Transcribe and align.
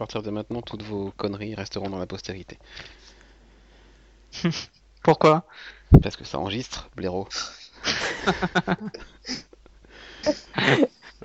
partir 0.00 0.22
de 0.22 0.30
maintenant, 0.30 0.62
toutes 0.62 0.82
vos 0.82 1.12
conneries 1.18 1.54
resteront 1.54 1.90
dans 1.90 1.98
la 1.98 2.06
postérité. 2.06 2.58
Pourquoi? 5.02 5.44
Parce 6.02 6.16
que 6.16 6.24
ça 6.24 6.38
enregistre, 6.38 6.88
blaireau. 6.96 7.28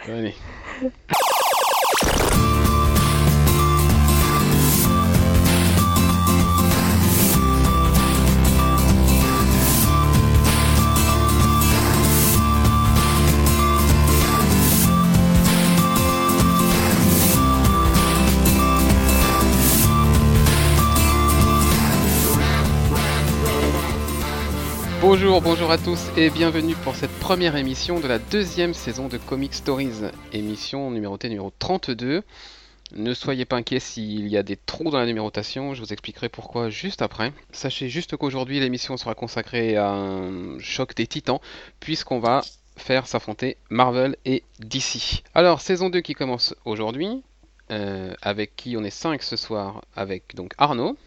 Allez. 0.01 0.35
Bonjour, 25.07 25.39
bonjour 25.39 25.69
à 25.69 25.77
tous 25.77 26.09
et 26.17 26.31
bienvenue 26.31 26.73
pour 26.73 26.95
cette 26.95 27.11
première 27.19 27.55
émission 27.57 27.99
de 27.99 28.07
la 28.07 28.17
deuxième 28.17 28.73
saison 28.73 29.07
de 29.07 29.19
Comic 29.19 29.53
Stories, 29.53 30.01
émission 30.33 30.89
numérotée 30.89 31.29
numéro 31.29 31.53
32. 31.59 32.23
Ne 32.95 33.13
soyez 33.13 33.45
pas 33.45 33.57
inquiets 33.57 33.79
s'il 33.79 34.27
y 34.27 34.35
a 34.35 34.41
des 34.41 34.55
trous 34.57 34.89
dans 34.89 34.97
la 34.97 35.05
numérotation, 35.05 35.75
je 35.75 35.81
vous 35.81 35.93
expliquerai 35.93 36.27
pourquoi 36.27 36.71
juste 36.71 37.03
après. 37.03 37.33
Sachez 37.51 37.87
juste 37.87 38.17
qu'aujourd'hui 38.17 38.59
l'émission 38.59 38.97
sera 38.97 39.13
consacrée 39.13 39.77
à 39.77 39.91
un 39.91 40.57
choc 40.57 40.95
des 40.95 41.05
titans, 41.05 41.39
puisqu'on 41.79 42.19
va 42.19 42.41
faire 42.75 43.05
s'affronter 43.05 43.57
Marvel 43.69 44.17
et 44.25 44.41
DC. 44.57 45.21
Alors, 45.35 45.61
saison 45.61 45.91
2 45.91 46.01
qui 46.01 46.15
commence 46.15 46.55
aujourd'hui, 46.65 47.21
euh, 47.69 48.11
avec 48.23 48.55
qui 48.55 48.75
on 48.75 48.83
est 48.83 48.89
5 48.89 49.21
ce 49.21 49.35
soir, 49.35 49.83
avec 49.95 50.33
donc 50.33 50.53
Arnaud, 50.57 50.97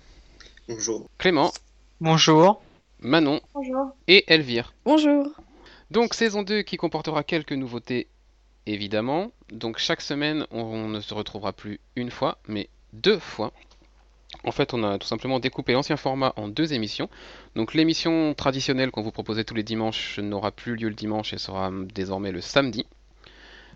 Bonjour. 0.69 1.09
Clément, 1.19 1.53
Bonjour. 2.01 2.63
Manon 3.01 3.41
Bonjour. 3.55 3.93
et 4.09 4.25
Elvire. 4.33 4.75
Bonjour. 4.85 5.27
Donc 5.91 6.15
saison 6.15 6.43
2 6.43 6.63
qui 6.63 6.77
comportera 6.77 7.23
quelques 7.23 7.53
nouveautés 7.53 8.09
évidemment. 8.67 9.31
Donc 9.53 9.79
chaque 9.79 10.01
semaine 10.01 10.47
on 10.51 10.89
ne 10.89 11.01
se 11.01 11.15
retrouvera 11.15 11.53
plus 11.53 11.81
une 11.97 12.11
fois 12.11 12.39
mais 12.49 12.69
deux 12.93 13.19
fois. 13.19 13.53
En 14.45 14.53
fait 14.53 14.75
on 14.75 14.83
a 14.85 14.99
tout 14.99 15.07
simplement 15.07 15.39
découpé 15.41 15.73
l'ancien 15.73 15.97
format 15.97 16.33
en 16.37 16.49
deux 16.49 16.73
émissions. 16.75 17.09
Donc 17.55 17.73
l'émission 17.75 18.35
traditionnelle 18.35 18.91
qu'on 18.91 19.03
vous 19.03 19.13
proposait 19.13 19.45
tous 19.45 19.55
les 19.55 19.63
dimanches 19.63 20.19
n'aura 20.19 20.51
plus 20.51 20.77
lieu 20.77 20.89
le 20.89 20.95
dimanche 20.95 21.33
et 21.33 21.39
sera 21.39 21.71
désormais 21.95 22.33
le 22.33 22.41
samedi. 22.41 22.85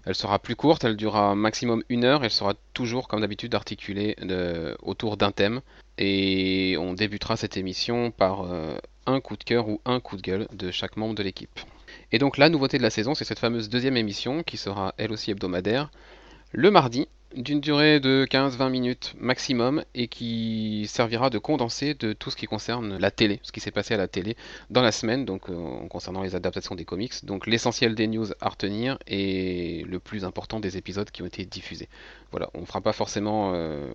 Elle 0.05 0.17
sera 0.17 0.41
plus 0.41 0.57
courte, 0.57 0.83
elle 0.83 0.97
durera 0.97 1.37
maximum 1.37 1.85
une 1.89 2.03
heure, 2.05 2.25
elle 2.25 2.31
sera 2.33 2.55
toujours 2.75 3.07
comme 3.07 3.21
d'habitude 3.21 3.55
articulée 3.55 4.17
de- 4.21 4.77
autour 4.83 5.17
d'un 5.17 5.31
thème. 5.31 5.61
Et 5.97 6.77
on 6.81 6.93
débutera 6.93 7.37
cette 7.37 7.57
émission 7.57 8.11
par 8.11 8.43
euh, 8.43 8.77
un 9.07 9.21
coup 9.21 9.37
de 9.37 9.45
cœur 9.45 9.69
ou 9.69 9.81
un 9.85 10.01
coup 10.01 10.17
de 10.17 10.23
gueule 10.23 10.49
de 10.53 10.71
chaque 10.71 10.97
membre 10.97 11.15
de 11.15 11.23
l'équipe. 11.23 11.61
Et 12.11 12.19
donc 12.19 12.39
la 12.39 12.49
nouveauté 12.49 12.79
de 12.79 12.83
la 12.83 12.91
saison, 12.91 13.15
c'est 13.15 13.25
cette 13.25 13.39
fameuse 13.39 13.69
deuxième 13.69 13.97
émission 13.97 14.43
qui 14.43 14.57
sera 14.57 14.95
elle 14.99 15.13
aussi 15.13 15.31
hebdomadaire, 15.31 15.91
le 16.53 16.71
mardi, 16.71 17.09
d'une 17.35 17.61
durée 17.61 18.01
de 18.01 18.27
15-20 18.31 18.71
minutes 18.71 19.15
maximum 19.19 19.85
et 19.95 20.09
qui 20.09 20.87
servira 20.89 21.31
de 21.31 21.39
condensé 21.39 21.95
de 21.95 22.13
tout 22.13 22.31
ce 22.31 22.37
qui 22.37 22.47
concerne 22.47 22.99
la 22.99 23.11
télé, 23.11 23.41
ce 23.43 23.53
qui 23.53 23.61
s'est 23.61 23.71
passé 23.71 23.95
à 23.95 23.97
la 23.97 24.09
télé 24.09 24.37
dans 24.71 24.83
la 24.83 24.93
semaine, 24.93 25.25
donc 25.25 25.49
euh, 25.49 25.87
concernant 25.89 26.23
les 26.23 26.35
adaptations 26.35 26.75
des 26.75 26.85
comics, 26.85 27.25
donc 27.25 27.47
l'essentiel 27.47 27.95
des 27.95 28.07
news 28.07 28.27
à 28.41 28.49
retenir 28.49 28.99
et 29.07 29.85
le 29.89 29.99
plus 29.99 30.25
important 30.25 30.61
des 30.61 30.77
épisodes 30.77 31.11
qui 31.11 31.23
ont 31.23 31.27
été 31.27 31.45
diffusés. 31.45 31.89
Voilà, 32.31 32.51
on 32.55 32.61
ne 32.61 32.67
fera 32.67 32.81
pas 32.81 32.93
forcément 32.93 33.53
euh, 33.55 33.91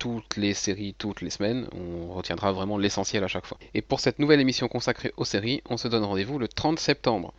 toutes 0.00 0.36
les 0.36 0.54
séries 0.54 0.94
toutes 0.98 1.20
les 1.20 1.30
semaines, 1.30 1.68
on 1.72 2.12
retiendra 2.12 2.50
vraiment 2.50 2.78
l'essentiel 2.78 3.22
à 3.22 3.28
chaque 3.28 3.46
fois. 3.46 3.58
Et 3.74 3.82
pour 3.82 4.00
cette 4.00 4.18
nouvelle 4.18 4.40
émission 4.40 4.66
consacrée 4.66 5.12
aux 5.16 5.26
séries, 5.26 5.62
on 5.68 5.76
se 5.76 5.86
donne 5.86 6.04
rendez-vous 6.04 6.38
le 6.38 6.48
30 6.48 6.80
septembre. 6.80 7.32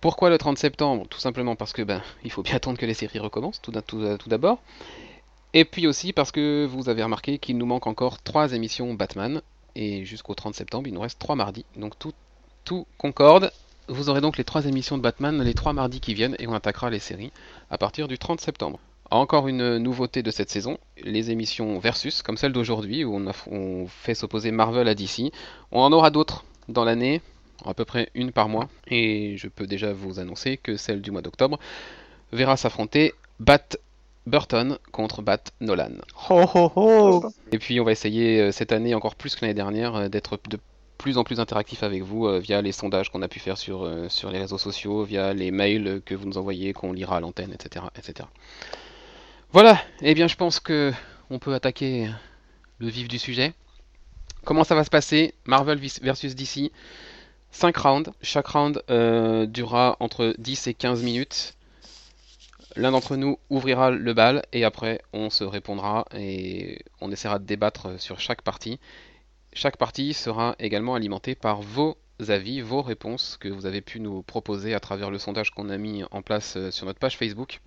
Pourquoi 0.00 0.30
le 0.30 0.38
30 0.38 0.56
septembre? 0.58 1.06
Tout 1.08 1.20
simplement 1.20 1.56
parce 1.56 1.74
que 1.74 1.82
ben 1.82 2.02
il 2.24 2.32
faut 2.32 2.42
bien 2.42 2.54
attendre 2.56 2.78
que 2.78 2.86
les 2.86 2.94
séries 2.94 3.18
recommencent 3.18 3.60
tout, 3.60 3.72
tout 3.82 4.28
d'abord. 4.28 4.60
Et 5.52 5.66
puis 5.66 5.86
aussi 5.86 6.14
parce 6.14 6.32
que 6.32 6.66
vous 6.66 6.88
avez 6.88 7.02
remarqué 7.02 7.38
qu'il 7.38 7.58
nous 7.58 7.66
manque 7.66 7.86
encore 7.86 8.22
3 8.22 8.54
émissions 8.54 8.94
Batman. 8.94 9.42
Et 9.74 10.06
jusqu'au 10.06 10.34
30 10.34 10.54
septembre, 10.54 10.88
il 10.88 10.94
nous 10.94 11.00
reste 11.00 11.18
3 11.18 11.36
mardis. 11.36 11.66
Donc 11.76 11.98
tout, 11.98 12.14
tout 12.64 12.86
concorde. 12.96 13.52
Vous 13.88 14.08
aurez 14.08 14.22
donc 14.22 14.38
les 14.38 14.44
3 14.44 14.64
émissions 14.64 14.96
de 14.96 15.02
Batman 15.02 15.42
les 15.42 15.54
3 15.54 15.74
mardis 15.74 16.00
qui 16.00 16.14
viennent 16.14 16.36
et 16.38 16.46
on 16.46 16.54
attaquera 16.54 16.88
les 16.88 16.98
séries 16.98 17.32
à 17.70 17.76
partir 17.76 18.08
du 18.08 18.18
30 18.18 18.40
septembre. 18.40 18.80
Encore 19.10 19.48
une 19.48 19.78
nouveauté 19.78 20.22
de 20.22 20.30
cette 20.30 20.50
saison, 20.50 20.76
les 21.02 21.30
émissions 21.30 21.78
versus, 21.78 22.20
comme 22.22 22.36
celle 22.36 22.52
d'aujourd'hui, 22.52 23.04
où 23.04 23.14
on, 23.16 23.26
a- 23.28 23.34
on 23.50 23.86
fait 23.86 24.14
s'opposer 24.14 24.50
Marvel 24.50 24.86
à 24.86 24.94
DC. 24.94 25.32
On 25.72 25.80
en 25.80 25.92
aura 25.92 26.10
d'autres 26.10 26.44
dans 26.68 26.84
l'année, 26.84 27.22
à 27.64 27.72
peu 27.72 27.86
près 27.86 28.10
une 28.14 28.32
par 28.32 28.48
mois, 28.50 28.68
et 28.86 29.36
je 29.38 29.48
peux 29.48 29.66
déjà 29.66 29.92
vous 29.94 30.18
annoncer 30.20 30.58
que 30.58 30.76
celle 30.76 31.00
du 31.00 31.10
mois 31.10 31.22
d'octobre 31.22 31.58
verra 32.32 32.58
s'affronter 32.58 33.14
Bat 33.40 33.76
Burton 34.26 34.76
contre 34.92 35.22
Bat 35.22 35.38
Nolan. 35.62 35.92
Et 37.50 37.58
puis 37.58 37.80
on 37.80 37.84
va 37.84 37.92
essayer 37.92 38.40
euh, 38.42 38.52
cette 38.52 38.72
année 38.72 38.94
encore 38.94 39.14
plus 39.14 39.34
que 39.34 39.40
l'année 39.40 39.54
dernière 39.54 39.94
euh, 39.96 40.08
d'être 40.08 40.38
de 40.50 40.58
plus 40.98 41.16
en 41.16 41.24
plus 41.24 41.40
interactif 41.40 41.82
avec 41.82 42.02
vous 42.02 42.26
euh, 42.26 42.38
via 42.40 42.60
les 42.60 42.72
sondages 42.72 43.08
qu'on 43.10 43.22
a 43.22 43.28
pu 43.28 43.38
faire 43.38 43.56
sur, 43.56 43.84
euh, 43.84 44.10
sur 44.10 44.30
les 44.30 44.38
réseaux 44.38 44.58
sociaux, 44.58 45.02
via 45.04 45.32
les 45.32 45.50
mails 45.50 46.02
que 46.04 46.14
vous 46.14 46.26
nous 46.26 46.36
envoyez, 46.36 46.74
qu'on 46.74 46.92
lira 46.92 47.16
à 47.16 47.20
l'antenne, 47.20 47.52
etc., 47.54 47.86
etc. 47.96 48.28
Voilà, 49.50 49.80
et 50.02 50.12
bien 50.12 50.28
je 50.28 50.36
pense 50.36 50.60
que 50.60 50.92
on 51.30 51.38
peut 51.38 51.54
attaquer 51.54 52.10
le 52.78 52.88
vif 52.88 53.08
du 53.08 53.18
sujet. 53.18 53.54
Comment 54.44 54.62
ça 54.62 54.74
va 54.74 54.84
se 54.84 54.90
passer 54.90 55.34
Marvel 55.46 55.80
versus 56.02 56.34
DC 56.34 56.70
5 57.50 57.76
rounds. 57.78 58.12
Chaque 58.20 58.46
round 58.46 58.82
euh, 58.90 59.46
durera 59.46 59.96
entre 60.00 60.34
10 60.36 60.66
et 60.66 60.74
15 60.74 61.02
minutes. 61.02 61.54
L'un 62.76 62.90
d'entre 62.90 63.16
nous 63.16 63.38
ouvrira 63.48 63.90
le 63.90 64.12
bal 64.12 64.44
et 64.52 64.64
après 64.64 65.00
on 65.14 65.30
se 65.30 65.44
répondra 65.44 66.04
et 66.14 66.84
on 67.00 67.10
essaiera 67.10 67.38
de 67.38 67.46
débattre 67.46 67.98
sur 67.98 68.20
chaque 68.20 68.42
partie. 68.42 68.78
Chaque 69.54 69.78
partie 69.78 70.12
sera 70.12 70.56
également 70.58 70.94
alimentée 70.94 71.34
par 71.34 71.62
vos 71.62 71.96
avis, 72.28 72.60
vos 72.60 72.82
réponses 72.82 73.38
que 73.40 73.48
vous 73.48 73.64
avez 73.64 73.80
pu 73.80 73.98
nous 73.98 74.20
proposer 74.20 74.74
à 74.74 74.80
travers 74.80 75.10
le 75.10 75.18
sondage 75.18 75.52
qu'on 75.52 75.70
a 75.70 75.78
mis 75.78 76.04
en 76.10 76.20
place 76.20 76.56
euh, 76.58 76.70
sur 76.70 76.84
notre 76.84 76.98
page 76.98 77.16
Facebook. 77.16 77.60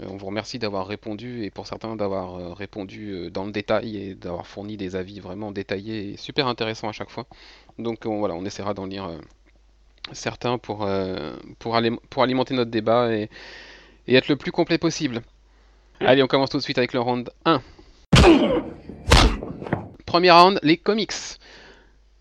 Euh, 0.00 0.06
On 0.08 0.16
vous 0.16 0.26
remercie 0.26 0.58
d'avoir 0.58 0.86
répondu 0.86 1.44
et 1.44 1.50
pour 1.50 1.66
certains 1.66 1.96
d'avoir 1.96 2.36
euh, 2.38 2.52
répondu 2.52 3.10
euh, 3.10 3.30
dans 3.30 3.44
le 3.44 3.52
détail 3.52 3.96
et 3.96 4.14
d'avoir 4.14 4.46
fourni 4.46 4.76
des 4.76 4.96
avis 4.96 5.20
vraiment 5.20 5.52
détaillés 5.52 6.12
et 6.12 6.16
super 6.16 6.46
intéressants 6.46 6.88
à 6.88 6.92
chaque 6.92 7.10
fois. 7.10 7.26
Donc 7.78 8.06
on, 8.06 8.18
voilà, 8.18 8.34
on 8.34 8.44
essaiera 8.44 8.74
d'en 8.74 8.86
lire 8.86 9.10
certains 10.12 10.58
pour, 10.58 10.86
pour, 11.58 11.76
ali- 11.76 11.96
pour 12.10 12.22
alimenter 12.22 12.54
notre 12.54 12.70
débat 12.70 13.12
et, 13.14 13.28
être 14.08 14.28
le 14.28 14.36
plus 14.36 14.52
complet 14.52 14.78
possible. 14.78 15.22
Allez, 16.00 16.22
on 16.22 16.26
commence 16.26 16.50
tout 16.50 16.58
de 16.58 16.62
suite 16.62 16.78
avec 16.78 16.92
le 16.92 17.00
round 17.00 17.30
1. 17.44 17.62
Premier 20.04 20.30
round, 20.32 20.58
les 20.62 20.76
comics. 20.76 21.12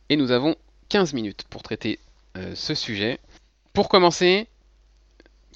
Et 0.09 0.15
nous 0.15 0.31
avons 0.31 0.55
15 0.89 1.13
minutes 1.13 1.43
pour 1.49 1.63
traiter 1.63 1.99
ce 2.53 2.75
sujet. 2.75 3.19
Pour 3.73 3.89
commencer, 3.89 4.47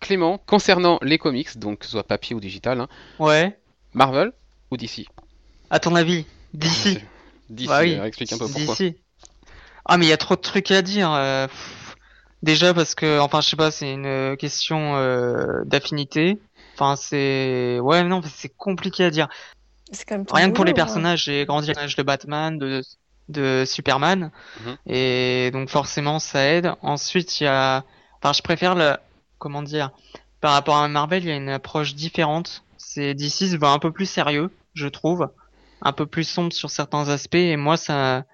Clément, 0.01 0.38
concernant 0.38 1.00
les 1.01 1.17
comics, 1.17 1.57
donc 1.57 1.79
que 1.79 1.85
ce 1.85 1.91
soit 1.91 2.03
papier 2.03 2.35
ou 2.35 2.39
digital, 2.39 2.79
hein, 2.81 2.88
Ouais. 3.19 3.57
Marvel 3.94 4.31
ou 4.72 4.78
DC 4.78 5.06
À 5.69 5.79
ton 5.79 5.95
avis 5.95 6.25
DC. 6.53 7.01
DC, 7.50 7.67
Bah 7.67 7.79
oui, 7.81 7.94
alors 7.94 8.06
explique 8.06 8.33
un 8.33 8.38
peu 8.38 8.47
pourquoi. 8.47 8.75
DC. 8.75 8.95
Ah 9.85 9.97
mais 9.97 10.06
il 10.06 10.09
y 10.09 10.13
a 10.13 10.17
trop 10.17 10.35
de 10.35 10.41
trucs 10.41 10.72
à 10.72 10.81
dire. 10.81 11.11
euh. 11.13 11.47
Déjà 12.44 12.73
parce 12.73 12.94
que, 12.95 13.19
enfin 13.19 13.41
je 13.41 13.50
sais 13.50 13.56
pas, 13.56 13.72
c'est 13.72 13.91
une 13.91 14.35
question 14.38 14.95
euh, 14.97 15.63
d'affinité. 15.66 16.39
Enfin 16.75 16.95
c'est, 16.95 17.79
ouais 17.79 18.03
non, 18.03 18.22
c'est 18.31 18.50
compliqué 18.56 19.06
à 19.06 19.09
dire. 19.09 19.27
C'est 19.91 20.06
quand 20.07 20.16
même 20.17 20.25
ton 20.25 20.35
Rien 20.35 20.50
que 20.50 20.56
pour 20.56 20.66
les 20.66 20.72
hein. 20.72 20.75
personnages, 20.75 21.24
j'ai 21.25 21.45
grandi 21.45 21.69
avec 21.69 21.77
l'âge 21.81 21.95
de 21.95 22.03
Batman, 22.03 22.57
de, 22.59 22.81
de 23.30 23.63
Superman, 23.65 24.31
Mhm. 24.63 24.77
et 24.88 25.50
donc 25.53 25.69
forcément 25.69 26.19
ça 26.19 26.44
aide. 26.45 26.71
Ensuite, 26.81 27.39
il 27.39 27.45
y 27.45 27.48
a, 27.48 27.83
enfin, 28.21 28.33
je 28.33 28.41
préfère 28.41 28.75
le, 28.75 28.95
comment 29.38 29.62
dire, 29.64 29.92
par 30.42 30.54
rapport 30.54 30.78
à 30.78 30.88
Marvel, 30.88 31.24
il 31.24 31.30
y 31.30 31.32
a 31.32 31.36
une 31.36 31.50
approche 31.50 31.96
différente. 31.96 32.64
C'est 32.78 33.14
DC 33.14 33.32
se 33.50 33.58
veut 33.58 33.64
un 33.68 33.80
peu 33.80 33.92
plus 33.92 34.06
sérieux, 34.06 34.50
je 34.74 34.88
trouve, 34.88 35.28
un 35.82 35.92
peu 35.94 36.06
plus 36.06 36.24
sombre 36.24 36.54
sur 36.54 36.70
certains 36.70 37.10
aspects, 37.10 37.36
et 37.36 37.58
moi 37.58 37.78
ça, 37.78 38.26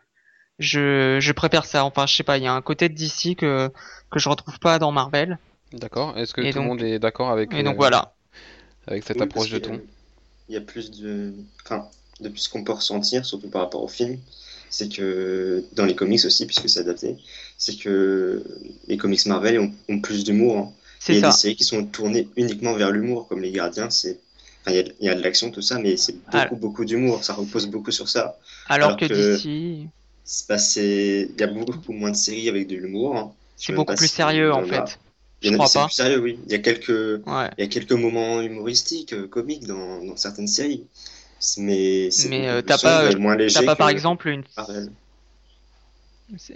je, 0.59 1.17
je 1.19 1.31
préfère 1.31 1.65
ça. 1.65 1.85
Enfin, 1.85 2.05
je 2.07 2.15
sais 2.15 2.23
pas, 2.23 2.37
il 2.37 2.43
y 2.43 2.47
a 2.47 2.53
un 2.53 2.61
côté 2.61 2.89
de 2.89 2.95
DC 2.95 3.35
que 3.37 3.71
que 4.09 4.19
je 4.19 4.29
retrouve 4.29 4.59
pas 4.59 4.77
dans 4.79 4.91
Marvel, 4.91 5.37
D'accord. 5.73 6.17
Est-ce 6.17 6.33
que 6.33 6.41
Et 6.41 6.51
tout 6.51 6.59
le 6.59 6.65
monde 6.65 6.81
est 6.81 6.99
d'accord 6.99 7.29
avec, 7.31 7.53
et 7.53 7.63
donc 7.63 7.75
euh, 7.75 7.77
voilà. 7.77 8.13
avec 8.87 9.03
cette 9.03 9.17
Oui, 9.17 9.23
approche 9.23 9.49
de 9.49 9.59
ton 9.59 9.79
Il 10.49 10.53
y 10.55 10.57
a 10.57 10.61
plus 10.61 10.91
de. 10.91 11.33
Enfin, 11.63 11.87
depuis 12.19 12.41
ce 12.41 12.49
qu'on 12.49 12.63
peut 12.63 12.73
ressentir, 12.73 13.25
surtout 13.25 13.49
par 13.49 13.61
rapport 13.61 13.81
au 13.83 13.87
film, 13.87 14.19
c'est 14.69 14.89
que 14.89 15.63
dans 15.73 15.85
les 15.85 15.95
comics 15.95 16.23
aussi, 16.25 16.45
puisque 16.45 16.69
c'est 16.69 16.79
adapté, 16.81 17.17
c'est 17.57 17.77
que 17.77 18.43
les 18.87 18.97
comics 18.97 19.25
Marvel 19.27 19.59
ont, 19.59 19.73
ont 19.89 19.99
plus 20.01 20.23
d'humour. 20.23 20.57
hein. 20.57 20.73
C'est 21.03 21.13
il 21.13 21.15
y 21.15 21.17
a 21.19 21.21
ça. 21.23 21.27
des 21.29 21.33
séries 21.41 21.55
qui 21.55 21.63
sont 21.63 21.83
tournées 21.83 22.27
uniquement 22.37 22.73
vers 22.73 22.91
l'humour, 22.91 23.27
comme 23.27 23.41
Les 23.41 23.51
Gardiens, 23.51 23.89
c'est 23.89 24.19
enfin, 24.61 24.71
il 24.71 24.75
y 24.75 24.79
a- 24.79 25.07
y, 25.07 25.09
a 25.09 25.15
de 25.15 25.23
l'action, 25.23 25.49
tout 25.49 25.63
ça, 25.63 25.79
mais 25.79 25.97
c'est 25.97 26.15
beaucoup, 26.29 26.55
beaucoup 26.55 26.85
d'humour. 26.85 27.23
Ça 27.23 27.33
repose 27.33 27.65
beaucoup 27.65 27.89
sur 27.91 28.07
ça. 28.07 28.37
Alors, 28.69 28.89
Alors 28.89 28.99
que, 28.99 29.05
que- 29.07 29.33
d'ici, 29.35 29.87
il 30.77 31.39
y 31.39 31.43
a 31.43 31.47
beaucoup, 31.47 31.71
beaucoup 31.73 31.93
moins 31.93 32.11
de 32.11 32.15
séries 32.15 32.49
avec 32.49 32.67
de 32.67 32.75
l'humour. 32.75 33.17
hein. 33.17 33.31
C'est 33.57 33.73
beaucoup 33.73 33.95
plus 33.95 34.07
si 34.09 34.15
sérieux 34.15 34.53
en 34.53 34.61
a. 34.63 34.65
fait. 34.67 34.77
En 34.77 34.87
Je 35.41 35.49
a- 35.49 35.53
crois 35.53 35.69
pas. 35.73 35.85
plus 35.87 35.93
sérieux, 35.95 36.19
oui. 36.19 36.37
Il 36.45 36.51
y 36.51 36.55
a 36.55 36.59
quelques, 36.59 36.89
Ouais. 36.89 37.49
il 37.57 37.61
y 37.61 37.63
a 37.63 37.67
quelques 37.67 37.93
moments 37.93 38.39
humoristiques, 38.41 39.13
euh, 39.13 39.27
comiques 39.27 39.65
dans, 39.65 40.03
dans 40.05 40.15
certaines 40.15 40.47
séries. 40.47 40.83
Mais 41.57 42.11
c'est 42.11 42.29
Mais, 42.29 42.47
euh, 42.47 42.61
t'as 42.61 42.77
pas- 42.77 43.09
et 43.11 43.15
moins 43.15 43.35
léger 43.35 43.55
T'as 43.59 43.65
pas 43.65 43.75
par 43.75 43.89
exemple 43.89 44.27
une 44.29 44.43
Marvel. 44.55 44.91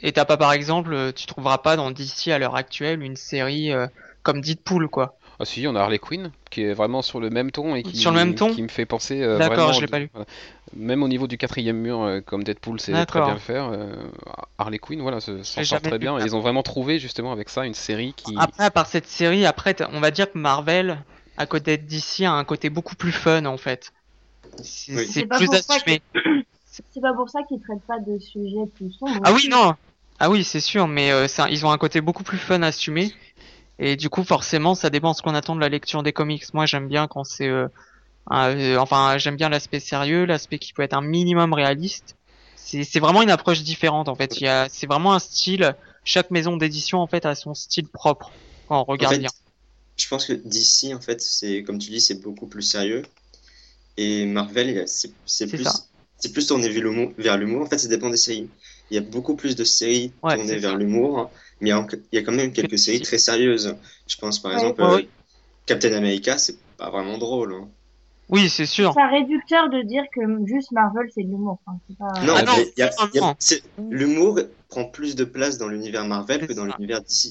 et 0.04 0.12
t'as 0.14 0.26
pas 0.26 0.38
par 0.38 0.54
exemple 0.54 0.94
euh, 0.94 1.12
tu 1.12 1.26
trouveras 1.26 1.58
pas 1.58 1.76
dans 1.76 1.90
DC 1.92 2.28
à 2.32 2.38
l'heure 2.38 2.56
actuelle 2.56 3.02
une 3.02 3.16
série 3.16 3.72
euh, 3.72 3.88
comme 4.26 4.42
Deadpool 4.42 4.90
quoi. 4.90 5.18
Ah 5.40 5.46
si, 5.46 5.68
on 5.68 5.76
a 5.76 5.82
Harley 5.82 6.00
Quinn 6.00 6.32
qui 6.50 6.64
est 6.64 6.74
vraiment 6.74 7.02
sur 7.02 7.20
le 7.20 7.30
même 7.30 7.52
ton 7.52 7.76
et 7.76 7.84
qui, 7.84 7.98
Sur 7.98 8.12
le 8.12 8.18
même 8.18 8.36
ton 8.36 8.54
qui 8.54 8.62
me 8.64 8.68
fait 8.70 8.86
penser 8.86 9.22
euh, 9.22 9.38
D'accord, 9.38 9.74
je 9.74 9.82
l'ai 9.82 9.88
pas 9.88 10.00
lu. 10.00 10.10
voilà. 10.14 10.26
Même 10.76 11.04
au 11.04 11.08
niveau 11.10 11.28
du 11.28 11.38
quatrième 11.38 11.78
mur, 11.78 12.02
euh, 12.02 12.22
comme 12.22 12.44
Deadpool 12.44 12.80
sait 12.80 13.06
très 13.06 13.22
bien 13.22 13.34
le 13.34 13.40
faire, 13.40 13.70
euh, 13.72 13.94
Harley 14.58 14.80
Quinn, 14.80 15.02
voilà, 15.02 15.20
se- 15.20 15.44
s'en 15.44 15.64
sort 15.64 15.82
très 15.82 16.00
bien. 16.00 16.18
ça. 16.18 16.24
Et 16.24 16.28
ils 16.28 16.36
ont 16.36 16.40
vraiment 16.40 16.64
trouvé 16.64 17.00
justement 17.00 17.32
avec 17.34 17.50
ça 17.50 17.66
une 17.66 17.74
série 17.74 18.14
qui. 18.16 18.34
Après 18.38 18.64
à 18.64 18.72
part 18.72 18.88
cette 18.88 19.08
série, 19.08 19.46
après 19.46 19.76
on 19.94 20.00
va 20.00 20.12
dire 20.12 20.32
que 20.32 20.38
Marvel 20.38 21.04
à 21.38 21.46
côté 21.46 21.78
DC 21.78 22.22
a 22.26 22.32
un 22.32 22.44
côté 22.46 22.70
beaucoup 22.70 22.96
plus 22.96 23.12
fun 23.12 23.46
en 23.46 23.58
fait. 23.58 23.92
C'est 24.62 24.96
Oui. 24.96 25.06
c'est 25.06 25.12
C'est 25.22 25.26
plus 25.28 25.46
pour 25.48 25.56
ça 25.56 25.74
assumé. 25.76 26.02
C'est 26.92 27.02
pas 27.02 27.14
pour 27.14 27.30
ça 27.30 27.40
qu'ils 27.48 27.62
traitent 27.62 27.86
pas 27.88 28.00
de 28.00 28.20
sujets 28.20 28.66
plus 28.76 28.92
sombres. 28.92 29.22
Ah 29.24 29.32
oui 29.34 29.48
non. 29.50 29.76
Ah 30.20 30.30
oui, 30.30 30.44
c'est 30.46 30.60
sûr, 30.62 30.88
mais 30.88 31.12
euh, 31.12 31.28
c'est 31.28 31.42
un- 31.42 31.48
ils 31.48 31.66
ont 31.66 31.72
un 31.72 31.78
côté 31.78 32.00
beaucoup 32.02 32.24
plus 32.24 32.38
fun 32.38 32.62
à 32.64 32.68
assumer. 32.68 33.14
Et 33.80 33.96
du 33.96 34.10
coup, 34.10 34.24
forcément, 34.24 34.76
ça 34.76 34.90
dépend 34.90 35.12
de 35.12 35.18
ce 35.18 35.22
qu'on 35.22 35.36
attend 35.36 35.56
de 35.56 35.62
la 35.62 35.70
lecture 35.70 36.04
des 36.04 36.14
comics. 36.14 36.54
Moi, 36.54 36.66
j'aime 36.66 36.88
bien 36.88 37.08
quand 37.08 37.24
c'est, 37.24 37.48
euh, 37.48 37.68
euh, 38.32 38.78
enfin, 38.78 39.18
j'aime 39.18 39.36
bien 39.36 39.50
l'aspect 39.50 39.80
sérieux, 39.80 40.26
l'aspect 40.26 40.60
qui 40.60 40.74
peut 40.74 40.82
être 40.82 40.94
un 40.94 41.02
minimum 41.02 41.54
réaliste. 41.54 42.16
C'est, 42.56 43.00
vraiment 43.00 43.22
une 43.22 43.30
approche 43.30 43.62
différente 43.62 44.10
en 44.10 44.16
fait. 44.16 44.40
Il 44.40 44.46
y 44.46 44.48
a, 44.48 44.68
c'est 44.70 44.88
vraiment 44.88 45.14
un 45.14 45.20
style. 45.20 45.76
Chaque 46.04 46.32
maison 46.32 46.58
d'édition 46.58 47.00
en 47.00 47.08
fait 47.08 47.26
a 47.26 47.36
son 47.36 47.54
style 47.54 47.88
propre. 47.88 48.32
Quand 48.68 48.82
on 48.82 48.84
regarde 48.84 49.14
En 49.14 49.16
fait, 49.16 49.22
bien. 49.22 49.30
Je 49.98 50.08
pense 50.08 50.26
que 50.26 50.34
DC, 50.34 50.94
en 50.94 51.00
fait, 51.00 51.22
c'est 51.22 51.64
comme 51.64 51.78
tu 51.78 51.92
dis, 51.92 52.02
c'est 52.02 52.22
beaucoup 52.22 52.48
plus 52.48 52.64
sérieux. 52.64 53.04
Et 53.98 54.26
Marvel, 54.26 54.84
c'est 54.88 55.14
plus, 55.48 55.64
ça. 55.64 55.74
c'est 56.18 56.34
plus 56.34 56.48
tourné 56.48 56.68
vers 56.70 57.38
l'humour. 57.38 57.62
En 57.62 57.66
fait, 57.68 57.78
ça 57.78 57.88
dépend 57.88 58.10
des 58.10 58.18
séries. 58.18 58.50
Il 58.90 58.96
y 58.96 58.98
a 58.98 59.02
beaucoup 59.02 59.36
plus 59.36 59.56
de 59.56 59.64
séries 59.64 60.12
Ouais, 60.24 60.36
tournées 60.36 60.58
vers 60.58 60.76
l'humour. 60.76 61.30
Mais 61.62 61.70
il 61.70 61.72
y, 61.72 61.74
a, 61.74 61.80
en- 61.80 61.88
il 62.12 62.16
y 62.16 62.18
a 62.20 62.24
quand 62.24 62.32
même 62.34 62.54
quelques 62.54 62.78
séries 62.80 63.02
très 63.02 63.18
sérieuses. 63.18 63.76
Je 64.08 64.18
pense 64.18 64.40
par 64.42 64.54
Ouais. 64.54 64.58
exemple, 64.58 64.82
Ouais, 64.82 64.88
euh, 64.88 64.96
ouais. 64.96 65.10
Captain 65.66 65.94
America, 65.94 66.38
c'est 66.38 66.58
pas 66.78 66.90
vraiment 66.92 67.18
drôle. 67.18 67.54
hein. 67.54 67.70
Oui, 68.30 68.50
c'est 68.50 68.66
sûr. 68.66 68.96
C'est 68.96 69.04
réducteur 69.06 69.70
de 69.70 69.82
dire 69.82 70.04
que 70.14 70.22
juste 70.46 70.72
Marvel 70.72 71.08
c'est 71.14 71.24
de 71.24 71.28
l'humour. 71.30 71.60
Enfin, 71.66 71.80
c'est 71.88 71.98
pas... 71.98 72.12
Non, 72.26 72.36
Ah 72.36 72.44
non, 72.44 72.66
non, 73.22 73.36
l'humour 73.90 74.40
prend 74.70 74.86
plus 74.86 75.16
de 75.16 75.24
place 75.24 75.58
dans 75.58 75.68
l'univers 75.68 76.06
Marvel 76.06 76.48
que 76.48 76.54
dans 76.54 76.66
l'univers 76.66 77.02
DC. 77.02 77.30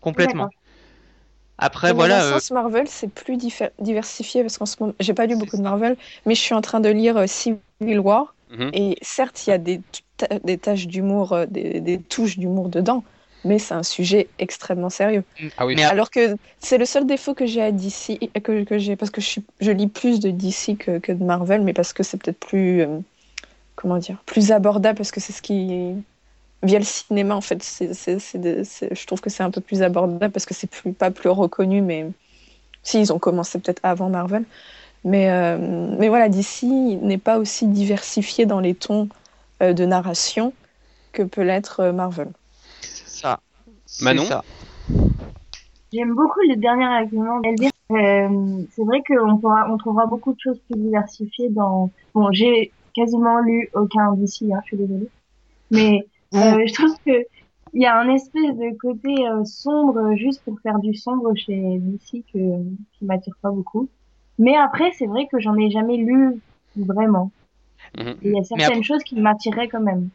Complètement. 0.00 0.50
Après, 1.58 1.88
Dans 1.88 1.94
voilà. 1.94 2.16
mon 2.16 2.22
euh, 2.24 2.38
sens, 2.38 2.50
Marvel, 2.50 2.88
c'est 2.88 3.08
plus 3.08 3.36
diversifié 3.78 4.42
parce 4.42 4.58
qu'en 4.58 4.66
ce 4.66 4.76
moment, 4.80 4.94
j'ai 5.00 5.14
pas 5.14 5.26
lu 5.26 5.36
beaucoup 5.36 5.56
de 5.56 5.62
Marvel, 5.62 5.96
mais 6.26 6.34
je 6.34 6.40
suis 6.40 6.54
en 6.54 6.60
train 6.60 6.80
de 6.80 6.88
lire 6.88 7.16
euh, 7.16 7.26
Civil 7.26 7.98
War. 8.00 8.34
Mhm. 8.50 8.70
Et 8.72 8.96
certes, 9.02 9.46
il 9.46 9.50
y 9.50 9.52
a 9.52 9.58
des, 9.58 9.80
des 10.44 10.58
tâches 10.58 10.86
d'humour, 10.86 11.36
des, 11.48 11.80
des 11.80 12.00
touches 12.00 12.38
d'humour 12.38 12.68
dedans, 12.68 13.02
mais 13.44 13.58
c'est 13.58 13.74
un 13.74 13.82
sujet 13.82 14.28
extrêmement 14.38 14.90
sérieux. 14.90 15.24
Ah 15.56 15.66
oui. 15.66 15.74
Mais 15.76 15.84
Alors 15.84 16.10
que 16.10 16.36
c'est 16.60 16.78
le 16.78 16.84
seul 16.84 17.06
défaut 17.06 17.34
que 17.34 17.46
j'ai 17.46 17.62
à 17.62 17.72
DC, 17.72 18.18
que, 18.42 18.64
que 18.64 18.78
j'ai, 18.78 18.96
parce 18.96 19.10
que 19.10 19.20
je, 19.20 19.26
suis, 19.26 19.44
je 19.60 19.70
lis 19.70 19.88
plus 19.88 20.20
de 20.20 20.30
DC 20.30 20.76
que, 20.78 20.98
que 20.98 21.12
de 21.12 21.24
Marvel, 21.24 21.62
mais 21.62 21.72
parce 21.72 21.92
que 21.92 22.02
c'est 22.02 22.16
peut-être 22.22 22.38
plus, 22.40 22.82
euh, 22.82 22.98
comment 23.76 23.98
dire, 23.98 24.22
plus 24.26 24.52
abordable, 24.52 24.98
parce 24.98 25.10
que 25.10 25.20
c'est 25.20 25.32
ce 25.32 25.42
qui, 25.42 25.94
via 26.62 26.78
le 26.78 26.84
cinéma, 26.84 27.34
en 27.34 27.40
fait, 27.40 27.62
c'est, 27.62 27.94
c'est, 27.94 28.18
c'est- 28.18 28.94
je 28.94 29.06
trouve 29.06 29.20
que 29.20 29.30
c'est 29.30 29.42
un 29.42 29.50
peu 29.50 29.60
plus 29.60 29.82
abordable, 29.82 30.32
parce 30.32 30.46
que 30.46 30.54
c'est 30.54 30.66
plus, 30.68 30.92
pas 30.92 31.10
plus 31.10 31.30
reconnu, 31.30 31.80
mais 31.82 32.06
si, 32.82 33.00
ils 33.00 33.12
ont 33.12 33.18
commencé 33.18 33.58
peut-être 33.60 33.80
avant 33.84 34.08
Marvel. 34.10 34.44
Mais, 35.04 35.30
euh, 35.30 35.58
mais 35.98 36.08
voilà, 36.08 36.28
DC 36.28 36.64
n'est 36.66 37.18
pas 37.18 37.38
aussi 37.38 37.66
diversifié 37.68 38.46
dans 38.46 38.60
les 38.60 38.74
tons 38.74 39.08
euh, 39.62 39.72
de 39.72 39.84
narration 39.86 40.54
que 41.12 41.22
peut 41.22 41.42
l'être 41.42 41.80
euh, 41.80 41.92
Marvel. 41.92 42.28
C'est 43.90 44.04
ça. 44.04 44.10
C'est 44.10 44.14
Manon 44.14 44.22
ça. 44.24 44.44
J'aime 45.92 46.14
beaucoup 46.14 46.40
le 46.48 46.56
dernier 46.56 46.84
argument 46.84 47.40
d'Elvire. 47.40 47.70
Euh, 47.90 48.62
c'est 48.70 48.84
vrai 48.84 49.02
qu'on 49.06 49.36
pourra, 49.38 49.66
on 49.68 49.76
trouvera 49.76 50.06
beaucoup 50.06 50.32
de 50.32 50.38
choses 50.38 50.60
plus 50.70 50.78
diversifiées 50.78 51.48
dans. 51.50 51.90
Bon, 52.14 52.30
j'ai 52.30 52.72
quasiment 52.94 53.40
lu 53.40 53.68
aucun 53.74 54.12
d'ici, 54.14 54.52
hein, 54.54 54.60
je 54.62 54.68
suis 54.68 54.76
désolée. 54.76 55.08
Mais 55.72 56.06
euh, 56.34 56.64
je 56.66 56.72
trouve 56.72 56.94
que 57.04 57.26
il 57.72 57.82
y 57.82 57.86
a 57.86 57.98
un 57.98 58.08
espèce 58.08 58.56
de 58.56 58.76
côté 58.78 59.26
euh, 59.28 59.44
sombre 59.44 60.14
juste 60.16 60.42
pour 60.44 60.58
faire 60.60 60.78
du 60.78 60.94
sombre 60.94 61.32
chez 61.36 61.78
DC 61.78 62.24
que 62.32 62.38
qui 62.92 63.04
m'attire 63.04 63.34
pas 63.42 63.50
beaucoup. 63.50 63.88
Mais 64.38 64.56
après, 64.56 64.92
c'est 64.92 65.06
vrai 65.06 65.26
que 65.30 65.40
j'en 65.40 65.56
ai 65.56 65.70
jamais 65.70 65.96
lu 65.96 66.40
vraiment. 66.76 67.30
Mhm. 67.98 68.14
Il 68.22 68.32
y 68.32 68.38
a 68.38 68.44
certaines 68.44 68.66
après- 68.66 68.82
choses 68.82 69.02
qui 69.02 69.20
m'attiraient 69.20 69.68
quand 69.68 69.80
même. 69.80 70.08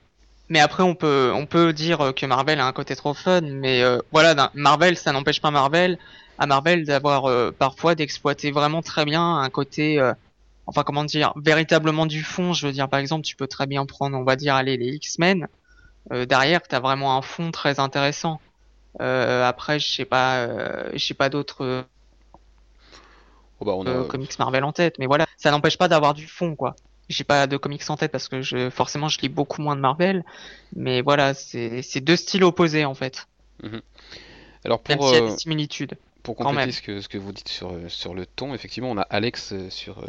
Mais 0.50 0.60
après, 0.60 0.84
on 0.84 0.96
peut, 0.96 1.32
on 1.34 1.48
peut 1.48 1.74
dire 1.74 2.14
que 2.16 2.26
Marvel 2.26 2.60
a 2.60 2.68
un 2.68 2.72
côté 2.74 2.96
trop 2.96 3.14
fun, 3.16 3.42
mais 3.42 3.82
euh, 3.84 4.00
voilà, 4.12 4.52
Marvel, 4.54 4.98
ça 4.98 5.12
n'empêche 5.12 5.42
pas 5.42 5.50
Marvel, 5.52 5.98
à 6.38 6.46
Marvel 6.46 6.86
d'avoir 6.86 7.26
euh, 7.26 7.52
parfois 7.52 7.96
d'exploiter 7.96 8.52
vraiment 8.52 8.82
très 8.84 9.06
bien 9.06 9.38
un 9.40 9.50
côté, 9.50 10.00
euh, 10.00 10.14
enfin 10.68 10.84
comment 10.84 11.04
dire, 11.06 11.34
véritablement 11.38 12.06
du 12.06 12.24
fond. 12.24 12.54
Je 12.54 12.68
veux 12.68 12.74
dire, 12.74 12.90
par 12.90 13.00
exemple, 13.00 13.24
tu 13.26 13.36
peux 13.36 13.48
très 13.48 13.66
bien 13.68 13.86
prendre, 13.88 14.18
on 14.18 14.24
va 14.24 14.36
dire, 14.36 14.56
allez, 14.56 14.78
les 14.78 14.90
X-Men. 14.96 15.48
Euh, 16.14 16.26
derrière, 16.26 16.62
t'as 16.64 16.80
vraiment 16.82 17.18
un 17.18 17.22
fond 17.24 17.52
très 17.52 17.80
intéressant. 17.80 18.42
Euh, 19.02 19.44
après, 19.46 19.80
je 19.80 19.90
sais 19.94 20.06
pas, 20.06 20.40
euh, 20.48 20.92
je 20.94 21.06
sais 21.06 21.14
pas 21.16 21.30
d'autres 21.30 21.64
euh, 21.66 21.84
Oh, 23.60 23.66
bah, 23.66 23.74
on 23.76 23.88
a- 23.88 23.92
euh, 23.92 24.04
comics 24.08 24.38
Marvel 24.40 24.64
en 24.64 24.72
tête, 24.74 24.96
mais 25.00 25.06
voilà, 25.08 25.26
ça 25.38 25.52
n'empêche 25.52 25.78
pas 25.78 25.88
d'avoir 25.88 26.14
du 26.14 26.28
fond, 26.28 26.56
quoi. 26.56 26.76
J'ai 27.10 27.24
pas 27.24 27.46
de 27.48 27.58
comics 27.58 27.88
en 27.90 27.98
tête 27.98 28.12
parce 28.12 28.28
que 28.28 28.42
je, 28.42 28.70
forcément, 28.70 29.10
je 29.10 29.20
lis 29.22 29.30
beaucoup 29.30 29.62
moins 29.62 29.76
de 29.76 29.82
Marvel, 29.82 30.24
mais 30.76 31.02
voilà, 31.02 31.34
c'est 31.34 32.02
deux 32.02 32.16
styles 32.16 32.44
opposés 32.44 32.84
en 32.86 32.96
fait, 32.96 33.28
Alors 34.64 34.82
même 34.90 34.98
pour, 34.98 35.08
s'il 35.10 35.18
y 35.18 35.20
a 35.22 35.24
euh, 35.24 35.30
des 35.30 35.38
similitudes. 35.38 35.98
pour 36.24 36.36
compléter 36.36 36.56
même. 36.58 36.72
ce 36.72 36.82
que, 36.82 37.02
ce 37.02 37.08
que 37.08 37.20
vous 37.20 37.32
dites 37.32 37.48
sur, 37.50 37.72
euh, 37.72 37.88
sur 37.90 38.16
le 38.16 38.26
ton, 38.26 38.56
effectivement, 38.56 38.90
on 38.90 38.98
a 38.98 39.04
Alex 39.04 39.52
euh, 39.54 39.70
sur, 39.70 40.00
euh, 40.00 40.08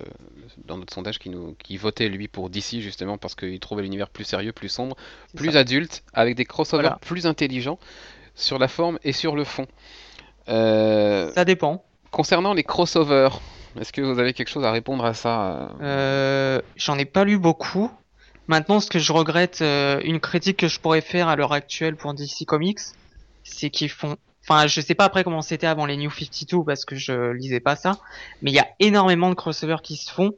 dans 0.65 0.79
notre 0.79 0.95
sondage 0.95 1.19
qui, 1.19 1.29
nous, 1.29 1.55
qui 1.63 1.77
votait 1.77 2.09
lui 2.09 2.29
pour 2.29 2.49
DC 2.49 2.81
justement 2.81 3.19
parce 3.19 3.35
qu'il 3.35 3.61
trouvait 3.61 3.83
l'univers 3.83 4.09
plus 4.09 4.25
sérieux, 4.25 4.53
plus 4.53 4.71
sombre, 4.71 4.97
plus 5.37 5.53
ça. 5.53 5.59
adulte, 5.59 6.03
avec 6.15 6.35
des 6.35 6.47
crossovers 6.47 6.83
Voilà. 6.85 6.99
plus 7.03 7.27
intelligents 7.27 7.79
sur 8.35 8.59
la 8.59 8.69
forme 8.69 8.99
et 9.05 9.13
sur 9.13 9.37
le 9.37 9.45
fond. 9.45 9.67
Euh, 10.49 11.31
Ça 11.35 11.45
dépend. 11.45 11.85
concernant 12.11 12.55
les 12.55 12.65
crossovers, 12.65 13.41
est-ce 13.81 13.93
que 13.93 14.01
vous 14.01 14.19
avez 14.19 14.33
quelque 14.33 14.49
chose 14.49 14.65
à 14.65 14.73
répondre 14.73 15.05
à 15.05 15.15
ça 15.15 15.53
euh 15.53 15.69
Euh, 15.83 16.63
J'en 16.77 16.99
ai 16.99 17.05
pas 17.05 17.25
lu 17.25 17.39
beaucoup. 17.39 17.91
Maintenant, 18.49 18.81
ce 18.81 18.89
que 18.89 18.99
je 18.99 19.13
regrette, 19.13 19.61
euh, 19.63 20.01
une 20.05 20.21
critique 20.21 20.59
que 20.59 20.69
je 20.69 20.79
pourrais 20.79 21.01
faire 21.01 21.29
à 21.29 21.37
l'heure 21.37 21.53
actuelle 21.53 21.97
pour 21.97 22.15
DC 22.15 22.45
Comics, 22.47 22.79
c'est 23.43 23.71
qu'ils 23.71 23.91
font. 23.91 24.17
Enfin, 24.43 24.69
je 24.69 24.81
sais 24.81 24.95
pas 24.95 25.05
après 25.05 25.25
comment 25.25 25.43
c'était 25.43 25.67
avant 25.67 25.87
les 25.87 25.97
New 25.97 26.11
52 26.11 26.65
parce 26.65 26.85
que 26.85 26.95
je 26.95 27.33
lisais 27.33 27.59
pas 27.59 27.75
ça, 27.75 27.99
mais 28.43 28.53
il 28.53 28.55
y 28.55 28.61
a 28.61 28.69
énormément 28.79 29.29
de 29.29 29.35
crossovers 29.35 29.83
qui 29.83 29.97
se 29.97 30.13
font 30.13 30.35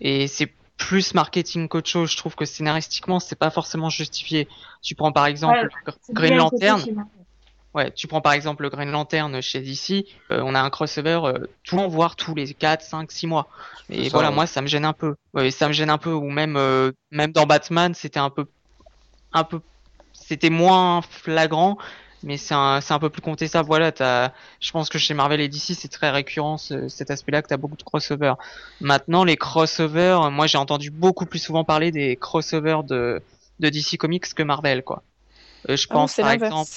et 0.00 0.26
c'est 0.26 0.50
plus 0.78 1.12
marketing 1.12 1.68
qu'autre 1.68 1.88
chose. 1.88 2.10
Je 2.10 2.16
trouve 2.16 2.34
que 2.34 2.46
scénaristiquement, 2.46 3.20
c'est 3.20 3.38
pas 3.38 3.50
forcément 3.50 3.90
justifié. 3.90 4.48
Tu 4.82 4.94
prends 4.94 5.12
par 5.12 5.26
exemple 5.26 5.68
Ouais, 5.86 5.92
Green 6.10 6.36
Lantern. 6.36 7.06
Ouais, 7.76 7.90
tu 7.90 8.06
prends 8.06 8.22
par 8.22 8.32
exemple 8.32 8.62
le 8.62 8.70
Green 8.70 8.90
Lantern 8.90 9.42
chez 9.42 9.60
DC, 9.60 10.06
euh, 10.30 10.40
on 10.42 10.54
a 10.54 10.60
un 10.62 10.70
crossover 10.70 11.20
euh, 11.24 11.46
tout 11.62 11.76
le 11.76 11.84
voire 11.86 12.16
tous 12.16 12.34
les 12.34 12.54
4, 12.54 12.80
5, 12.80 13.12
6 13.12 13.26
mois. 13.26 13.48
Et 13.90 14.04
ça, 14.04 14.10
voilà, 14.14 14.30
ouais. 14.30 14.34
moi 14.34 14.46
ça 14.46 14.62
me 14.62 14.66
gêne 14.66 14.86
un 14.86 14.94
peu. 14.94 15.14
Ouais, 15.34 15.50
ça 15.50 15.68
me 15.68 15.74
gêne 15.74 15.90
un 15.90 15.98
peu 15.98 16.10
ou 16.10 16.30
même 16.30 16.56
euh, 16.56 16.92
même 17.10 17.32
dans 17.32 17.44
Batman, 17.44 17.92
c'était 17.92 18.18
un 18.18 18.30
peu 18.30 18.46
un 19.34 19.44
peu 19.44 19.60
c'était 20.14 20.48
moins 20.48 21.02
flagrant, 21.02 21.76
mais 22.22 22.38
c'est 22.38 22.54
un 22.54 22.80
c'est 22.80 22.94
un 22.94 22.98
peu 22.98 23.10
plus 23.10 23.20
contestable. 23.20 23.66
Voilà, 23.66 23.92
t'as 23.92 24.32
je 24.60 24.70
pense 24.70 24.88
que 24.88 24.96
chez 24.96 25.12
Marvel 25.12 25.42
et 25.42 25.48
DC, 25.48 25.74
c'est 25.74 25.88
très 25.88 26.10
récurrent 26.10 26.56
ce- 26.56 26.88
cet 26.88 27.10
aspect-là 27.10 27.42
que 27.42 27.48
tu 27.48 27.54
as 27.54 27.58
beaucoup 27.58 27.76
de 27.76 27.82
crossovers. 27.82 28.36
Maintenant, 28.80 29.22
les 29.22 29.36
crossovers, 29.36 30.30
moi 30.30 30.46
j'ai 30.46 30.56
entendu 30.56 30.90
beaucoup 30.90 31.26
plus 31.26 31.40
souvent 31.40 31.64
parler 31.64 31.92
des 31.92 32.16
crossovers 32.16 32.84
de 32.84 33.22
de 33.60 33.68
DC 33.68 33.98
Comics 33.98 34.32
que 34.34 34.42
Marvel 34.42 34.82
quoi. 34.82 35.02
Euh, 35.68 35.76
je 35.76 35.86
Ah 35.90 35.92
pense 35.92 36.12
c'est 36.12 36.22
par 36.22 36.30
exemple. 36.30 36.70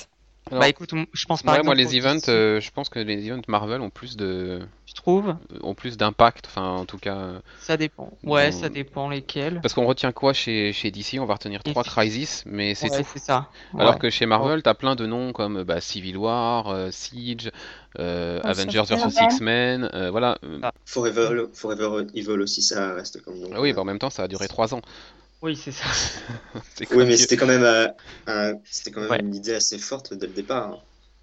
Alors, 0.48 0.62
Bah 0.62 0.70
écoute, 0.70 0.90
je 1.14 1.26
pense 1.26 1.44
par 1.44 1.56
ouais, 1.58 1.64
moi, 1.64 1.76
les 1.76 1.96
events, 1.96 2.28
euh, 2.28 2.60
je 2.60 2.72
pense 2.72 2.90
que 2.90 2.98
les 2.98 3.28
events 3.30 3.42
Marvel 3.48 3.82
ont 3.82 3.92
plus 3.92 4.18
de, 4.18 4.62
tu 4.88 4.96
trouves? 4.96 5.36
ont 5.62 5.76
plus 5.76 5.96
d'impact. 5.96 6.46
Enfin, 6.48 6.72
en 6.72 6.86
tout 6.86 6.98
cas, 6.98 7.16
euh, 7.18 7.40
Ça 7.60 7.78
dépend. 7.78 8.12
Ouais, 8.24 8.52
ça 8.52 8.68
dépend 8.70 9.10
lesquels. 9.10 9.60
parce 9.62 9.76
qu'on 9.76 9.86
retient 9.86 10.12
quoi 10.12 10.34
chez, 10.34 10.74
chez 10.74 10.90
DC 10.90 11.20
On 11.20 11.26
va 11.26 11.36
retenir 11.36 11.62
trois. 11.62 11.84
Crisis, 11.84 12.44
mais 12.48 12.74
c'est 12.74 12.90
Ouais, 12.90 13.04
tout. 13.04 13.10
c'est 13.14 13.20
ça. 13.20 13.50
Alors 13.78 14.00
que 14.00 14.10
chez 14.10 14.26
Marvel, 14.26 14.64
t'as 14.64 14.74
plein 14.74 14.96
de 14.96 15.06
noms 15.06 15.34
comme 15.34 15.62
bah, 15.64 15.82
Civil 15.82 16.18
War, 16.18 16.70
euh, 16.70 16.90
Siege, 16.90 17.52
euh, 18.00 18.40
Ah, 18.44 18.50
Avengers 18.50 18.86
vs. 18.90 19.22
X-Men, 19.22 19.92
euh, 19.94 20.10
voilà. 20.10 20.40
euh, 20.44 20.60
Ah. 20.64 20.72
Forever, 20.86 21.46
Forever 21.54 22.08
Evil 22.16 22.42
aussi, 22.42 22.64
ça 22.64 22.96
reste 22.96 23.22
comme 23.22 23.38
nom. 23.40 23.50
ah 23.54 23.62
oui, 23.62 23.72
bah, 23.74 23.82
en 23.82 23.86
même 23.86 24.00
temps, 24.00 24.10
ça 24.10 24.24
a 24.24 24.28
duré 24.28 24.48
trois 24.48 24.74
ans. 24.74 24.82
Oui, 25.42 25.56
c'est 25.56 25.72
ça. 25.72 25.86
Oui, 26.92 27.06
mais 27.06 27.18
c'était 27.18 27.38
quand 27.38 27.48
même, 27.48 27.64
euh, 27.64 27.88
un- 28.28 28.56
c'était 28.66 28.92
quand 28.92 29.02
même 29.02 29.10
Ouais. 29.12 29.20
une 29.20 29.36
idée 29.36 29.54
assez 29.56 29.78
forte 29.78 30.14
dès 30.14 30.28
le 30.28 30.34
départ. 30.34 30.70
hein. 30.70 30.78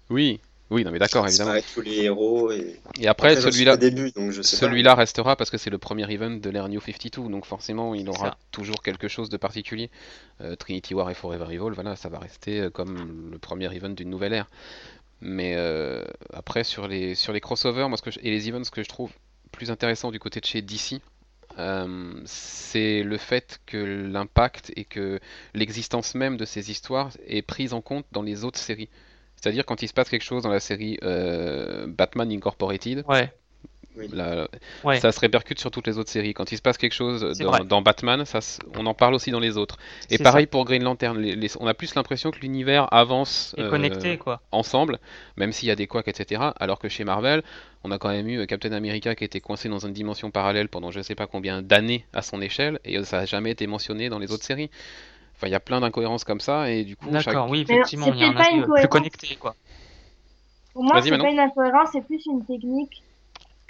Oui, 0.09 0.39
oui, 0.69 0.83
non 0.83 0.91
mais 0.91 0.99
d'accord, 0.99 1.27
évidemment. 1.27 1.53
Tous 1.73 1.81
les 1.81 2.03
héros 2.03 2.51
et 2.51 2.79
Et 2.99 3.07
après, 3.07 3.35
celui-là, 3.35 3.73
au 3.73 3.77
début, 3.77 4.11
donc 4.11 4.31
je 4.31 4.41
sais 4.41 4.57
pas. 4.57 4.65
celui-là 4.67 4.95
restera 4.95 5.35
parce 5.35 5.49
que 5.49 5.57
c'est 5.57 5.69
le 5.69 5.77
premier 5.77 6.09
event 6.11 6.31
de 6.31 6.49
l'ère 6.49 6.69
New 6.69 6.79
52, 6.79 7.29
donc 7.29 7.45
forcément, 7.45 7.93
il 7.95 8.07
aura 8.09 8.29
ça. 8.31 8.37
toujours 8.51 8.81
quelque 8.81 9.07
chose 9.07 9.29
de 9.29 9.37
particulier. 9.37 9.89
Euh, 10.41 10.55
Trinity 10.55 10.93
War 10.93 11.09
et 11.09 11.13
Forever 11.13 11.45
Evil, 11.53 11.73
voilà, 11.73 11.95
ça 11.95 12.09
va 12.09 12.19
rester 12.19 12.61
euh, 12.61 12.69
comme 12.69 13.29
le 13.31 13.37
premier 13.39 13.73
event 13.75 13.89
d'une 13.89 14.09
nouvelle 14.09 14.33
ère. 14.33 14.47
Mais 15.21 15.55
euh, 15.57 16.03
après, 16.33 16.63
sur 16.63 16.87
les, 16.87 17.15
sur 17.15 17.33
les 17.33 17.41
crossovers, 17.41 17.87
moi, 17.89 17.97
ce 17.97 18.03
que 18.03 18.11
je- 18.11 18.19
et 18.21 18.29
les 18.29 18.49
events, 18.49 18.63
ce 18.63 18.71
que 18.71 18.83
je 18.83 18.89
trouve 18.89 19.11
plus 19.51 19.71
intéressant 19.71 20.11
du 20.11 20.19
côté 20.19 20.39
de 20.39 20.45
chez 20.45 20.61
DC, 20.61 21.01
euh, 21.57 22.21
c'est 22.25 23.03
le 23.03 23.17
fait 23.17 23.59
que 23.65 23.77
l'impact 23.77 24.71
et 24.75 24.85
que 24.85 25.19
l'existence 25.53 26.15
même 26.15 26.37
de 26.37 26.45
ces 26.45 26.71
histoires 26.71 27.11
est 27.27 27.41
prise 27.41 27.73
en 27.73 27.81
compte 27.81 28.05
dans 28.11 28.21
les 28.21 28.43
autres 28.43 28.59
séries. 28.59 28.89
C'est-à-dire 29.35 29.65
quand 29.65 29.81
il 29.81 29.87
se 29.87 29.93
passe 29.93 30.09
quelque 30.09 30.23
chose 30.23 30.43
dans 30.43 30.51
la 30.51 30.59
série 30.59 30.97
euh, 31.03 31.87
Batman 31.87 32.31
Incorporated, 32.31 33.03
Ouais. 33.07 33.31
La- 34.13 34.47
Ouais. 34.83 34.99
ça 34.99 35.11
se 35.11 35.19
répercute 35.19 35.59
sur 35.59 35.71
toutes 35.71 35.87
les 35.87 35.97
autres 35.97 36.09
séries. 36.09 36.33
Quand 36.33 36.51
il 36.51 36.57
se 36.57 36.61
passe 36.61 36.77
quelque 36.77 36.93
chose 36.93 37.37
dans, 37.67 37.81
Batman, 37.81 38.25
ça, 38.25 38.41
se- 38.41 38.59
on 38.77 38.85
en 38.85 38.93
parle 38.93 39.13
aussi 39.15 39.31
dans 39.31 39.39
les 39.39 39.57
autres. 39.57 39.77
Et 40.11 40.17
pareil 40.19 40.45
pour 40.45 40.65
Green 40.65 40.83
Lantern, 40.83 41.17
les- 41.19 41.35
les- 41.35 41.49
on 41.59 41.65
a 41.67 41.73
plus 41.73 41.95
l'impression 41.95 42.29
que 42.31 42.39
l'univers 42.39 42.91
avance. 42.93 43.55
Et 43.57 43.61
euh, 43.61 43.69
connecté, 43.69 44.17
quoi. 44.17 44.41
ensemble, 44.51 44.99
même 45.35 45.51
s'il 45.51 45.67
y 45.67 45.71
a 45.71 45.75
des 45.75 45.87
couacs, 45.87 46.07
etc. 46.07 46.41
Alors 46.59 46.77
que 46.79 46.89
chez 46.89 47.03
Marvel, 47.05 47.41
on 47.83 47.91
a 47.91 47.97
quand 47.97 48.09
même 48.09 48.27
eu 48.27 48.39
euh, 48.39 48.45
Captain 48.45 48.71
America 48.71 49.15
qui 49.15 49.23
était 49.23 49.39
coincé 49.39 49.67
dans 49.69 49.79
une 49.79 49.93
dimension 49.93 50.29
parallèle 50.31 50.69
pendant 50.69 50.91
je 50.91 51.01
sais 51.01 51.15
pas 51.15 51.25
combien 51.27 51.61
d'années 51.61 52.05
à 52.13 52.21
son 52.21 52.41
échelle, 52.41 52.79
et 52.85 53.03
ça 53.03 53.17
n'a 53.19 53.25
jamais 53.25 53.51
été 53.51 53.65
mentionné 53.67 54.09
dans 54.09 54.19
les 54.19 54.31
autres 54.31 54.43
séries. 54.43 54.69
Enfin, 55.35 55.47
il 55.47 55.51
y 55.51 55.55
a 55.55 55.59
plein 55.59 55.79
d'incohérences 55.81 56.23
comme 56.23 56.39
ça, 56.39 56.69
et 56.71 56.83
du 56.83 56.95
coup, 56.95 57.05
chaque- 57.13 57.25
D'accord, 57.25 57.49
oui, 57.49 57.65
Mais 57.67 57.75
effectivement, 57.75 58.07
il 58.13 58.19
y 58.19 58.23
a 58.23 58.27
une 58.27 58.37
euh, 58.37 58.41
plus 58.41 58.65
cohérence. 58.65 58.87
connectés, 58.89 59.35
quoi. 59.35 59.55
Pour 60.73 60.83
moi, 60.83 61.01
c'est 61.01 61.09
pas 61.17 61.29
une 61.29 61.39
incohérence, 61.39 61.89
c'est 61.93 62.01
plus 62.05 62.23
une 62.27 62.45
technique 62.45 63.03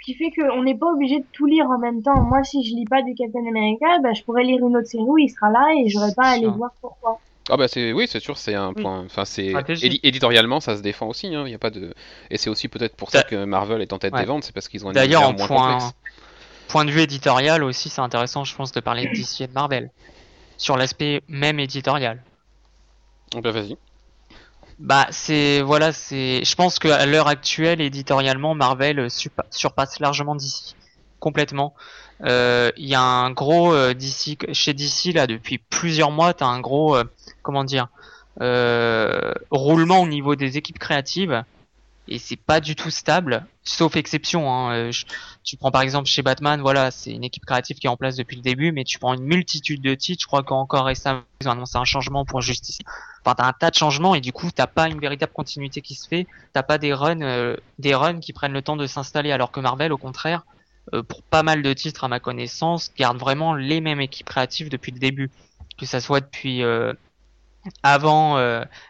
qui 0.04 0.14
fait 0.14 0.30
qu'on 0.30 0.62
n'est 0.62 0.76
pas 0.76 0.86
obligé 0.92 1.18
de 1.20 1.26
tout 1.32 1.46
lire 1.46 1.66
en 1.70 1.78
même 1.78 2.02
temps. 2.02 2.22
Moi, 2.22 2.42
si 2.44 2.64
je 2.64 2.74
lis 2.74 2.84
pas 2.86 3.02
du 3.02 3.14
Captain 3.14 3.46
America, 3.48 3.86
bah, 4.02 4.12
je 4.14 4.22
pourrais 4.22 4.44
lire 4.44 4.58
une 4.66 4.76
autre 4.76 4.86
série 4.86 5.02
où 5.04 5.18
il 5.18 5.28
sera 5.28 5.50
là 5.50 5.66
et 5.76 5.88
j'aurais 5.88 6.14
pas 6.14 6.24
à 6.28 6.30
aller 6.32 6.46
voir 6.46 6.70
pourquoi. 6.80 7.20
Ah 7.50 7.56
bah 7.56 7.66
c'est 7.66 7.94
oui 7.94 8.06
c'est 8.06 8.20
sûr 8.20 8.36
c'est 8.36 8.54
un 8.54 8.74
Oui. 8.76 8.82
point 8.82 9.04
enfin 9.06 9.24
c'est 9.24 9.46
édi- 9.52 10.00
éditorialement 10.02 10.60
ça 10.60 10.76
se 10.76 10.82
défend 10.82 11.06
aussi 11.08 11.34
hein, 11.34 11.44
il 11.46 11.50
y 11.50 11.54
a 11.54 11.58
pas 11.58 11.70
de 11.70 11.94
et 12.30 12.36
c'est 12.36 12.50
aussi 12.50 12.68
peut-être 12.68 12.94
pour 12.94 13.10
ça 13.10 13.22
que 13.22 13.42
Marvel 13.46 13.80
est 13.80 13.94
en 13.94 13.98
tête 13.98 14.12
Ouais. 14.12 14.20
des 14.20 14.26
ventes 14.26 14.44
c'est 14.44 14.52
parce 14.52 14.68
qu'ils 14.68 14.84
ont 14.84 14.90
un 14.90 14.92
D'ailleurs, 14.92 15.22
en 15.26 15.32
moins 15.32 15.46
point, 15.46 15.72
complexe. 15.78 15.94
point 16.68 16.84
de 16.84 16.90
vue 16.90 17.00
éditorial 17.00 17.64
aussi, 17.64 17.88
c'est 17.88 18.02
intéressant, 18.02 18.44
je 18.44 18.54
pense, 18.54 18.70
de 18.72 18.80
parler 18.80 19.06
DC 19.14 19.40
et 19.40 19.46
de 19.46 19.52
Marvel. 19.54 19.90
Sur 20.58 20.76
l'aspect 20.76 21.22
même 21.26 21.58
éditorial. 21.58 22.22
Ah 23.34 23.40
bah 23.40 23.50
vas-y 23.50 23.78
Bah, 24.78 25.08
c'est, 25.10 25.60
voilà, 25.60 25.92
c'est, 25.92 26.44
je 26.44 26.54
pense 26.54 26.78
qu'à 26.78 27.04
l'heure 27.04 27.26
actuelle, 27.26 27.80
éditorialement, 27.80 28.54
Marvel 28.54 29.00
euh, 29.00 29.08
surpasse 29.08 29.98
largement 29.98 30.36
DC. 30.36 30.76
Complètement. 31.18 31.74
Euh, 32.24 32.70
Il 32.76 32.86
y 32.86 32.94
a 32.94 33.02
un 33.02 33.30
gros 33.32 33.72
euh, 33.74 33.92
DC, 33.92 34.52
chez 34.52 34.74
DC, 34.74 35.12
là, 35.14 35.26
depuis 35.26 35.58
plusieurs 35.58 36.12
mois, 36.12 36.32
t'as 36.32 36.46
un 36.46 36.60
gros, 36.60 36.96
euh, 36.96 37.04
comment 37.42 37.64
dire, 37.64 37.88
euh, 38.40 39.32
roulement 39.50 40.00
au 40.00 40.06
niveau 40.08 40.36
des 40.36 40.56
équipes 40.56 40.78
créatives. 40.78 41.44
Et 42.10 42.18
c'est 42.18 42.36
pas 42.36 42.60
du 42.60 42.74
tout 42.74 42.90
stable, 42.90 43.44
sauf 43.64 43.96
exception. 43.96 44.50
Hein. 44.50 44.90
Tu 45.44 45.58
prends 45.58 45.70
par 45.70 45.82
exemple 45.82 46.08
chez 46.08 46.22
Batman, 46.22 46.58
voilà, 46.60 46.90
c'est 46.90 47.10
une 47.10 47.22
équipe 47.24 47.44
créative 47.44 47.76
qui 47.76 47.86
est 47.86 47.90
en 47.90 47.98
place 47.98 48.16
depuis 48.16 48.36
le 48.36 48.42
début, 48.42 48.72
mais 48.72 48.84
tu 48.84 48.98
prends 48.98 49.12
une 49.12 49.24
multitude 49.24 49.82
de 49.82 49.94
titres. 49.94 50.22
Je 50.22 50.26
crois 50.26 50.42
qu'encore 50.42 50.86
récemment, 50.86 51.22
ils 51.42 51.48
ont 51.48 51.52
annoncé 51.52 51.76
un 51.76 51.84
changement 51.84 52.24
pour 52.24 52.40
Justice. 52.40 52.78
T'as 53.34 53.46
un 53.46 53.52
tas 53.52 53.70
de 53.70 53.74
changements 53.74 54.14
et 54.14 54.20
du 54.20 54.32
coup, 54.32 54.50
t'as 54.54 54.66
pas 54.66 54.88
une 54.88 55.00
véritable 55.00 55.32
continuité 55.32 55.80
qui 55.80 55.94
se 55.94 56.08
fait. 56.08 56.26
T'as 56.52 56.62
pas 56.62 56.78
des 56.78 56.92
runs, 56.92 57.22
euh, 57.22 57.56
des 57.78 57.94
runs 57.94 58.20
qui 58.20 58.32
prennent 58.32 58.52
le 58.52 58.62
temps 58.62 58.76
de 58.76 58.86
s'installer, 58.86 59.32
alors 59.32 59.50
que 59.50 59.60
Marvel, 59.60 59.92
au 59.92 59.98
contraire, 59.98 60.44
euh, 60.94 61.02
pour 61.02 61.22
pas 61.22 61.42
mal 61.42 61.62
de 61.62 61.72
titres 61.72 62.04
à 62.04 62.08
ma 62.08 62.20
connaissance, 62.20 62.92
garde 62.96 63.18
vraiment 63.18 63.54
les 63.54 63.80
mêmes 63.80 64.00
équipes 64.00 64.28
créatives 64.28 64.68
depuis 64.68 64.92
le 64.92 64.98
début, 64.98 65.30
que 65.76 65.86
ça 65.86 66.00
soit 66.00 66.20
depuis 66.20 66.62
euh, 66.62 66.92
avant 67.82 68.36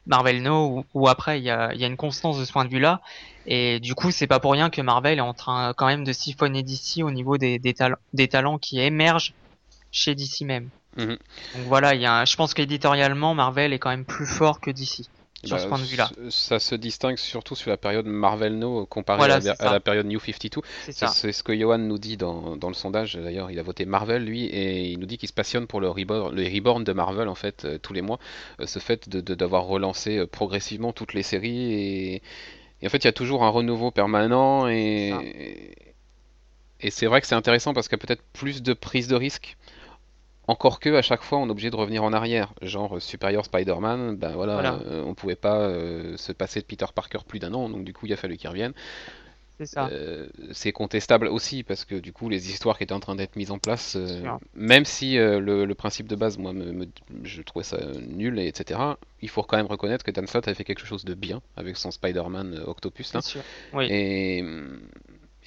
Marvel 0.06 0.42
No 0.42 0.84
ou, 0.94 1.08
après. 1.08 1.40
Il 1.40 1.44
y 1.44 1.50
a, 1.50 1.72
une 1.74 1.96
constance 1.96 2.38
de 2.38 2.44
ce 2.44 2.52
point 2.52 2.64
de 2.64 2.70
vue-là. 2.70 3.00
Et 3.46 3.80
du 3.80 3.94
coup, 3.94 4.10
c'est 4.10 4.26
pas 4.26 4.40
pour 4.40 4.52
rien 4.52 4.70
que 4.70 4.82
Marvel 4.82 5.18
est 5.18 5.22
en 5.22 5.34
train 5.34 5.72
quand 5.74 5.86
même 5.86 6.04
de 6.04 6.12
siphonner 6.12 6.62
d'ici 6.62 7.02
au 7.02 7.10
niveau 7.10 7.38
des, 7.38 7.58
des 7.58 8.28
talents 8.28 8.58
qui 8.58 8.78
émergent 8.80 9.32
chez 9.90 10.14
DC 10.14 10.42
même. 10.42 10.68
Mhm. 10.98 11.16
Donc 11.54 11.66
voilà, 11.66 11.94
il 11.94 12.00
y 12.00 12.06
a 12.06 12.12
un- 12.20 12.24
je 12.24 12.36
pense 12.36 12.54
qu'éditorialement, 12.54 13.34
Marvel 13.34 13.72
est 13.72 13.78
quand 13.78 13.90
même 13.90 14.04
plus 14.04 14.26
fort 14.26 14.60
que 14.60 14.70
DC 14.70 15.04
sur 15.44 15.54
Bah, 15.56 15.62
ce 15.62 15.68
point 15.68 15.78
de 15.78 15.84
vue-là. 15.84 16.10
ça 16.30 16.58
se 16.58 16.74
distingue 16.74 17.16
surtout 17.16 17.54
sur 17.54 17.70
la 17.70 17.76
période 17.76 18.06
Marvel 18.06 18.58
No 18.58 18.84
comparée 18.86 19.18
Voilà, 19.18 19.36
à, 19.36 19.38
la, 19.38 19.70
à 19.74 19.78
période 19.80 20.06
New 20.06 20.18
52 20.18 20.62
C'est 20.90 21.30
ce 21.32 21.42
que 21.44 21.56
Johan 21.56 21.78
nous 21.78 21.98
dit 21.98 22.16
dans, 22.16 22.56
dans 22.56 22.66
le 22.66 22.74
sondage. 22.74 23.14
D'ailleurs 23.14 23.48
il 23.52 23.58
a 23.60 23.62
voté 23.62 23.84
Marvel 23.84 24.24
lui 24.24 24.46
et 24.46 24.88
il 24.90 24.98
nous 24.98 25.06
dit 25.06 25.16
qu'il 25.16 25.28
se 25.28 25.32
passionne 25.32 25.68
pour 25.68 25.80
le 25.80 25.88
reborn, 25.88 26.34
le 26.34 26.42
reborn 26.42 26.82
de 26.82 26.92
Marvel 26.92 27.28
en 27.28 27.36
fait 27.36 27.64
euh, 27.64 27.78
tous 27.78 27.92
les 27.92 28.02
mois. 28.02 28.18
Euh, 28.60 28.66
ce 28.66 28.80
fait 28.80 29.08
de 29.08 29.20
de- 29.20 29.36
d'avoir 29.36 29.62
relancé 29.66 30.18
euh, 30.18 30.26
progressivement 30.26 30.92
toutes 30.92 31.14
les 31.14 31.22
séries 31.22 31.72
et, 31.72 32.22
et 32.82 32.86
en 32.86 32.90
fait 32.90 32.98
il 32.98 33.04
y 33.04 33.08
a 33.08 33.12
toujours 33.12 33.44
un 33.44 33.50
renouveau 33.50 33.92
permanent 33.92 34.66
et, 34.66 35.12
et 36.80 36.90
c'est 36.90 37.06
vrai 37.06 37.20
que 37.20 37.26
c'est 37.28 37.34
intéressant 37.36 37.74
parce 37.74 37.88
qu'il 37.88 37.96
y 37.96 38.02
a 38.02 38.06
peut-être 38.06 38.22
plus 38.32 38.62
de 38.62 38.72
prise 38.72 39.06
de 39.08 39.14
risque 39.14 39.56
encore 40.48 40.80
que 40.80 40.90
à 40.94 41.02
chaque 41.02 41.22
fois 41.22 41.38
on 41.38 41.46
est 41.46 41.50
obligé 41.50 41.70
de 41.70 41.76
revenir 41.76 42.02
en 42.02 42.12
arrière 42.12 42.52
genre 42.62 42.96
euh, 42.96 43.00
Superior 43.00 43.44
Spider-Man 43.44 44.16
ben 44.16 44.32
voilà, 44.32 44.54
Voilà. 44.54 44.80
euh, 44.86 45.04
on 45.06 45.14
pouvait 45.14 45.36
pas 45.36 45.58
euh, 45.60 46.16
se 46.16 46.32
passer 46.32 46.60
de 46.60 46.64
Peter 46.66 46.86
Parker 46.94 47.18
plus 47.28 47.38
d'un 47.38 47.54
an 47.54 47.68
donc 47.68 47.84
du 47.84 47.92
coup 47.92 48.06
il 48.06 48.12
a 48.12 48.16
fallu 48.16 48.36
qu'il 48.36 48.48
revienne 48.48 48.72
C'est 49.58 49.66
ça. 49.66 49.88
euh, 49.92 50.26
c'est 50.52 50.72
contestable 50.72 51.26
aussi 51.28 51.62
parce 51.64 51.84
que 51.84 51.96
du 51.96 52.12
coup 52.12 52.28
les 52.28 52.50
histoires 52.50 52.78
qui 52.78 52.84
étaient 52.84 52.92
en 52.94 53.00
train 53.00 53.16
d'être 53.16 53.36
mises 53.36 53.50
en 53.50 53.58
place, 53.58 53.96
même 54.54 54.84
si 54.84 55.16
le, 55.16 55.64
le 55.64 55.74
principe 55.74 56.06
de 56.06 56.14
base, 56.14 56.38
moi, 56.38 56.52
me, 56.52 56.72
me- 56.72 56.86
je 57.24 57.42
trouvais 57.42 57.64
ça 57.64 57.78
nul 58.08 58.38
et 58.38 58.46
etc. 58.46 58.78
Il 59.20 59.28
faut 59.28 59.42
quand 59.42 59.56
même 59.56 59.66
reconnaître 59.66 60.04
que 60.04 60.12
Dan 60.12 60.26
Slott 60.28 60.46
avait 60.46 60.54
fait 60.54 60.62
quelque 60.64 60.86
chose 60.86 61.04
de 61.04 61.14
bien 61.14 61.42
avec 61.56 61.76
son 61.76 61.90
Spider-Man 61.90 62.62
Octopus 62.68 63.12
là. 63.14 63.20
C'est 63.20 63.30
sûr. 63.30 63.42
Oui. 63.72 63.86
Et, 63.90 64.44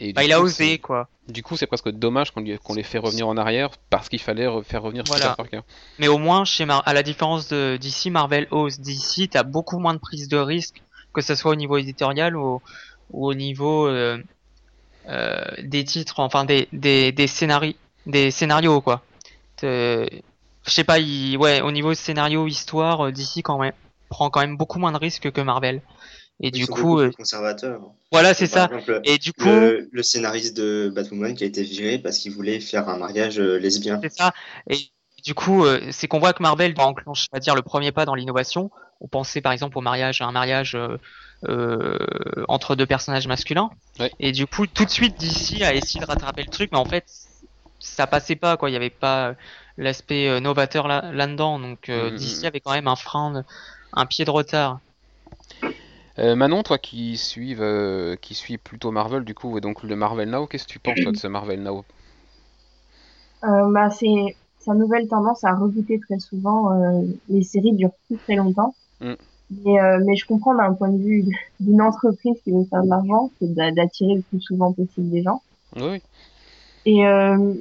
et 0.02 0.12
Bah, 0.14 0.24
il 0.26 0.34
a 0.34 0.42
osé, 0.42 0.78
quoi. 0.80 1.08
Du 1.32 1.44
coup, 1.44 1.58
c'est 1.58 1.68
presque 1.68 1.90
dommage 1.90 2.32
qu'on 2.32 2.74
les 2.74 2.84
fait 2.84 2.98
revenir 2.98 3.28
en 3.28 3.38
arrière 3.38 3.70
parce 3.90 4.10
qu'il 4.10 4.20
fallait 4.20 4.46
re- 4.48 4.64
faire 4.64 4.82
revenir 4.84 5.04
Voilà. 5.08 5.30
Peter 5.30 5.36
Parker. 5.38 5.62
Mais 6.00 6.08
au 6.08 6.18
moins, 6.18 6.46
chez 6.46 6.66
Mar 6.66 6.84
à 6.86 6.94
la 6.94 7.04
différence 7.04 7.48
de 7.48 7.78
d'ici, 7.78 8.12
Marvel 8.12 8.48
ose. 8.52 8.80
D'ici, 8.80 9.30
t'as 9.30 9.44
beaucoup 9.44 9.80
moins 9.80 9.94
de 9.94 10.00
prise 10.00 10.28
de 10.28 10.38
risque, 10.38 10.82
que 11.14 11.22
ce 11.22 11.36
soit 11.36 11.52
au 11.52 11.56
niveau 11.56 11.78
éditorial 11.78 12.36
ou, 12.36 12.62
ou 13.12 13.28
au 13.28 13.34
niveau 13.34 13.88
euh, 13.88 14.22
euh, 15.10 15.44
des 15.64 15.84
titres, 15.84 16.20
enfin 16.20 16.46
des, 16.46 16.68
des, 16.74 17.12
des 17.12 17.28
scénarios, 17.28 17.74
des 18.06 18.32
scénarios 18.32 18.82
quoi. 18.82 19.02
Je 19.64 20.08
sais 20.66 20.84
pas, 20.84 21.00
il, 21.00 21.38
ouais, 21.38 21.62
au 21.62 21.72
niveau 21.72 21.94
scénario, 21.94 22.48
histoire, 22.48 23.08
euh, 23.08 23.12
d'ici 23.12 23.42
quand 23.42 23.58
même 23.58 23.74
prend 24.10 24.30
quand 24.30 24.42
même 24.42 24.58
beaucoup 24.58 24.78
moins 24.78 24.92
de 24.92 24.98
risques 24.98 25.32
que 25.32 25.42
Marvel. 25.42 25.82
Et 26.42 26.52
du 26.52 26.66
coup, 26.68 27.00
euh, 27.00 27.08
plus 27.08 27.16
conservateurs. 27.18 27.82
voilà, 28.12 28.34
c'est 28.34 28.48
ça. 28.48 28.66
exemple, 28.66 29.02
Et 29.04 29.18
du 29.18 29.32
coup, 29.34 29.46
le, 29.46 29.90
le 29.92 30.04
scénariste 30.04 30.58
de 30.58 30.92
Batwoman 30.94 31.36
qui 31.36 31.44
a 31.44 31.48
été 31.48 31.64
viré 31.64 32.00
parce 32.00 32.18
qu'il 32.18 32.32
voulait 32.34 32.60
faire 32.60 32.90
un 32.90 32.98
mariage 32.98 33.40
euh, 33.40 33.58
lesbien. 33.58 34.00
C'est 34.02 34.12
ça. 34.12 34.34
Et 34.70 34.78
du 35.24 35.34
coup, 35.36 35.66
euh, 35.66 35.80
c'est 35.92 36.08
qu'on 36.08 36.20
voit 36.20 36.34
que 36.34 36.42
Marvel 36.42 36.74
doit 36.74 36.86
enclencher, 36.86 37.28
on 37.32 37.36
va 37.36 37.40
dire, 37.40 37.56
le 37.56 37.62
premier 37.62 37.92
pas 37.92 38.06
dans 38.06 38.16
l'innovation. 38.16 38.72
On 39.02 39.08
pensait 39.08 39.42
par 39.42 39.52
exemple 39.52 39.78
au 39.78 39.82
mariage, 39.82 40.22
à 40.22 40.26
un 40.26 40.32
mariage 40.32 40.76
euh, 40.76 40.98
euh, 41.48 41.98
entre 42.48 42.76
deux 42.76 42.86
personnages 42.86 43.28
masculins. 43.28 43.70
Ouais. 44.00 44.12
Et 44.20 44.32
du 44.32 44.48
coup, 44.48 44.66
tout 44.68 44.86
de 44.86 44.90
suite, 44.90 45.20
DC 45.20 45.62
a 45.64 45.74
essayé 45.74 46.00
de 46.00 46.06
rattraper 46.06 46.44
le 46.44 46.50
truc, 46.50 46.70
mais 46.72 46.78
en 46.78 46.86
fait, 46.86 47.06
ça 47.80 48.08
passait 48.08 48.36
pas, 48.36 48.58
quoi. 48.58 48.70
Il 48.70 48.74
y 48.74 48.76
avait 48.76 48.90
pas 48.92 49.36
l'aspect 49.78 50.28
euh, 50.28 50.40
novateur 50.40 50.88
là- 50.88 51.12
là-dedans. 51.12 51.60
Donc, 51.60 51.90
euh, 51.90 52.12
Mhm. 52.12 52.18
DC 52.18 52.46
avait 52.46 52.60
quand 52.60 52.74
même 52.74 52.88
un 52.88 52.96
frein, 52.96 53.44
un 53.94 54.06
pied 54.06 54.26
de 54.26 54.32
retard. 54.32 54.80
Euh, 56.20 56.36
Manon, 56.36 56.64
toi 56.64 56.78
qui 56.78 57.18
suis, 57.18 57.56
qui 58.22 58.34
suis 58.34 58.58
plutôt 58.58 58.92
Marvel 58.92 59.24
du 59.24 59.34
coup, 59.34 59.58
et 59.58 59.62
donc 59.62 59.84
le 59.84 59.96
Marvel 59.96 60.30
Now, 60.30 60.46
qu'est-ce 60.46 60.66
que 60.66 60.74
tu 60.74 60.80
penses 60.80 61.00
toi 61.02 61.12
de 61.12 61.18
ce 61.18 61.28
Marvel 61.28 61.62
Now? 61.64 61.84
Euh, 63.44 63.72
bah, 63.72 63.90
c'est 63.90 64.36
sa 64.60 64.74
nouvelle 64.74 65.08
tendance 65.08 65.44
à 65.44 65.54
rebooter 65.56 66.00
très 66.00 66.20
souvent. 66.20 66.72
euh, 66.74 67.02
les 67.30 67.44
séries 67.44 67.74
durent 67.74 67.96
plus 68.08 68.18
très 68.18 68.36
longtemps. 68.36 68.76
Mm. 69.00 69.14
Mais, 69.64 69.82
euh, 69.82 70.00
mais 70.06 70.16
je 70.16 70.26
comprends 70.26 70.56
d'un 70.56 70.74
point 70.74 70.90
de 70.90 71.02
vue 71.02 71.26
d'une 71.60 71.82
entreprise 71.82 72.36
qui 72.44 72.52
veut 72.52 72.66
faire 72.70 72.84
de 72.84 72.90
l'argent, 72.90 73.32
c'est 73.40 73.54
d'a- 73.54 73.72
d'attirer 73.72 74.16
le 74.16 74.22
plus 74.22 74.42
souvent 74.42 74.72
possible 74.72 75.10
des 75.10 75.24
gens. 75.24 75.42
Oui. 75.76 76.02
Et 76.86 77.06
euh, 77.06 77.54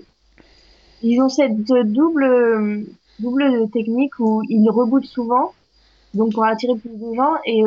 ils 1.02 1.20
ont 1.20 1.28
cette 1.28 1.62
double 1.62 2.86
double 3.18 3.70
technique 3.70 4.18
où 4.18 4.42
ils 4.48 4.68
rebootent 4.70 5.04
souvent, 5.04 5.52
donc 6.14 6.32
pour 6.32 6.44
attirer 6.44 6.74
plus 6.76 6.90
de 6.90 7.14
gens. 7.14 7.34
Et 7.44 7.64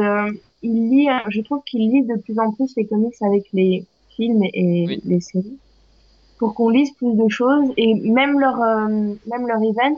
euh, 0.63 0.67
ils 0.67 0.89
lisent, 0.89 1.09
je 1.29 1.41
trouve 1.41 1.61
qu'ils 1.65 1.89
lisent 1.91 2.07
de 2.07 2.15
plus 2.21 2.39
en 2.39 2.51
plus 2.51 2.73
les 2.77 2.85
comics 2.85 3.13
avec 3.21 3.43
les 3.53 3.85
films 4.09 4.43
et 4.53 4.85
Oui. 4.87 5.01
les 5.05 5.19
séries, 5.19 5.57
pour 6.39 6.53
qu'on 6.55 6.69
lise 6.69 6.91
plus 6.91 7.15
de 7.15 7.27
choses. 7.29 7.71
Et 7.77 7.93
même 7.95 8.39
leur 8.39 8.61
euh, 8.61 9.13
même 9.27 9.47
leur 9.47 9.61
event, 9.61 9.95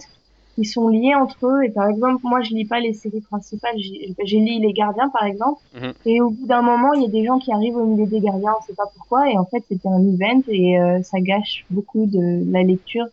ils 0.57 0.65
sont 0.65 0.87
liés 0.87 1.15
entre 1.15 1.47
eux. 1.47 1.63
Et 1.63 1.69
par 1.69 1.89
exemple, 1.89 2.21
moi 2.23 2.41
je 2.41 2.53
lis 2.53 2.65
pas 2.65 2.79
les 2.79 2.93
séries 2.93 3.21
principales, 3.21 3.75
j'ai 3.77 4.13
j'ai 4.23 4.39
lu 4.39 4.59
les 4.61 4.73
Gardiens 4.73 5.09
par 5.09 5.25
exemple. 5.25 5.61
Mhm. 5.73 5.93
Et 6.05 6.21
au 6.21 6.29
bout 6.29 6.45
d'un 6.47 6.61
moment, 6.61 6.93
il 6.93 7.01
y 7.03 7.05
a 7.05 7.09
des 7.09 7.25
gens 7.25 7.39
qui 7.39 7.51
arrivent 7.51 7.75
au 7.77 7.85
milieu 7.85 8.05
des 8.05 8.21
Gardiens, 8.21 8.53
on 8.59 8.65
sait 8.65 8.73
pas 8.75 8.89
pourquoi. 8.95 9.29
Et 9.31 9.37
en 9.37 9.45
fait, 9.45 9.63
c'était 9.69 9.89
un 9.89 9.99
event 9.99 10.41
et 10.47 10.79
euh, 10.79 11.01
ça 11.03 11.19
gâche 11.19 11.65
beaucoup 11.69 12.05
de 12.05 12.51
la 12.51 12.63
lecture. 12.63 13.05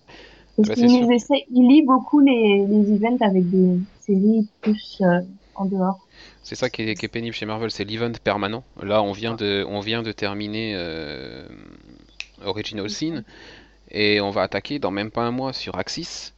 Parce 0.56 0.68
Bah, 0.68 0.74
qu'ils 0.74 1.10
essaient, 1.10 1.44
ils 1.50 1.66
lisent 1.66 1.86
beaucoup 1.86 2.20
les, 2.20 2.66
les 2.68 2.92
events 2.92 3.16
avec 3.22 3.48
des 3.50 3.78
séries 4.00 4.46
plus 4.60 4.98
euh, 5.00 5.20
en 5.54 5.64
dehors. 5.64 5.98
C'est 6.42 6.56
ça 6.56 6.68
qui 6.70 6.82
est, 6.82 6.94
qui 6.94 7.04
est 7.04 7.08
pénible 7.08 7.34
chez 7.34 7.46
Marvel, 7.46 7.70
c'est 7.70 7.84
l'event 7.84 8.10
permanent. 8.22 8.64
Là, 8.82 9.02
on 9.02 9.12
vient 9.12 9.34
de, 9.34 9.64
on 9.68 9.80
vient 9.80 10.02
de 10.02 10.10
terminer 10.12 10.72
euh, 10.76 11.46
Original 12.44 12.88
Sin 12.90 13.24
et 13.90 14.20
on 14.20 14.30
va 14.30 14.42
attaquer 14.42 14.78
dans 14.78 14.90
même 14.90 15.10
pas 15.10 15.22
un 15.22 15.30
mois 15.30 15.52
sur 15.52 15.78
Axis. 15.78 16.32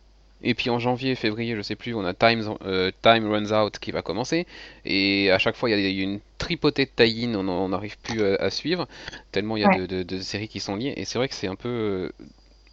Et 0.46 0.52
puis 0.52 0.68
en 0.68 0.78
janvier, 0.78 1.14
février, 1.14 1.56
je 1.56 1.62
sais 1.62 1.74
plus, 1.76 1.94
on 1.94 2.04
a 2.04 2.12
Time, 2.12 2.54
euh, 2.66 2.90
Time 3.02 3.26
Runs 3.30 3.50
Out 3.52 3.78
qui 3.78 3.92
va 3.92 4.02
commencer. 4.02 4.46
Et 4.84 5.30
à 5.30 5.38
chaque 5.38 5.56
fois, 5.56 5.70
il 5.70 5.80
y 5.80 6.00
a 6.00 6.02
une 6.02 6.20
tripotée 6.36 6.84
de 6.84 6.90
tie-in, 6.94 7.34
on 7.36 7.68
n'arrive 7.70 7.96
plus 7.98 8.22
à, 8.22 8.34
à 8.34 8.50
suivre, 8.50 8.86
tellement 9.32 9.56
il 9.56 9.60
y 9.62 9.64
a 9.64 9.68
Ouais. 9.70 9.78
de, 9.78 9.86
de- 9.86 10.02
de 10.02 10.20
séries 10.20 10.48
qui 10.48 10.60
sont 10.60 10.76
liées. 10.76 10.92
Et 10.98 11.06
c'est 11.06 11.16
vrai 11.16 11.28
que 11.28 11.34
c'est 11.34 11.46
un 11.48 11.54
peu. 11.56 12.12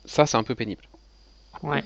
Ça, 0.03 0.25
c'est 0.25 0.35
un 0.35 0.43
peu 0.43 0.55
pénible. 0.55 0.83
Ouais. 1.63 1.81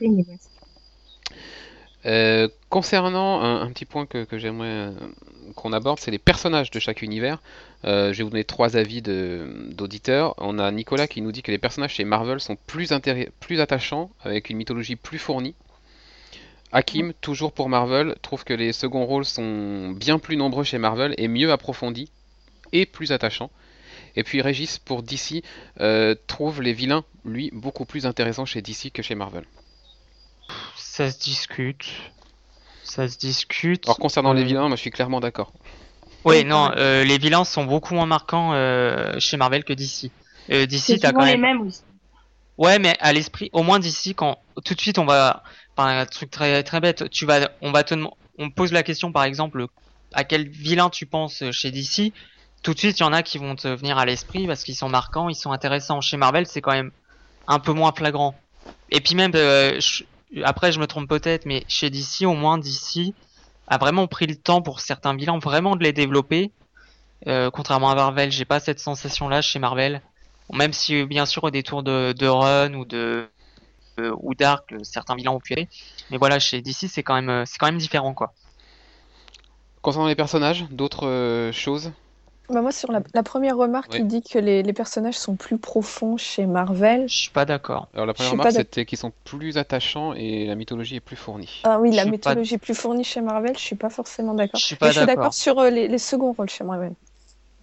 Euh, 2.05 2.47
concernant 2.69 3.41
un, 3.41 3.67
petit 3.71 3.85
point 3.85 4.05
que, 4.05 4.25
j'aimerais 4.37 4.67
euh, 4.67 4.91
qu'on 5.55 5.73
aborde, 5.73 5.99
c'est 5.99 6.11
les 6.11 6.19
personnages 6.19 6.69
de 6.69 6.79
chaque 6.79 7.01
univers. 7.01 7.41
Euh, 7.83 8.13
je 8.13 8.19
vais 8.19 8.23
vous 8.23 8.29
donner 8.29 8.43
trois 8.43 8.77
avis 8.77 9.01
d'auditeurs. 9.01 10.35
On 10.37 10.59
a 10.59 10.69
Nicolas 10.71 11.07
qui 11.07 11.21
nous 11.21 11.31
dit 11.31 11.41
que 11.41 11.51
les 11.51 11.57
personnages 11.57 11.93
chez 11.93 12.03
Marvel 12.03 12.39
sont 12.39 12.57
plus, 12.67 12.93
plus 13.39 13.59
attachants, 13.59 14.11
avec 14.23 14.49
une 14.49 14.57
mythologie 14.57 14.95
plus 14.95 15.17
fournie. 15.17 15.55
Hakim, 16.71 17.13
toujours 17.21 17.53
pour 17.53 17.69
Marvel, 17.69 18.15
trouve 18.21 18.43
que 18.43 18.53
les 18.53 18.73
seconds 18.73 19.05
rôles 19.05 19.25
sont 19.25 19.91
bien 19.91 20.19
plus 20.19 20.35
nombreux 20.35 20.63
chez 20.63 20.77
Marvel 20.77 21.13
et 21.17 21.27
mieux 21.27 21.51
approfondis 21.51 22.09
et 22.71 22.85
plus 22.85 23.11
attachants. 23.11 23.49
Et 24.17 24.23
puis 24.23 24.41
Régis, 24.41 24.77
pour 24.77 25.01
DC, 25.01 25.43
trouve 26.27 26.61
les 26.61 26.73
vilains, 26.73 27.03
lui, 27.23 27.49
beaucoup 27.53 27.85
plus 27.85 28.05
intéressants 28.05 28.45
chez 28.45 28.61
DC 28.61 28.91
que 28.91 29.01
chez 29.01 29.15
Marvel. 29.15 29.45
Ça 30.95 31.11
se 31.11 31.19
discute. 31.19 31.85
Ça 32.83 33.09
se 33.09 33.17
discute. 33.17 33.85
Alors 33.85 33.97
concernant 33.99 34.31
les 34.31 34.43
Euh, 34.43 34.45
vilains, 34.45 34.67
moi 34.69 34.77
je 34.77 34.81
suis 34.81 34.91
clairement 34.91 35.19
d'accord. 35.19 35.51
Oui, 36.23 36.45
non, 36.45 36.71
euh, 36.77 37.03
les 37.03 37.17
vilains 37.17 37.43
sont 37.43 37.65
beaucoup 37.65 37.93
moins 37.95 38.05
marquants 38.05 38.53
euh, 38.53 39.19
chez 39.19 39.35
Marvel 39.35 39.65
que 39.65 39.73
DC. 39.73 40.09
Euh, 40.51 40.65
DC, 40.65 40.79
C'est 40.79 40.99
t'as 40.99 41.11
quand 41.11 41.25
les 41.25 41.33
même. 41.33 41.41
mêmes 41.41 41.61
aussi. 41.67 41.81
Ouais, 42.57 42.79
mais 42.79 42.95
à 43.01 43.11
l'esprit, 43.11 43.49
au 43.51 43.61
moins 43.61 43.79
d'ici, 43.79 44.15
quand 44.15 44.37
tout 44.63 44.73
de 44.73 44.79
suite 44.79 44.97
on 44.97 45.05
va, 45.05 45.43
enfin, 45.75 45.99
un 45.99 46.05
truc 46.05 46.31
très 46.31 46.63
très 46.63 46.79
bête, 46.79 47.09
tu 47.09 47.25
vas, 47.25 47.49
on 47.61 47.73
va 47.73 47.83
te, 47.83 47.95
on 48.39 48.49
pose 48.49 48.71
la 48.71 48.81
question 48.81 49.11
par 49.11 49.25
exemple, 49.25 49.65
à 50.13 50.23
quel 50.23 50.47
vilain 50.47 50.89
tu 50.89 51.05
penses 51.05 51.43
chez 51.51 51.71
DC, 51.71 52.13
tout 52.63 52.73
de 52.73 52.79
suite 52.79 52.97
il 52.99 53.03
y 53.03 53.05
en 53.05 53.11
a 53.11 53.21
qui 53.21 53.37
vont 53.37 53.55
te 53.57 53.67
venir 53.67 53.97
à 53.97 54.05
l'esprit 54.05 54.47
parce 54.47 54.63
qu'ils 54.63 54.75
sont 54.77 54.87
marquants, 54.87 55.27
ils 55.27 55.35
sont 55.35 55.51
intéressants. 55.51 55.99
Chez 55.99 56.15
Marvel, 56.15 56.47
c'est 56.47 56.61
quand 56.61 56.71
même 56.71 56.91
un 57.47 57.59
peu 57.59 57.73
moins 57.73 57.91
flagrant. 57.91 58.39
Et 58.89 59.01
puis 59.01 59.15
même, 59.15 59.31
euh, 59.35 59.77
je- 59.81 60.05
après 60.43 60.71
je 60.71 60.79
me 60.79 60.87
trompe 60.87 61.09
peut-être, 61.09 61.45
mais 61.45 61.63
chez 61.67 61.89
DC, 61.89 62.23
au 62.23 62.33
moins 62.33 62.57
DC 62.57 63.13
a 63.67 63.77
vraiment 63.77 64.07
pris 64.07 64.27
le 64.27 64.35
temps 64.35 64.61
pour 64.61 64.79
certains 64.79 65.15
vilains 65.15 65.39
vraiment 65.39 65.75
de 65.75 65.83
les 65.83 65.93
développer. 65.93 66.51
Euh, 67.27 67.49
contrairement 67.49 67.89
à 67.89 67.95
Marvel, 67.95 68.31
j'ai 68.31 68.45
pas 68.45 68.59
cette 68.59 68.79
sensation-là 68.79 69.41
chez 69.41 69.59
Marvel. 69.59 70.01
Même 70.53 70.73
si 70.73 71.05
bien 71.05 71.25
sûr 71.25 71.43
au 71.43 71.49
détour 71.49 71.81
de, 71.81 72.13
de 72.13 72.27
Run 72.27 72.73
ou 72.75 72.85
de 72.85 73.27
euh, 73.99 74.13
ou 74.21 74.35
Dark, 74.35 74.71
euh, 74.73 74.79
certains 74.83 75.15
vilains 75.15 75.31
ont 75.31 75.39
pu 75.39 75.53
aller. 75.53 75.67
Mais 76.11 76.17
voilà, 76.17 76.37
chez 76.37 76.61
DC 76.61 76.87
c'est 76.89 77.03
quand 77.03 77.19
même 77.19 77.45
c'est 77.45 77.57
quand 77.57 77.67
même 77.67 77.77
différent 77.77 78.13
quoi. 78.13 78.33
Concernant 79.81 80.07
les 80.07 80.15
personnages, 80.15 80.65
d'autres 80.69 81.51
choses 81.53 81.91
Bah, 82.49 82.61
moi, 82.61 82.71
sur 82.71 82.91
la, 82.91 83.01
la 83.13 83.23
première 83.23 83.57
remarque, 83.57 83.95
il 83.97 84.07
dit 84.07 84.21
que 84.21 84.37
les, 84.37 84.61
les 84.61 84.73
personnages 84.73 85.17
sont 85.17 85.35
plus 85.35 85.57
profonds 85.57 86.17
chez 86.17 86.45
Marvel. 86.45 87.09
Je 87.09 87.15
suis 87.15 87.31
pas 87.31 87.45
d'accord. 87.45 87.87
Alors 87.93 88.05
la 88.05 88.13
première 88.13 88.33
remarque 88.33 88.51
c'était 88.51 88.85
qu'ils 88.85 88.97
sont 88.99 89.11
plus 89.23 89.57
attachants 89.57 90.13
et 90.13 90.45
la 90.45 90.55
mythologie 90.55 90.95
est 90.95 90.99
plus 90.99 91.15
fournie. 91.15 91.61
Ah 91.63 91.79
oui, 91.79 91.89
la 91.91 92.03
suis 92.03 92.11
pas- 92.11 92.29
mythologie 92.31 92.57
plus 92.57 92.75
fournie 92.75 93.03
chez 93.03 93.21
Marvel, 93.21 93.53
je 93.57 93.61
suis 93.61 93.75
pas 93.75 93.89
forcément 93.89 94.33
d'accord. 94.33 94.59
Je 94.59 94.65
suis 94.65 94.75
pas 94.75 94.93
d'accord. 94.93 95.33
sur 95.33 95.59
euh, 95.59 95.69
les, 95.69 95.87
les 95.87 95.97
seconds 95.97 96.33
rôles 96.33 96.49
chez 96.49 96.63
Marvel. 96.63 96.93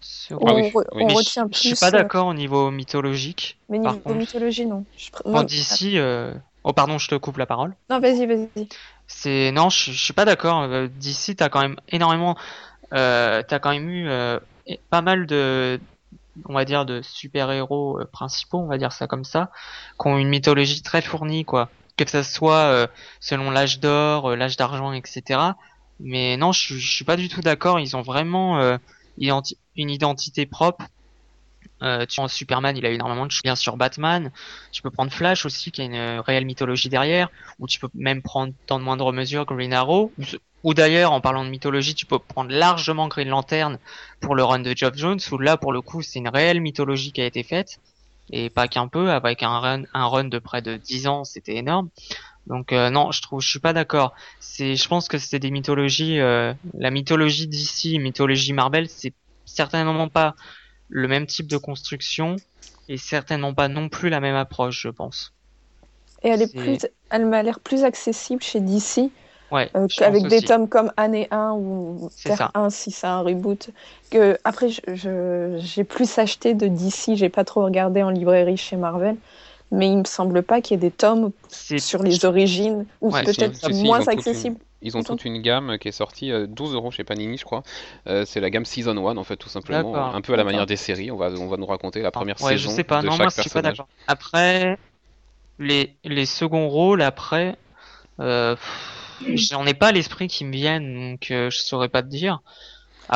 Sur- 0.01 0.43
Où 0.43 0.49
Ah 0.49 0.53
on, 0.53 0.57
oui, 0.57 0.73
on 0.93 1.07
retient 1.09 1.47
plus. 1.47 1.55
je 1.55 1.69
suis 1.69 1.77
pas 1.77 1.89
euh, 1.89 1.91
d'accord 1.93 2.27
au 2.27 2.35
niveau 2.35 2.71
mythologique. 2.73 3.59
mais 3.69 3.79
niveau 3.79 3.93
contre. 4.01 4.17
mythologie, 4.17 4.67
non. 4.67 4.85
Je 4.97 5.11
moi- 5.31 5.45
DC, 5.45 5.93
euh... 5.97 6.35
oh 6.65 6.73
pardon, 6.73 6.99
je 6.99 7.09
te 7.09 7.15
coupe 7.15 7.37
la 7.37 7.47
parole. 7.47 7.77
Non, 7.89 8.01
vas-y, 8.01 8.27
vas-y. 8.27 8.69
C'est 9.07 9.53
non, 9.53 9.69
je, 9.69 9.93
je 9.93 10.03
suis 10.05 10.13
pas 10.13 10.25
d'accord. 10.25 10.69
D'ici, 10.89 11.37
t'as 11.37 11.49
quand 11.49 11.61
même 11.61 11.77
énormément, 11.89 12.37
euh, 12.93 13.43
t'as 13.47 13.59
quand 13.61 13.71
même 13.71 13.89
eu 13.89 14.09
euh, 14.09 14.41
pas 14.91 15.03
mal 15.03 15.27
de, 15.27 15.81
on 16.47 16.55
va 16.55 16.65
dire, 16.65 16.85
de 16.85 17.03
super-héros 17.03 18.01
euh, 18.01 18.05
principaux, 18.05 18.59
on 18.59 18.67
va 18.67 18.79
dire 18.79 18.93
ça 18.93 19.07
comme 19.07 19.25
ça, 19.25 19.51
qui 20.01 20.09
ont 20.09 20.19
une 20.19 20.29
mythologie 20.29 20.83
très 20.83 21.03
fournie, 21.03 21.45
quoi. 21.45 21.71
Que 21.97 22.09
ça 22.09 22.23
soit 22.23 22.65
euh, 22.65 22.87
selon 23.21 23.51
l'âge 23.51 23.81
d'or, 23.81 24.31
euh, 24.31 24.37
l'âge 24.37 24.57
d'argent, 24.57 24.93
etc. 24.93 25.41
Mais 26.01 26.37
non, 26.37 26.53
je, 26.53 26.75
je 26.75 26.91
suis 26.91 27.05
pas 27.05 27.17
du 27.17 27.29
tout 27.29 27.43
d'accord. 27.43 27.79
Ils 27.79 27.97
ont 27.97 28.03
vraiment 28.03 28.79
une 29.19 29.91
identité 29.91 30.47
propre. 30.47 30.87
Euh, 31.83 32.07
tu 32.07 32.21
vois, 32.21 32.29
Superman, 32.29 32.77
il 32.77 32.87
a 32.87 32.91
énormément 32.91 33.27
de 33.27 33.31
choses. 33.31 33.43
Bien 33.43 33.57
sûr, 33.57 33.77
Batman. 33.77 34.31
Tu 34.71 34.83
peux 34.83 34.91
prendre 34.91 35.13
Flash 35.13 35.45
aussi, 35.47 35.73
qui 35.73 35.83
a 35.83 35.85
une 35.85 35.95
euh, 35.95 36.21
réelle 36.21 36.45
mythologie 36.45 36.89
derrière 36.89 37.31
ou 37.59 37.67
tu 37.67 37.81
peux 37.81 37.89
même 37.95 38.23
prendre 38.23 38.53
dans 38.69 38.79
de 38.79 38.85
moindre 38.85 39.13
mesure 39.13 39.45
Green 39.47 39.73
Arrow, 39.73 40.13
ou, 40.19 40.23
ou 40.65 40.75
d'ailleurs, 40.75 41.13
en 41.13 41.21
parlant 41.21 41.45
de 41.45 41.51
mythologie, 41.51 41.95
tu 41.95 42.07
peux 42.07 42.19
prendre 42.19 42.53
largement 42.53 43.09
Green 43.09 43.29
Lantern 43.29 43.79
pour 44.21 44.35
le 44.35 44.45
run 44.45 44.61
de 44.61 44.75
Geoff 44.77 44.97
Jones, 44.97 45.21
où 45.31 45.39
là, 45.39 45.57
pour 45.57 45.73
le 45.73 45.81
coup, 45.81 46.03
c'est 46.03 46.19
une 46.19 46.29
réelle 46.29 46.61
mythologie 46.61 47.13
qui 47.13 47.21
a 47.21 47.27
été 47.27 47.43
faite, 47.43 47.81
et 48.31 48.51
pas 48.51 48.69
qu'un 48.69 48.89
peu, 48.89 49.11
avec 49.11 49.43
un 49.43 49.59
run, 49.59 49.83
un 49.93 50.07
run 50.07 50.25
de 50.25 50.39
près 50.39 50.63
de 50.63 50.77
10 50.77 51.07
ans, 51.09 51.25
c'était 51.25 51.57
énorme. 51.57 51.89
Donc 52.47 52.73
euh, 52.73 52.91
non, 52.91 53.13
je 53.13 53.23
trouve, 53.23 53.41
je 53.41 53.49
suis 53.49 53.61
pas 53.61 53.73
d'accord. 53.73 54.15
C'est, 54.41 54.77
je 54.77 54.89
pense 54.89 55.09
que 55.09 55.19
c'est 55.19 55.39
des 55.39 55.51
mythologies, 55.51 56.19
euh, 56.19 56.53
la 56.75 56.91
mythologie 56.91 57.47
d'ici, 57.47 57.99
mythologie 57.99 58.53
Marvel, 58.53 58.89
c'est 58.89 59.15
certainement 59.45 60.09
pas 60.09 60.35
le 60.93 61.09
même 61.09 61.27
type 61.27 61.47
de 61.47 61.57
construction, 61.57 62.37
et 62.89 62.99
certainement 62.99 63.55
pas 63.55 63.69
non 63.69 63.89
plus 63.89 64.11
la 64.11 64.21
même 64.21 64.37
approche, 64.37 64.83
je 64.83 64.89
pense. 64.89 65.33
Et 66.23 66.29
elle 66.29 66.43
est 66.43 66.55
plus, 66.55 66.79
elle 67.11 67.27
m'a 67.27 67.43
l'air 67.43 67.59
plus 67.61 67.83
accessible 67.85 68.43
chez 68.43 68.61
DC, 68.61 69.11
Ouais, 69.51 69.71
euh, 69.77 69.87
pense 69.99 70.23
des 70.23 70.37
aussi. 70.39 70.45
tomes 70.47 70.67
comme 70.69 70.93
Année 70.97 71.29
1 71.31 71.53
ou 71.53 72.11
Terre 72.25 72.39
ça. 72.39 72.51
1 72.55 72.71
si 72.71 72.91
c'est 72.91 73.07
un 73.07 73.21
reboot. 73.21 73.69
Que 74.11 74.39
après, 74.45 74.69
j'ai 74.71 75.85
plus 75.85 76.19
acheté 76.19 76.55
de 76.55 76.69
DC, 76.69 77.17
j'ai 77.17 77.29
pas 77.29 77.45
trop 77.45 77.63
regardé 77.63 78.03
en 78.03 78.09
librairie 78.09 78.57
chez 78.57 78.77
Marvel, 78.77 79.17
mais 79.73 79.89
il 79.89 79.99
me 79.99 80.05
semble 80.05 80.43
pas 80.43 80.61
qu'il 80.61 80.75
y 80.75 80.79
ait 80.79 80.91
des 80.91 80.91
tomes 80.95 81.33
sur 81.49 82.03
les 82.03 82.25
origines 82.25 82.87
ou 83.01 83.11
Ouais, 83.11 83.25
peut-être 83.25 83.57
si, 83.57 83.67
si, 83.67 83.75
si, 83.75 83.85
moins 83.85 84.07
accessibles. 84.07 84.59
Ils 84.83 84.97
ont 84.97 85.03
toute 85.03 85.25
une 85.25 85.41
gamme 85.41 85.79
qui 85.79 85.89
est 85.89 85.93
sortie 85.93 86.31
euh, 86.31 86.47
12 86.47 86.75
euros 86.75 86.91
chez 86.91 87.05
Panini, 87.05 87.39
je 87.39 87.45
crois. 87.45 87.63
Euh, 88.07 88.25
c'est 88.27 88.41
la 88.41 88.51
gamme 88.51 88.65
Season 88.65 88.97
1, 88.97 89.17
en 89.17 89.25
fait, 89.25 89.37
tout 89.37 89.49
simplement. 89.49 90.15
Un 90.15 90.21
peu 90.21 90.35
à 90.35 90.37
la 90.37 90.45
manière 90.45 90.67
des 90.67 90.77
séries. 90.77 91.11
On 91.11 91.17
va, 91.17 91.31
on 91.31 91.49
va 91.49 91.57
nous 91.57 91.67
raconter 91.67 92.03
la 92.03 92.11
première 92.11 92.41
ouais, 92.43 92.59
saison 92.59 92.71
je 92.71 92.75
sais 92.75 92.85
pas. 92.85 93.01
de 93.01 93.07
Non, 93.07 93.13
chaque 93.13 93.21
moi, 93.21 93.29
je 93.35 93.41
suis 93.41 93.51
pas 93.51 93.63
personnage. 93.63 93.79
d'accord. 93.79 93.89
Après, 94.09 94.79
les, 95.59 95.97
les 96.05 96.27
seconds 96.27 96.69
rôles, 96.69 97.01
après, 97.03 97.57
euh, 98.21 98.57
pff, 98.57 99.35
j'en 99.35 99.65
ai 99.67 99.75
pas 99.75 99.93
l'esprit 99.93 100.29
qui 100.29 100.45
me 100.45 100.53
viennent, 100.53 101.13
donc 101.13 101.31
euh, 101.31 101.49
je 101.51 101.59
saurais 101.59 101.89
pas 101.89 102.03
te 102.03 102.09
dire. 102.09 102.41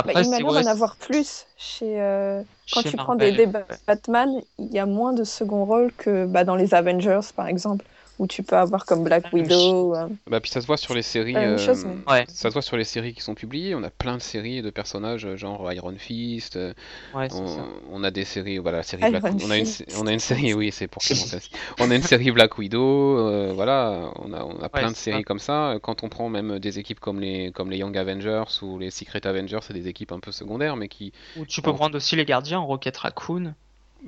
Bah, 0.05 0.15
il 0.15 0.29
m'a 0.29 0.41
l'air 0.41 0.53
d'en 0.53 0.67
avoir 0.67 0.97
plus 0.97 1.49
chez. 1.57 2.01
euh, 2.01 2.43
Quand 2.71 2.83
chez 2.83 2.91
tu 2.91 2.97
prends 2.97 3.17
des, 3.17 3.33
des 3.33 3.47
Batman, 3.87 4.31
il 4.59 4.73
y 4.73 4.79
a 4.79 4.87
moins 4.87 5.13
de 5.13 5.25
second 5.25 5.65
rôle 5.65 5.95
que 5.95 6.27
bah, 6.27 6.45
dans 6.45 6.57
les 6.57 6.75
Avengers, 6.75 7.21
par 7.35 7.47
exemple, 7.49 7.85
où 8.19 8.27
tu 8.27 8.43
peux 8.43 8.57
avoir 8.57 8.87
comme 8.87 9.05
Black 9.05 9.33
Widow. 9.33 9.95
euh, 9.95 10.09
Bah 10.31 10.41
puis 10.41 10.51
ça 10.51 10.61
se 10.61 10.67
voit 10.67 10.77
sur 10.77 10.95
les 10.95 11.03
séries. 11.03 11.37
Euh, 11.37 11.59
chose, 11.59 11.85
mais- 11.85 12.13
Ouais. 12.13 12.25
Ça 12.29 12.49
se 12.49 12.53
voit 12.55 12.63
sur 12.63 12.77
les 12.77 12.85
séries 12.85 13.13
qui 13.15 13.21
sont 13.23 13.35
publiées. 13.35 13.75
On 13.75 13.83
a 13.83 13.91
plein 13.91 14.17
de 14.17 14.23
séries 14.23 14.63
de 14.63 14.71
personnages 14.71 15.27
euh, 15.27 15.37
genre 15.37 15.71
Iron 15.73 15.95
Fist. 15.99 16.57
euh, 16.57 16.73
Ouais, 17.15 17.29
on, 17.33 17.47
ça. 17.47 17.65
on 17.93 18.05
a 18.05 18.11
des 18.11 18.25
séries. 18.25 18.59
Voilà, 18.59 18.79
la 18.79 18.83
série 18.83 19.03
Iron 19.03 19.11
Black. 19.21 19.25
On 19.45 19.51
a 19.51 19.59
une, 19.59 19.67
Fist. 19.67 19.85
on 20.01 20.07
a 20.07 20.13
une 20.13 20.19
série. 20.21 20.55
Oui, 20.55 20.71
c'est 20.73 20.89
pour. 20.89 21.03
On 21.81 21.91
a 21.91 21.95
une 21.95 22.03
série 22.03 22.31
Black 22.31 22.57
Widow. 22.59 23.19
euh, 23.19 23.53
voilà, 23.55 24.11
on 24.17 24.33
a, 24.33 24.43
on 24.45 24.61
a 24.63 24.69
plein 24.69 24.89
de 24.91 24.95
ça. 24.97 25.03
séries 25.03 25.25
comme 25.25 25.39
ça. 25.39 25.77
Quand 25.83 26.03
on 26.03 26.09
prend 26.09 26.29
même 26.29 26.59
des 26.59 26.79
équipes 26.79 27.01
comme 27.01 27.21
les 27.21 27.51
comme 27.53 27.71
les 27.71 27.79
Young 27.79 27.97
Avengers 27.97 28.45
ou 28.63 28.79
les 28.79 28.91
Secret 28.91 29.27
Avengers, 29.27 29.59
c'est 29.63 29.75
des 29.75 29.89
équipes 29.89 30.13
un 30.13 30.21
peu 30.21 30.33
secondaires, 30.33 30.77
mais 30.77 30.89
qui, 30.89 31.13
Ou 31.37 31.45
tu 31.45 31.61
peux 31.63 31.73
prendre 31.75 31.97
aussi 31.97 32.17
les 32.17 32.25
gardiens, 32.25 32.59
Rocket 32.61 32.97
Raccoon. 32.97 33.55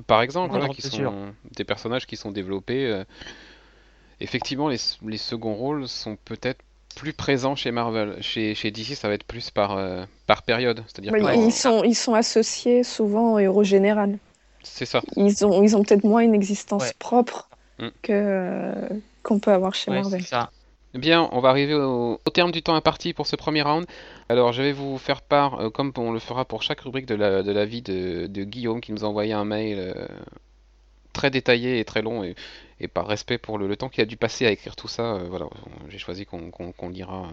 par 0.06 0.22
exemple, 0.22 0.50
voilà, 0.50 0.68
qui 0.68 0.82
sont 0.82 1.32
des 1.56 1.64
personnages 1.64 2.06
qui 2.06 2.16
sont 2.16 2.30
développés. 2.30 3.02
Effectivement, 4.20 4.68
les, 4.68 4.78
les 5.06 5.16
seconds 5.18 5.54
rôles 5.54 5.86
sont 5.88 6.16
peut-être 6.24 6.60
plus 6.96 7.12
présents 7.12 7.54
chez 7.54 7.70
Marvel. 7.70 8.16
Chez, 8.20 8.54
chez 8.54 8.70
DC, 8.70 8.94
ça 8.96 9.08
va 9.08 9.14
être 9.14 9.24
plus 9.24 9.50
par, 9.50 9.76
euh, 9.76 10.04
par 10.26 10.42
période. 10.42 10.82
C'est-à-dire 10.86 11.12
que 11.12 11.36
Ils, 11.46 11.52
sont, 11.52 11.84
ils 11.84 11.94
sont 11.94 12.14
associés 12.14 12.82
souvent 12.82 13.34
au 13.34 13.38
héros 13.38 13.62
général. 13.64 14.18
c'est 14.62 14.86
ça. 14.86 15.02
Ils 15.16 15.46
ont, 15.46 15.62
ils 15.62 15.76
ont 15.76 15.82
peut-être 15.84 16.04
moins 16.04 16.22
une 16.22 16.34
existence 16.34 16.82
Ouais. 16.84 16.92
propre 16.98 17.48
Mm. 17.80 17.88
que 18.02 18.12
euh, 18.12 18.88
qu'on 19.22 19.38
peut 19.38 19.52
avoir 19.52 19.72
chez 19.72 19.92
Ouais, 19.92 20.00
Marvel. 20.00 20.20
c'est 20.22 20.26
ça. 20.30 20.50
Eh 20.94 20.98
Bien, 20.98 21.28
on 21.30 21.38
va 21.38 21.50
arriver 21.50 21.74
au, 21.74 22.18
au 22.26 22.30
terme 22.30 22.50
du 22.50 22.60
temps 22.60 22.74
imparti 22.74 23.12
pour 23.12 23.28
ce 23.28 23.36
premier 23.36 23.62
round. 23.62 23.86
Alors, 24.28 24.52
je 24.52 24.62
vais 24.62 24.72
vous 24.72 24.98
faire 24.98 25.22
part, 25.22 25.60
euh, 25.60 25.70
comme 25.70 25.92
on 25.96 26.10
le 26.10 26.18
fera 26.18 26.44
pour 26.44 26.64
chaque 26.64 26.80
rubrique 26.80 27.06
de 27.06 27.14
la, 27.14 27.44
de 27.44 27.52
la 27.52 27.64
vie 27.66 27.82
de, 27.82 28.26
de 28.26 28.42
Guillaume, 28.42 28.80
qui 28.80 28.90
nous 28.90 29.04
a 29.04 29.06
envoyé 29.06 29.32
un 29.32 29.44
mail 29.44 29.78
euh, 29.78 30.08
très 31.18 31.30
détaillé 31.30 31.80
et 31.80 31.84
très 31.84 32.00
long, 32.00 32.22
et, 32.22 32.36
et 32.78 32.86
par 32.86 33.06
respect 33.08 33.38
pour 33.38 33.58
le, 33.58 33.66
le 33.66 33.76
temps 33.76 33.88
qu'il 33.88 34.02
a 34.02 34.06
dû 34.06 34.16
passer 34.16 34.46
à 34.46 34.52
écrire 34.52 34.76
tout 34.76 34.86
ça, 34.86 35.02
euh, 35.02 35.26
voilà, 35.28 35.46
j'ai 35.88 35.98
choisi 35.98 36.24
qu'on 36.26 36.88
lira 36.88 37.28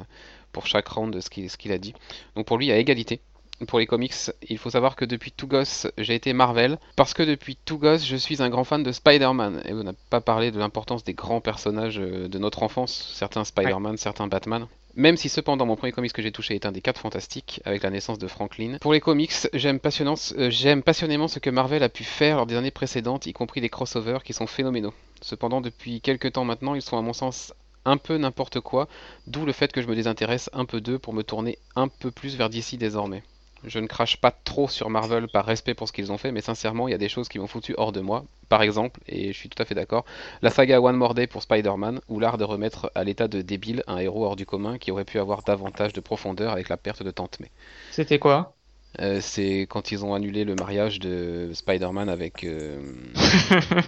pour 0.52 0.66
chaque 0.66 0.88
round 0.88 1.20
ce 1.22 1.30
qu'il 1.30 1.72
a 1.72 1.78
dit. 1.78 1.94
Donc 2.36 2.48
pour 2.48 2.58
lui, 2.58 2.66
il 2.66 2.70
y 2.70 2.72
a 2.72 2.78
égalité. 2.78 3.20
Pour 3.68 3.80
les 3.80 3.86
comics, 3.86 4.16
il 4.50 4.58
faut 4.58 4.72
savoir 4.72 4.96
que 4.96 5.06
depuis 5.06 5.32
tout 5.32 5.48
gosse, 5.48 5.88
j'ai 5.98 6.16
été 6.16 6.34
Marvel, 6.34 6.78
parce 6.96 7.14
que 7.14 7.24
depuis 7.24 7.56
tout 7.56 7.78
gosse, 7.78 8.06
je 8.06 8.18
suis 8.18 8.42
un 8.42 8.50
grand 8.50 8.64
fan 8.64 8.82
de 8.84 8.92
Spider-Man. 8.92 9.62
Et 9.66 9.74
on 9.74 9.84
n'a 9.84 9.94
pas 10.10 10.20
parlé 10.20 10.52
de 10.52 10.58
l'importance 10.60 11.04
des 11.04 11.14
grands 11.14 11.42
personnages 11.42 12.00
euh, 12.00 12.28
de 12.28 12.40
notre 12.40 12.64
enfance, 12.64 13.14
certains 13.14 13.46
Spider-Man, 13.46 13.98
certains 13.98 14.28
Batman. 14.28 14.68
Même 14.96 15.18
si 15.18 15.28
cependant 15.28 15.66
mon 15.66 15.76
premier 15.76 15.92
comics 15.92 16.14
que 16.14 16.22
j'ai 16.22 16.32
touché 16.32 16.56
est 16.56 16.66
un 16.66 16.72
des 16.72 16.80
4 16.80 17.02
fantastiques, 17.02 17.62
avec 17.66 17.84
la 17.84 17.90
naissance 17.90 18.18
de 18.18 18.28
Franklin. 18.28 18.78
Pour 18.80 18.94
les 18.94 19.02
comics, 19.02 19.34
j'aime 19.54 19.80
euh, 19.84 20.82
passionnément 20.82 21.28
ce 21.28 21.40
que 21.40 21.50
Marvel 21.50 21.84
a 21.84 21.90
pu 21.90 22.06
faire 22.06 22.38
lors 22.38 22.46
des 22.46 22.56
années 22.56 22.72
précédentes, 22.72 23.26
y 23.26 23.34
compris 23.34 23.60
les 23.60 23.70
crossovers 23.70 24.24
qui 24.24 24.32
sont 24.32 24.48
phénoménaux. 24.48 24.94
Cependant, 25.22 25.60
depuis 25.60 26.00
quelques 26.00 26.32
temps 26.34 26.46
maintenant, 26.46 26.76
ils 26.76 26.82
sont 26.82 26.98
à 26.98 27.02
mon 27.02 27.14
sens 27.14 27.54
un 27.84 27.98
peu 27.98 28.18
n'importe 28.18 28.62
quoi, 28.62 28.88
d'où 29.28 29.46
le 29.46 29.52
fait 29.52 29.72
que 29.72 29.82
je 29.82 29.88
me 29.88 29.96
désintéresse 29.96 30.50
un 30.54 30.66
peu 30.66 30.80
d'eux 30.80 30.98
pour 30.98 31.14
me 31.14 31.24
tourner 31.24 31.58
un 31.76 31.90
peu 31.90 32.10
plus 32.10 32.38
vers 32.38 32.50
d'ici 32.50 32.78
désormais. 32.78 33.22
Je 33.68 33.80
ne 33.80 33.88
crache 33.88 34.18
pas 34.18 34.32
trop 34.32 34.68
sur 34.68 34.90
Marvel 34.90 35.28
par 35.28 35.46
respect 35.46 35.74
pour 35.74 35.88
ce 35.88 35.94
qu'ils 35.94 36.12
ont 36.12 36.18
fait, 36.18 36.32
mais 36.32 36.42
sincèrement, 36.42 36.88
il 36.88 36.92
y 36.92 36.96
a 36.96 36.98
des 36.98 37.10
choses 37.10 37.30
qui 37.30 37.40
m'ont 37.40 37.48
foutu 37.48 37.74
hors 37.78 37.92
de 37.92 38.02
moi. 38.02 38.26
Par 38.50 38.62
exemple, 38.62 39.00
et 39.08 39.34
je 39.34 39.38
suis 39.38 39.50
tout 39.50 39.62
à 39.62 39.66
fait 39.66 39.76
d'accord, 39.76 40.06
la 40.42 40.52
saga 40.52 40.80
One 40.80 40.96
More 40.96 41.16
Day 41.16 41.28
pour 41.28 41.42
Spider-Man, 41.42 42.00
ou 42.10 42.20
l'art 42.20 42.38
de 42.38 42.44
remettre 42.44 42.92
à 42.94 43.04
l'état 43.04 43.28
de 43.28 43.42
débile 43.42 43.84
un 43.88 43.98
héros 43.98 44.26
hors 44.26 44.36
du 44.36 44.46
commun 44.46 44.78
qui 44.78 44.92
aurait 44.92 45.06
pu 45.06 45.20
avoir 45.20 45.42
davantage 45.42 45.94
de 45.94 46.02
profondeur 46.02 46.52
avec 46.52 46.70
la 46.70 46.78
perte 46.78 47.02
de 47.02 47.12
Tante 47.12 47.40
May. 47.40 47.50
C'était 47.92 48.20
quoi? 48.20 48.54
Euh, 49.02 49.20
c'est 49.20 49.68
quand 49.70 49.92
ils 49.92 50.06
ont 50.06 50.14
annulé 50.14 50.46
le 50.46 50.56
mariage 50.56 51.00
de 51.00 51.50
Spider-Man 51.54 52.08
avec, 52.08 52.44
euh, 52.44 52.80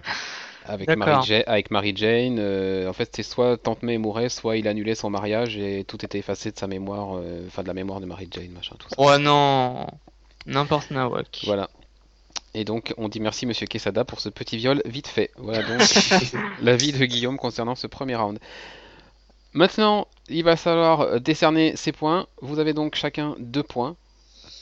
avec, 0.67 0.87
D'accord. 0.87 1.07
Mary 1.07 1.25
Ja- 1.27 1.43
avec 1.47 1.71
Mary 1.71 1.93
Jane. 1.95 2.37
euh, 2.39 2.89
en 2.89 2.93
fait, 2.93 3.09
c'est 3.15 3.23
soit 3.23 3.57
Tante 3.57 3.83
May 3.83 3.97
mourait, 3.97 4.29
soit 4.29 4.57
il 4.57 4.67
annulait 4.67 4.95
son 4.95 5.09
mariage 5.09 5.57
et 5.57 5.83
tout 5.85 6.03
était 6.05 6.19
effacé 6.19 6.51
de 6.51 6.57
sa 6.57 6.67
mémoire, 6.67 7.17
euh, 7.17 7.45
enfin 7.47 7.63
de 7.63 7.67
la 7.67 7.73
mémoire 7.73 7.99
de 8.01 8.05
Mary 8.05 8.27
Jane, 8.31 8.49
machin, 8.51 8.75
tout 8.77 8.89
ça. 8.89 8.95
Oh 8.97 9.17
non 9.17 9.87
N'importe 10.45 10.91
Nawak. 10.91 11.41
Voilà. 11.45 11.69
Et 12.53 12.63
donc, 12.63 12.93
on 12.97 13.09
dit 13.09 13.19
merci 13.19 13.45
Monsieur 13.45 13.67
Quesada 13.67 14.05
pour 14.05 14.19
ce 14.19 14.29
petit 14.29 14.57
viol 14.57 14.81
vite 14.85 15.07
fait. 15.07 15.31
Voilà 15.37 15.61
donc 15.63 15.81
l'avis 16.61 16.91
de 16.93 17.05
Guillaume 17.05 17.37
concernant 17.37 17.75
ce 17.75 17.85
premier 17.87 18.15
round. 18.15 18.39
Maintenant, 19.53 20.07
il 20.29 20.43
va 20.43 20.55
falloir 20.55 21.19
décerner 21.19 21.75
ses 21.75 21.91
points. 21.91 22.27
Vous 22.41 22.59
avez 22.59 22.73
donc 22.73 22.95
chacun 22.95 23.35
deux 23.39 23.63
points 23.63 23.95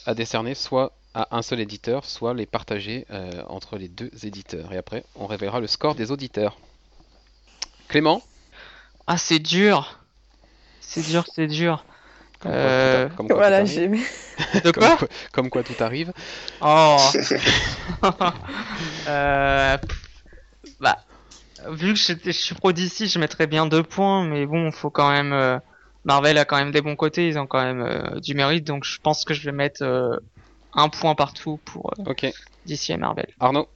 à 0.06 0.14
décerner, 0.14 0.54
soit 0.54 0.92
à 1.16 1.28
un 1.38 1.40
seul 1.42 1.60
éditeur, 1.60 2.04
soit 2.04 2.34
les 2.34 2.44
partager 2.44 3.06
euh, 3.10 3.42
entre 3.48 3.78
les 3.78 3.88
deux 3.88 4.10
éditeurs. 4.22 4.70
Et 4.72 4.76
après, 4.76 5.02
on 5.14 5.26
révélera 5.26 5.60
le 5.60 5.66
score 5.66 5.94
des 5.94 6.10
auditeurs. 6.10 6.58
Clément? 7.88 8.22
Ah, 9.06 9.16
c'est 9.16 9.38
dur 9.38 10.00
C'est 10.80 11.00
dur, 11.00 11.24
c'est 11.34 11.46
dur. 11.46 11.84
comme 12.40 12.52
quoi, 12.52 12.60
Euh, 12.60 13.08
comme 13.16 13.26
quoi 13.28 13.36
Voilà, 13.36 13.64
j'ai 13.64 13.88
De 13.88 14.70
Comme 14.70 14.72
quoi 14.72 14.98
comme 15.32 15.50
quoi 15.50 15.62
tout 15.62 15.82
arrive. 15.82 16.12
Oh 16.60 16.98
euh... 19.08 19.78
Bah, 20.80 20.98
vu 21.70 21.94
que 21.94 21.98
je 21.98 22.30
suis 22.32 22.54
pro 22.54 22.72
d'ici, 22.72 23.08
je 23.08 23.18
mettrais 23.18 23.46
bien 23.46 23.64
deux 23.66 23.82
points, 23.82 24.24
mais 24.26 24.44
bon, 24.44 24.70
faut 24.70 24.90
quand 24.90 25.10
même. 25.10 25.32
euh, 25.32 25.58
Marvel 26.04 26.36
a 26.38 26.44
quand 26.44 26.56
même 26.56 26.70
des 26.72 26.82
bons 26.82 26.94
côtés, 26.94 27.26
ils 27.26 27.38
ont 27.38 27.46
quand 27.46 27.62
même 27.62 27.80
euh, 27.80 28.20
du 28.20 28.34
mérite, 28.34 28.64
donc 28.66 28.84
je 28.84 28.98
pense 29.00 29.24
que 29.24 29.34
je 29.34 29.42
vais 29.44 29.52
mettre 29.52 29.82
euh, 29.82 30.16
un 30.76 30.88
point 30.88 31.14
partout 31.14 31.58
pour 31.64 31.92
euh, 31.98 32.10
Ok. 32.10 32.26
DC 32.66 32.90
et 32.90 32.96
Marvel. 32.96 33.26
Arnaud 33.40 33.68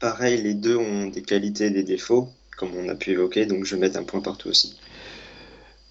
Pareil, 0.00 0.42
les 0.42 0.54
deux 0.54 0.76
ont 0.76 1.06
des 1.06 1.22
qualités 1.22 1.66
et 1.66 1.70
des 1.70 1.84
défauts, 1.84 2.28
comme 2.56 2.70
on 2.74 2.88
a 2.88 2.96
pu 2.96 3.12
évoquer, 3.12 3.46
donc 3.46 3.64
je 3.64 3.76
vais 3.76 3.80
mettre 3.82 3.96
un 3.98 4.02
point 4.02 4.20
partout 4.20 4.48
aussi. 4.48 4.76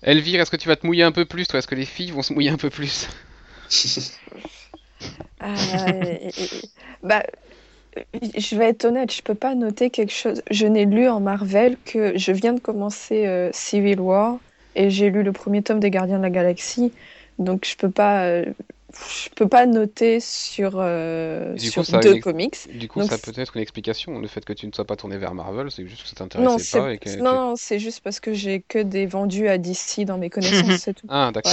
Elvire, 0.03 0.41
est-ce 0.41 0.51
que 0.51 0.57
tu 0.57 0.67
vas 0.67 0.75
te 0.75 0.85
mouiller 0.85 1.03
un 1.03 1.13
peu 1.13 1.23
plus 1.23 1.47
Toi, 1.47 1.59
est-ce 1.59 1.67
que 1.67 1.75
les 1.75 1.85
filles 1.85 2.11
vont 2.11 2.21
se 2.21 2.33
mouiller 2.33 2.49
un 2.49 2.57
peu 2.57 2.69
plus? 2.69 3.07
Euh, 5.43 6.29
bah, 7.01 7.23
je 8.37 8.55
vais 8.55 8.65
être 8.69 8.85
honnête, 8.85 9.11
je 9.11 9.21
peux 9.23 9.35
pas 9.35 9.55
noter 9.55 9.89
quelque 9.89 10.13
chose. 10.13 10.41
Je 10.51 10.67
n'ai 10.67 10.85
lu 10.85 11.07
en 11.07 11.19
Marvel 11.19 11.77
que 11.83 12.17
je 12.17 12.31
viens 12.31 12.53
de 12.53 12.59
commencer 12.59 13.25
euh, 13.25 13.49
Civil 13.51 13.99
War 13.99 14.37
et 14.75 14.89
j'ai 14.91 15.09
lu 15.09 15.23
le 15.23 15.31
premier 15.31 15.63
tome 15.63 15.79
des 15.79 15.89
Gardiens 15.89 16.17
de 16.17 16.23
la 16.23 16.29
Galaxie, 16.29 16.93
donc 17.39 17.65
je 17.65 17.75
peux 17.75 17.89
pas, 17.89 18.25
euh, 18.25 18.45
je 18.93 19.29
peux 19.35 19.47
pas 19.47 19.65
noter 19.65 20.19
sur 20.19 20.73
euh, 20.75 21.53
coup, 21.55 21.83
sur 21.83 21.99
deux 21.99 22.15
ex- 22.15 22.23
comics. 22.23 22.77
Du 22.77 22.87
coup, 22.87 22.99
Donc, 22.99 23.09
ça 23.09 23.17
peut 23.17 23.31
être 23.35 23.55
une 23.55 23.61
explication. 23.61 24.19
Le 24.19 24.27
fait 24.27 24.43
que 24.43 24.53
tu 24.53 24.67
ne 24.67 24.71
sois 24.71 24.85
pas 24.85 24.95
tourné 24.95 25.17
vers 25.17 25.33
Marvel, 25.33 25.71
c'est 25.71 25.87
juste 25.87 26.03
que 26.03 26.09
ça 26.09 26.15
Non, 26.37 26.57
t'intéressait 26.57 26.79
pas. 26.79 26.93
Et 26.93 26.97
que 26.97 27.17
non, 27.17 27.33
non, 27.33 27.53
c'est 27.55 27.79
juste 27.79 28.01
parce 28.03 28.19
que 28.19 28.33
j'ai 28.33 28.61
que 28.61 28.79
des 28.79 29.05
vendus 29.05 29.47
à 29.47 29.57
DC 29.57 30.05
dans 30.05 30.17
mes 30.17 30.29
connaissances, 30.29 30.77
c'est 30.79 30.93
tout. 30.93 31.07
Ah, 31.09 31.31
d'accord. 31.33 31.51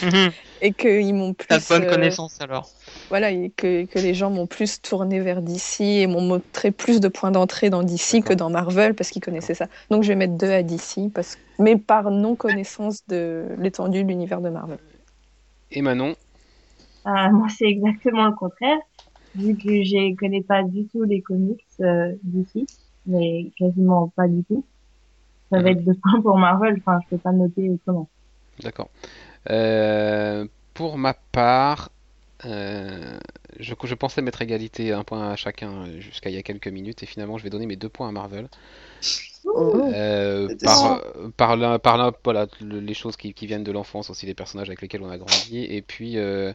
Voilà. 0.00 0.30
Et 0.64 0.72
qu'ils 0.72 1.14
m'ont 1.14 1.34
plus. 1.34 1.48
T'as 1.48 1.58
de 1.58 1.64
bonnes 1.68 1.84
euh, 1.84 1.90
connaissances 1.90 2.40
alors. 2.40 2.70
Voilà, 3.08 3.30
et 3.32 3.50
que, 3.56 3.84
que 3.84 3.98
les 3.98 4.14
gens 4.14 4.30
m'ont 4.30 4.46
plus 4.46 4.80
tourné 4.80 5.18
vers 5.20 5.42
DC 5.42 5.80
et 5.80 6.06
m'ont 6.06 6.20
montré 6.20 6.70
plus 6.70 7.00
de 7.00 7.08
points 7.08 7.32
d'entrée 7.32 7.68
dans 7.68 7.82
DC 7.82 8.22
que 8.24 8.32
dans 8.32 8.48
Marvel 8.48 8.94
parce 8.94 9.10
qu'ils 9.10 9.22
connaissaient 9.22 9.54
ça. 9.54 9.66
Donc 9.90 10.02
je 10.04 10.08
vais 10.08 10.14
mettre 10.14 10.34
deux 10.34 10.50
à 10.52 10.62
DC, 10.62 11.10
parce... 11.12 11.36
mais 11.58 11.76
par 11.76 12.10
non-connaissance 12.10 13.06
de 13.08 13.46
l'étendue 13.58 14.04
de 14.04 14.08
l'univers 14.08 14.40
de 14.40 14.50
Marvel. 14.50 14.78
Et 15.72 15.82
Manon, 15.82 16.14
moi, 17.32 17.48
c'est 17.48 17.66
exactement 17.68 18.26
le 18.26 18.34
contraire. 18.34 18.78
Vu 19.34 19.56
que 19.56 19.82
je 19.84 20.16
connais 20.16 20.42
pas 20.42 20.62
du 20.64 20.88
tout 20.88 21.02
les 21.04 21.22
comics 21.22 21.60
euh, 21.80 22.14
d'ici, 22.22 22.68
mais 23.06 23.52
quasiment 23.58 24.08
pas 24.10 24.28
du 24.28 24.44
tout. 24.44 24.66
Ça 25.50 25.60
va 25.60 25.70
Mhm. 25.70 25.72
être 25.72 25.84
deux 25.84 25.94
points 26.02 26.22
pour 26.22 26.38
Marvel. 26.38 26.76
Enfin, 26.80 27.00
je 27.04 27.08
peux 27.16 27.20
pas 27.22 27.32
noter 27.32 27.70
autrement. 27.70 28.10
d'accord. 28.60 28.90
Euh, 29.50 30.46
pour 30.74 30.98
ma 30.98 31.14
part, 31.14 31.90
euh, 32.46 33.18
je, 33.60 33.74
je 33.84 33.94
pensais 33.96 34.22
mettre 34.22 34.42
égalité, 34.42 34.92
un 34.92 35.04
point 35.04 35.30
à 35.32 35.36
chacun 35.36 35.86
euh, 35.88 36.00
jusqu'à 36.00 36.30
il 36.30 36.36
y 36.36 36.38
a 36.38 36.44
quelques 36.44 36.68
minutes, 36.68 37.02
et 37.02 37.06
finalement, 37.06 37.38
je 37.38 37.44
vais 37.44 37.50
donner 37.50 37.66
mes 37.66 37.76
deux 37.76 37.88
points 37.88 38.08
à 38.08 38.12
Marvel. 38.12 38.48
Euh, 39.92 40.48
C'était 40.48 40.58
par, 40.62 40.84
ça. 40.84 41.02
euh, 41.16 41.30
par 41.36 41.56
là, 41.56 41.78
par 41.78 41.96
là, 41.96 42.12
voilà, 42.24 42.46
le- 42.60 42.80
les 42.80 42.94
choses 42.94 43.16
qui, 43.16 43.34
qui 43.34 43.46
viennent 43.46 43.64
de 43.64 43.72
l'enfance 43.72 44.10
aussi, 44.10 44.26
les 44.26 44.34
personnages 44.34 44.68
avec 44.68 44.80
lesquels 44.82 45.02
on 45.02 45.10
a 45.10 45.18
grandi, 45.18 45.64
et 45.64 45.82
puis 45.82 46.18
euh, 46.18 46.52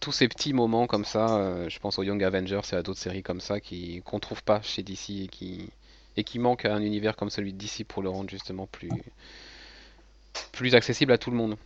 tous 0.00 0.12
ces 0.12 0.28
petits 0.28 0.52
moments 0.52 0.86
comme 0.86 1.04
ça, 1.04 1.36
euh, 1.36 1.68
je 1.68 1.78
pense 1.78 1.98
aux 1.98 2.02
Young 2.02 2.22
Avengers 2.24 2.60
et 2.72 2.74
à 2.74 2.82
d'autres 2.82 2.98
séries 2.98 3.22
comme 3.22 3.40
ça 3.40 3.60
qui 3.60 4.02
qu'on 4.04 4.18
trouve 4.18 4.42
pas 4.42 4.60
chez 4.62 4.82
DC 4.82 5.10
et 5.10 5.28
qui 5.28 5.70
et 6.16 6.24
qui 6.24 6.38
manquent 6.38 6.64
à 6.64 6.74
un 6.74 6.82
univers 6.82 7.16
comme 7.16 7.30
celui 7.30 7.52
de 7.52 7.58
DC 7.58 7.84
pour 7.86 8.02
le 8.02 8.10
rendre 8.10 8.28
justement 8.28 8.66
plus 8.66 8.90
plus 10.50 10.74
accessible 10.74 11.12
à 11.12 11.18
tout 11.18 11.30
le 11.30 11.36
monde. 11.36 11.56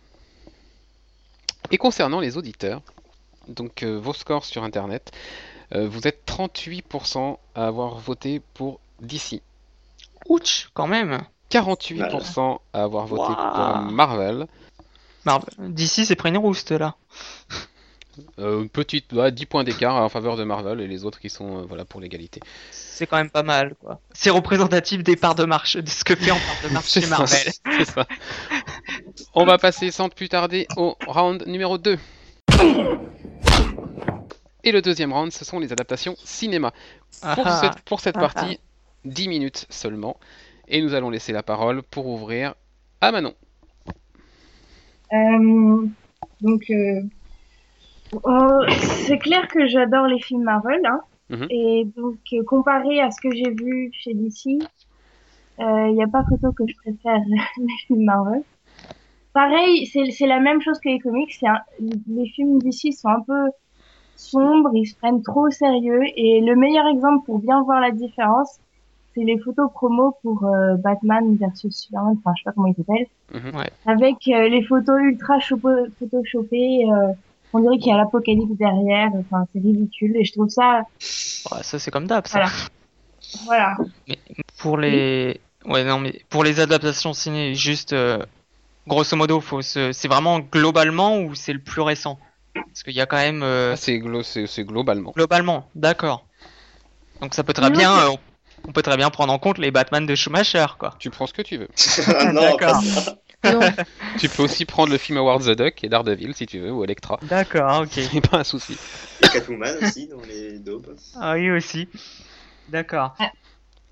Et 1.71 1.77
concernant 1.77 2.19
les 2.19 2.37
auditeurs, 2.37 2.81
donc 3.47 3.83
euh, 3.83 3.97
vos 3.97 4.13
scores 4.13 4.45
sur 4.45 4.63
internet, 4.63 5.11
euh, 5.73 5.87
vous 5.87 6.07
êtes 6.07 6.23
38% 6.25 7.37
à 7.55 7.67
avoir 7.67 7.97
voté 7.97 8.41
pour 8.53 8.79
DC. 9.01 9.41
Ouch, 10.29 10.69
quand 10.73 10.87
même. 10.87 11.21
48% 11.49 12.59
à 12.73 12.83
avoir 12.83 13.07
voté 13.07 13.33
pour. 13.33 13.91
Marvel. 13.91 14.47
DC, 15.59 16.05
c'est 16.05 16.15
pris 16.15 16.29
une 16.29 16.37
rouste 16.37 16.71
là. 16.71 16.95
Euh, 18.39 18.61
une 18.61 18.69
petite, 18.69 19.11
ouais, 19.13 19.31
10 19.31 19.45
points 19.45 19.63
d'écart 19.63 19.95
en 19.95 20.09
faveur 20.09 20.37
de 20.37 20.43
Marvel 20.43 20.81
et 20.81 20.87
les 20.87 21.05
autres 21.05 21.19
qui 21.19 21.29
sont 21.29 21.59
euh, 21.59 21.61
voilà 21.67 21.85
pour 21.85 21.99
l'égalité. 22.01 22.39
C'est 22.71 23.07
quand 23.07 23.17
même 23.17 23.29
pas 23.29 23.43
mal, 23.43 23.75
quoi. 23.81 23.99
C'est 24.13 24.29
représentatif 24.29 25.03
des 25.03 25.15
parts 25.15 25.35
de 25.35 25.45
marché, 25.45 25.81
de 25.81 25.89
ce 25.89 26.03
que 26.03 26.15
fait 26.15 26.31
en 26.31 26.35
part 26.35 26.69
de 26.69 26.73
marché 26.73 27.01
ça, 27.01 27.09
Marvel. 27.09 27.27
c'est 27.77 27.85
ça. 27.85 28.07
On 29.33 29.45
va 29.45 29.57
passer 29.57 29.91
sans 29.91 30.09
plus 30.09 30.29
tarder 30.29 30.67
au 30.77 30.95
round 31.07 31.43
numéro 31.47 31.77
2. 31.77 31.97
Et 34.63 34.71
le 34.71 34.81
deuxième 34.81 35.13
round, 35.13 35.31
ce 35.31 35.45
sont 35.45 35.59
les 35.59 35.71
adaptations 35.71 36.15
cinéma. 36.23 36.73
Pour 37.35 37.47
Ah, 37.47 37.61
cette, 37.61 37.81
pour 37.83 37.99
cette 37.99 38.17
Ah, 38.17 38.21
partie, 38.21 38.59
10 39.05 39.27
minutes 39.29 39.65
seulement. 39.69 40.17
Et 40.67 40.81
nous 40.81 40.93
allons 40.93 41.09
laisser 41.09 41.31
la 41.31 41.43
parole 41.43 41.81
pour 41.83 42.07
ouvrir 42.07 42.55
à 42.99 43.11
Manon. 43.11 43.33
Euh, 45.13 45.85
donc, 46.41 46.63
euh, 46.69 47.01
euh, 48.13 48.65
c'est 49.05 49.17
clair 49.19 49.47
que 49.49 49.67
j'adore 49.67 50.07
les 50.07 50.19
films 50.19 50.43
Marvel. 50.43 50.81
Hein, 50.85 51.01
Mhm. 51.29 51.47
Et 51.49 51.85
donc, 51.97 52.19
euh, 52.33 52.43
comparé 52.45 53.01
à 53.01 53.11
ce 53.11 53.19
que 53.21 53.29
j'ai 53.35 53.51
vu 53.51 53.89
chez 53.93 54.13
DC, 54.13 54.49
il 55.59 55.93
n'y 55.93 56.03
a 56.03 56.07
pas 56.07 56.23
photo 56.29 56.51
que 56.53 56.63
je 56.67 56.73
préfère 56.77 57.19
les 57.57 57.73
films 57.87 58.05
Marvel. 58.05 58.43
Pareil, 59.33 59.85
c'est 59.87 60.09
c'est 60.11 60.27
la 60.27 60.39
même 60.39 60.61
chose 60.61 60.79
que 60.79 60.89
les 60.89 60.99
comics. 60.99 61.31
c'est 61.39 61.47
un- 61.47 61.61
les 62.07 62.27
films 62.29 62.59
DC 62.59 62.91
sont 62.93 63.09
un 63.09 63.21
peu 63.21 63.49
sombres, 64.15 64.71
ils 64.73 64.85
se 64.87 64.95
prennent 64.97 65.21
trop 65.21 65.47
au 65.47 65.51
sérieux. 65.51 66.01
Et 66.15 66.41
le 66.41 66.55
meilleur 66.55 66.87
exemple 66.87 67.25
pour 67.25 67.39
bien 67.39 67.61
voir 67.63 67.79
la 67.81 67.91
différence, 67.91 68.59
c'est 69.13 69.23
les 69.23 69.37
photos 69.39 69.71
promo 69.73 70.15
pour 70.23 70.45
euh, 70.45 70.75
Batman 70.77 71.35
versus 71.37 71.75
Superman. 71.75 72.15
Enfin, 72.19 72.33
je 72.37 72.43
sais 72.43 72.45
pas 72.45 72.53
comment 72.53 72.67
ils 72.67 72.75
s'appellent 72.75 73.07
Mhm. 73.33 73.51
avec 73.85 74.15
euh, 74.29 74.47
les 74.49 74.63
photos 74.63 74.99
ultra 75.01 75.39
photoshopées. 75.39 76.85
Euh, 76.89 77.13
on 77.53 77.59
dirait 77.59 77.77
qu'il 77.77 77.87
y 77.87 77.91
a 77.91 77.97
l'apocalypse 77.97 78.57
derrière. 78.57 79.09
Enfin, 79.13 79.45
c'est 79.53 79.59
ridicule. 79.59 80.15
Et 80.17 80.25
je 80.25 80.33
trouve 80.33 80.49
ça, 80.49 80.81
ouais, 81.51 81.63
ça 81.63 81.79
c'est 81.79 81.91
comme 81.91 82.07
d'hab, 82.07 82.27
ça. 82.27 82.45
Voilà. 83.45 83.75
voilà. 83.75 83.77
Pour 84.57 84.77
les, 84.77 85.39
ouais, 85.65 85.83
non, 85.83 85.99
mais 85.99 86.21
pour 86.29 86.43
les 86.43 86.59
adaptations 86.59 87.13
ciné, 87.13 87.55
juste, 87.55 87.93
euh, 87.93 88.23
grosso 88.87 89.15
modo, 89.15 89.39
faut 89.41 89.61
se, 89.61 89.91
c'est 89.91 90.07
vraiment 90.07 90.39
globalement 90.39 91.19
ou 91.19 91.35
c'est 91.35 91.53
le 91.53 91.59
plus 91.59 91.81
récent? 91.81 92.19
Parce 92.53 92.83
qu'il 92.83 92.93
y 92.93 93.01
a 93.01 93.05
quand 93.05 93.17
même, 93.17 93.43
euh, 93.43 93.73
Ah, 93.73 93.75
c'est 93.75 93.99
glo- 93.99 94.23
c'est- 94.23 94.47
c'est 94.47 94.63
globalement. 94.63 95.11
globalement, 95.11 95.69
d'accord. 95.75 96.25
Donc 97.21 97.33
ça 97.33 97.43
peut 97.43 97.53
très 97.53 97.69
bien, 97.69 97.91
euh, 97.99 98.15
on 98.67 98.71
peut 98.71 98.81
très 98.81 98.97
bien 98.97 99.09
prendre 99.09 99.31
en 99.33 99.39
compte 99.39 99.57
les 99.57 99.71
Batman 99.71 100.05
de 100.05 100.15
Schumacher, 100.15 100.65
quoi. 100.79 100.95
Tu 100.99 101.09
prends 101.09 101.27
ce 101.27 101.33
que 101.33 101.41
tu 101.41 101.57
veux. 101.57 101.67
Ah 102.19 102.31
non, 102.33 102.41
D'accord. 102.41 102.81
Ça. 103.43 103.59
Tu 104.19 104.29
peux 104.29 104.43
aussi 104.43 104.65
prendre 104.65 104.91
le 104.91 104.97
film 104.97 105.17
Howard 105.19 105.43
the 105.43 105.55
Duck 105.57 105.83
et 105.83 105.89
Daredevil 105.89 106.33
si 106.33 106.45
tu 106.45 106.59
veux, 106.59 106.71
ou 106.71 106.83
Electra. 106.83 107.19
D'accord, 107.23 107.81
ok. 107.83 107.89
C'est 107.91 108.27
pas 108.29 108.39
un 108.39 108.43
souci. 108.43 108.77
A 109.23 109.27
Catwoman 109.27 109.75
aussi 109.81 110.07
dans 110.07 110.21
les 110.27 110.59
daubes. 110.59 110.95
Ah 111.15 111.33
oui, 111.33 111.51
aussi. 111.51 111.87
D'accord. 112.69 113.15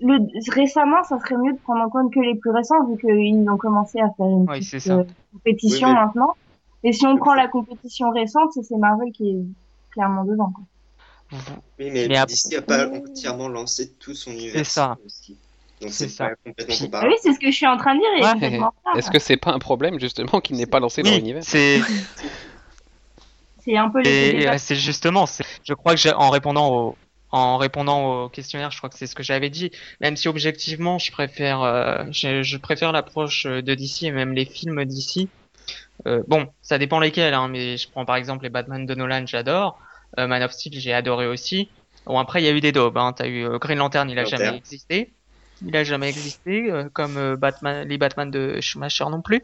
Le, 0.00 0.18
récemment, 0.52 1.02
ça 1.04 1.18
serait 1.20 1.36
mieux 1.36 1.52
de 1.54 1.58
prendre 1.58 1.80
en 1.82 1.88
compte 1.88 2.12
que 2.12 2.20
les 2.20 2.34
plus 2.34 2.50
récents, 2.50 2.84
vu 2.86 2.98
qu'ils 3.00 3.48
ont 3.48 3.56
commencé 3.56 3.98
à 4.00 4.10
faire 4.16 4.26
une 4.26 4.40
Oui, 4.48 4.58
petite, 4.58 4.68
c'est 4.70 4.80
ça. 4.80 4.94
euh, 4.96 5.04
compétition 5.32 5.88
Oui, 5.88 5.94
mais- 5.94 6.00
maintenant. 6.00 6.34
Et 6.84 6.92
si 6.92 7.06
on 7.06 7.16
prend 7.16 7.34
la 7.34 7.48
compétition 7.48 8.10
récente, 8.10 8.50
c'est 8.52 8.62
c'est 8.62 8.76
Marvel 8.76 9.10
qui 9.12 9.30
est 9.30 9.44
clairement 9.92 10.24
devant. 10.24 10.50
Quoi. 10.52 10.64
Oui, 11.78 11.90
mais, 11.90 12.06
Mais 12.08 12.26
DC 12.26 12.52
n'a 12.54 12.62
pas 12.62 12.88
entièrement 12.88 13.48
lancé 13.48 13.90
tout 13.98 14.14
son 14.14 14.32
univers. 14.32 14.66
ça. 14.66 14.96
aussi. 15.04 15.36
Donc 15.80 15.90
C'est 15.92 16.16
pas 16.16 16.30
complètement 16.44 16.88
Ah 16.94 17.06
oui, 17.06 17.14
c'est 17.22 17.32
ce 17.32 17.38
que 17.38 17.50
je 17.50 17.56
suis 17.56 17.66
en 17.66 17.76
train 17.76 17.94
de 17.94 18.00
dire. 18.00 18.40
Ouais. 18.40 18.98
Est-ce 18.98 19.10
que 19.10 19.18
c'est 19.18 19.36
pas 19.36 19.52
un 19.52 19.58
problème 19.58 20.00
justement 20.00 20.40
qu'ils 20.40 20.56
n'aient 20.56 20.66
pas 20.66 20.80
lancé 20.80 21.02
leur 21.02 21.12
Oui, 21.12 21.18
univers 21.18 21.42
c'est, 21.44 21.80
C'est 23.58 23.76
un 23.76 23.90
peu 23.90 24.02
c'est 24.04 24.76
justement, 24.76 25.26
je 25.64 25.74
crois 25.74 25.96
que 25.96 26.14
en 26.14 26.30
répondant 26.30 26.72
au, 26.72 26.96
en 27.32 27.56
répondant 27.56 28.24
au 28.24 28.28
questionnaire, 28.28 28.70
je 28.70 28.78
crois 28.78 28.88
que 28.88 28.96
c'est 28.96 29.08
ce 29.08 29.14
que 29.16 29.24
j'avais 29.24 29.50
dit. 29.50 29.72
Même 30.00 30.16
si 30.16 30.28
objectivement, 30.28 30.98
je 30.98 31.10
préfère, 31.10 31.62
euh, 31.62 32.04
je, 32.12 32.42
je 32.42 32.56
préfère 32.58 32.92
l'approche 32.92 33.44
de 33.44 33.74
DC 33.74 34.04
et 34.04 34.12
même 34.12 34.32
les 34.32 34.44
films 34.44 34.84
DC. 34.84 35.28
Euh, 36.06 36.22
bon, 36.28 36.46
ça 36.62 36.78
dépend 36.78 37.00
lesquels, 37.00 37.34
hein, 37.34 37.48
mais 37.48 37.76
je 37.76 37.88
prends 37.90 38.04
par 38.04 38.16
exemple 38.16 38.44
les 38.44 38.50
Batman 38.50 38.86
de 38.86 38.94
Nolan, 38.94 39.26
j'adore. 39.26 39.78
Euh, 40.18 40.26
Man 40.26 40.42
of 40.42 40.52
Steel, 40.52 40.78
j'ai 40.78 40.92
adoré 40.92 41.26
aussi. 41.26 41.68
Bon, 42.06 42.18
après, 42.18 42.40
il 42.40 42.44
y 42.44 42.48
a 42.48 42.52
eu 42.52 42.60
des 42.60 42.72
daubes, 42.72 42.96
hein. 42.96 43.12
T'as 43.12 43.26
eu 43.26 43.44
euh, 43.44 43.58
Green 43.58 43.78
Lantern, 43.78 44.08
il 44.08 44.18
a 44.18 44.22
Lantern. 44.22 44.42
jamais 44.44 44.56
existé. 44.58 45.12
Il 45.64 45.74
a 45.76 45.84
jamais 45.84 46.08
existé, 46.08 46.70
euh, 46.70 46.88
comme 46.92 47.16
euh, 47.16 47.36
Batman, 47.36 47.86
les 47.88 47.96
Batman 47.96 48.30
de 48.30 48.60
Schumacher 48.60 49.04
non 49.10 49.22
plus. 49.22 49.42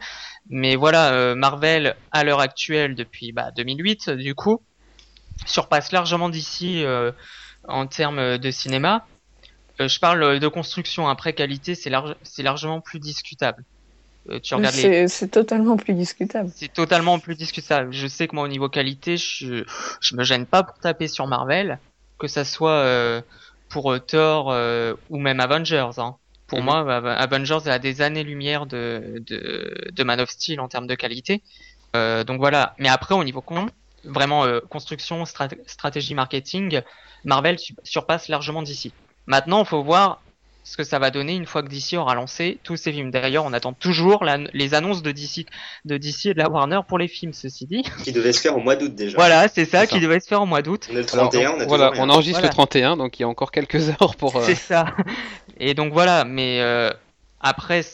Mais 0.50 0.76
voilà, 0.76 1.12
euh, 1.14 1.34
Marvel, 1.34 1.96
à 2.10 2.24
l'heure 2.24 2.40
actuelle, 2.40 2.94
depuis 2.94 3.32
bah, 3.32 3.50
2008, 3.56 4.10
du 4.10 4.34
coup, 4.34 4.60
surpasse 5.46 5.92
largement 5.92 6.28
DC 6.28 6.62
euh, 6.62 7.12
en 7.66 7.86
termes 7.86 8.38
de 8.38 8.50
cinéma. 8.50 9.06
Euh, 9.80 9.88
je 9.88 9.98
parle 9.98 10.38
de 10.38 10.48
construction, 10.48 11.08
après 11.08 11.32
qualité, 11.32 11.74
c'est 11.74 11.90
large, 11.90 12.14
c'est 12.22 12.42
largement 12.42 12.80
plus 12.80 12.98
discutable. 12.98 13.64
Euh, 14.28 14.38
tu 14.38 14.54
regardes 14.54 14.74
les, 14.76 14.82
c'est 14.82 15.08
c'est 15.08 15.28
totalement 15.28 15.76
plus 15.76 15.94
discutable. 15.94 16.50
c'est 16.54 16.72
totalement 16.72 17.18
plus 17.18 17.34
discutable. 17.34 17.92
Je 17.92 18.06
sais 18.06 18.28
que 18.28 18.34
moi, 18.34 18.44
au 18.44 18.48
niveau 18.48 18.68
qualité, 18.68 19.16
je, 19.16 19.64
je 20.00 20.16
me 20.16 20.22
gêne 20.22 20.46
pas 20.46 20.62
pour 20.62 20.78
taper 20.78 21.08
sur 21.08 21.26
Marvel, 21.26 21.78
que 22.18 22.28
ça 22.28 22.44
soit 22.44 22.70
euh, 22.70 23.20
pour 23.72 23.90
euh, 23.92 23.98
Thor 23.98 24.50
euh, 24.52 24.94
ou 25.10 25.18
même 25.18 25.40
Avengers. 25.40 25.90
Hein. 25.98 26.16
Pour 26.46 26.58
Mhm. 26.58 26.64
moi, 26.64 26.78
Av- 26.94 27.06
Avengers 27.06 27.66
à 27.66 27.78
des 27.78 28.02
années-lumière 28.02 28.66
de, 28.66 29.22
de, 29.26 29.88
de 29.90 30.04
Man 30.04 30.20
of 30.20 30.28
Steel 30.30 30.60
en 30.60 30.68
termes 30.68 30.86
de 30.86 30.94
qualité. 30.94 31.42
Euh, 31.96 32.22
donc 32.24 32.38
voilà. 32.38 32.74
Mais 32.78 32.88
après, 32.88 33.14
au 33.14 33.24
niveau 33.24 33.40
con, 33.40 33.66
vraiment 34.04 34.46
construction, 34.68 35.24
strat- 35.24 35.56
stratégie 35.66 36.14
marketing, 36.14 36.82
Marvel 37.24 37.58
su- 37.58 37.74
surpasse 37.82 38.28
largement 38.28 38.62
DC. 38.62 38.92
Maintenant, 39.26 39.60
il 39.62 39.66
faut 39.66 39.82
voir 39.82 40.20
ce 40.64 40.76
que 40.76 40.84
ça 40.84 40.98
va 41.00 41.10
donner 41.10 41.34
une 41.34 41.46
fois 41.46 41.62
que 41.62 41.68
DC 41.68 41.94
aura 41.98 42.14
lancé 42.14 42.58
tous 42.62 42.76
ses 42.76 42.92
films. 42.92 43.10
D'ailleurs, 43.10 43.44
on 43.44 43.52
attend 43.52 43.72
toujours 43.72 44.24
la- 44.24 44.38
les 44.52 44.74
annonces 44.74 45.02
de 45.02 45.10
DC, 45.10 45.46
de 45.84 45.96
DC 45.96 46.26
et 46.26 46.34
de 46.34 46.38
la 46.38 46.48
Warner 46.48 46.80
pour 46.86 46.98
les 46.98 47.08
films, 47.08 47.32
ceci 47.32 47.66
dit. 47.66 47.82
Qui 48.04 48.12
devait 48.12 48.32
se 48.32 48.40
faire 48.40 48.56
au 48.56 48.60
mois 48.60 48.76
d'août 48.76 48.94
déjà. 48.94 49.16
Voilà, 49.16 49.48
c'est 49.48 49.64
ça 49.64 49.86
qui 49.86 49.96
ça. 49.96 50.00
devait 50.00 50.20
se 50.20 50.28
faire 50.28 50.40
au 50.42 50.46
mois 50.46 50.62
d'août. 50.62 50.88
On 50.90 50.96
est 50.96 51.02
le 51.02 51.12
Alors, 51.14 51.30
31, 51.30 51.50
on 51.52 51.60
a 51.60 51.66
voilà, 51.66 51.92
on 51.98 52.08
enregistre 52.08 52.38
Voilà. 52.40 52.48
le 52.50 52.54
31, 52.54 52.96
donc 52.96 53.18
il 53.18 53.22
y 53.22 53.24
a 53.24 53.28
encore 53.28 53.50
quelques 53.50 53.88
heures 53.90 54.14
pour. 54.16 54.36
euh, 54.36 54.42
C'est 54.44 54.54
ça. 54.54 54.86
Et 55.58 55.74
donc 55.74 55.92
voilà, 55.92 56.24
mais 56.24 56.60
euh, 56.60 56.90
après, 57.40 57.84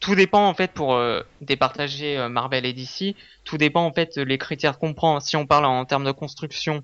tout 0.00 0.14
dépend 0.14 0.46
en 0.48 0.54
fait 0.54 0.70
pour 0.70 0.94
euh, 0.94 1.20
départager 1.40 2.16
euh, 2.16 2.28
Marvel 2.28 2.64
et 2.64 2.72
DC. 2.72 3.16
Tout 3.44 3.58
dépend 3.58 3.84
en 3.84 3.92
fait 3.92 4.16
les 4.16 4.38
critères 4.38 4.78
qu'on 4.78 4.94
prend. 4.94 5.18
Si 5.18 5.36
on 5.36 5.46
parle 5.46 5.64
en 5.64 5.84
termes 5.84 6.04
de 6.04 6.12
construction, 6.12 6.80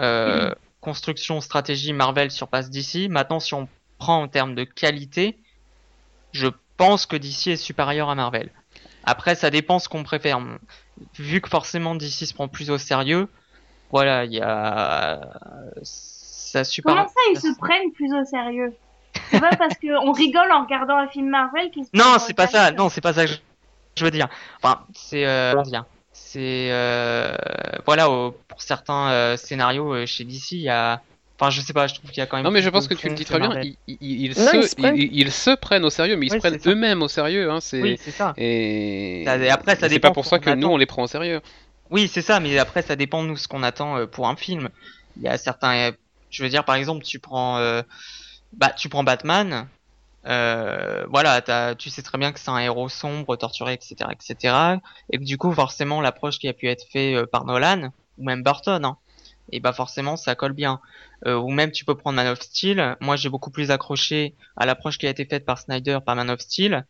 euh, 0.00 0.52
construction, 0.80 1.40
stratégie, 1.40 1.92
Marvel 1.92 2.30
surpasse 2.30 2.70
DC. 2.70 3.08
Maintenant, 3.08 3.40
si 3.40 3.54
on 3.54 3.68
prend 4.02 4.22
en 4.22 4.26
termes 4.26 4.56
de 4.56 4.64
qualité, 4.64 5.38
je 6.32 6.48
pense 6.76 7.06
que 7.06 7.14
DC 7.14 7.46
est 7.48 7.56
supérieur 7.56 8.10
à 8.10 8.16
Marvel. 8.16 8.50
Après, 9.04 9.36
ça 9.36 9.48
dépend 9.48 9.78
ce 9.78 9.88
qu'on 9.88 10.02
préfère. 10.02 10.40
Vu 11.18 11.40
que 11.40 11.48
forcément 11.48 11.94
DC 11.94 12.26
se 12.26 12.34
prend 12.34 12.48
plus 12.48 12.70
au 12.70 12.78
sérieux, 12.78 13.28
voilà, 13.92 14.24
il 14.24 14.32
y 14.32 14.40
a 14.40 15.20
ça 15.82 16.64
super. 16.64 16.94
Comment 16.94 17.06
ça, 17.06 17.20
ils 17.32 17.40
se 17.40 17.56
prennent 17.58 17.92
plus 17.92 18.12
au 18.12 18.24
sérieux? 18.24 18.74
C'est 19.30 19.40
pas 19.40 19.54
parce 19.56 19.76
qu'on 19.76 20.10
rigole 20.10 20.50
en 20.50 20.64
regardant 20.64 20.98
un 20.98 21.06
film 21.06 21.28
Marvel 21.28 21.70
qu'ils 21.70 21.84
se 21.84 21.90
Non, 21.94 22.18
c'est 22.18 22.34
pas 22.34 22.48
ça. 22.48 22.72
Non, 22.72 22.88
c'est 22.88 23.00
pas 23.00 23.12
ça 23.12 23.24
que 23.26 23.30
je, 23.30 23.38
je 23.96 24.04
veux 24.04 24.10
dire. 24.10 24.28
Enfin, 24.60 24.84
c'est 24.94 25.26
euh, 25.26 25.54
C'est 26.12 26.70
euh, 26.72 27.36
voilà, 27.86 28.06
pour 28.06 28.62
certains 28.62 29.10
euh, 29.10 29.36
scénarios 29.36 29.94
euh, 29.94 30.06
chez 30.06 30.24
DC, 30.24 30.52
il 30.52 30.62
y 30.62 30.68
a. 30.68 31.00
Enfin, 31.42 31.50
je 31.50 31.60
sais 31.60 31.72
pas. 31.72 31.88
Je 31.88 31.94
trouve 31.94 32.08
qu'il 32.10 32.20
y 32.20 32.22
a 32.22 32.26
quand 32.26 32.36
même. 32.36 32.44
Non 32.44 32.52
mais 32.52 32.62
je 32.62 32.70
pense 32.70 32.86
que 32.86 32.94
tu 32.94 33.08
le 33.08 33.14
dis 33.16 33.24
très 33.24 33.40
bien. 33.40 33.60
Ils, 33.62 33.76
ils- 33.88 33.98
ils 34.00 34.28
Non, 34.28 34.34
se, 34.34 34.56
ils 34.58 34.68
se 34.68 34.76
prennent. 34.76 34.96
ils- 34.96 35.10
ils 35.12 35.32
se 35.32 35.50
prennent 35.56 35.84
au 35.84 35.90
sérieux, 35.90 36.16
mais 36.16 36.26
ils 36.26 36.30
Oui, 36.32 36.36
se 36.36 36.46
prennent 36.46 36.60
eux-mêmes 36.66 37.02
au 37.02 37.08
sérieux. 37.08 37.50
Hein, 37.50 37.58
c'est 37.60 37.82
Oui, 37.82 37.98
c'est 38.00 38.12
ça. 38.12 38.32
et... 38.36 39.24
Ça- 39.26 39.36
et 39.38 39.50
après, 39.50 39.74
ça 39.74 39.86
et 39.86 39.88
c'est 39.88 39.96
dépend 39.96 40.08
pas 40.08 40.14
pour 40.14 40.24
ça 40.24 40.38
que 40.38 40.48
nous 40.50 40.66
attend. 40.66 40.74
on 40.74 40.76
les 40.76 40.86
prend 40.86 41.02
au 41.02 41.08
sérieux. 41.08 41.40
Oui, 41.90 42.08
c'est 42.08 42.22
ça. 42.22 42.38
Mais 42.38 42.56
après, 42.58 42.82
ça 42.82 42.94
dépend 42.94 43.24
de 43.24 43.28
nous 43.28 43.36
ce 43.36 43.48
qu'on 43.48 43.64
attend 43.64 43.96
euh, 43.98 44.06
pour 44.06 44.28
un 44.28 44.36
film. 44.36 44.68
Il 45.16 45.22
y 45.24 45.28
a 45.28 45.36
certains. 45.36 45.90
Je 46.30 46.42
veux 46.44 46.48
dire, 46.48 46.64
par 46.64 46.76
exemple, 46.76 47.04
tu 47.04 47.18
prends, 47.18 47.58
euh, 47.58 47.82
bah, 48.52 48.70
tu 48.70 48.88
prends 48.88 49.02
Batman. 49.02 49.66
Euh, 50.26 51.04
voilà, 51.10 51.42
tu 51.76 51.90
sais 51.90 52.02
très 52.02 52.18
bien 52.18 52.30
que 52.30 52.38
c'est 52.38 52.50
un 52.50 52.58
héros 52.58 52.88
sombre, 52.88 53.34
torturé, 53.34 53.72
etc., 53.72 53.96
etc. 54.12 54.54
Et 55.12 55.18
que 55.18 55.24
du 55.24 55.36
coup, 55.38 55.52
forcément, 55.52 56.00
l'approche 56.00 56.38
qui 56.38 56.46
a 56.46 56.52
pu 56.52 56.68
être 56.68 56.84
faite 56.92 57.26
par 57.26 57.44
Nolan 57.44 57.90
ou 58.18 58.24
même 58.24 58.44
Burton, 58.44 58.84
hein, 58.84 58.96
et 59.52 59.60
bah 59.60 59.72
forcément, 59.72 60.16
ça 60.16 60.34
colle 60.34 60.52
bien. 60.54 60.80
Euh, 61.26 61.36
ou 61.36 61.50
même, 61.50 61.72
tu 61.72 61.84
peux 61.84 61.96
prendre 61.96 62.16
Man 62.16 62.26
of 62.28 62.40
Steel. 62.40 62.96
Moi, 63.00 63.16
j'ai 63.16 63.28
beaucoup 63.28 63.50
plus 63.50 63.70
accroché 63.70 64.36
à 64.56 64.66
l'approche 64.66 64.98
qui 64.98 65.06
a 65.06 65.10
été 65.10 65.24
faite 65.26 65.44
par 65.46 65.58
Snyder 65.58 65.98
par 66.04 66.16
Man 66.16 66.30
of 66.30 66.40
Steel 66.40 66.86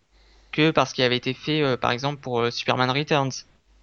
que 0.53 0.71
par 0.71 0.89
ce 0.89 0.95
qui 0.95 1.03
avait 1.03 1.17
été 1.17 1.35
fait, 1.35 1.63
euh, 1.63 1.77
par 1.77 1.93
exemple, 1.93 2.21
pour 2.21 2.41
euh, 2.41 2.51
Superman 2.51 2.91
Returns. 2.91 3.33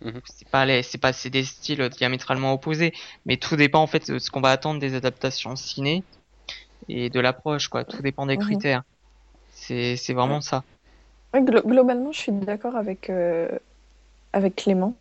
Mhm. 0.01 0.21
C'est 0.25 0.49
pas 0.49 0.65
les, 0.65 0.83
c'est 0.83 0.97
pas 0.99 1.13
c'est 1.13 1.29
des 1.29 1.43
styles 1.43 1.89
diamétralement 1.89 2.53
opposés, 2.53 2.93
mais 3.25 3.37
tout 3.37 3.55
dépend 3.57 3.81
en 3.81 3.87
fait 3.87 4.09
de 4.11 4.19
ce 4.19 4.31
qu'on 4.31 4.41
va 4.41 4.51
attendre 4.51 4.79
des 4.79 4.95
adaptations 4.95 5.55
ciné 5.55 6.05
et 6.87 7.09
de 7.09 7.19
l'approche, 7.19 7.67
quoi. 7.69 7.85
Tout 7.85 8.01
dépend 8.03 8.25
des 8.25 8.37
Mhm. 8.37 8.39
critères. 8.39 8.83
C'est, 9.49 9.97
c'est 9.97 10.13
vraiment 10.13 10.41
ça. 10.41 10.65
Ouais, 11.33 11.41
glo- 11.41 11.61
globalement, 11.65 12.11
je 12.11 12.19
suis 12.19 12.31
d'accord 12.31 12.75
avec, 12.75 13.09
euh, 13.09 13.47
avec 14.33 14.55
Clément. 14.57 14.95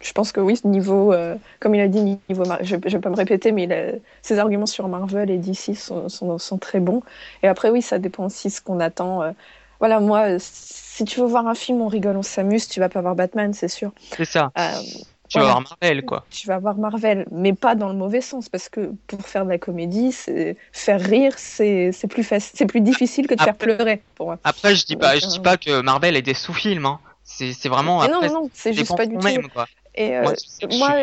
Je 0.00 0.12
pense 0.12 0.32
que 0.32 0.40
oui, 0.40 0.58
niveau, 0.64 1.12
euh, 1.12 1.36
comme 1.60 1.74
il 1.74 1.80
a 1.80 1.88
dit, 1.88 2.00
niveau, 2.28 2.44
je, 2.62 2.76
ne 2.76 2.80
vais 2.80 2.98
pas 2.98 3.10
me 3.10 3.16
répéter, 3.16 3.52
mais 3.52 4.00
ses 4.22 4.38
arguments 4.38 4.66
sur 4.66 4.88
Marvel 4.88 5.30
et 5.30 5.36
DC 5.36 5.76
sont, 5.76 6.08
sont, 6.08 6.38
sont, 6.38 6.58
très 6.58 6.80
bons. 6.80 7.02
Et 7.42 7.48
après, 7.48 7.70
oui, 7.70 7.82
ça 7.82 7.98
dépend 7.98 8.26
aussi 8.26 8.48
de 8.48 8.52
ce 8.52 8.60
qu'on 8.62 8.80
attend. 8.80 9.22
Euh. 9.22 9.32
Voilà, 9.78 10.00
moi, 10.00 10.38
si 10.38 11.04
tu 11.04 11.20
veux 11.20 11.26
voir 11.26 11.46
un 11.46 11.54
film, 11.54 11.82
on 11.82 11.88
rigole, 11.88 12.16
on 12.16 12.22
s'amuse, 12.22 12.68
tu 12.68 12.80
vas 12.80 12.88
pas 12.88 13.02
voir 13.02 13.14
Batman, 13.14 13.52
c'est 13.52 13.68
sûr. 13.68 13.92
C'est 14.16 14.24
ça. 14.24 14.50
Euh, 14.58 14.72
tu 15.28 15.38
vas 15.38 15.44
voir 15.44 15.62
Marvel, 15.62 16.04
quoi. 16.04 16.24
Tu 16.30 16.46
vas 16.46 16.58
voir 16.58 16.76
Marvel, 16.76 17.26
mais 17.30 17.52
pas 17.52 17.74
dans 17.74 17.88
le 17.88 17.94
mauvais 17.94 18.20
sens, 18.20 18.48
parce 18.48 18.68
que 18.68 18.92
pour 19.06 19.20
faire 19.26 19.44
de 19.44 19.50
la 19.50 19.58
comédie, 19.58 20.16
faire 20.72 21.00
rire, 21.00 21.34
c'est 21.36 21.92
plus, 22.08 22.26
c'est 22.40 22.66
plus 22.66 22.80
difficile 22.80 23.26
que 23.26 23.34
de 23.34 23.42
faire 23.42 23.56
pleurer. 23.56 24.02
Pour 24.14 24.26
moi. 24.26 24.38
Après, 24.44 24.74
je 24.74 24.86
dis 24.86 24.96
pas, 24.96 25.16
je 25.16 25.26
dis 25.26 25.40
pas 25.40 25.58
que 25.58 25.82
Marvel 25.82 26.16
est 26.16 26.22
des 26.22 26.34
sous-films. 26.34 26.86
Hein. 26.86 27.00
C'est 27.22 27.68
vraiment. 27.68 28.06
non, 28.08 28.22
non, 28.22 28.50
c'est 28.52 28.72
juste 28.72 28.96
pas 28.96 29.06
du 29.06 29.16
tout. 29.16 29.24
Même. 29.24 29.46
Et 29.94 30.16
euh, 30.16 30.32
moi, 30.78 30.96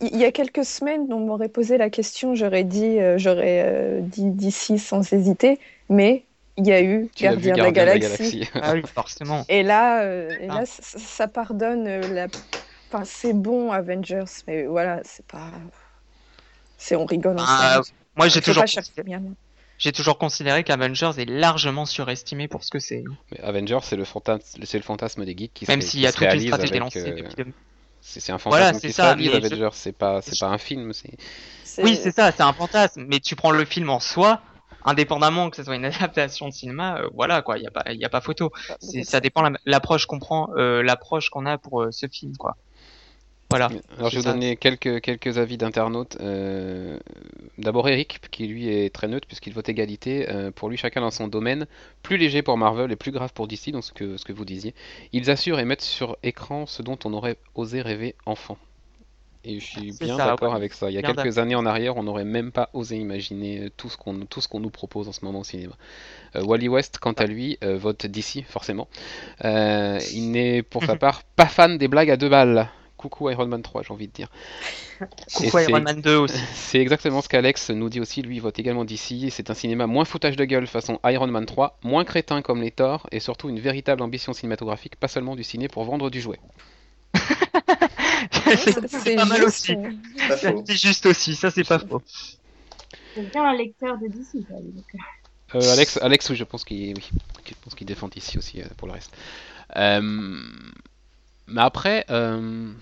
il 0.00 0.16
y 0.16 0.24
a 0.24 0.32
quelques 0.32 0.64
semaines, 0.64 1.12
on 1.12 1.20
m'aurait 1.20 1.48
posé 1.48 1.78
la 1.78 1.90
question, 1.90 2.34
j'aurais 2.34 2.64
dit, 2.64 2.98
euh, 2.98 3.18
j'aurais 3.18 3.64
euh, 3.64 4.00
dit 4.00 4.30
d'ici 4.30 4.78
sans 4.78 5.12
hésiter, 5.12 5.58
mais 5.88 6.24
il 6.56 6.66
y 6.66 6.72
a 6.72 6.82
eu 6.82 7.08
Gardien, 7.18 7.54
de 7.54 7.62
la 7.62 7.72
Galaxie. 7.72 8.48
ah 8.54 8.74
oui, 8.74 8.82
forcément. 8.92 9.44
Et 9.48 9.62
là, 9.62 10.04
et 10.04 10.46
là, 10.46 10.62
ah. 10.62 10.66
ça, 10.66 11.28
pardonne 11.28 11.84
la. 12.12 12.26
Enfin, 12.88 13.04
c'est 13.06 13.32
bon 13.32 13.72
Avengers, 13.72 14.24
mais 14.46 14.64
voilà, 14.64 15.00
c'est 15.04 15.24
pas. 15.26 15.50
C'est 16.76 16.96
on 16.96 17.06
rigole 17.06 17.36
ah, 17.38 17.80
Moi, 18.16 18.28
j'ai 18.28 18.42
toujours. 18.42 18.64
J'ai 19.78 19.90
toujours 19.90 20.16
considéré 20.16 20.62
qu'Avengers 20.62 21.10
est 21.18 21.28
largement 21.28 21.86
surestimé 21.86 22.46
pour 22.46 22.62
ce 22.62 22.70
que 22.70 22.78
c'est. 22.78 23.02
Avengers, 23.42 23.80
c'est 23.82 23.96
le, 23.96 24.04
fantasme, 24.04 24.60
le 24.60 24.80
fantasme 24.80 25.24
des 25.24 25.36
geeks 25.36 25.52
qui 25.52 25.66
Même 25.66 25.80
s'il 25.80 25.98
y 25.98 26.06
a 26.06 26.12
toute 26.12 26.32
une 26.32 26.40
stratégie 26.40 26.78
lancée 26.78 27.14
c'est 28.02 28.32
un 28.32 28.38
fantasme 28.38 28.80
qui 28.80 28.92
ça, 28.92 29.10
Avengers, 29.10 29.68
c'est 29.72 29.96
pas, 29.96 30.20
c'est 30.22 30.38
pas 30.38 30.48
un 30.48 30.58
film. 30.58 30.92
Oui, 31.78 31.96
c'est 31.96 32.10
ça, 32.10 32.32
c'est 32.32 32.42
un 32.42 32.52
fantasme. 32.52 33.06
Mais 33.08 33.20
tu 33.20 33.36
prends 33.36 33.52
le 33.52 33.64
film 33.64 33.90
en 33.90 34.00
soi, 34.00 34.42
indépendamment 34.84 35.50
que 35.50 35.56
ce 35.56 35.62
soit 35.62 35.76
une 35.76 35.84
adaptation 35.86 36.48
de 36.48 36.52
cinéma, 36.52 36.98
euh, 36.98 37.08
voilà 37.14 37.42
quoi, 37.42 37.58
il 37.58 37.62
y 37.62 37.66
a 37.66 37.70
pas, 37.70 37.84
il 37.86 38.00
y 38.00 38.04
a 38.04 38.08
pas 38.08 38.20
photo. 38.20 38.50
Ça 39.04 39.20
dépend 39.20 39.48
l'approche 39.64 40.06
qu'on 40.06 40.18
prend, 40.18 40.50
euh, 40.56 40.82
l'approche 40.82 41.30
qu'on 41.30 41.46
a 41.46 41.58
pour 41.58 41.82
euh, 41.82 41.90
ce 41.92 42.06
film 42.08 42.36
quoi. 42.36 42.56
Voilà. 43.52 43.68
Alors 43.98 44.08
je 44.08 44.18
vais 44.18 44.22
vous 44.22 44.32
donner 44.32 44.56
quelques, 44.56 45.02
quelques 45.02 45.36
avis 45.36 45.58
d'internautes. 45.58 46.16
Euh, 46.20 46.98
d'abord 47.58 47.86
Eric, 47.88 48.18
qui 48.30 48.46
lui 48.46 48.68
est 48.68 48.94
très 48.94 49.08
neutre 49.08 49.26
puisqu'il 49.26 49.52
vote 49.52 49.68
égalité. 49.68 50.30
Euh, 50.30 50.50
pour 50.50 50.70
lui, 50.70 50.78
chacun 50.78 51.02
dans 51.02 51.10
son 51.10 51.28
domaine. 51.28 51.66
Plus 52.02 52.16
léger 52.16 52.40
pour 52.40 52.56
Marvel 52.56 52.90
et 52.90 52.96
plus 52.96 53.10
grave 53.10 53.32
pour 53.34 53.46
DC, 53.46 53.70
donc 53.70 53.84
ce 53.84 53.92
que, 53.92 54.16
ce 54.16 54.24
que 54.24 54.32
vous 54.32 54.46
disiez. 54.46 54.74
Ils 55.12 55.30
assurent 55.30 55.58
et 55.58 55.66
mettent 55.66 55.82
sur 55.82 56.16
écran 56.22 56.64
ce 56.66 56.80
dont 56.82 56.98
on 57.04 57.12
aurait 57.12 57.36
osé 57.54 57.82
rêver 57.82 58.14
enfant. 58.24 58.56
Et 59.44 59.58
je 59.58 59.66
suis 59.66 59.92
bien 60.00 60.16
d'accord 60.16 60.54
avec 60.54 60.72
ça. 60.72 60.88
Il 60.88 60.94
y 60.94 60.98
a 60.98 61.02
quelques 61.02 61.38
années 61.38 61.56
en 61.56 61.66
arrière, 61.66 61.96
on 61.96 62.04
n'aurait 62.04 62.24
même 62.24 62.52
pas 62.52 62.70
osé 62.72 62.96
imaginer 62.96 63.70
tout 63.76 63.90
ce 63.90 63.96
qu'on 63.96 64.20
tout 64.20 64.40
ce 64.40 64.46
qu'on 64.46 64.60
nous 64.60 64.70
propose 64.70 65.08
en 65.08 65.12
ce 65.12 65.24
moment 65.24 65.40
au 65.40 65.44
cinéma. 65.44 65.74
Euh, 66.36 66.44
Wally 66.44 66.68
West, 66.68 66.98
quant 67.00 67.12
à 67.12 67.26
lui, 67.26 67.58
vote 67.60 68.06
DC 68.06 68.44
forcément. 68.46 68.88
il 69.42 70.30
n'est 70.30 70.62
pour 70.62 70.84
sa 70.84 70.94
part 70.96 71.24
pas 71.24 71.46
fan 71.46 71.76
des 71.76 71.88
blagues 71.88 72.10
à 72.10 72.16
deux 72.16 72.28
balles. 72.28 72.70
Coucou 73.02 73.28
Iron 73.30 73.46
Man 73.46 73.62
3, 73.62 73.82
j'ai 73.82 73.92
envie 73.92 74.06
de 74.06 74.12
dire. 74.12 74.28
Coucou 75.34 75.58
Iron 75.58 75.80
Man 75.80 76.00
2 76.00 76.16
aussi. 76.16 76.38
C'est 76.54 76.78
exactement 76.78 77.20
ce 77.20 77.28
qu'Alex 77.28 77.70
nous 77.70 77.88
dit 77.88 78.00
aussi. 78.00 78.22
Lui, 78.22 78.36
il 78.36 78.40
vote 78.40 78.56
également 78.60 78.84
d'ici. 78.84 79.28
C'est 79.32 79.50
un 79.50 79.54
cinéma 79.54 79.88
moins 79.88 80.04
foutage 80.04 80.36
de 80.36 80.44
gueule 80.44 80.68
façon 80.68 81.00
Iron 81.04 81.26
Man 81.26 81.44
3, 81.44 81.80
moins 81.82 82.04
crétin 82.04 82.42
comme 82.42 82.62
les 82.62 82.70
Thor, 82.70 83.08
et 83.10 83.18
surtout 83.18 83.48
une 83.48 83.58
véritable 83.58 84.02
ambition 84.02 84.32
cinématographique, 84.32 84.94
pas 84.94 85.08
seulement 85.08 85.34
du 85.34 85.42
ciné 85.42 85.66
pour 85.66 85.82
vendre 85.82 86.10
du 86.10 86.20
jouet. 86.20 86.38
c'est 88.54 89.16
pas 89.16 89.24
mal 89.24 89.42
aussi. 89.42 89.76
C'est 90.64 90.76
juste 90.76 91.06
aussi, 91.06 91.34
ça 91.34 91.50
c'est 91.50 91.64
pas 91.64 91.80
faux. 91.80 92.02
C'est 93.14 93.30
bien 93.30 93.44
un 93.44 93.54
lecteur 93.54 93.98
de 93.98 94.06
DC, 94.06 94.46
euh, 95.54 95.72
Alex, 95.72 95.98
Alex, 96.00 96.30
oui, 96.30 96.36
je 96.36 96.44
pense 96.44 96.64
qu'il 96.64 96.94
oui, 96.96 97.10
qu'il 97.76 97.86
défend 97.86 98.08
ici 98.16 98.38
aussi 98.38 98.62
euh, 98.62 98.66
pour 98.78 98.88
le 98.88 98.94
reste. 98.94 99.12
Euh, 99.76 100.40
mais 101.46 101.60
après, 101.60 102.04
euh, 102.10 102.72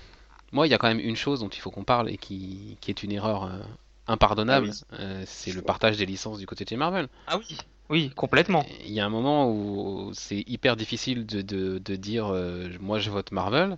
moi, 0.52 0.66
il 0.66 0.70
y 0.70 0.74
a 0.74 0.78
quand 0.78 0.88
même 0.88 1.00
une 1.00 1.16
chose 1.16 1.40
dont 1.40 1.48
il 1.48 1.60
faut 1.60 1.70
qu'on 1.70 1.84
parle 1.84 2.10
et 2.10 2.16
qui, 2.16 2.76
est 2.86 3.02
une 3.02 3.12
erreur 3.12 3.44
euh, 3.44 3.58
impardonnable, 4.06 4.70
ah 4.92 4.96
euh, 5.00 5.22
c'est 5.26 5.52
le 5.52 5.62
partage 5.62 5.96
des 5.96 6.06
licences 6.06 6.38
du 6.38 6.46
côté 6.46 6.64
de 6.64 6.76
Marvel. 6.76 7.08
Ah 7.26 7.38
oui, 7.38 7.56
oui, 7.88 8.10
complètement. 8.10 8.64
Il 8.84 8.92
y 8.92 9.00
a 9.00 9.06
un 9.06 9.10
moment 9.10 9.50
où 9.50 10.10
c'est 10.14 10.44
hyper 10.46 10.76
difficile 10.76 11.26
de, 11.26 11.78
dire 11.96 12.32
moi 12.80 12.98
je 12.98 13.10
vote 13.10 13.32
Marvel. 13.32 13.76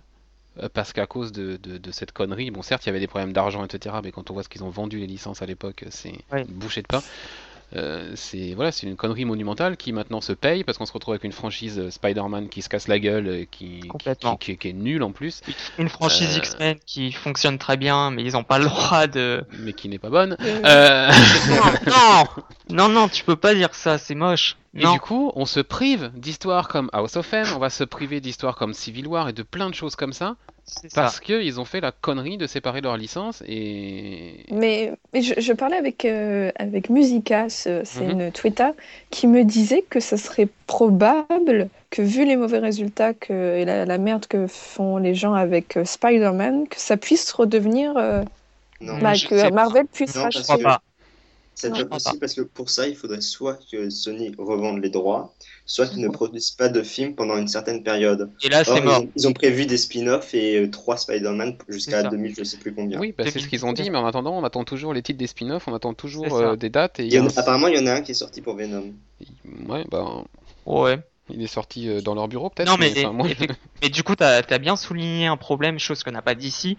Parce 0.75 0.93
qu'à 0.93 1.07
cause 1.07 1.31
de, 1.31 1.91
cette 1.91 2.11
connerie, 2.11 2.51
bon 2.51 2.61
certes 2.61 2.85
il 2.85 2.87
y 2.87 2.91
avait 2.91 2.99
des 2.99 3.07
problèmes 3.07 3.33
d'argent 3.33 3.65
etc, 3.65 3.95
mais 4.03 4.11
quand 4.11 4.29
on 4.29 4.35
voit 4.35 4.43
ce 4.43 4.49
qu'ils 4.49 4.63
ont 4.63 4.69
vendu 4.69 4.99
les 4.99 5.07
licences 5.07 5.41
à 5.41 5.47
l'époque, 5.47 5.85
c'est 5.89 6.13
bouché 6.49 6.83
de 6.83 6.87
pain. 6.87 7.01
Euh, 7.75 8.11
c'est 8.15 8.53
voilà, 8.53 8.71
c'est 8.71 8.85
une 8.85 8.95
connerie 8.95 9.25
monumentale 9.25 9.77
qui 9.77 9.93
maintenant 9.93 10.21
se 10.21 10.33
paye 10.33 10.63
parce 10.63 10.77
qu'on 10.77 10.85
se 10.85 10.93
retrouve 10.93 11.13
avec 11.13 11.23
une 11.23 11.31
franchise 11.31 11.79
euh, 11.79 11.89
Spider-Man 11.89 12.49
qui 12.49 12.61
se 12.61 12.69
casse 12.69 12.87
la 12.87 12.99
gueule, 12.99 13.27
et 13.27 13.47
qui, 13.49 13.81
qui, 14.39 14.57
qui, 14.57 14.69
est 14.69 14.73
nulle 14.73 15.01
en 15.01 15.11
plus. 15.11 15.41
Une 15.79 15.89
franchise 15.89 16.35
euh, 16.35 16.39
X-Men 16.39 16.77
qui 16.85 17.11
fonctionne 17.11 17.57
très 17.57 17.77
bien, 17.77 18.11
mais 18.11 18.23
ils 18.23 18.33
n'ont 18.33 18.43
pas 18.43 18.59
le 18.59 18.65
droit 18.65 19.07
de. 19.07 19.43
Mais 19.59 19.73
qui 19.73 19.89
n'est 19.89 19.99
pas 19.99 20.09
bonne. 20.09 20.37
non, 20.43 22.25
non, 22.69 22.89
non, 22.89 23.07
tu 23.07 23.23
peux 23.23 23.35
pas 23.35 23.55
dire 23.55 23.73
ça, 23.73 23.97
c'est 23.97 24.15
moche. 24.15 24.57
Et 24.75 24.85
du 24.85 24.99
coup, 24.99 25.31
on 25.35 25.45
se 25.45 25.59
prive 25.59 26.11
d'histoires 26.15 26.67
comme 26.67 26.89
House 26.93 27.15
of 27.15 27.31
M, 27.31 27.45
on 27.55 27.59
va 27.59 27.69
se 27.69 27.83
priver 27.83 28.21
d'histoires 28.21 28.55
comme 28.55 28.73
Civil 28.73 29.07
War 29.07 29.29
et 29.29 29.33
de 29.33 29.43
plein 29.43 29.69
de 29.69 29.75
choses 29.75 29.95
comme 29.95 30.13
ça 30.13 30.35
parce 30.93 31.19
qu'ils 31.19 31.59
ont 31.59 31.65
fait 31.65 31.81
la 31.81 31.91
connerie 31.91 32.37
de 32.37 32.47
séparer 32.47 32.81
leur 32.81 32.97
licence 32.97 33.43
et. 33.47 34.45
Mais, 34.51 34.93
mais 35.13 35.21
je, 35.21 35.53
parlais 35.53 35.77
avec, 35.77 36.05
euh, 36.05 36.51
avec 36.55 36.89
Musica, 36.89 37.49
c'est 37.49 37.83
mhm. 37.99 38.09
une 38.09 38.31
Twitter, 38.31 38.69
qui 39.09 39.27
me 39.27 39.43
disait 39.43 39.83
que 39.89 39.99
ce 39.99 40.17
serait 40.17 40.47
probable 40.67 41.69
que, 41.89 42.01
vu 42.01 42.25
les 42.25 42.35
mauvais 42.35 42.59
résultats 42.59 43.13
que, 43.13 43.57
et 43.57 43.65
la, 43.65 43.97
merde 43.97 44.25
que 44.27 44.47
font 44.47 44.97
les 44.97 45.15
gens 45.15 45.33
avec 45.33 45.77
euh, 45.77 45.85
Spider-Man, 45.85 46.67
que 46.67 46.79
ça 46.79 46.97
puisse 46.97 47.31
redevenir. 47.31 47.93
Euh, 47.97 48.23
bah, 48.81 49.13
que 49.13 49.51
Marvel 49.51 49.85
puisse 49.85 50.17
racheter. 50.17 50.63
C'est 51.55 51.69
pas 51.69 51.85
possible 51.85 52.19
parce 52.19 52.33
que 52.33 52.41
pour 52.41 52.69
ça, 52.69 52.87
il 52.87 52.95
faudrait 52.95 53.21
soit 53.21 53.59
que 53.71 53.89
Sony 53.89 54.33
revende 54.37 54.81
les 54.81 54.89
droits, 54.89 55.33
soit 55.65 55.87
qu'ils 55.87 56.01
ne 56.01 56.09
produisent 56.09 56.51
pas 56.51 56.69
de 56.69 56.81
films 56.81 57.15
pendant 57.15 57.37
une 57.37 57.47
certaine 57.47 57.83
période. 57.83 58.31
Et 58.43 58.49
là, 58.49 58.63
c'est 58.63 58.81
mort. 58.81 59.03
Ils 59.15 59.27
ont, 59.27 59.33
prévu 59.33 59.65
des 59.65 59.77
spin-offs 59.77 60.33
et 60.33 60.59
euh, 60.59 60.69
trois 60.69 60.97
Spider-Man 60.97 61.55
jusqu'à 61.69 62.03
2000, 62.03 62.35
je 62.35 62.43
sais 62.43 62.57
plus 62.57 62.73
combien. 62.73 62.99
Oui, 62.99 63.13
bah, 63.17 63.23
c'est 63.27 63.39
ce 63.39 63.47
qu'ils 63.47 63.65
ont 63.65 63.73
dit, 63.73 63.89
mais 63.89 63.97
en 63.97 64.05
attendant, 64.05 64.37
on 64.37 64.43
attend 64.43 64.63
toujours 64.63 64.93
les 64.93 65.01
titres 65.01 65.19
des 65.19 65.27
spin-offs, 65.27 65.67
on 65.67 65.75
attend 65.75 65.93
toujours 65.93 66.35
euh, 66.35 66.55
des 66.55 66.69
dates. 66.69 66.99
Et 66.99 67.17
Apparemment, 67.17 67.67
il 67.67 67.77
y 67.77 67.79
en 67.79 67.87
a 67.87 67.93
un 67.93 68.01
qui 68.01 68.11
est 68.11 68.15
sorti 68.15 68.41
pour 68.41 68.55
Venom. 68.55 68.93
Ouais, 69.67 69.85
bah. 69.89 70.23
Ouais. 70.65 70.99
Il 71.29 71.41
est 71.41 71.47
sorti 71.47 71.87
euh, 71.87 72.01
dans 72.01 72.15
leur 72.15 72.27
bureau 72.27 72.49
peut-être 72.49 72.67
Non, 72.67 72.77
mais, 72.77 72.93
mais, 73.81 73.89
du 73.89 74.03
coup, 74.03 74.15
tu 74.15 74.23
as, 74.23 74.41
as, 74.47 74.57
bien 74.59 74.75
souligné 74.75 75.27
un 75.27 75.37
problème, 75.37 75.79
chose 75.79 76.03
qu'on 76.03 76.11
n'a 76.11 76.21
pas 76.21 76.35
d'ici 76.35 76.77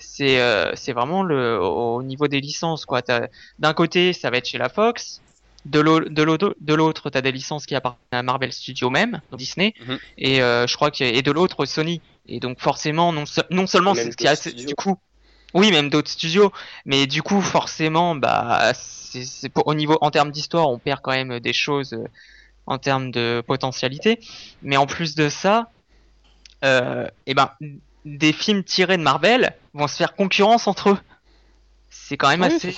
c'est 0.00 0.40
euh, 0.40 0.72
c'est 0.74 0.92
vraiment 0.92 1.22
le 1.22 1.60
au 1.60 2.02
niveau 2.02 2.28
des 2.28 2.40
licences 2.40 2.84
quoi. 2.86 3.02
D'un 3.58 3.74
côté, 3.74 4.12
ça 4.12 4.30
va 4.30 4.38
être 4.38 4.48
chez 4.48 4.58
la 4.58 4.68
Fox, 4.68 5.20
de 5.64 5.80
l'autre, 5.80 7.10
tu 7.10 7.18
as 7.18 7.20
des 7.20 7.32
licences 7.32 7.66
qui 7.66 7.74
appartiennent 7.74 8.00
à 8.12 8.22
Marvel 8.22 8.52
Studios 8.52 8.90
même, 8.90 9.20
Disney, 9.32 9.74
mhm. 9.86 9.98
et 10.18 10.42
euh, 10.42 10.66
je 10.66 10.74
crois 10.74 10.90
que 10.90 11.04
et 11.04 11.22
de 11.22 11.30
l'autre 11.30 11.64
Sony. 11.64 12.00
Et 12.26 12.40
donc 12.40 12.60
forcément, 12.60 13.12
non, 13.12 13.24
non 13.50 13.66
seulement 13.66 13.94
c'est 13.94 14.12
ce 14.12 14.16
qui 14.16 14.28
a 14.28 14.36
du 14.36 14.74
coup, 14.74 14.96
oui, 15.52 15.72
même 15.72 15.90
d'autres 15.90 16.10
studios, 16.10 16.52
mais 16.86 17.06
du 17.06 17.22
coup 17.22 17.40
forcément, 17.40 18.14
bah, 18.14 18.72
c'est 18.74 19.50
au 19.64 19.74
niveau 19.74 19.98
en 20.00 20.10
termes 20.10 20.30
d'histoire, 20.30 20.70
on 20.70 20.78
perd 20.78 21.00
quand 21.02 21.12
même 21.12 21.40
des 21.40 21.52
choses 21.52 21.92
euh, 21.92 22.04
en 22.66 22.78
termes 22.78 23.10
de 23.10 23.42
potentialité. 23.46 24.20
Mais 24.62 24.76
en 24.76 24.86
plus 24.86 25.14
de 25.14 25.28
ça, 25.28 25.70
euh, 26.64 27.06
et 27.26 27.32
eh 27.32 27.34
ben 27.34 27.50
des 28.04 28.32
films 28.32 28.64
tirés 28.64 28.96
de 28.96 29.02
Marvel 29.02 29.54
vont 29.74 29.88
se 29.88 29.96
faire 29.96 30.14
concurrence 30.14 30.66
entre 30.66 30.90
eux. 30.90 30.98
C'est 31.90 32.16
quand 32.16 32.28
même 32.28 32.42
assez, 32.42 32.74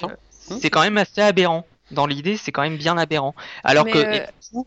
c'est 0.61 0.71
quand 0.71 0.83
même 0.83 0.99
assez 0.99 1.21
aberrant. 1.21 1.67
Dans 1.91 2.07
l'idée, 2.07 2.37
c'est 2.37 2.53
quand 2.53 2.63
même 2.63 2.79
bien 2.79 2.97
aberrant. 2.97 3.35
Alors 3.65 3.85
que 3.85 3.99
euh, 3.99 4.63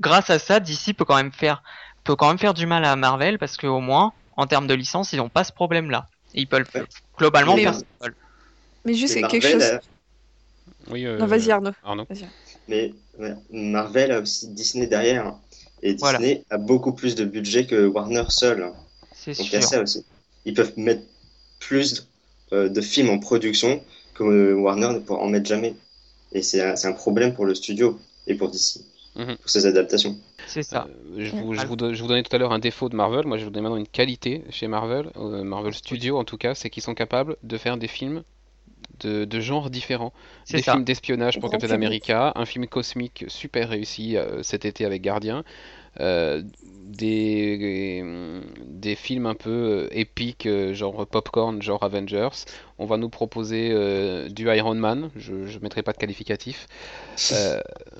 grâce 0.00 0.30
à 0.30 0.38
ça, 0.38 0.60
DC 0.60 0.94
peut 0.96 1.04
quand 1.04 1.16
même 1.16 1.32
faire, 1.32 1.62
peut 2.04 2.16
quand 2.16 2.28
même 2.28 2.38
faire 2.38 2.54
du 2.54 2.66
mal 2.66 2.84
à 2.84 2.96
Marvel 2.96 3.38
parce 3.38 3.56
qu'au 3.56 3.80
moins, 3.80 4.12
en 4.36 4.46
termes 4.46 4.66
de 4.66 4.74
licence, 4.74 5.12
ils 5.12 5.16
n'ont 5.16 5.28
pas 5.28 5.44
ce 5.44 5.52
problème-là. 5.52 6.06
Ils 6.34 6.46
peuvent 6.46 6.70
globalement 7.18 7.56
faire 7.56 7.74
ce 7.74 7.80
qu'ils 7.80 8.14
Mais 8.84 8.94
juste 8.94 9.14
quelque 9.28 9.46
chose. 9.46 9.80
Oui, 10.90 11.06
euh, 11.06 11.18
non, 11.18 11.26
vas-y 11.26 11.50
Arnaud. 11.50 11.72
Mais 12.68 12.94
Marvel 13.50 14.12
a 14.12 14.20
aussi 14.20 14.48
Disney 14.48 14.86
derrière. 14.86 15.34
Et 15.82 15.94
Disney 15.94 16.44
a 16.50 16.58
beaucoup 16.58 16.92
plus 16.92 17.14
de 17.14 17.24
budget 17.24 17.66
que 17.66 17.86
Warner 17.86 18.24
seul. 18.28 18.72
Ils 20.44 20.54
peuvent 20.54 20.72
mettre 20.76 21.02
plus 21.58 22.08
euh, 22.52 22.68
de 22.68 22.80
films 22.80 23.10
en 23.10 23.18
production 23.18 23.82
que 24.14 24.54
Warner 24.54 24.88
ne 24.94 24.98
pourra 24.98 25.20
en 25.20 25.28
mettre 25.28 25.46
jamais. 25.46 25.74
Et 26.32 26.42
c'est 26.42 26.60
un, 26.60 26.92
problème 26.92 27.34
pour 27.34 27.46
le 27.46 27.54
studio 27.54 27.98
et 28.26 28.34
pour 28.34 28.50
DC. 28.50 28.80
mhm. 29.16 29.36
pour 29.36 29.50
ces 29.50 29.66
adaptations. 29.66 30.16
C'est 30.46 30.62
ça. 30.62 30.86
Euh, 30.88 31.16
je, 31.18 31.30
vous, 31.36 31.54
je, 31.54 31.66
vous, 31.66 31.76
donnais 31.76 32.22
tout 32.22 32.34
à 32.34 32.38
l'heure 32.38 32.52
un 32.52 32.58
défaut 32.58 32.88
de 32.88 32.96
Marvel. 32.96 33.26
Moi, 33.26 33.36
je 33.38 33.44
vous 33.44 33.50
donne 33.50 33.64
maintenant 33.64 33.76
une 33.76 33.86
qualité 33.86 34.44
chez 34.50 34.66
Marvel, 34.66 35.10
euh, 35.16 35.42
Marvel 35.42 35.74
Studios 35.74 36.16
en 36.16 36.24
tout 36.24 36.38
cas, 36.38 36.54
c'est 36.54 36.70
qu'ils 36.70 36.82
sont 36.82 36.94
capables 36.94 37.36
de 37.42 37.58
faire 37.58 37.76
des 37.76 37.88
films 37.88 38.22
de, 39.00 39.24
de 39.24 39.40
genres 39.40 39.70
différents. 39.70 40.12
Des 40.50 40.62
films 40.62 40.84
d'espionnage 40.84 41.38
pour 41.40 41.50
Captain 41.50 41.70
America, 41.70 42.32
un 42.34 42.46
film 42.46 42.66
cosmique 42.66 43.24
super 43.28 43.68
réussi 43.68 44.16
euh, 44.16 44.42
cet 44.42 44.64
été 44.64 44.84
avec 44.84 45.02
Gardien, 45.02 45.44
euh, 46.00 46.42
des, 46.84 48.42
des 48.66 48.94
films 48.94 49.26
un 49.26 49.34
peu 49.34 49.50
euh, 49.50 49.88
épiques, 49.90 50.46
euh, 50.46 50.74
genre 50.74 51.06
popcorn, 51.06 51.60
genre 51.60 51.82
Avengers. 51.82 52.44
On 52.78 52.86
va 52.86 52.96
nous 52.96 53.08
proposer 53.08 53.70
du 54.30 54.48
Iron 54.54 54.76
Man, 54.76 55.10
je 55.16 55.32
ne 55.32 55.58
mettrai 55.62 55.82
pas 55.82 55.92
de 55.92 55.98
qualificatif. 55.98 56.68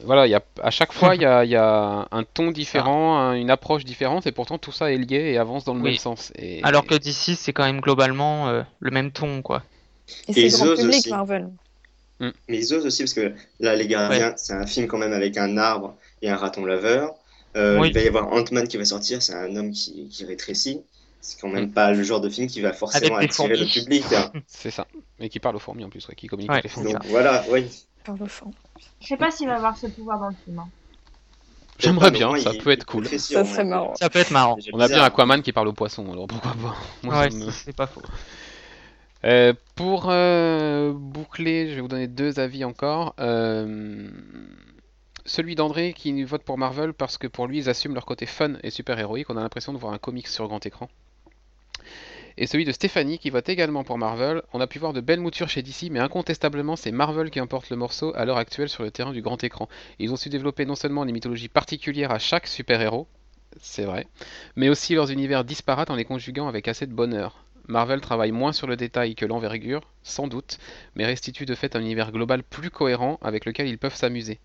voilà, 0.04 0.28
y 0.28 0.34
a, 0.34 0.42
à 0.62 0.70
chaque 0.70 0.92
fois, 0.92 1.16
il 1.16 1.22
y 1.22 1.24
a, 1.24 1.44
y 1.44 1.56
a, 1.56 2.06
un 2.10 2.22
ton 2.22 2.52
différent, 2.52 3.32
une 3.32 3.50
approche 3.50 3.84
différente, 3.84 4.28
et 4.28 4.32
pourtant 4.32 4.56
tout 4.56 4.70
ça 4.70 4.92
est 4.92 4.96
lié 4.96 5.32
et 5.32 5.38
avance 5.38 5.64
dans 5.64 5.74
le 5.74 5.80
même 5.80 5.96
sens. 5.96 6.32
Et, 6.38 6.62
Alors 6.62 6.86
que 6.86 6.94
d'ici, 6.94 7.34
c'est 7.34 7.52
quand 7.52 7.64
même 7.64 7.80
globalement 7.80 8.64
le 8.78 8.90
même 8.92 9.10
ton, 9.10 9.42
quoi. 9.42 9.64
Et 10.28 10.48
c'est 10.48 10.64
grand 10.64 10.76
public, 10.76 11.08
Marvel. 11.08 11.48
Mm. 12.20 12.30
Mais 12.48 12.58
ils 12.58 12.74
osent 12.74 12.86
aussi, 12.86 13.02
parce 13.02 13.14
que 13.14 13.32
là, 13.60 13.74
Les 13.74 13.86
Gardiens, 13.86 14.34
c'est 14.36 14.52
un 14.52 14.66
film 14.66 14.86
quand 14.86 14.98
même 14.98 15.12
avec 15.12 15.36
un 15.36 15.56
arbre 15.56 15.96
et 16.22 16.30
un 16.30 16.36
raton 16.36 16.64
laveur. 16.64 17.14
Euh, 17.56 17.80
il 17.84 17.92
va 17.92 18.00
y 18.00 18.08
avoir 18.08 18.32
Ant-Man 18.32 18.68
qui 18.68 18.76
va 18.76 18.84
sortir, 18.84 19.22
c'est 19.22 19.34
un 19.34 19.56
homme 19.56 19.72
qui, 19.72 20.08
qui 20.08 20.24
rétrécit. 20.24 20.82
C'est 21.20 21.40
quand 21.40 21.48
même 21.48 21.66
mm. 21.66 21.72
pas 21.72 21.92
le 21.92 22.02
genre 22.02 22.20
de 22.20 22.28
film 22.28 22.46
qui 22.46 22.60
va 22.60 22.72
forcément 22.72 23.16
attirer 23.16 23.56
le 23.56 23.66
public. 23.66 24.04
Hein. 24.12 24.30
c'est 24.46 24.70
ça. 24.70 24.86
Mais 25.18 25.28
qui 25.28 25.40
parle 25.40 25.56
aux 25.56 25.60
fourmis 25.60 25.84
en 25.84 25.90
plus, 25.90 26.06
qui 26.16 26.26
communique 26.26 26.50
avec 26.50 26.64
les 26.64 26.70
fourmis. 26.70 26.92
Donc, 26.92 27.06
voilà, 27.06 27.44
oui. 27.50 27.66
Je 29.00 29.06
sais 29.06 29.16
pas 29.16 29.30
s'il 29.30 29.48
va 29.48 29.56
avoir 29.56 29.76
ce 29.76 29.86
pouvoir 29.86 30.18
dans 30.20 30.28
le 30.28 30.34
film. 30.44 30.58
Hein. 30.60 30.68
J'aimerais 31.78 32.10
bien, 32.10 32.36
ça 32.38 32.52
peut 32.54 32.70
être 32.70 32.84
cool. 32.84 33.06
Ça 33.06 33.44
serait 33.44 33.64
marrant. 33.64 33.94
Ça 33.94 34.10
peut 34.10 34.18
être 34.18 34.30
marrant. 34.30 34.56
On 34.72 34.80
a 34.80 34.88
bien 34.88 35.02
Aquaman 35.02 35.42
qui 35.42 35.52
parle 35.52 35.68
aux 35.68 35.72
poissons, 35.72 36.10
alors 36.12 36.26
pourquoi 36.26 36.54
pas 36.54 37.08
Ouais, 37.20 37.28
c'est 37.52 37.74
pas 37.74 37.86
faux. 37.86 38.02
Euh, 39.24 39.52
pour 39.74 40.06
euh, 40.08 40.92
boucler, 40.92 41.70
je 41.70 41.74
vais 41.76 41.80
vous 41.80 41.88
donner 41.88 42.08
deux 42.08 42.40
avis 42.40 42.64
encore. 42.64 43.14
Euh, 43.20 44.08
celui 45.28 45.54
d'André 45.54 45.92
qui 45.92 46.22
vote 46.24 46.42
pour 46.42 46.58
Marvel 46.58 46.94
parce 46.94 47.18
que 47.18 47.26
pour 47.26 47.46
lui 47.46 47.58
ils 47.58 47.68
assument 47.68 47.94
leur 47.94 48.06
côté 48.06 48.26
fun 48.26 48.54
et 48.62 48.70
super 48.70 48.98
héroïque. 48.98 49.30
On 49.30 49.36
a 49.36 49.42
l'impression 49.42 49.72
de 49.72 49.78
voir 49.78 49.92
un 49.92 49.98
comics 49.98 50.26
sur 50.26 50.48
grand 50.48 50.64
écran. 50.64 50.88
Et 52.38 52.46
celui 52.46 52.64
de 52.64 52.72
Stéphanie 52.72 53.18
qui 53.18 53.30
vote 53.30 53.48
également 53.48 53.84
pour 53.84 53.98
Marvel. 53.98 54.42
On 54.52 54.60
a 54.60 54.66
pu 54.66 54.78
voir 54.78 54.92
de 54.92 55.00
belles 55.00 55.20
moutures 55.20 55.48
chez 55.48 55.62
DC, 55.62 55.90
mais 55.90 55.98
incontestablement 55.98 56.76
c'est 56.76 56.92
Marvel 56.92 57.30
qui 57.30 57.40
emporte 57.40 57.68
le 57.68 57.76
morceau 57.76 58.12
à 58.16 58.24
l'heure 58.24 58.38
actuelle 58.38 58.68
sur 58.68 58.82
le 58.82 58.90
terrain 58.90 59.12
du 59.12 59.22
grand 59.22 59.42
écran. 59.44 59.68
Ils 59.98 60.12
ont 60.12 60.16
su 60.16 60.30
développer 60.30 60.64
non 60.64 60.76
seulement 60.76 61.04
des 61.04 61.12
mythologies 61.12 61.48
particulières 61.48 62.10
à 62.10 62.18
chaque 62.18 62.46
super-héros, 62.46 63.06
c'est 63.60 63.84
vrai, 63.84 64.06
mais 64.56 64.68
aussi 64.68 64.94
leurs 64.94 65.10
univers 65.10 65.44
disparates 65.44 65.90
en 65.90 65.96
les 65.96 66.04
conjuguant 66.04 66.48
avec 66.48 66.68
assez 66.68 66.86
de 66.86 66.92
bonheur. 66.92 67.44
Marvel 67.66 68.00
travaille 68.00 68.32
moins 68.32 68.52
sur 68.52 68.66
le 68.66 68.76
détail 68.76 69.14
que 69.14 69.26
l'envergure, 69.26 69.82
sans 70.02 70.26
doute, 70.26 70.58
mais 70.94 71.04
restitue 71.04 71.44
de 71.44 71.54
fait 71.54 71.76
un 71.76 71.80
univers 71.80 72.12
global 72.12 72.42
plus 72.42 72.70
cohérent 72.70 73.18
avec 73.20 73.44
lequel 73.44 73.68
ils 73.68 73.78
peuvent 73.78 73.94
s'amuser 73.94 74.38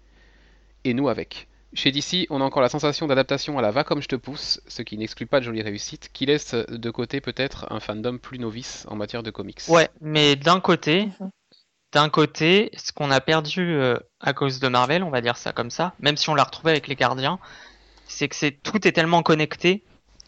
et 0.83 0.93
nous 0.93 1.09
avec. 1.09 1.47
Chez 1.73 1.91
DC, 1.91 2.27
on 2.29 2.39
a 2.39 2.43
encore 2.43 2.61
la 2.61 2.69
sensation 2.69 3.07
d'adaptation 3.07 3.57
à 3.57 3.61
la 3.61 3.71
va 3.71 3.83
comme 3.83 4.01
je 4.01 4.07
te 4.07 4.15
pousse, 4.15 4.61
ce 4.67 4.83
qui 4.83 4.97
n'exclut 4.97 5.25
pas 5.25 5.39
de 5.39 5.45
jolies 5.45 5.63
réussites, 5.63 6.11
qui 6.13 6.27
laisse 6.27 6.53
de 6.53 6.89
côté 6.91 7.19
peut-être 7.19 7.65
un 7.71 7.79
fandom 7.79 8.19
plus 8.19 8.37
novice 8.37 8.85
en 8.89 8.95
matière 8.95 9.23
de 9.23 9.31
comics. 9.31 9.61
Ouais, 9.69 9.89
mais 9.99 10.35
d'un 10.35 10.59
côté, 10.59 11.09
d'un 11.91 12.09
côté, 12.09 12.69
ce 12.75 12.91
qu'on 12.91 13.09
a 13.09 13.21
perdu 13.21 13.73
euh, 13.73 13.97
à 14.19 14.33
cause 14.33 14.59
de 14.59 14.67
Marvel, 14.67 15.03
on 15.03 15.09
va 15.09 15.21
dire 15.21 15.35
ça 15.35 15.51
comme 15.51 15.71
ça, 15.71 15.93
même 15.99 16.15
si 16.15 16.29
on 16.29 16.35
l'a 16.35 16.43
retrouvé 16.43 16.71
avec 16.71 16.87
les 16.87 16.95
Gardiens, 16.95 17.39
c'est 18.07 18.27
que 18.27 18.35
c'est 18.35 18.51
tout 18.51 18.87
est 18.87 18.91
tellement 18.91 19.23
connecté 19.23 19.83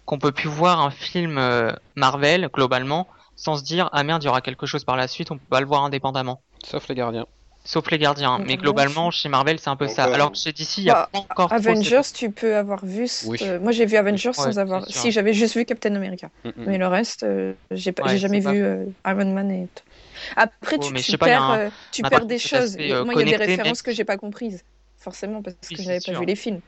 qu'on 0.05 0.17
peut 0.17 0.31
plus 0.31 0.49
voir 0.49 0.81
un 0.81 0.91
film 0.91 1.37
euh, 1.37 1.71
Marvel 1.95 2.49
globalement 2.53 3.07
sans 3.35 3.57
se 3.57 3.63
dire 3.63 3.89
ah 3.91 4.03
merde 4.03 4.23
il 4.23 4.27
y 4.27 4.29
aura 4.29 4.41
quelque 4.41 4.65
chose 4.65 4.83
par 4.83 4.95
la 4.95 5.07
suite, 5.07 5.31
on 5.31 5.37
peut 5.37 5.45
pas 5.49 5.59
le 5.59 5.67
voir 5.67 5.83
indépendamment. 5.83 6.41
Sauf 6.63 6.87
les 6.87 6.95
Gardiens. 6.95 7.25
Sauf 7.66 7.89
les 7.89 7.97
gardiens. 7.97 8.38
Mais 8.38 8.57
globalement, 8.57 9.09
chez 9.09 9.28
Marvel, 9.28 9.59
c'est 9.59 9.72
un 9.72 9.76
peu 9.76 9.88
ça. 9.88 10.03
Alors 10.03 10.36
chez 10.36 10.53
DC, 10.53 10.78
il 10.78 10.84
n'y 10.84 10.89
a 10.91 10.93
bah, 10.93 11.09
pas 11.11 11.20
encore. 11.20 11.51
Avengers, 11.51 12.01
tu 12.13 12.30
peux 12.30 12.55
avoir 12.55 12.86
vu. 12.86 13.09
Moi, 13.59 13.72
j'ai 13.72 13.88
vu 13.88 13.97
Avengers 13.97 14.34
sans 14.34 14.59
avoir. 14.59 14.88
Si, 14.88 15.11
j'avais 15.11 15.34
juste 15.34 15.57
vu 15.57 15.66
Captain 15.66 15.95
America. 15.95 16.30
Mm, 16.43 16.49
mm, 16.49 16.53
Mais 16.68 16.78
le 16.78 16.88
reste, 16.88 17.24
euh, 17.24 17.53
j'ai 17.72 17.93
jamais 18.16 18.39
vu 18.39 18.63
euh, 18.63 18.86
Iron 19.05 19.34
Man 19.34 19.51
et. 19.51 19.68
Après, 20.36 20.78
tu, 20.78 21.18
perds, 21.18 21.72
tu 21.91 22.03
perds 22.03 22.26
des 22.26 22.39
choses. 22.39 22.78
Euh, 22.80 23.03
moi, 23.03 23.16
il 23.16 23.30
y 23.30 23.34
a 23.34 23.38
des 23.38 23.45
références 23.45 23.82
que 23.82 23.91
j'ai 23.91 24.05
pas 24.05 24.18
comprises. 24.18 24.63
Forcément, 24.97 25.41
parce 25.41 25.55
que 25.68 25.76
je 25.76 25.88
n'avais 25.88 25.99
pas 25.99 26.20
vu 26.20 26.26
les 26.26 26.36
films. 26.36 26.61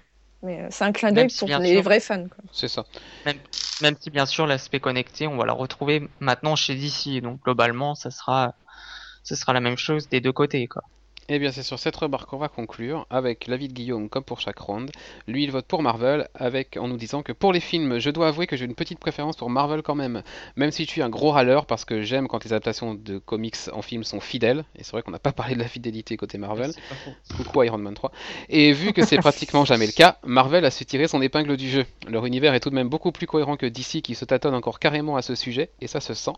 Mais 0.43 0.67
c'est 0.69 0.83
un 0.83 0.91
clin 0.91 1.11
d'œil 1.11 1.27
pour 1.27 1.47
les 1.47 1.81
vrais 1.81 1.99
fans. 1.99 2.25
C'est 2.51 2.67
ça. 2.67 2.85
Même, 3.25 3.37
même, 3.81 3.95
si, 3.99 4.09
bien 4.09 4.25
sûr, 4.25 4.47
l'aspect 4.47 4.79
connecté, 4.79 5.27
on 5.27 5.37
va 5.37 5.45
le 5.45 5.51
retrouver 5.51 6.07
maintenant 6.19 6.55
chez 6.55 6.75
DC. 6.75 7.21
Donc, 7.21 7.43
globalement, 7.43 7.95
ça 7.95 8.11
sera 8.11 8.55
ce 9.27 9.35
sera 9.35 9.51
la 9.51 9.59
même 9.59 9.77
chose 9.77 10.07
des 10.07 10.21
deux 10.21 10.31
côtés. 10.31 10.67
Quoi. 10.67 10.83
Eh 11.27 11.37
bien, 11.37 11.51
c'est 11.51 11.63
sur 11.63 11.77
cette 11.77 11.97
remarque 11.97 12.29
qu'on 12.29 12.37
va 12.37 12.47
conclure 12.47 13.05
avec 13.09 13.47
l'avis 13.47 13.67
de 13.67 13.73
Guillaume, 13.73 14.07
comme 14.07 14.23
pour 14.23 14.39
chaque 14.39 14.59
ronde. 14.59 14.89
Lui, 15.27 15.43
il 15.43 15.51
vote 15.51 15.65
pour 15.65 15.83
Marvel, 15.83 16.29
avec 16.33 16.77
en 16.77 16.87
nous 16.87 16.95
disant 16.95 17.23
que 17.23 17.33
pour 17.33 17.51
les 17.51 17.59
films, 17.59 17.99
je 17.99 18.09
dois 18.09 18.29
avouer 18.29 18.47
que 18.47 18.55
j'ai 18.55 18.63
une 18.63 18.75
petite 18.75 18.99
préférence 18.99 19.35
pour 19.35 19.49
Marvel 19.49 19.81
quand 19.81 19.95
même. 19.95 20.23
Même 20.55 20.71
si 20.71 20.85
je 20.85 20.89
suis 20.89 21.01
un 21.01 21.09
gros 21.09 21.31
râleur, 21.31 21.65
parce 21.65 21.83
que 21.83 22.01
j'aime 22.01 22.29
quand 22.29 22.45
les 22.45 22.53
adaptations 22.53 22.93
de 22.93 23.17
comics 23.17 23.57
en 23.73 23.81
film 23.81 24.05
sont 24.05 24.21
fidèles. 24.21 24.63
Et 24.77 24.85
c'est 24.85 24.91
vrai 24.93 25.01
qu'on 25.01 25.11
n'a 25.11 25.19
pas 25.19 25.33
parlé 25.33 25.55
de 25.55 25.59
la 25.59 25.67
fidélité 25.67 26.15
côté 26.15 26.37
Marvel. 26.37 26.71
Coucou 27.35 27.63
Iron 27.63 27.79
Man 27.79 27.95
3. 27.95 28.09
Et 28.47 28.71
vu 28.71 28.93
que 28.93 29.05
c'est 29.05 29.17
pratiquement 29.17 29.65
jamais 29.65 29.87
le 29.87 29.91
cas, 29.91 30.19
Marvel 30.23 30.63
a 30.63 30.71
su 30.71 30.85
tirer 30.85 31.09
son 31.09 31.21
épingle 31.21 31.57
du 31.57 31.69
jeu. 31.69 31.85
Leur 32.07 32.25
univers 32.25 32.53
est 32.53 32.61
tout 32.61 32.69
de 32.69 32.75
même 32.75 32.87
beaucoup 32.87 33.11
plus 33.11 33.27
cohérent 33.27 33.57
que 33.57 33.65
DC, 33.65 34.01
qui 34.01 34.15
se 34.15 34.23
tâtonne 34.23 34.55
encore 34.55 34.79
carrément 34.79 35.17
à 35.17 35.21
ce 35.21 35.35
sujet, 35.35 35.71
et 35.81 35.87
ça 35.87 35.99
se 35.99 36.13
sent. 36.13 36.31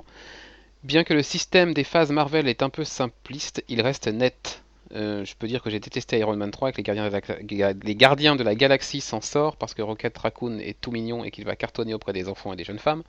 Bien 0.84 1.04
que 1.04 1.14
le 1.14 1.24
système 1.24 1.74
des 1.74 1.84
phases 1.84 2.12
Marvel 2.12 2.48
est 2.48 2.64
un 2.64 2.70
peu 2.70 2.86
simpliste, 2.86 3.64
il 3.68 3.82
reste 3.82 4.08
net. 4.08 4.64
Euh, 4.96 5.24
je 5.26 5.36
peux 5.36 5.48
dire 5.48 5.62
que 5.62 5.70
j'ai 5.70 5.80
détesté 5.80 6.18
Iron 6.18 6.36
Man 6.36 6.50
3 6.50 6.70
avec 6.70 6.78
les 6.78 6.84
gardiens 6.84 7.08
de 7.10 7.58
la, 7.58 7.74
les 7.74 7.96
gardiens 7.96 8.36
de 8.36 8.44
la 8.44 8.56
galaxie 8.56 9.02
s'en 9.02 9.22
sort 9.22 9.56
parce 9.58 9.74
que 9.74 9.82
Rocket 9.82 10.18
Raccoon 10.18 10.58
est 10.58 10.80
tout 10.80 10.92
mignon 10.92 11.24
et 11.24 11.32
qu'il 11.32 11.46
va 11.46 11.56
cartonner 11.56 11.94
auprès 11.94 12.14
des 12.14 12.28
enfants 12.30 12.54
et 12.54 12.56
des 12.56 12.64
jeunes 12.64 12.80
femmes. 12.80 13.04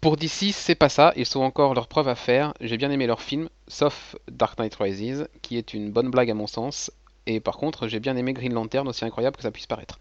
Pour 0.00 0.16
DC, 0.16 0.52
c'est 0.52 0.74
pas 0.74 0.88
ça, 0.88 1.12
ils 1.14 1.38
ont 1.38 1.44
encore 1.44 1.74
leur 1.74 1.86
preuve 1.86 2.08
à 2.08 2.16
faire. 2.16 2.52
J'ai 2.60 2.76
bien 2.76 2.90
aimé 2.90 3.06
leur 3.06 3.22
film, 3.22 3.48
sauf 3.68 4.16
Dark 4.28 4.58
Knight 4.58 4.74
Rises, 4.74 5.28
qui 5.40 5.56
est 5.56 5.72
une 5.72 5.92
bonne 5.92 6.10
blague 6.10 6.30
à 6.30 6.34
mon 6.34 6.48
sens. 6.48 6.90
Et 7.26 7.38
par 7.38 7.56
contre, 7.56 7.86
j'ai 7.86 8.00
bien 8.00 8.16
aimé 8.16 8.32
Green 8.32 8.52
Lantern, 8.52 8.88
aussi 8.88 9.04
incroyable 9.04 9.36
que 9.36 9.42
ça 9.42 9.52
puisse 9.52 9.68
paraître. 9.68 10.00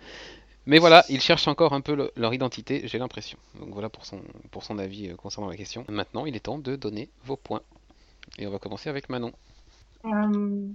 Mais 0.68 0.78
voilà, 0.78 1.04
ils 1.10 1.22
cherchent 1.22 1.48
encore 1.48 1.74
un 1.74 1.82
peu 1.82 2.12
leur 2.16 2.34
identité, 2.34 2.82
j'ai 2.86 3.00
l'impression. 3.00 3.38
Donc 3.60 3.70
voilà 3.70 3.90
pour 3.90 4.06
son, 4.06 4.22
pour 4.52 4.64
son 4.64 4.78
avis 4.78 5.10
euh, 5.10 5.16
concernant 5.16 5.50
la 5.50 5.58
question. 5.58 5.84
Maintenant, 5.90 6.26
il 6.26 6.36
est 6.36 6.42
temps 6.42 6.60
de 6.60 6.76
donner 6.76 7.10
vos 7.26 7.36
points. 7.36 7.62
Et 8.38 8.46
on 8.46 8.52
va 8.52 8.60
commencer 8.60 8.90
avec 8.90 9.10
Manon. 9.10 9.32
Euh, 10.06 10.68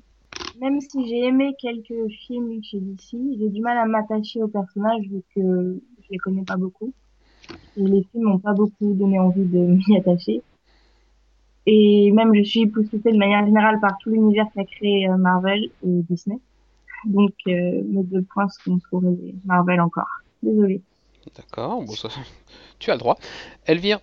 même 0.61 0.80
si 0.80 1.07
j'ai 1.09 1.24
aimé 1.24 1.55
quelques 1.61 2.09
films 2.26 2.62
chez 2.64 2.80
DC, 2.80 3.16
j'ai 3.39 3.49
du 3.49 3.61
mal 3.61 3.78
à 3.78 3.87
m'attacher 3.87 4.43
aux 4.43 4.49
personnages 4.49 5.03
vu 5.03 5.22
que 5.34 5.80
je 6.03 6.09
les 6.11 6.18
connais 6.18 6.45
pas 6.45 6.57
beaucoup. 6.57 6.93
Et 7.76 7.82
les 7.82 8.03
films 8.11 8.24
n'ont 8.24 8.39
pas 8.39 8.55
beaucoup 8.55 8.93
donné 8.93 9.20
envie 9.20 9.45
de 9.45 9.59
m'y 9.89 9.97
attacher. 9.97 10.43
Et 11.66 12.11
même 12.12 12.34
je 12.34 12.43
suis 12.43 12.66
poussée 12.66 12.99
de 12.99 13.16
manière 13.16 13.45
générale 13.45 13.78
par 13.80 13.99
tout 13.99 14.11
l'univers 14.11 14.47
qu'a 14.55 14.64
créé 14.64 15.09
euh, 15.09 15.16
Marvel 15.16 15.64
et 15.64 16.03
Disney. 16.09 16.39
Donc 17.07 17.32
euh, 17.46 17.82
mes 17.84 18.02
deux 18.02 18.22
points 18.22 18.48
sont 18.64 18.78
pour 18.90 19.02
Marvel 19.44 19.80
encore. 19.80 20.09
Désolée. 20.42 20.82
D'accord, 21.36 21.82
bon, 21.82 21.94
ça... 21.94 22.09
tu 22.78 22.90
as 22.90 22.94
le 22.94 22.98
droit. 23.00 23.18
Elvire 23.66 24.00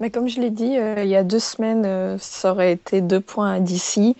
mais 0.00 0.10
comme 0.10 0.28
je 0.28 0.40
l'ai 0.40 0.50
dit, 0.50 0.76
euh, 0.78 1.04
il 1.04 1.08
y 1.08 1.14
a 1.14 1.22
deux 1.22 1.38
semaines, 1.38 1.84
euh, 1.86 2.18
ça 2.18 2.50
aurait 2.50 2.72
été 2.72 3.00
deux 3.00 3.20
points 3.20 3.52
à 3.52 3.60
DC. 3.60 4.16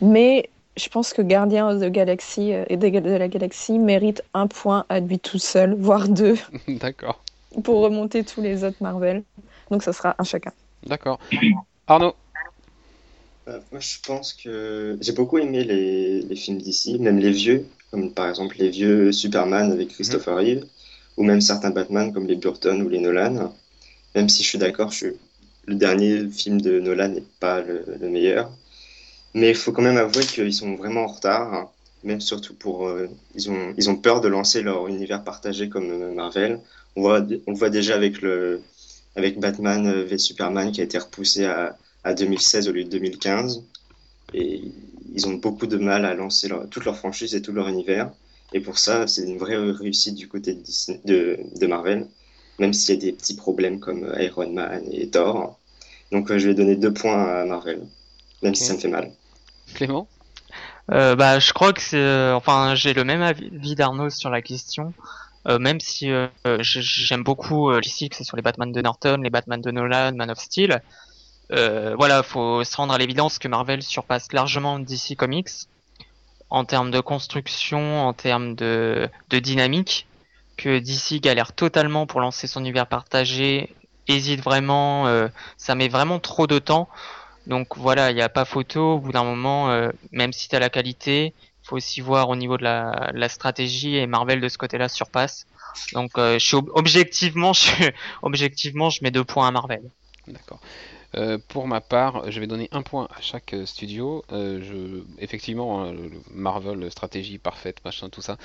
Mais 0.00 0.48
je 0.76 0.88
pense 0.88 1.12
que 1.12 1.20
Gardien 1.20 1.74
de, 1.74 1.88
Galaxy, 1.90 2.52
et 2.52 2.76
de, 2.78 3.18
la 3.18 3.28
Galaxie 3.28 3.78
mérite 3.78 4.22
un 4.32 4.46
point 4.46 4.86
à 4.88 5.00
lui 5.00 5.18
tout 5.18 5.38
seul, 5.38 5.74
voire 5.78 6.08
deux. 6.08 6.36
D'accord. 6.68 7.22
Pour 7.62 7.82
remonter 7.82 8.24
tous 8.24 8.40
les 8.40 8.64
autres 8.64 8.78
Marvel. 8.80 9.22
Donc 9.70 9.82
ça 9.82 9.92
sera 9.92 10.14
un 10.18 10.24
chacun. 10.24 10.52
D'accord. 10.86 11.18
Arnaud 11.86 12.14
euh, 13.48 13.60
moi, 13.72 13.80
je 13.80 13.96
pense 14.06 14.32
que 14.34 14.98
j'ai 15.00 15.12
beaucoup 15.12 15.38
aimé 15.38 15.64
les, 15.64 16.36
films 16.36 16.58
d'ici, 16.58 16.98
même 16.98 17.18
les 17.18 17.30
vieux, 17.30 17.66
comme 17.90 18.12
par 18.12 18.28
exemple 18.28 18.56
les 18.58 18.68
vieux 18.68 19.12
Superman 19.12 19.72
avec 19.72 19.88
Christopher 19.88 20.34
mhm. 20.34 20.40
Reeve, 20.40 20.66
ou 21.16 21.24
même 21.24 21.40
certains 21.40 21.70
Batman 21.70 22.12
comme 22.12 22.26
les 22.26 22.36
Burton 22.36 22.82
ou 22.82 22.88
les 22.88 22.98
Nolan. 22.98 23.54
Même 24.14 24.28
si 24.28 24.42
je 24.42 24.48
suis 24.48 24.58
d'accord, 24.58 24.92
le 25.66 25.74
dernier 25.74 26.28
film 26.28 26.60
de 26.60 26.78
Nolan 26.80 27.08
n'est 27.08 27.24
pas 27.40 27.60
le, 27.60 28.08
meilleur. 28.08 28.50
Mais 29.34 29.50
il 29.50 29.56
faut 29.56 29.72
quand 29.72 29.82
même 29.82 29.98
avouer 29.98 30.24
qu'ils 30.24 30.52
sont 30.54 30.76
vraiment 30.76 31.04
en 31.04 31.06
retard, 31.08 31.54
hein. 31.54 31.70
même 32.04 32.20
surtout 32.20 32.54
pour. 32.54 32.88
Euh, 32.88 33.08
ils, 33.34 33.50
ont, 33.50 33.74
ils 33.76 33.90
ont 33.90 33.96
peur 33.96 34.20
de 34.20 34.28
lancer 34.28 34.62
leur 34.62 34.88
univers 34.88 35.24
partagé 35.24 35.68
comme 35.68 35.90
euh, 35.90 36.14
Marvel. 36.14 36.60
On, 36.96 37.02
voit, 37.02 37.20
on 37.46 37.52
le 37.52 37.56
voit 37.56 37.70
déjà 37.70 37.94
avec, 37.94 38.20
le, 38.22 38.62
avec 39.16 39.38
Batman 39.38 40.02
v 40.04 40.18
Superman 40.18 40.72
qui 40.72 40.80
a 40.80 40.84
été 40.84 40.98
repoussé 40.98 41.44
à, 41.44 41.76
à 42.08 42.14
2016 42.14 42.68
au 42.68 42.72
lieu 42.72 42.84
de 42.84 42.90
2015. 42.90 43.64
Et 44.34 44.62
ils 45.14 45.26
ont 45.26 45.34
beaucoup 45.34 45.66
de 45.66 45.76
mal 45.76 46.04
à 46.04 46.14
lancer 46.14 46.48
toute 46.70 46.84
leur 46.84 46.96
franchise 46.96 47.34
et 47.34 47.42
tout 47.42 47.52
leur 47.52 47.68
univers. 47.68 48.10
Et 48.52 48.60
pour 48.60 48.78
ça, 48.78 49.06
c'est 49.06 49.22
une 49.22 49.38
vraie 49.38 49.56
réussite 49.56 50.14
du 50.14 50.26
côté 50.26 50.56
de, 51.04 51.38
de, 51.60 51.66
Marvel, 51.66 52.06
même 52.58 52.72
s'il 52.72 52.94
y 52.94 52.98
a 52.98 53.00
des 53.00 53.12
petits 53.12 53.36
problèmes 53.36 53.78
comme 53.78 54.10
Iron 54.18 54.50
Man 54.50 54.84
et 54.90 55.08
Thor. 55.08 55.58
Donc 56.12 56.34
je 56.34 56.48
vais 56.48 56.54
donner 56.54 56.76
deux 56.76 56.92
points 56.92 57.22
à 57.22 57.44
Marvel, 57.44 57.82
même 58.42 58.54
si 58.54 58.64
ça 58.64 58.74
me 58.74 58.78
fait 58.78 58.88
mal. 58.88 59.12
Clément? 59.74 60.08
Euh, 60.90 61.14
bah, 61.14 61.38
je 61.38 61.52
crois 61.52 61.74
que 61.74 61.82
c'est, 61.82 61.98
euh, 61.98 62.34
enfin, 62.34 62.74
j'ai 62.74 62.94
le 62.94 63.04
même 63.04 63.20
avis 63.20 63.74
d'Arnaud 63.74 64.08
sur 64.08 64.30
la 64.30 64.40
question. 64.40 64.94
Euh, 65.46 65.58
même 65.58 65.78
si 65.80 66.10
euh, 66.10 66.28
j'aime 66.70 67.22
beaucoup 67.22 67.72
ici 67.78 68.08
que 68.08 68.16
ce 68.16 68.24
soit 68.24 68.36
les 68.36 68.42
Batman 68.42 68.72
de 68.72 68.80
Norton, 68.80 69.18
les 69.22 69.30
Batman 69.30 69.60
de 69.60 69.70
Nolan, 69.70 70.12
Man 70.14 70.30
of 70.30 70.38
Steel. 70.38 70.82
Voilà, 71.50 72.22
faut 72.22 72.64
se 72.64 72.76
rendre 72.76 72.94
à 72.94 72.98
l'évidence 72.98 73.38
que 73.38 73.48
Marvel 73.48 73.82
surpasse 73.82 74.32
largement 74.32 74.78
DC 74.78 75.16
Comics 75.16 75.68
en 76.50 76.64
termes 76.64 76.90
de 76.90 77.00
construction, 77.00 78.06
en 78.06 78.12
termes 78.14 78.54
de, 78.54 79.10
dynamique, 79.30 80.06
que 80.56 80.78
DC 80.78 81.20
galère 81.20 81.52
totalement 81.52 82.06
pour 82.06 82.20
lancer 82.20 82.46
son 82.46 82.60
univers 82.60 82.86
partagé, 82.86 83.74
hésite 84.08 84.42
vraiment, 84.42 85.28
ça 85.56 85.74
met 85.74 85.88
vraiment 85.88 86.18
trop 86.18 86.46
de 86.46 86.58
temps. 86.58 86.88
Donc 87.48 87.78
voilà, 87.78 88.10
il 88.10 88.14
n'y 88.14 88.22
a 88.22 88.28
pas 88.28 88.44
photo. 88.44 88.94
Au 88.94 88.98
bout 88.98 89.10
d'un 89.10 89.24
moment, 89.24 89.70
euh, 89.70 89.88
même 90.12 90.32
si 90.32 90.48
tu 90.48 90.54
as 90.54 90.58
la 90.58 90.68
qualité, 90.68 91.34
faut 91.62 91.76
aussi 91.76 92.00
voir 92.00 92.28
au 92.28 92.36
niveau 92.36 92.58
de 92.58 92.62
la, 92.62 93.28
stratégie 93.28 93.96
et 93.96 94.06
Marvel 94.06 94.40
de 94.40 94.48
ce 94.48 94.58
côté-là 94.58 94.88
surpasse. 94.88 95.46
Donc 95.94 96.18
euh, 96.18 96.38
je 96.38 96.46
suis 96.46 96.56
objectivement, 96.74 97.52
je, 97.54 97.90
objectivement, 98.22 98.90
je 98.90 99.02
mets 99.02 99.10
deux 99.10 99.24
points 99.24 99.48
à 99.48 99.50
Marvel. 99.50 99.82
D'accord. 100.26 100.60
Euh, 101.14 101.38
pour 101.48 101.66
ma 101.66 101.80
part, 101.80 102.30
je 102.30 102.38
vais 102.38 102.46
donner 102.46 102.68
un 102.72 102.82
point 102.82 103.08
à 103.16 103.20
chaque 103.20 103.54
studio. 103.64 104.24
je, 104.30 105.02
effectivement, 105.18 105.84
hein, 105.84 105.94
Marvel, 106.32 106.90
stratégie 106.90 107.38
parfaite, 107.38 107.84
machin, 107.84 108.08
tout 108.08 108.22
ça. 108.22 108.36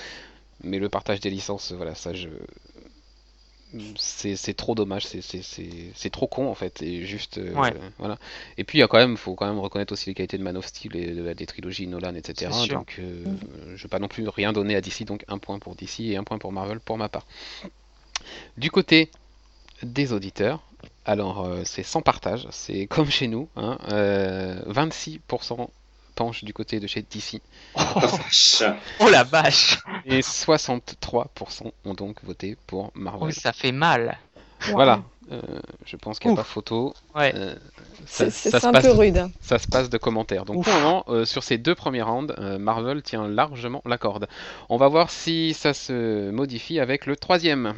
Mais 0.64 0.80
le 0.80 0.88
partage 0.88 1.20
des 1.20 1.30
licences, 1.30 1.74
voilà, 1.74 1.93
ça, 1.93 2.14
je, 2.14 2.30
c'est 3.97 4.53
trop 4.55 4.76
dommage, 4.76 5.05
c'est 5.05 6.09
trop 6.11 6.28
con 6.28 6.49
en 6.49 6.55
fait, 6.55 6.82
et 6.82 7.05
juste 7.05 7.38
euh, 7.39 7.53
voilà. 7.97 8.18
Et 8.57 8.64
puis 8.64 8.78
il 8.78 8.82
y 8.82 8.84
a 8.84 8.88
quand 8.88 8.97
même, 8.97 9.18
faut 9.18 9.36
quand 9.36 9.47
même 9.47 9.59
reconnaître 9.59 9.93
aussi 9.93 10.09
les 10.09 10.14
qualités 10.14 10.38
de 10.38 10.43
Man 10.43 10.57
of 10.57 10.66
Steel 10.66 10.95
et 10.95 11.36
des 11.36 11.45
trilogies 11.45 11.88
Nolan, 11.88 12.16
etc. 12.16 12.51
Donc 12.70 12.97
euh, 12.99 13.26
mm. 13.26 13.76
je 13.76 13.84
vais 13.84 13.89
pas 13.89 13.99
non 13.99 14.07
plus 14.07 14.28
rien 14.28 14.53
donner 14.53 14.76
à 14.76 14.82
DC, 14.82 15.05
donc 15.05 15.26
un 15.28 15.38
point 15.38 15.59
pour 15.59 15.76
DC 15.76 16.01
et 16.01 16.18
un 16.18 16.24
point 16.24 16.38
pour 16.38 16.51
Marvel 16.51 16.80
pour 16.80 16.97
ma 16.97 17.09
part. 17.09 17.26
Du 18.57 18.70
côté 18.70 19.09
des 19.82 20.14
auditeurs, 20.14 20.64
alors 21.06 21.45
euh, 21.45 21.62
c'est 21.66 21.84
sans 21.84 22.01
partage, 22.01 22.47
c'est 22.51 22.86
comme 22.89 23.10
chez 23.10 23.28
nous, 23.28 23.47
hein, 23.56 23.78
26% 24.68 25.68
penche 26.16 26.43
du 26.43 26.54
côté 26.54 26.80
de 26.80 26.88
chez 26.88 27.01
DC. 27.01 27.41
Oh, 28.99 29.10
la 29.10 29.24
vache 29.24 29.80
Et 30.06 30.20
63% 30.20 31.72
ont 31.86 31.93
donc 31.93 32.24
voté 32.24 32.56
pour 32.68 32.91
Marvel. 32.93 33.30
Oh, 33.30 33.32
ça 33.32 33.51
fait 33.51 33.72
mal. 33.72 34.20
Voilà. 34.72 35.01
Euh, 35.32 35.41
je 35.86 35.95
pense 35.95 36.20
qu'il 36.20 36.32
n'y 36.32 36.38
a 36.38 36.38
pas 36.38 36.43
photo. 36.43 36.93
Ouais. 37.16 37.34
Euh, 37.36 37.56
c'est 38.06 38.66
un 38.66 38.74
peu 38.74 38.91
rude. 38.91 39.30
Ça 39.41 39.58
se 39.58 39.68
passe 39.68 39.89
de 39.89 39.97
commentaires. 39.97 40.45
Donc 40.45 40.64
pour 40.64 40.74
le 40.74 40.80
moment, 40.80 41.04
euh, 41.08 41.26
sur 41.26 41.43
ces 41.43 41.58
deux 41.58 41.76
premières 41.76 42.08
rounds, 42.08 42.34
Marvel 42.60 43.01
tient 43.01 43.28
largement 43.28 43.82
la 43.86 43.97
corde. 43.97 44.28
On 44.70 44.78
va 44.78 44.88
voir 44.88 45.10
si 45.10 45.54
ça 45.54 45.74
se 45.74 46.30
modifie 46.32 46.80
avec 46.80 47.06
le 47.06 47.16
troisième. 47.16 47.74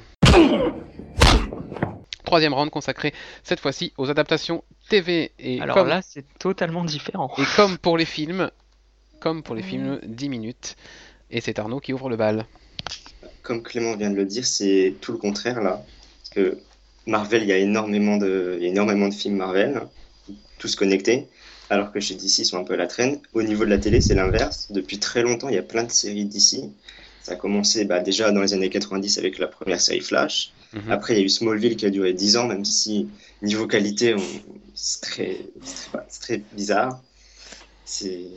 Troisième 2.25 2.53
round 2.53 2.69
consacré 2.69 3.13
cette 3.43 3.59
fois-ci 3.59 3.93
aux 3.97 4.09
adaptations 4.09 4.63
TV. 4.89 5.31
Et 5.39 5.61
Alors 5.61 5.85
là, 5.85 6.01
c'est 6.01 6.25
totalement 6.39 6.83
différent. 6.83 7.31
Et 7.37 7.43
comme 7.55 7.77
pour 7.81 7.97
les 7.97 8.05
films, 8.05 8.49
comme 9.19 9.43
pour 9.43 9.55
les 9.55 9.61
mm. 9.61 9.65
films, 9.65 9.99
10 10.03 10.29
minutes. 10.29 10.75
Et 11.31 11.41
c'est 11.41 11.59
Arnaud 11.59 11.79
qui 11.79 11.93
ouvre 11.93 12.09
le 12.09 12.17
bal. 12.17 12.45
Comme 13.41 13.61
Clément 13.63 13.95
vient 13.95 14.09
de 14.09 14.15
le 14.15 14.25
dire, 14.25 14.45
c'est 14.45 14.95
tout 15.01 15.11
le 15.11 15.17
contraire 15.17 15.61
là. 15.61 15.83
Parce 16.21 16.29
que 16.31 16.57
Marvel, 17.07 17.43
il 17.43 17.49
y 17.49 17.51
a 17.51 17.57
énormément 17.57 18.17
de, 18.17 18.57
énormément 18.61 19.07
de 19.07 19.13
films 19.13 19.37
Marvel, 19.37 19.81
tous 20.57 20.75
connectés. 20.75 21.27
Alors 21.69 21.91
que 21.91 21.99
chez 21.99 22.15
DC, 22.15 22.39
ils 22.39 22.45
sont 22.45 22.59
un 22.59 22.63
peu 22.63 22.73
à 22.73 22.77
la 22.77 22.87
traîne. 22.87 23.19
Au 23.33 23.41
niveau 23.41 23.65
de 23.65 23.69
la 23.69 23.77
télé, 23.77 24.01
c'est 24.01 24.13
l'inverse. 24.13 24.71
Depuis 24.71 24.99
très 24.99 25.23
longtemps, 25.23 25.49
il 25.49 25.55
y 25.55 25.59
a 25.59 25.63
plein 25.63 25.83
de 25.83 25.91
séries 25.91 26.25
DC. 26.25 26.69
Ça 27.23 27.33
a 27.33 27.35
commencé 27.35 27.85
bah, 27.85 28.01
déjà 28.01 28.31
dans 28.31 28.41
les 28.41 28.53
années 28.53 28.69
90 28.69 29.17
avec 29.17 29.39
la 29.39 29.47
première 29.47 29.81
série 29.81 30.01
Flash. 30.01 30.53
Mhm. 30.75 30.91
Après, 30.91 31.13
il 31.13 31.19
y 31.19 31.21
a 31.21 31.25
eu 31.25 31.29
Smallville 31.29 31.77
qui 31.77 31.85
a 31.85 31.89
duré 31.89 32.13
10 32.13 32.35
ans, 32.35 32.47
même 32.47 32.65
si 32.65 33.07
niveau 33.41 33.65
qualité, 33.65 34.13
c'est 34.73 35.01
très, 35.01 35.39
très, 36.21 36.37
bizarre. 36.51 37.01
C'est. 37.85 38.27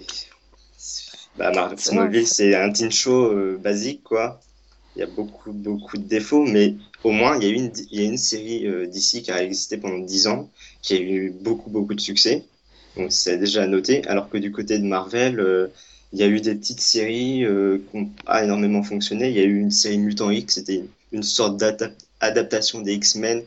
Bah, 1.37 1.75
Smallville, 1.77 2.27
c'est 2.27 2.55
un 2.55 2.71
teen 2.71 2.93
show 2.93 3.33
euh, 3.33 3.59
basique, 3.63 4.05
quoi. 4.05 4.41
Il 4.95 5.01
y 5.01 5.03
a 5.03 5.07
beaucoup, 5.07 5.53
beaucoup 5.53 5.97
de 5.97 6.05
défauts, 6.05 6.45
mais 6.45 6.75
au 7.03 7.11
moins, 7.11 7.37
il 7.37 7.45
y 7.45 7.47
a 7.47 7.51
une, 7.51 7.73
il 7.91 8.01
y 8.01 8.05
a 8.05 8.07
une 8.07 8.19
série 8.19 8.67
euh, 8.67 8.87
d'ici 8.87 9.23
qui 9.23 9.33
a 9.33 9.43
existé 9.43 9.77
pendant 9.77 9.99
10 9.99 10.29
ans, 10.29 10.49
qui 10.83 10.95
a 10.95 11.01
eu 11.01 11.31
beaucoup, 11.31 11.71
beaucoup 11.71 11.95
de 11.95 12.01
succès. 12.01 12.45
Donc, 12.97 13.13
c'est 13.13 13.39
déjà 13.39 13.67
noté. 13.67 14.07
Alors 14.07 14.29
que 14.29 14.39
du 14.39 14.53
côté 14.53 14.79
de 14.79 14.85
Marvel, 14.85 15.41
euh, 15.41 15.69
il 16.13 16.21
y 16.21 16.23
a 16.23 16.29
eu 16.29 16.41
des 16.41 16.55
petites 16.55 16.81
séries 16.81 17.45
qui 17.91 17.97
n'ont 17.97 18.11
pas 18.25 18.45
énormément 18.45 18.83
fonctionné. 18.83 19.29
Il 19.29 19.37
y 19.37 19.41
a 19.41 19.45
eu 19.45 19.59
une 19.59 19.71
série 19.71 19.99
Mutant 19.99 20.31
X, 20.31 20.55
c'était 20.55 20.85
une 21.13 21.23
sorte 21.23 21.57
d'adaptation 22.21 22.81
des 22.81 22.95
X-Men, 22.95 23.43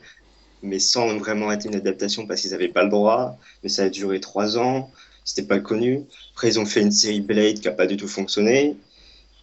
mais 0.64 0.80
sans 0.80 1.18
vraiment 1.18 1.52
être 1.52 1.66
une 1.66 1.76
adaptation 1.76 2.26
parce 2.28 2.42
qu'ils 2.42 2.52
n'avaient 2.52 2.68
pas 2.68 2.84
le 2.84 2.90
droit. 2.90 3.38
Mais 3.64 3.70
ça 3.70 3.84
a 3.84 3.90
duré 3.90 4.20
trois 4.20 4.58
ans, 4.58 4.92
c'était 5.24 5.48
pas 5.48 5.60
connu. 5.60 6.04
Après, 6.34 6.50
ils 6.50 6.60
ont 6.60 6.66
fait 6.66 6.82
une 6.82 6.92
série 6.92 7.22
Blade 7.22 7.60
qui 7.60 7.68
n'a 7.68 7.74
pas 7.74 7.88
du 7.88 7.98
tout 7.98 8.08
fonctionné. 8.08 8.76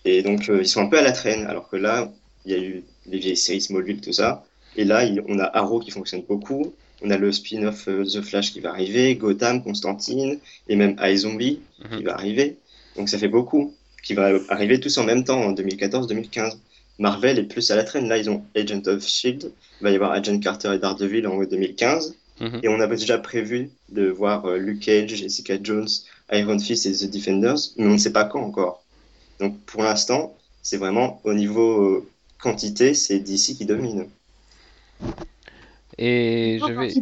Et 0.04 0.22
donc, 0.22 0.48
euh, 0.48 0.60
ils 0.60 0.68
sont 0.68 0.80
un 0.80 0.86
peu 0.86 0.98
à 0.98 1.02
la 1.02 1.12
traîne. 1.12 1.46
Alors 1.46 1.68
que 1.68 1.76
là, 1.76 2.10
il 2.44 2.52
y 2.52 2.54
a 2.54 2.58
eu 2.58 2.84
les 3.06 3.18
vieilles 3.18 3.36
séries 3.36 3.60
Smallville, 3.60 4.00
tout 4.00 4.12
ça. 4.12 4.44
Et 4.76 4.84
là, 4.84 5.04
on 5.28 5.38
a 5.38 5.44
Arrow 5.44 5.80
qui 5.80 5.90
fonctionne 5.90 6.22
beaucoup. 6.22 6.72
On 7.02 7.10
a 7.10 7.16
le 7.16 7.30
spin-off 7.30 7.88
euh, 7.88 8.04
The 8.04 8.22
Flash 8.22 8.52
qui 8.52 8.60
va 8.60 8.70
arriver, 8.70 9.14
Gotham, 9.14 9.62
Constantine, 9.62 10.38
et 10.68 10.76
même 10.76 10.96
iZombie 11.00 11.60
qui 11.90 11.98
mhm. 11.98 12.04
va 12.04 12.14
arriver. 12.14 12.56
Donc 12.96 13.08
ça 13.08 13.18
fait 13.18 13.28
beaucoup 13.28 13.74
qui 14.02 14.14
va 14.14 14.30
arriver 14.48 14.80
tous 14.80 14.96
en 14.98 15.04
même 15.04 15.24
temps 15.24 15.40
en 15.40 15.52
2014-2015. 15.52 16.56
Marvel 16.98 17.38
est 17.38 17.44
plus 17.44 17.70
à 17.70 17.76
la 17.76 17.84
traîne. 17.84 18.08
Là, 18.08 18.18
ils 18.18 18.28
ont 18.28 18.44
Agent 18.56 18.86
of 18.86 19.06
Shield. 19.06 19.52
Il 19.80 19.84
va 19.84 19.90
y 19.90 19.94
avoir 19.94 20.12
Agent 20.12 20.40
Carter 20.40 20.74
et 20.74 20.78
Daredevil 20.78 21.26
en 21.26 21.42
2015. 21.42 22.16
Mhm. 22.40 22.60
Et 22.62 22.68
on 22.68 22.80
avait 22.80 22.96
déjà 22.96 23.18
prévu 23.18 23.70
de 23.88 24.08
voir 24.08 24.46
euh, 24.46 24.58
Luke 24.58 24.80
Cage, 24.80 25.14
Jessica 25.14 25.56
Jones, 25.62 25.88
Iron 26.32 26.58
Fist 26.58 26.86
et 26.86 26.92
The 26.92 27.10
Defenders, 27.10 27.58
mais 27.76 27.86
on 27.86 27.94
ne 27.94 27.98
sait 27.98 28.12
pas 28.12 28.24
quand 28.24 28.42
encore. 28.42 28.82
Donc 29.40 29.58
pour 29.66 29.82
l'instant, 29.82 30.36
c'est 30.62 30.76
vraiment 30.76 31.20
au 31.24 31.34
niveau 31.34 31.82
euh, 31.82 32.06
quantité, 32.40 32.94
c'est 32.94 33.18
DC 33.18 33.56
qui 33.56 33.64
domine. 33.64 34.06
Et 35.96 36.60
je 36.60 36.72
vais. 36.72 36.94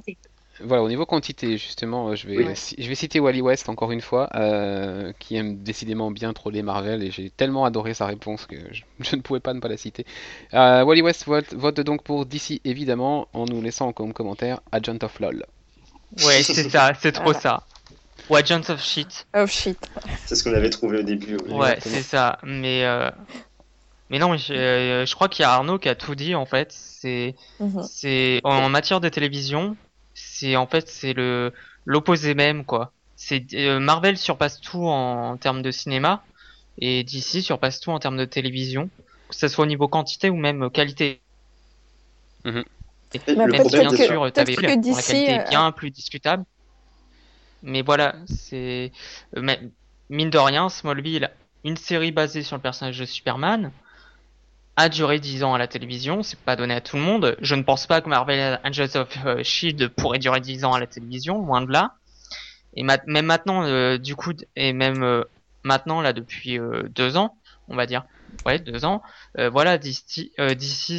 Voilà, 0.60 0.82
au 0.82 0.88
niveau 0.88 1.04
quantité, 1.04 1.58
justement, 1.58 2.08
euh, 2.08 2.16
je 2.16 2.26
vais, 2.26 2.54
je 2.78 2.88
vais 2.88 2.94
citer 2.94 3.20
Wally 3.20 3.42
West 3.42 3.68
encore 3.68 3.92
une 3.92 4.00
fois, 4.00 4.28
euh, 4.34 5.12
qui 5.18 5.36
aime 5.36 5.62
décidément 5.62 6.10
bien 6.10 6.32
troller 6.32 6.62
Marvel, 6.62 7.02
et 7.02 7.10
j'ai 7.10 7.30
tellement 7.30 7.64
adoré 7.64 7.94
sa 7.94 8.06
réponse 8.06 8.46
que 8.46 8.56
je, 9.00 9.16
ne 9.16 9.20
pouvais 9.20 9.40
pas 9.40 9.52
ne 9.54 9.60
pas 9.60 9.68
la 9.68 9.76
citer. 9.76 10.06
Euh, 10.54 10.84
Wally 10.84 11.02
West 11.02 11.26
vote, 11.26 11.52
vote, 11.52 11.80
donc 11.80 12.02
pour 12.02 12.24
DC, 12.26 12.60
évidemment, 12.64 13.28
en 13.32 13.44
nous 13.44 13.60
laissant 13.60 13.92
comme 13.92 14.12
commentaire 14.12 14.60
Agent 14.72 14.98
of 15.02 15.20
LOL. 15.20 15.44
Ouais, 16.24 16.42
c'est 16.42 16.70
ça, 16.70 16.92
c'est 16.98 17.12
trop 17.12 17.32
ça. 17.34 17.64
Ou 18.30 18.36
Agent 18.36 18.70
of 18.70 18.82
Shit. 18.82 19.26
Of 19.34 19.50
Shit. 19.50 19.78
C'est 20.24 20.34
ce 20.34 20.42
qu'on 20.42 20.54
avait 20.54 20.70
trouvé 20.70 20.98
au 20.98 21.02
début. 21.02 21.36
Ouais, 21.48 21.76
c'est 21.80 22.02
ça, 22.02 22.38
mais... 22.42 22.84
Mais 24.08 24.20
non, 24.20 24.36
je, 24.36 25.04
je 25.04 25.14
crois 25.16 25.28
qu'il 25.28 25.42
y 25.42 25.46
a 25.46 25.50
Arnaud 25.50 25.80
qui 25.80 25.88
a 25.88 25.96
tout 25.96 26.14
dit 26.14 26.36
en 26.36 26.46
fait. 26.46 26.68
C'est, 26.70 27.34
mhm. 27.58 27.82
c'est 27.82 28.40
en 28.44 28.68
matière 28.68 29.00
de 29.00 29.08
télévision, 29.08 29.76
c'est 30.38 30.56
en 30.56 30.66
fait 30.66 30.88
c'est 30.88 31.12
le 31.12 31.52
l'opposé 31.84 32.34
même 32.34 32.64
quoi. 32.64 32.92
C'est 33.16 33.46
euh, 33.54 33.80
Marvel 33.80 34.18
surpasse 34.18 34.60
tout 34.60 34.86
en, 34.86 35.36
termes 35.36 35.62
de 35.62 35.70
cinéma 35.70 36.24
et 36.78 37.04
DC 37.04 37.42
surpasse 37.42 37.80
tout 37.80 37.90
en 37.90 37.98
termes 37.98 38.18
de 38.18 38.26
télévision, 38.26 38.90
que 39.28 39.34
ce 39.34 39.48
soit 39.48 39.64
au 39.64 39.68
niveau 39.68 39.88
quantité 39.88 40.28
ou 40.28 40.36
même 40.36 40.70
qualité. 40.70 41.20
Mm 42.44 42.62
bien 43.14 43.90
sûr, 43.90 44.32
t'avais 44.32 44.56
la 44.56 44.76
qualité 44.76 45.38
bien 45.48 45.72
plus 45.72 45.90
discutable. 45.90 46.44
Mais 47.62 47.82
voilà, 47.82 48.16
c'est 48.26 48.92
euh, 49.36 49.56
mine 50.10 50.30
de 50.30 50.38
rien, 50.38 50.68
Smallville, 50.68 51.30
une 51.64 51.76
série 51.76 52.12
basée 52.12 52.42
sur 52.42 52.56
le 52.56 52.62
personnage 52.62 52.98
de 52.98 53.04
Superman, 53.04 53.72
a 54.76 54.90
duré 54.90 55.18
10 55.18 55.42
ans 55.42 55.54
à 55.54 55.58
la 55.58 55.66
télévision, 55.66 56.22
c'est 56.22 56.38
pas 56.38 56.54
donné 56.54 56.74
à 56.74 56.80
tout 56.82 56.96
le 56.96 57.02
monde. 57.02 57.36
Je 57.40 57.54
ne 57.54 57.62
pense 57.62 57.86
pas 57.86 58.02
que 58.02 58.08
Marvel 58.08 58.60
Angels 58.62 58.96
of 58.96 59.08
euh, 59.24 59.42
Shield 59.42 59.88
pourrait 59.88 60.18
durer 60.18 60.40
10 60.40 60.64
ans 60.64 60.74
à 60.74 60.80
la 60.80 60.86
télévision, 60.86 61.38
loin 61.38 61.62
de 61.62 61.72
là. 61.72 61.94
Et 62.74 62.82
même 62.82 63.24
maintenant, 63.24 63.64
euh, 63.64 63.96
du 63.96 64.14
coup, 64.14 64.32
et 64.54 64.74
même 64.74 65.02
euh, 65.02 65.24
maintenant 65.62 66.02
là 66.02 66.12
depuis 66.12 66.58
deux 66.90 67.16
ans, 67.16 67.38
on 67.68 67.74
va 67.74 67.86
dire, 67.86 68.04
ouais, 68.44 68.58
deux 68.58 68.84
ans, 68.84 69.02
voilà, 69.34 69.78
DC, 69.78 70.30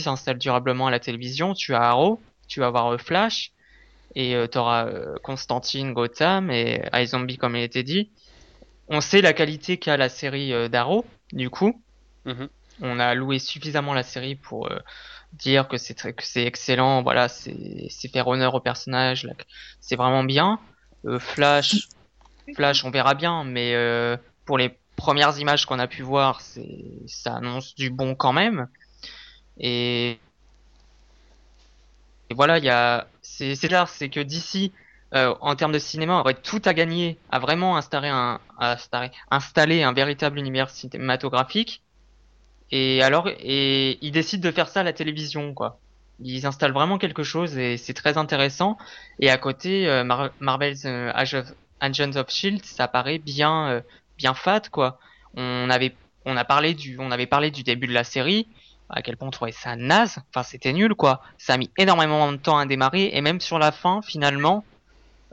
s'installe 0.01 0.39
durablement 0.39 0.87
à 0.87 0.91
la 0.91 0.99
télévision. 0.99 1.53
Tu 1.53 1.75
as 1.75 1.81
Arrow, 1.81 2.19
tu 2.47 2.59
vas 2.59 2.67
avoir 2.67 2.99
Flash, 2.99 3.51
et 4.15 4.35
tu 4.51 4.57
auras 4.57 4.89
Constantine, 5.23 5.93
Gotham 5.93 6.49
et 6.49 6.81
iZombie 6.93 7.37
comme 7.37 7.55
il 7.55 7.61
était 7.61 7.83
dit. 7.83 8.09
on 8.89 9.01
sait 9.01 9.21
la 9.21 9.33
qualité 9.33 9.77
qu'a 9.77 9.97
la 9.97 10.09
série 10.09 10.67
d'Arrow, 10.69 11.05
du 11.31 11.51
coup. 11.51 11.79
Mhm. 12.25 12.49
On 12.81 12.99
a 12.99 13.15
loué 13.15 13.39
suffisamment 13.39 13.93
la 13.93 14.03
série 14.03 14.35
pour 14.35 14.69
dire 15.33 15.67
que 15.67 15.77
c'est 15.77 15.95
que 15.95 16.23
c'est 16.23 16.43
excellent, 16.43 17.03
voilà, 17.03 17.27
c'est 17.27 18.07
faire 18.11 18.27
honneur 18.27 18.55
au 18.55 18.59
personnage, 18.59 19.27
c'est 19.81 19.95
vraiment 19.95 20.23
bien. 20.23 20.59
Flash, 21.19 21.87
Flash, 22.55 22.83
on 22.83 22.91
verra 22.91 23.13
bien, 23.13 23.43
mais 23.43 23.75
pour 24.45 24.57
les 24.57 24.77
premières 24.95 25.37
images 25.39 25.65
qu'on 25.65 25.79
a 25.79 25.87
pu 25.87 26.01
voir, 26.01 26.41
c'est 26.41 26.85
ça 27.07 27.35
annonce 27.35 27.75
du 27.75 27.89
bon 27.89 28.15
quand 28.15 28.33
même. 28.33 28.67
Et, 29.59 30.19
et 32.29 32.33
voilà, 32.35 32.57
il 32.57 32.63
y 32.63 32.69
a 32.69 33.07
c'est 33.21 33.55
clair, 33.57 33.87
c'est 33.87 34.09
que 34.09 34.19
d'ici 34.19 34.71
euh, 35.13 35.33
en 35.39 35.55
termes 35.55 35.71
de 35.71 35.79
cinéma, 35.79 36.19
aurait 36.19 36.33
tout 36.33 36.61
à 36.65 36.73
gagner 36.73 37.17
à 37.31 37.39
vraiment 37.39 37.77
installer 37.77 38.09
un 38.09 38.41
installer, 38.59 39.11
installer 39.31 39.83
un 39.83 39.93
véritable 39.93 40.37
univers 40.37 40.69
cinématographique. 40.69 41.81
Et 42.71 43.01
alors, 43.01 43.29
et 43.29 43.97
ils 44.01 44.11
décident 44.11 44.47
de 44.47 44.53
faire 44.53 44.67
ça 44.69 44.81
à 44.81 44.83
la 44.83 44.93
télévision, 44.93 45.53
quoi. 45.53 45.79
Ils 46.19 46.45
installent 46.45 46.73
vraiment 46.73 46.97
quelque 46.97 47.23
chose 47.23 47.57
et 47.57 47.77
c'est 47.77 47.93
très 47.93 48.17
intéressant. 48.17 48.77
Et 49.19 49.29
à 49.29 49.37
côté, 49.37 49.87
euh, 49.87 50.03
Marvel's 50.39 50.85
euh, 50.85 51.11
Agents 51.79 52.15
of 52.15 52.29
Shield, 52.29 52.65
ça 52.65 52.87
paraît 52.87 53.19
bien 53.19 53.67
euh, 53.67 53.81
bien 54.17 54.33
fat 54.33 54.61
quoi. 54.71 54.99
On 55.35 55.69
avait 55.69 55.95
on 56.25 56.35
a 56.35 56.43
parlé 56.43 56.73
du 56.73 56.97
on 56.99 57.11
avait 57.11 57.27
parlé 57.27 57.51
du 57.51 57.63
début 57.63 57.87
de 57.87 57.93
la 57.93 58.03
série 58.03 58.47
à 58.89 59.01
quel 59.01 59.17
point 59.17 59.27
on 59.27 59.31
trouvait 59.31 59.51
ça 59.51 59.75
naze. 59.75 60.17
Enfin 60.29 60.43
c'était 60.43 60.73
nul 60.73 60.95
quoi. 60.95 61.21
Ça 61.37 61.53
a 61.53 61.57
mis 61.57 61.69
énormément 61.77 62.31
de 62.31 62.37
temps 62.37 62.57
à 62.57 62.65
démarrer 62.65 63.11
et 63.13 63.21
même 63.21 63.39
sur 63.39 63.59
la 63.59 63.71
fin 63.71 64.01
finalement 64.01 64.63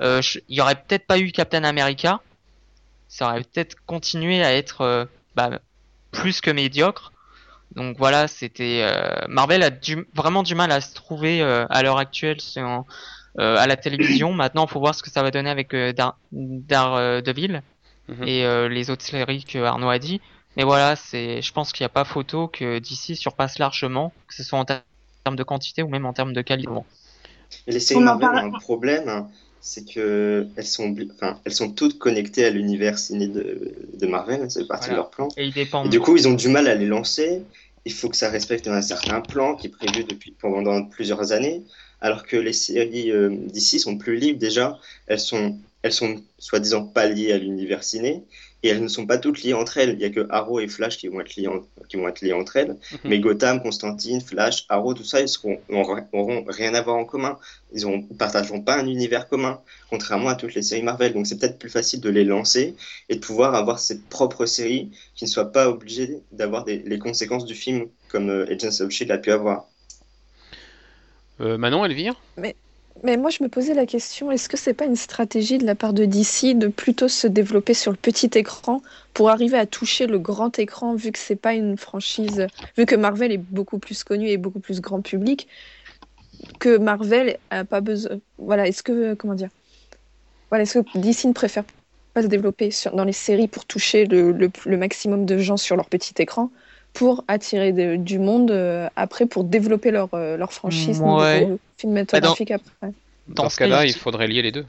euh, 0.01 0.20
il 0.49 0.57
y 0.57 0.61
aurait 0.61 0.74
peut-être 0.74 1.07
pas 1.07 1.18
eu 1.18 1.32
Captain 1.32 1.64
America. 1.64 2.20
Ça 3.09 3.28
aurait 3.28 3.43
peut-être 3.43 3.76
continué 3.87 4.43
à 4.43 4.55
être 4.55 4.80
euh, 4.82 5.05
bah, 5.37 5.61
plus 6.11 6.41
que 6.41 6.51
médiocre. 6.51 7.12
Donc 7.77 7.97
voilà, 7.99 8.29
c'était 8.29 8.83
euh, 8.83 9.27
Marvel 9.29 9.62
a 9.62 9.70
du, 9.70 10.07
vraiment 10.14 10.43
du 10.43 10.55
mal 10.55 10.70
à 10.70 10.81
se 10.81 10.95
trouver 10.95 11.43
euh, 11.43 11.66
à 11.70 11.83
l'heure 11.83 11.99
actuelle 11.99 12.41
sur, 12.41 12.85
à 13.39 13.66
la 13.66 13.77
télévision. 13.77 14.33
Maintenant, 14.35 14.66
il 14.66 14.70
faut 14.70 14.81
voir 14.81 14.95
ce 14.95 15.03
que 15.03 15.11
ça 15.11 15.22
va 15.22 15.31
donner 15.31 15.51
avec 15.51 15.75
Dar 15.75 16.18
Daredevil. 16.33 17.62
Mhm. 18.09 18.29
et 18.29 18.45
euh, 18.45 18.68
les 18.68 18.91
autres 18.91 19.05
séries 19.05 19.45
que 19.45 19.59
Arnaud 19.59 19.89
a 19.89 19.99
dit. 19.99 20.20
Mais 20.57 20.64
voilà, 20.64 20.95
c'est, 20.95 21.43
je 21.43 21.53
pense 21.53 21.72
qu'il 21.72 21.83
n'y 21.83 21.87
a 21.87 21.91
pas 21.91 22.05
photo 22.05 22.49
que 22.49 22.79
d'ici 22.79 23.16
surpasse 23.16 23.59
largement, 23.59 24.12
que 24.29 24.35
ce 24.35 24.45
soit 24.45 24.59
en 24.59 24.64
termes 24.64 25.37
de 25.37 25.43
quantité 25.43 25.83
ou 25.83 25.89
même 25.89 26.07
en 26.07 26.12
termes 26.12 26.33
de 26.33 26.43
qualité. 26.43 26.70
les 27.66 27.81
séries 27.81 28.01
Marvel 28.01 28.29
ont 28.29 28.55
un 28.55 28.59
problème, 28.59 29.09
hein, 29.09 29.29
c'est 29.61 29.89
que 29.89 30.47
elles 30.57 30.66
sont, 30.66 30.95
enfin, 31.14 31.41
elles 31.45 31.55
sont 31.55 31.72
toutes 31.72 31.99
connectées 31.99 32.45
à 32.45 32.51
l'univers 32.51 32.99
ciné 32.99 33.27
de, 33.27 33.75
de 33.95 34.07
Marvel, 34.07 34.49
c'est 34.49 34.68
partie 34.68 34.91
de 34.91 34.95
leur 34.95 35.11
plan. 35.11 35.29
Et, 35.37 35.47
ils 35.47 35.53
dépendent. 35.53 35.89
du 35.89 35.99
coup, 35.99 36.16
ils 36.16 36.29
ont 36.29 36.35
du 36.35 36.49
mal 36.49 36.68
à 36.68 36.75
les 36.77 36.87
lancer. 36.87 37.43
Il 37.85 37.93
faut 37.93 38.09
que 38.09 38.16
ça 38.16 38.30
respecte 38.30 38.66
un 38.68 38.82
certain 38.82 39.20
plan 39.20 39.57
qui 39.57 39.66
est 39.68 39.70
prévu 39.70 40.05
depuis 40.05 40.32
pendant 40.32 40.85
plusieurs 40.87 41.32
années, 41.32 41.64
alors 42.01 42.24
que 42.26 42.37
les 42.37 42.53
séries 42.53 43.11
euh, 43.11 43.30
d'ici 43.47 43.78
sont 43.80 43.99
plus 43.99 44.16
libres 44.16 44.39
déjà. 44.39 44.78
Elles 45.07 45.20
sont 45.20 45.61
elles 45.82 45.93
sont 45.93 46.24
soi-disant 46.39 46.87
pas 46.87 47.07
liées 47.07 47.32
à 47.32 47.39
l'univers 47.39 47.85
ciné 47.85 48.24
et 48.65 48.69
elles 48.69 48.83
ne 48.83 48.89
sont 48.89 49.07
pas 49.07 49.19
toutes 49.19 49.43
liées 49.43 49.53
entre 49.53 49.77
elles. 49.77 49.91
Il 49.91 49.99
n'y 49.99 50.05
a 50.07 50.11
que 50.11 50.27
Arrow 50.31 50.59
et 50.59 50.69
Flash 50.69 50.97
qui 50.97 51.09
vont 51.09 51.21
être 51.21 51.37
liées, 51.37 51.49
qui 51.89 51.97
vont 51.97 52.09
être 52.09 52.23
liées 52.23 52.33
entre 52.33 52.57
elles. 52.57 52.71
Mhm. 52.71 52.99
Mais 53.05 53.21
Gotham, 53.21 53.62
Constantine, 53.62 54.23
Flash, 54.23 54.65
Arrow, 54.71 54.95
tout 54.95 55.05
ça, 55.05 55.21
ils 55.21 55.29
seront, 55.29 55.61
auront 56.12 56.45
rien 56.49 56.75
à 56.75 56.81
voir 56.81 56.97
en 56.97 57.05
commun. 57.05 57.39
Ils 57.75 57.87
ne 57.87 58.15
partageront 58.15 58.62
pas 58.62 58.77
un 58.77 58.87
univers 58.87 59.29
commun, 59.29 59.61
contrairement 59.91 60.31
à 60.31 60.35
toutes 60.35 60.55
les 60.55 60.62
séries 60.62 60.83
Marvel. 60.83 61.12
Donc 61.12 61.27
c'est 61.27 61.39
peut-être 61.39 61.59
plus 61.59 61.69
facile 61.69 62.01
de 62.01 62.09
les 62.09 62.25
lancer 62.25 62.75
et 63.11 63.17
de 63.17 63.21
pouvoir 63.21 63.55
avoir 63.55 63.79
ses 63.79 64.01
propres 64.01 64.47
séries 64.47 64.91
qui 65.15 65.25
ne 65.25 65.29
soient 65.31 65.53
pas 65.53 65.69
obligées 65.69 66.21
d'avoir 66.33 66.65
les 66.65 66.99
conséquences 66.99 67.45
du 67.45 67.55
film 67.55 67.89
comme 68.09 68.31
euh, 68.31 68.47
Agents 68.51 68.81
of 68.81 68.91
Shield 68.91 69.11
a 69.11 69.19
pu 69.19 69.31
avoir. 69.31 69.67
Euh, 71.41 71.59
Manon, 71.59 71.85
Elvire 71.85 72.15
Mais 72.37 72.57
mais 73.03 73.16
moi, 73.16 73.30
je 73.30 73.42
me 73.42 73.49
posais 73.49 73.74
la 73.74 73.86
question, 73.86 74.30
est-ce 74.30 74.49
que 74.49 74.57
c'est 74.57 74.72
pas 74.72 74.86
une 74.86 74.97
stratégie 74.97 75.59
de 75.59 75.66
la 75.66 75.74
part 75.74 75.92
de 75.92 76.05
DC 76.05 76.57
de 76.57 76.68
plutôt 76.68 77.09
se 77.09 77.26
développer 77.26 77.74
sur 77.74 77.90
le 77.90 77.97
petit 77.97 78.30
écran 78.34 78.82
pour 79.12 79.30
arriver 79.30 79.59
à 79.59 79.66
toucher 79.66 80.07
le 80.07 80.18
grand 80.18 80.59
écran, 80.59 80.95
vu 80.95 81.11
que 81.11 81.18
c'est 81.18 81.36
pas 81.36 81.55
une 81.55 81.76
franchise, 81.76 82.47
vu 82.76 82.86
que 82.86 82.95
Marvel 82.95 83.32
est 83.32 83.38
beaucoup 83.38 83.78
plus 83.78 84.05
connu 84.05 84.28
et 84.28 84.36
beaucoup 84.36 84.61
plus 84.61 84.80
grand 84.80 85.03
public, 85.03 85.49
que 86.61 86.78
Marvel 86.78 87.38
a 87.51 87.64
pas 87.64 87.80
besoin. 87.80 88.20
Voilà, 88.38 88.68
est-ce 88.68 88.82
que 88.82 89.14
comment 89.14 89.34
dire 89.34 89.51
Voilà, 90.51 90.62
est-ce 90.62 90.78
que 90.78 90.99
DC 90.99 91.24
ne 91.24 91.32
préfère 91.32 91.64
pas 92.14 92.22
se 92.22 92.28
développer 92.28 92.70
dans 92.92 93.05
les 93.05 93.12
séries 93.12 93.49
pour 93.49 93.64
toucher 93.64 94.07
le 94.07 94.76
maximum 94.76 95.26
de 95.26 95.38
gens 95.38 95.57
sur 95.57 95.74
leur 95.74 95.88
petit 95.88 96.14
écran 96.18 96.51
pour 96.95 97.24
attirer 97.28 97.99
du 97.99 98.18
monde 98.18 98.51
euh, 98.53 98.88
après, 98.97 99.26
pour 99.26 99.45
développer 99.45 99.90
leur, 99.90 100.09
euh, 100.14 100.36
leur 100.36 100.53
franchise 100.53 101.01
ouais. 101.01 101.49
cinématographique 101.76 102.49
bah, 102.49 102.55
après. 102.55 102.95
Dans, 103.28 103.51
ce 103.51 103.57
cas-là, 103.57 103.84
il 103.84 103.95
faudrait 103.95 104.28
lier 104.28 104.42
les 104.42 104.53
deux. 104.53 104.64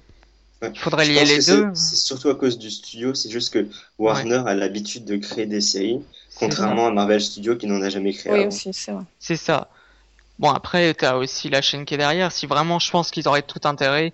Il 0.63 0.79
faudrait 0.79 1.05
lier 1.05 1.23
les 1.23 1.39
deux. 1.45 1.69
C'est 1.75 1.95
surtout 1.95 2.29
à 2.29 2.35
cause 2.35 2.57
du 2.57 2.71
studio, 2.71 3.13
c'est 3.13 3.29
juste 3.29 3.53
que 3.53 3.67
Warner 3.99 4.41
a 4.47 4.55
l'habitude 4.55 5.05
de 5.05 5.17
créer 5.17 5.45
des 5.45 5.61
séries, 5.61 6.01
contrairement 6.35 6.87
à 6.87 6.91
Marvel 6.91 7.21
Studios 7.21 7.57
qui 7.57 7.67
n'en 7.67 7.81
a 7.81 7.89
jamais 7.89 8.13
créé. 8.13 8.33
Oui, 8.33 8.45
aussi, 8.47 8.73
c'est 8.73 8.91
vrai. 8.91 9.03
C'est 9.19 9.35
ça. 9.35 9.69
Bon, 10.39 10.49
après, 10.49 10.95
tu 10.95 11.05
as 11.05 11.17
aussi 11.17 11.49
la 11.49 11.61
chaîne 11.61 11.85
qui 11.85 11.93
est 11.93 11.97
derrière. 11.97 12.31
Si 12.31 12.47
vraiment 12.47 12.79
je 12.79 12.89
pense 12.89 13.11
qu'ils 13.11 13.27
auraient 13.27 13.43
tout 13.43 13.61
intérêt 13.65 14.13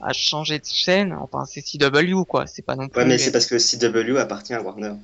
à 0.00 0.14
changer 0.14 0.58
de 0.58 0.64
chaîne, 0.64 1.12
enfin, 1.12 1.44
c'est 1.44 1.60
CW, 1.60 2.24
quoi. 2.26 2.46
C'est 2.46 2.62
pas 2.62 2.74
non 2.74 2.88
plus. 2.88 2.98
Ouais, 2.98 3.06
mais 3.06 3.18
c'est 3.18 3.32
parce 3.32 3.46
que 3.46 3.58
CW 3.58 4.16
appartient 4.16 4.54
à 4.54 4.62
Warner. 4.62 4.94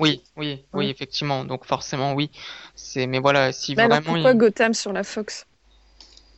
Oui, 0.00 0.22
oui, 0.36 0.64
oui, 0.72 0.90
effectivement. 0.90 1.44
Donc 1.44 1.64
forcément, 1.64 2.14
oui. 2.14 2.30
C'est, 2.74 3.06
mais 3.06 3.18
voilà, 3.18 3.52
si 3.52 3.74
bah 3.74 3.88
vraiment. 3.88 4.12
pourquoi 4.14 4.34
Gotham 4.34 4.74
sur 4.74 4.92
la 4.92 5.04
Fox? 5.04 5.46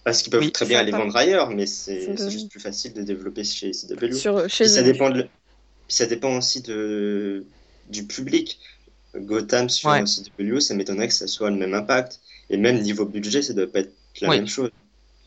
Parce 0.05 0.23
qu'ils 0.23 0.31
peuvent 0.31 0.51
très 0.51 0.67
bien 0.67 0.79
aller 0.79 0.93
vendre 0.93 1.17
ailleurs, 1.17 1.51
mais 1.51 1.67
c'est 1.67 2.17
juste 2.31 2.51
plus 2.51 2.61
facile 2.61 2.93
de 2.93 3.03
développer 3.03 3.43
chez 3.45 3.71
CW. 3.71 4.13
Sur, 4.13 4.49
chez 4.51 4.67
ça 4.67 4.83
dépend 4.83 5.11
de... 5.11 5.27
ça 5.89 6.07
dépend 6.07 6.37
aussi 6.37 6.61
de 6.63 7.47
du 7.89 8.07
public. 8.07 8.59
Gotham 9.15 9.69
sur 9.69 9.91
CW, 9.93 10.59
ça 10.59 10.75
m'étonnerait 10.75 11.09
que 11.09 11.15
ça 11.15 11.27
soit 11.27 11.51
le 11.51 11.57
même 11.57 11.75
impact. 11.75 12.21
Et 12.51 12.57
même 12.57 12.81
niveau 12.81 13.07
budget, 13.07 13.43
ça 13.43 13.55
doit 13.55 13.67
pas 13.67 13.81
être 13.81 13.95
la 14.21 14.29
même 14.31 14.49
chose. 14.49 14.71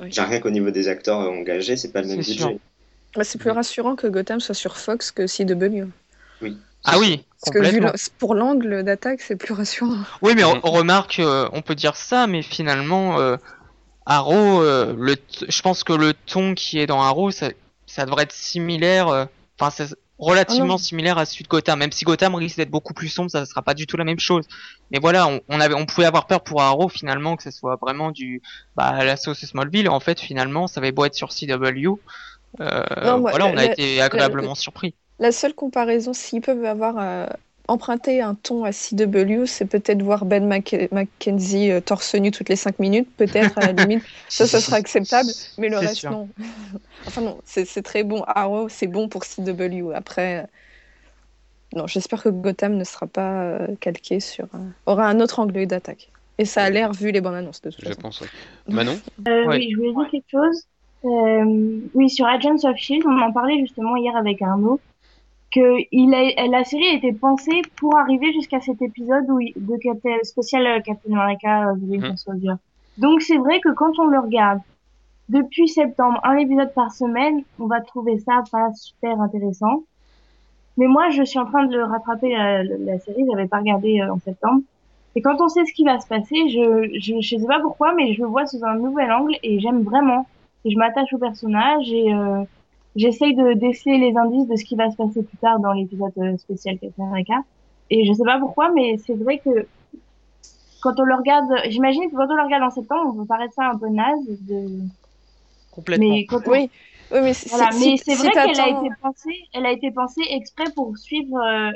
J'ai 0.05 0.22
rien 0.22 0.39
qu'au 0.39 0.51
niveau 0.51 0.70
des 0.70 0.88
acteurs 0.88 1.18
engagés, 1.18 1.78
c'est 1.78 1.91
pas 1.91 2.01
le 2.01 2.07
même 2.09 2.22
budget. 2.22 2.59
Bah, 3.15 3.24
c'est 3.24 3.39
plus 3.39 3.49
rassurant 3.49 3.95
que 3.95 4.05
Gotham 4.05 4.39
soit 4.39 4.53
sur 4.53 4.78
Fox 4.78 5.11
que 5.11 5.26
CW. 5.26 5.89
Oui. 6.41 6.57
Ah 6.84 6.99
oui, 6.99 7.24
Parce 7.43 7.55
que 7.55 8.17
pour 8.17 8.33
l'angle 8.33 8.83
d'attaque, 8.83 9.21
c'est 9.21 9.35
plus 9.35 9.53
rassurant. 9.53 9.97
Oui, 10.21 10.33
mais 10.35 10.43
on, 10.43 10.59
remarque, 10.59 11.19
euh, 11.19 11.47
on 11.53 11.61
peut 11.61 11.75
dire 11.75 11.95
ça, 11.95 12.25
mais 12.25 12.41
finalement, 12.41 13.19
euh, 13.19 13.38
Arrow, 14.05 14.61
euh, 14.63 14.95
le 14.97 15.15
je 15.47 15.61
pense 15.61 15.83
que 15.83 15.93
le 15.93 16.13
ton 16.13 16.55
qui 16.55 16.79
est 16.79 16.88
dans 16.88 17.01
Arrow, 17.01 17.29
ça, 17.29 17.49
ça 17.85 18.05
devrait 18.05 18.23
être 18.23 18.31
similaire, 18.31 19.27
enfin, 19.59 19.69
c'est 19.69 19.95
relativement 20.17 20.75
ah 20.75 20.83
similaire 20.83 21.19
à 21.19 21.25
celui 21.25 21.43
de 21.43 21.49
Gotham. 21.49 21.77
Même 21.77 21.91
si 21.91 22.05
Gotham 22.05 22.33
risque 22.33 22.57
d'être 22.57 22.71
beaucoup 22.71 22.95
plus 22.95 23.07
sombre, 23.07 23.29
ça 23.29 23.41
ne 23.41 23.45
sera 23.45 23.61
pas 23.61 23.75
du 23.75 23.85
tout 23.85 23.97
la 23.97 24.03
même 24.03 24.19
chose. 24.19 24.45
Mais 24.89 24.97
voilà, 24.97 25.27
on, 25.27 25.41
on, 25.47 25.59
avait, 25.59 25.75
on 25.75 25.85
pouvait 25.85 26.07
avoir 26.07 26.25
peur 26.25 26.43
pour 26.43 26.63
Arrow 26.63 26.89
finalement 26.89 27.35
que 27.35 27.43
ce 27.43 27.51
soit 27.51 27.77
vraiment 27.79 28.09
du, 28.09 28.41
bah, 28.75 29.03
la 29.03 29.15
sauce 29.15 29.45
Smallville. 29.45 29.89
En 29.89 29.99
fait, 29.99 30.19
finalement, 30.19 30.65
ça 30.65 30.79
avait 30.79 30.91
beau 30.91 31.05
être 31.05 31.13
sur 31.13 31.29
CW. 31.29 31.99
voilà, 32.57 33.45
on 33.45 33.57
a 33.57 33.65
été 33.65 34.01
agréablement 34.01 34.55
surpris. 34.55 34.95
La 35.20 35.32
seule 35.32 35.53
comparaison, 35.53 36.13
s'ils 36.13 36.41
peuvent 36.41 36.63
avoir 36.65 36.95
euh, 36.99 37.26
emprunté 37.68 38.22
un 38.22 38.36
ton 38.36 38.63
à 38.63 38.72
CW, 38.72 39.45
c'est 39.45 39.65
peut-être 39.65 40.03
voir 40.03 40.26
Ben 40.26 40.45
McKenzie 40.47 41.72
euh, 41.72 41.82
torse 41.82 42.13
nu 42.13 42.30
toutes 42.30 42.49
les 42.49 42.55
5 42.55 42.78
minutes, 42.78 43.09
peut-être 43.18 43.57
à 43.57 43.72
la 43.72 43.72
limite. 43.84 44.03
ça, 44.30 44.45
ça 44.45 44.61
sera 44.61 44.78
acceptable, 44.78 45.30
mais 45.57 45.70
le 45.70 45.80
reste, 45.80 46.03
non. 46.03 46.30
enfin, 47.07 47.22
non, 47.22 47.39
c'est 47.45 47.82
très 47.82 48.03
bon. 48.03 48.24
Arrow, 48.28 48.70
c'est 48.70 48.88
bon 48.88 49.09
pour 49.09 49.24
CW. 49.26 49.91
Après, 49.95 50.43
euh, 50.43 50.43
non, 51.76 51.88
j'espère 51.88 52.22
que 52.22 52.30
Gotham 52.30 52.76
ne 52.76 52.84
sera 52.84 53.07
pas 53.07 53.59
calqué 53.80 54.20
sur. 54.20 54.47
aura 54.86 55.07
un 55.07 55.20
autre 55.20 55.39
angle 55.39 55.65
d'attaque. 55.65 56.09
Et 56.38 56.45
ça 56.45 56.63
a 56.63 56.70
l'air 56.70 56.93
vu 56.93 57.11
les 57.11 57.20
bandes 57.20 57.34
annonces 57.34 57.61
de 57.61 57.72
toute 57.72 57.88
je 57.88 57.93
pense, 57.95 58.24
Manon 58.68 58.99
Oui, 59.26 59.72
je 59.72 59.78
voulais 59.78 59.93
dire 59.93 60.11
quelque 60.11 60.30
chose. 60.30 60.68
oui, 61.95 62.09
sur 62.11 62.28
Agents 62.28 62.63
of 62.63 62.78
Shield, 62.78 63.03
on 63.07 63.20
en 63.20 63.34
parlait 63.34 63.57
justement 63.59 63.95
hier 63.95 64.15
avec 64.15 64.43
Arnaud 64.43 64.80
que 65.57 65.85
il 65.91 66.13
a, 66.13 66.47
la 66.47 66.63
série 66.63 66.87
a 66.89 66.93
été 66.93 67.11
pensée 67.13 67.61
pour 67.77 67.97
arriver 67.97 68.31
jusqu'à 68.33 68.61
cet 68.61 68.81
épisode 68.81 69.25
où 69.29 69.39
de 69.39 69.77
Captain, 69.81 70.17
spécial 70.23 70.67
euh, 70.67 70.79
Captain 70.81 71.13
America 71.13 71.73
Winter 71.73 72.11
mmh. 72.11 72.17
Soldier. 72.17 72.53
Donc 72.97 73.21
c'est 73.21 73.37
vrai 73.37 73.59
que 73.59 73.69
quand 73.69 73.97
on 73.99 74.05
le 74.05 74.19
regarde 74.19 74.59
depuis 75.29 75.67
septembre, 75.67 76.19
un 76.23 76.37
épisode 76.37 76.73
par 76.73 76.91
semaine, 76.91 77.43
on 77.59 77.65
va 77.67 77.81
trouver 77.81 78.19
ça 78.19 78.43
pas 78.51 78.71
super 78.73 79.19
intéressant. 79.19 79.83
Mais 80.77 80.87
moi, 80.87 81.09
je 81.09 81.23
suis 81.23 81.39
en 81.39 81.45
train 81.45 81.65
de 81.65 81.75
le 81.75 81.83
rattraper 81.83 82.31
la, 82.31 82.63
la 82.63 82.99
série, 82.99 83.25
j'avais 83.29 83.47
pas 83.47 83.57
regardé 83.57 83.99
euh, 83.99 84.13
en 84.13 84.19
septembre. 84.19 84.61
Et 85.15 85.21
quand 85.21 85.41
on 85.41 85.49
sait 85.49 85.65
ce 85.65 85.73
qui 85.73 85.83
va 85.83 85.99
se 85.99 86.07
passer, 86.07 86.49
je, 86.49 86.99
je, 86.99 87.19
je 87.19 87.37
sais 87.37 87.47
pas 87.47 87.59
pourquoi, 87.59 87.95
mais 87.95 88.13
je 88.13 88.21
le 88.21 88.27
vois 88.27 88.45
sous 88.45 88.63
un 88.63 88.75
nouvel 88.75 89.11
angle 89.11 89.35
et 89.41 89.59
j'aime 89.59 89.81
vraiment. 89.81 90.27
Et 90.63 90.69
je 90.69 90.77
m'attache 90.77 91.11
au 91.13 91.17
personnage 91.17 91.91
et 91.91 92.13
euh, 92.13 92.43
j'essaye 92.97 93.33
de 93.35 93.53
déceler 93.53 93.97
les 93.97 94.17
indices 94.17 94.47
de 94.47 94.55
ce 94.57 94.65
qui 94.65 94.75
va 94.75 94.91
se 94.91 94.97
passer 94.97 95.23
plus 95.23 95.37
tard 95.37 95.59
dans 95.59 95.71
l'épisode 95.71 96.11
euh, 96.17 96.37
spécial 96.37 96.77
Captain 96.77 97.05
America. 97.05 97.35
Et 97.89 98.05
je 98.05 98.11
sais 98.11 98.25
pas 98.25 98.39
pourquoi, 98.39 98.71
mais 98.73 98.97
c'est 98.97 99.13
vrai 99.13 99.37
que 99.37 99.65
quand 100.81 100.99
on 100.99 101.03
le 101.03 101.15
regarde, 101.15 101.49
j'imagine 101.69 102.09
que 102.11 102.15
quand 102.15 102.27
on 102.29 102.35
le 102.35 102.43
regarde 102.43 102.63
en 102.63 102.69
septembre, 102.69 103.13
on 103.13 103.19
peut 103.19 103.25
paraître 103.25 103.53
ça 103.53 103.69
un 103.69 103.77
peu 103.77 103.87
naze 103.87 104.25
de... 104.41 104.67
Complètement. 105.71 106.09
Mais 106.09 106.27
Oui. 106.47 106.69
Oui, 107.11 107.19
mais 107.21 107.33
c'est 107.33 107.49
voilà. 107.49 107.69
mais 107.79 107.95
c'est 107.97 108.15
vrai 108.15 108.31
qu'elle 108.31 108.59
a 108.59 108.67
été 108.67 108.89
pensée, 109.01 109.35
elle 109.53 109.65
a 109.65 109.71
été 109.71 109.91
pensée 109.91 110.23
exprès 110.29 110.65
pour 110.75 110.97
suivre, 110.97 111.37
euh, 111.39 111.71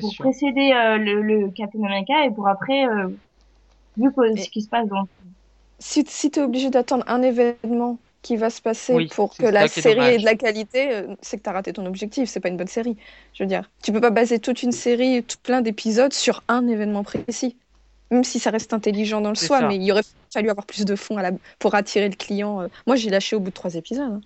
pour 0.00 0.14
précéder 0.18 0.72
euh, 0.72 0.96
le, 0.96 1.20
le, 1.20 1.50
Captain 1.50 1.82
America 1.82 2.24
et 2.24 2.30
pour 2.30 2.48
après, 2.48 2.86
euh, 2.86 3.08
vu 3.98 4.10
que, 4.12 4.34
ce 4.36 4.48
qui 4.48 4.62
se 4.62 4.68
passe 4.68 4.88
donc. 4.88 5.08
Si, 5.78 6.04
si 6.06 6.30
tu 6.30 6.40
es 6.40 6.42
obligé 6.42 6.70
d'attendre 6.70 7.04
un 7.06 7.20
événement 7.20 7.98
qui 8.22 8.36
va 8.36 8.50
se 8.50 8.60
passer 8.60 9.08
pour 9.14 9.36
que 9.36 9.46
la 9.46 9.68
série 9.68 10.14
ait 10.14 10.18
de 10.18 10.24
la 10.24 10.34
qualité, 10.34 11.04
c'est 11.22 11.38
que 11.38 11.42
tu 11.42 11.48
as 11.48 11.52
raté 11.52 11.72
ton 11.72 11.86
objectif, 11.86 12.28
c'est 12.28 12.40
pas 12.40 12.48
une 12.48 12.56
bonne 12.56 12.66
série. 12.66 12.96
Je 13.34 13.44
veux 13.44 13.48
dire, 13.48 13.70
tu 13.82 13.92
peux 13.92 14.00
pas 14.00 14.10
baser 14.10 14.38
toute 14.38 14.62
une 14.62 14.72
série, 14.72 15.22
tout 15.22 15.36
plein 15.42 15.60
d'épisodes 15.60 16.12
sur 16.12 16.42
un 16.48 16.66
événement 16.66 17.04
précis. 17.04 17.56
Même 18.10 18.24
si 18.24 18.38
ça 18.38 18.50
reste 18.50 18.72
intelligent 18.72 19.20
dans 19.20 19.30
le 19.30 19.36
soi, 19.36 19.62
mais 19.62 19.76
il 19.76 19.92
aurait 19.92 20.02
fallu 20.32 20.50
avoir 20.50 20.66
plus 20.66 20.84
de 20.84 20.96
fonds 20.96 21.16
à 21.16 21.22
la... 21.22 21.30
pour 21.58 21.74
attirer 21.74 22.08
le 22.08 22.14
client. 22.14 22.68
Moi, 22.86 22.96
j'ai 22.96 23.10
lâché 23.10 23.36
au 23.36 23.40
bout 23.40 23.50
de 23.50 23.54
trois 23.54 23.74
épisodes. 23.74 24.12
Hein. 24.12 24.20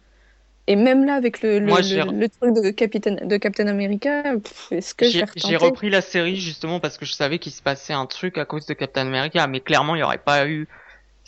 Et 0.67 0.77
même 0.77 1.05
là, 1.05 1.15
avec 1.15 1.43
le, 1.43 1.59
le, 1.59 2.29
truc 2.29 2.55
de 2.55 2.71
Captain, 2.71 3.17
de 3.27 3.37
Captain 3.39 3.67
America, 3.67 4.23
est-ce 4.71 4.95
que 4.95 5.05
J'ai 5.05 5.57
repris 5.57 5.91
la 5.91 6.01
série 6.01 6.37
justement 6.37 6.79
parce 6.79 6.97
que 6.97 7.05
je 7.05 7.13
savais 7.13 7.41
qu'il 7.41 7.51
se 7.51 7.61
passait 7.61 7.93
un 7.93 8.07
truc 8.07 8.39
à 8.39 8.45
cause 8.45 8.67
de 8.67 8.75
Captain 8.75 9.07
America, 9.07 9.45
mais 9.49 9.59
clairement, 9.59 9.97
il 9.97 9.99
n'y 9.99 10.05
aurait 10.05 10.19
pas 10.19 10.47
eu 10.47 10.69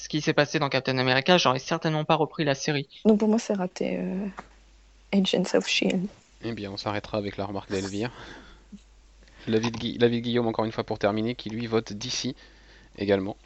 ce 0.02 0.08
qui 0.08 0.20
s'est 0.20 0.32
passé 0.32 0.58
dans 0.58 0.68
Captain 0.68 0.98
America, 0.98 1.38
j'aurais 1.38 1.60
certainement 1.60 2.04
pas 2.04 2.16
repris 2.16 2.42
la 2.42 2.56
série. 2.56 2.88
Donc 3.04 3.20
pour 3.20 3.28
moi, 3.28 3.38
c'est 3.38 3.52
raté 3.52 3.98
euh, 4.00 4.26
Agents 5.12 5.54
of 5.54 5.68
Shield. 5.68 6.08
Eh 6.42 6.50
bien, 6.50 6.72
on 6.72 6.76
s'arrêtera 6.76 7.18
avec 7.18 7.36
la 7.36 7.44
remarque 7.44 7.70
d'Elvire. 7.70 8.10
L'avis 9.46 9.70
de, 9.70 9.98
de 9.98 10.08
Guillaume, 10.08 10.48
encore 10.48 10.64
une 10.64 10.72
fois 10.72 10.82
pour 10.82 10.98
terminer, 10.98 11.36
qui 11.36 11.50
lui 11.50 11.68
vote 11.68 11.92
d'ici 11.92 12.34
également. 12.98 13.36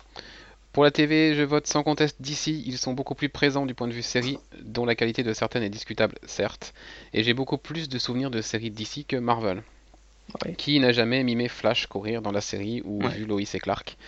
Pour 0.72 0.82
la 0.82 0.90
TV, 0.90 1.34
je 1.34 1.42
vote 1.42 1.66
sans 1.66 1.82
conteste 1.82 2.22
d'ici. 2.22 2.64
Ils 2.66 2.78
sont 2.78 2.94
beaucoup 2.94 3.14
plus 3.14 3.28
présents 3.28 3.66
du 3.66 3.74
point 3.74 3.86
de 3.86 3.92
vue 3.92 4.00
série, 4.00 4.38
dont 4.62 4.86
la 4.86 4.94
qualité 4.94 5.22
de 5.22 5.34
certaines 5.34 5.62
est 5.62 5.68
discutable, 5.68 6.14
certes. 6.24 6.72
Et 7.12 7.22
j'ai 7.22 7.34
beaucoup 7.34 7.58
plus 7.58 7.90
de 7.90 7.98
souvenirs 7.98 8.30
de 8.30 8.40
séries 8.40 8.70
d'ici 8.70 9.04
que 9.04 9.16
Marvel. 9.16 9.62
Qui 10.56 10.80
n'a 10.80 10.92
jamais 10.92 11.22
mimé 11.22 11.48
Flash 11.48 11.86
courir 11.86 12.22
dans 12.22 12.32
la 12.32 12.40
série 12.40 12.80
ou 12.84 13.06
vu 13.08 13.26
Lois 13.26 13.42
et 13.42 13.58
Clark 13.58 13.98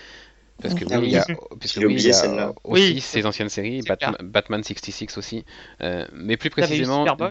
parce 0.61 0.75
que 0.75 0.85
oui, 0.85 1.07
il 1.07 1.13
y 1.13 1.17
a, 1.17 2.53
aussi 2.65 3.01
ces 3.01 3.27
anciennes 3.27 3.49
séries, 3.49 3.81
Batman 4.21 4.65
66 4.65 5.17
aussi, 5.17 5.45
euh, 5.83 6.05
mais 6.13 6.37
plus 6.37 6.51
précisément, 6.51 7.07
euh, 7.07 7.31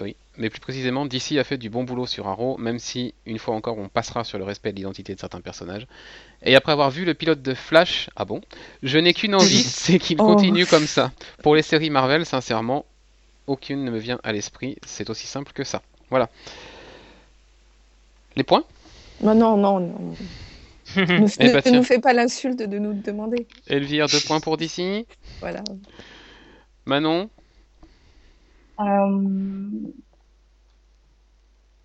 oui, 0.00 0.14
mais 0.36 0.50
plus 0.50 0.60
précisément, 0.60 1.06
DC 1.06 1.38
a 1.38 1.44
fait 1.44 1.56
du 1.56 1.70
bon 1.70 1.84
boulot 1.84 2.06
sur 2.06 2.28
Arrow, 2.28 2.58
même 2.58 2.78
si 2.78 3.14
une 3.24 3.38
fois 3.38 3.54
encore 3.54 3.78
on 3.78 3.88
passera 3.88 4.24
sur 4.24 4.38
le 4.38 4.44
respect 4.44 4.72
de 4.72 4.76
l'identité 4.76 5.14
de 5.14 5.20
certains 5.20 5.40
personnages. 5.40 5.86
Et 6.42 6.54
après 6.54 6.72
avoir 6.72 6.90
vu 6.90 7.06
le 7.06 7.14
pilote 7.14 7.40
de 7.40 7.54
Flash, 7.54 8.10
ah 8.14 8.26
bon, 8.26 8.42
je 8.82 8.98
n'ai 8.98 9.14
qu'une 9.14 9.34
envie, 9.34 9.62
c'est 9.62 9.98
qu'il 9.98 10.20
oh. 10.20 10.26
continue 10.26 10.66
comme 10.66 10.86
ça. 10.86 11.12
Pour 11.42 11.56
les 11.56 11.62
séries 11.62 11.88
Marvel, 11.88 12.26
sincèrement, 12.26 12.84
aucune 13.46 13.84
ne 13.84 13.90
me 13.90 13.98
vient 13.98 14.20
à 14.22 14.32
l'esprit. 14.32 14.76
C'est 14.86 15.08
aussi 15.08 15.26
simple 15.26 15.52
que 15.52 15.64
ça. 15.64 15.80
Voilà. 16.10 16.28
Les 18.36 18.44
points? 18.44 18.64
Non, 19.22 19.34
non, 19.34 19.56
non, 19.56 19.80
non. 19.80 20.14
Ne, 20.96 21.26
eh 21.40 21.52
bah, 21.52 21.70
nous 21.70 21.82
fais 21.82 22.00
pas 22.00 22.12
l'insulte 22.12 22.58
de 22.58 22.78
nous 22.78 22.94
demander. 22.94 23.46
Elvire, 23.66 24.06
deux 24.06 24.20
points 24.26 24.40
pour 24.40 24.56
d'ici. 24.56 25.06
Voilà. 25.40 25.62
Manon 26.86 27.28
euh... 28.80 29.68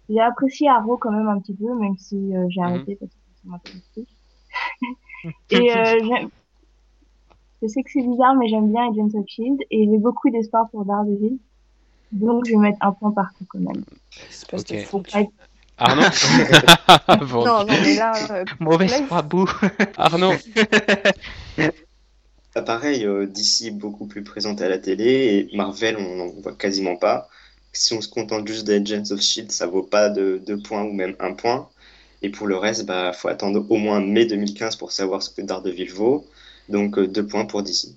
J'ai 0.10 0.20
apprécié 0.20 0.68
Arrow 0.70 0.98
quand 0.98 1.12
même 1.12 1.28
un 1.28 1.40
petit 1.40 1.54
peu, 1.54 1.74
même 1.76 1.98
si 1.98 2.36
euh, 2.36 2.46
j'ai 2.50 2.62
mhm. 2.62 2.68
arrêté 2.68 2.96
parce 2.96 3.12
que 3.12 3.18
ça 3.36 3.50
m'intéresse 3.50 3.90
plus. 3.94 4.06
et 5.52 5.76
euh, 5.76 6.28
je 7.62 7.68
sais 7.68 7.82
que 7.84 7.90
c'est 7.92 8.02
bizarre, 8.02 8.36
mais 8.36 8.48
j'aime 8.48 8.72
bien 8.72 8.90
Agents 8.90 9.18
of 9.18 9.26
Shield 9.28 9.60
et 9.72 9.86
j'ai 9.90 9.98
beaucoup 9.98 10.30
d'espoir 10.30 10.70
pour 10.70 10.86
Daredevil. 10.86 11.40
Donc 12.12 12.46
je 12.46 12.52
vais 12.52 12.58
mettre 12.58 12.78
un 12.82 12.92
point 12.92 13.12
partout 13.12 13.46
quand 13.48 13.60
même. 13.60 13.84
Espèce 14.30 14.66
de 14.66 14.78
fou. 14.80 15.02
Arnaud 15.78 16.04
bon. 17.28 17.46
Non, 17.46 17.66
non, 17.66 17.74
mais 17.82 17.96
là. 17.96 18.14
Euh, 18.32 18.46
Mauvaise 18.60 19.04
bout. 19.26 19.50
Arnaud 19.98 20.34
bah, 21.58 22.62
Pareil, 22.62 23.06
euh, 23.06 23.26
d'ici 23.26 23.72
beaucoup 23.72 24.06
plus 24.06 24.24
présente 24.24 24.62
à 24.62 24.70
la 24.70 24.78
télé 24.78 25.48
et 25.52 25.58
Marvel, 25.58 25.98
on 25.98 26.16
n'en 26.16 26.28
voit 26.28 26.54
quasiment 26.54 26.96
pas. 26.96 27.28
Si 27.72 27.94
on 27.94 28.02
se 28.02 28.08
contente 28.08 28.48
juste 28.48 28.68
d'Agents 28.68 29.12
of 29.12 29.22
Shield, 29.22 29.52
ça 29.52 29.66
vaut 29.66 29.82
pas 29.82 30.10
de 30.10 30.40
2 30.46 30.62
points 30.62 30.84
ou 30.84 30.94
même 30.94 31.16
1 31.20 31.34
point. 31.34 31.70
Et 32.22 32.30
pour 32.30 32.48
le 32.48 32.56
reste, 32.56 32.86
bah, 32.86 33.12
faut 33.12 33.28
attendre 33.28 33.66
au 33.70 33.78
moins 33.78 34.00
mai 34.00 34.26
2015 34.26 34.76
pour 34.76 34.92
savoir 34.92 35.24
ce 35.24 35.30
que 35.30 35.42
Daredevil 35.42 35.92
vaut. 35.92 36.28
Donc 36.70 36.98
euh, 36.98 37.08
deux 37.08 37.26
points 37.26 37.46
pour 37.46 37.64
DC. 37.64 37.90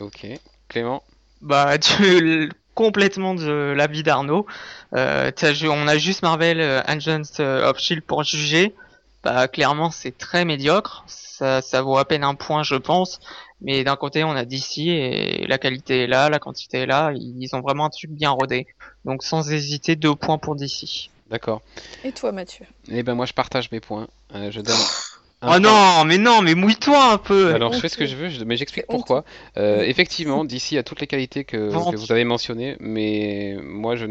Ok. 0.00 0.26
Clément? 0.68 1.02
Bah, 1.42 1.76
tu 1.78 2.50
complètement 2.74 3.34
de 3.34 3.72
l'avis 3.76 4.02
d'Arnaud. 4.02 4.46
Euh, 4.94 5.30
on 5.64 5.88
a 5.88 5.98
juste 5.98 6.22
Marvel 6.22 6.60
euh, 6.60 6.82
Agents 6.86 7.22
euh, 7.40 7.68
of 7.68 7.78
Shield 7.78 8.02
pour 8.02 8.22
juger. 8.22 8.74
Bah, 9.22 9.48
clairement, 9.48 9.90
c'est 9.90 10.16
très 10.16 10.44
médiocre. 10.44 11.04
Ça, 11.06 11.62
ça 11.62 11.82
vaut 11.82 11.96
à 11.96 12.04
peine 12.04 12.24
un 12.24 12.34
point, 12.34 12.62
je 12.62 12.74
pense. 12.74 13.20
Mais 13.60 13.82
d'un 13.82 13.96
côté, 13.96 14.24
on 14.24 14.32
a 14.32 14.44
DC 14.44 14.78
et 14.78 15.46
la 15.46 15.56
qualité 15.58 16.02
est 16.02 16.06
là, 16.06 16.28
la 16.28 16.38
quantité 16.38 16.80
est 16.80 16.86
là. 16.86 17.12
Ils 17.14 17.48
ont 17.54 17.60
vraiment 17.60 17.86
un 17.86 17.90
truc 17.90 18.10
bien 18.10 18.30
rodé. 18.30 18.66
Donc, 19.04 19.22
sans 19.22 19.50
hésiter, 19.50 19.96
deux 19.96 20.14
points 20.14 20.38
pour 20.38 20.54
DC. 20.54 21.10
D'accord. 21.30 21.62
Et 22.04 22.12
toi, 22.12 22.32
Mathieu? 22.32 22.66
Eh 22.88 23.02
ben 23.02 23.14
moi, 23.14 23.24
je 23.26 23.32
partage 23.32 23.70
mes 23.72 23.80
points. 23.80 24.06
Euh, 24.34 24.50
je 24.50 24.60
donne. 24.60 24.76
Oh 25.46 25.58
non, 25.58 26.04
mais 26.06 26.18
non, 26.18 26.42
mais 26.42 26.54
mouille-toi 26.54 27.12
un 27.12 27.18
peu. 27.18 27.54
Alors 27.54 27.72
je 27.72 27.80
fais 27.80 27.88
ce 27.88 27.96
que 27.96 28.06
je 28.06 28.16
veux, 28.16 28.44
mais 28.44 28.56
j'explique 28.56 28.86
pourquoi. 28.86 29.24
Euh, 29.56 29.82
effectivement, 29.82 30.44
d'ici 30.44 30.78
a 30.78 30.82
toutes 30.82 31.00
les 31.00 31.06
qualités 31.06 31.44
que, 31.44 31.56
vous 31.56 32.12
avez 32.12 32.24
mentionnées, 32.24 32.76
mais 32.80 33.56
moi 33.62 33.96
je 33.96 34.06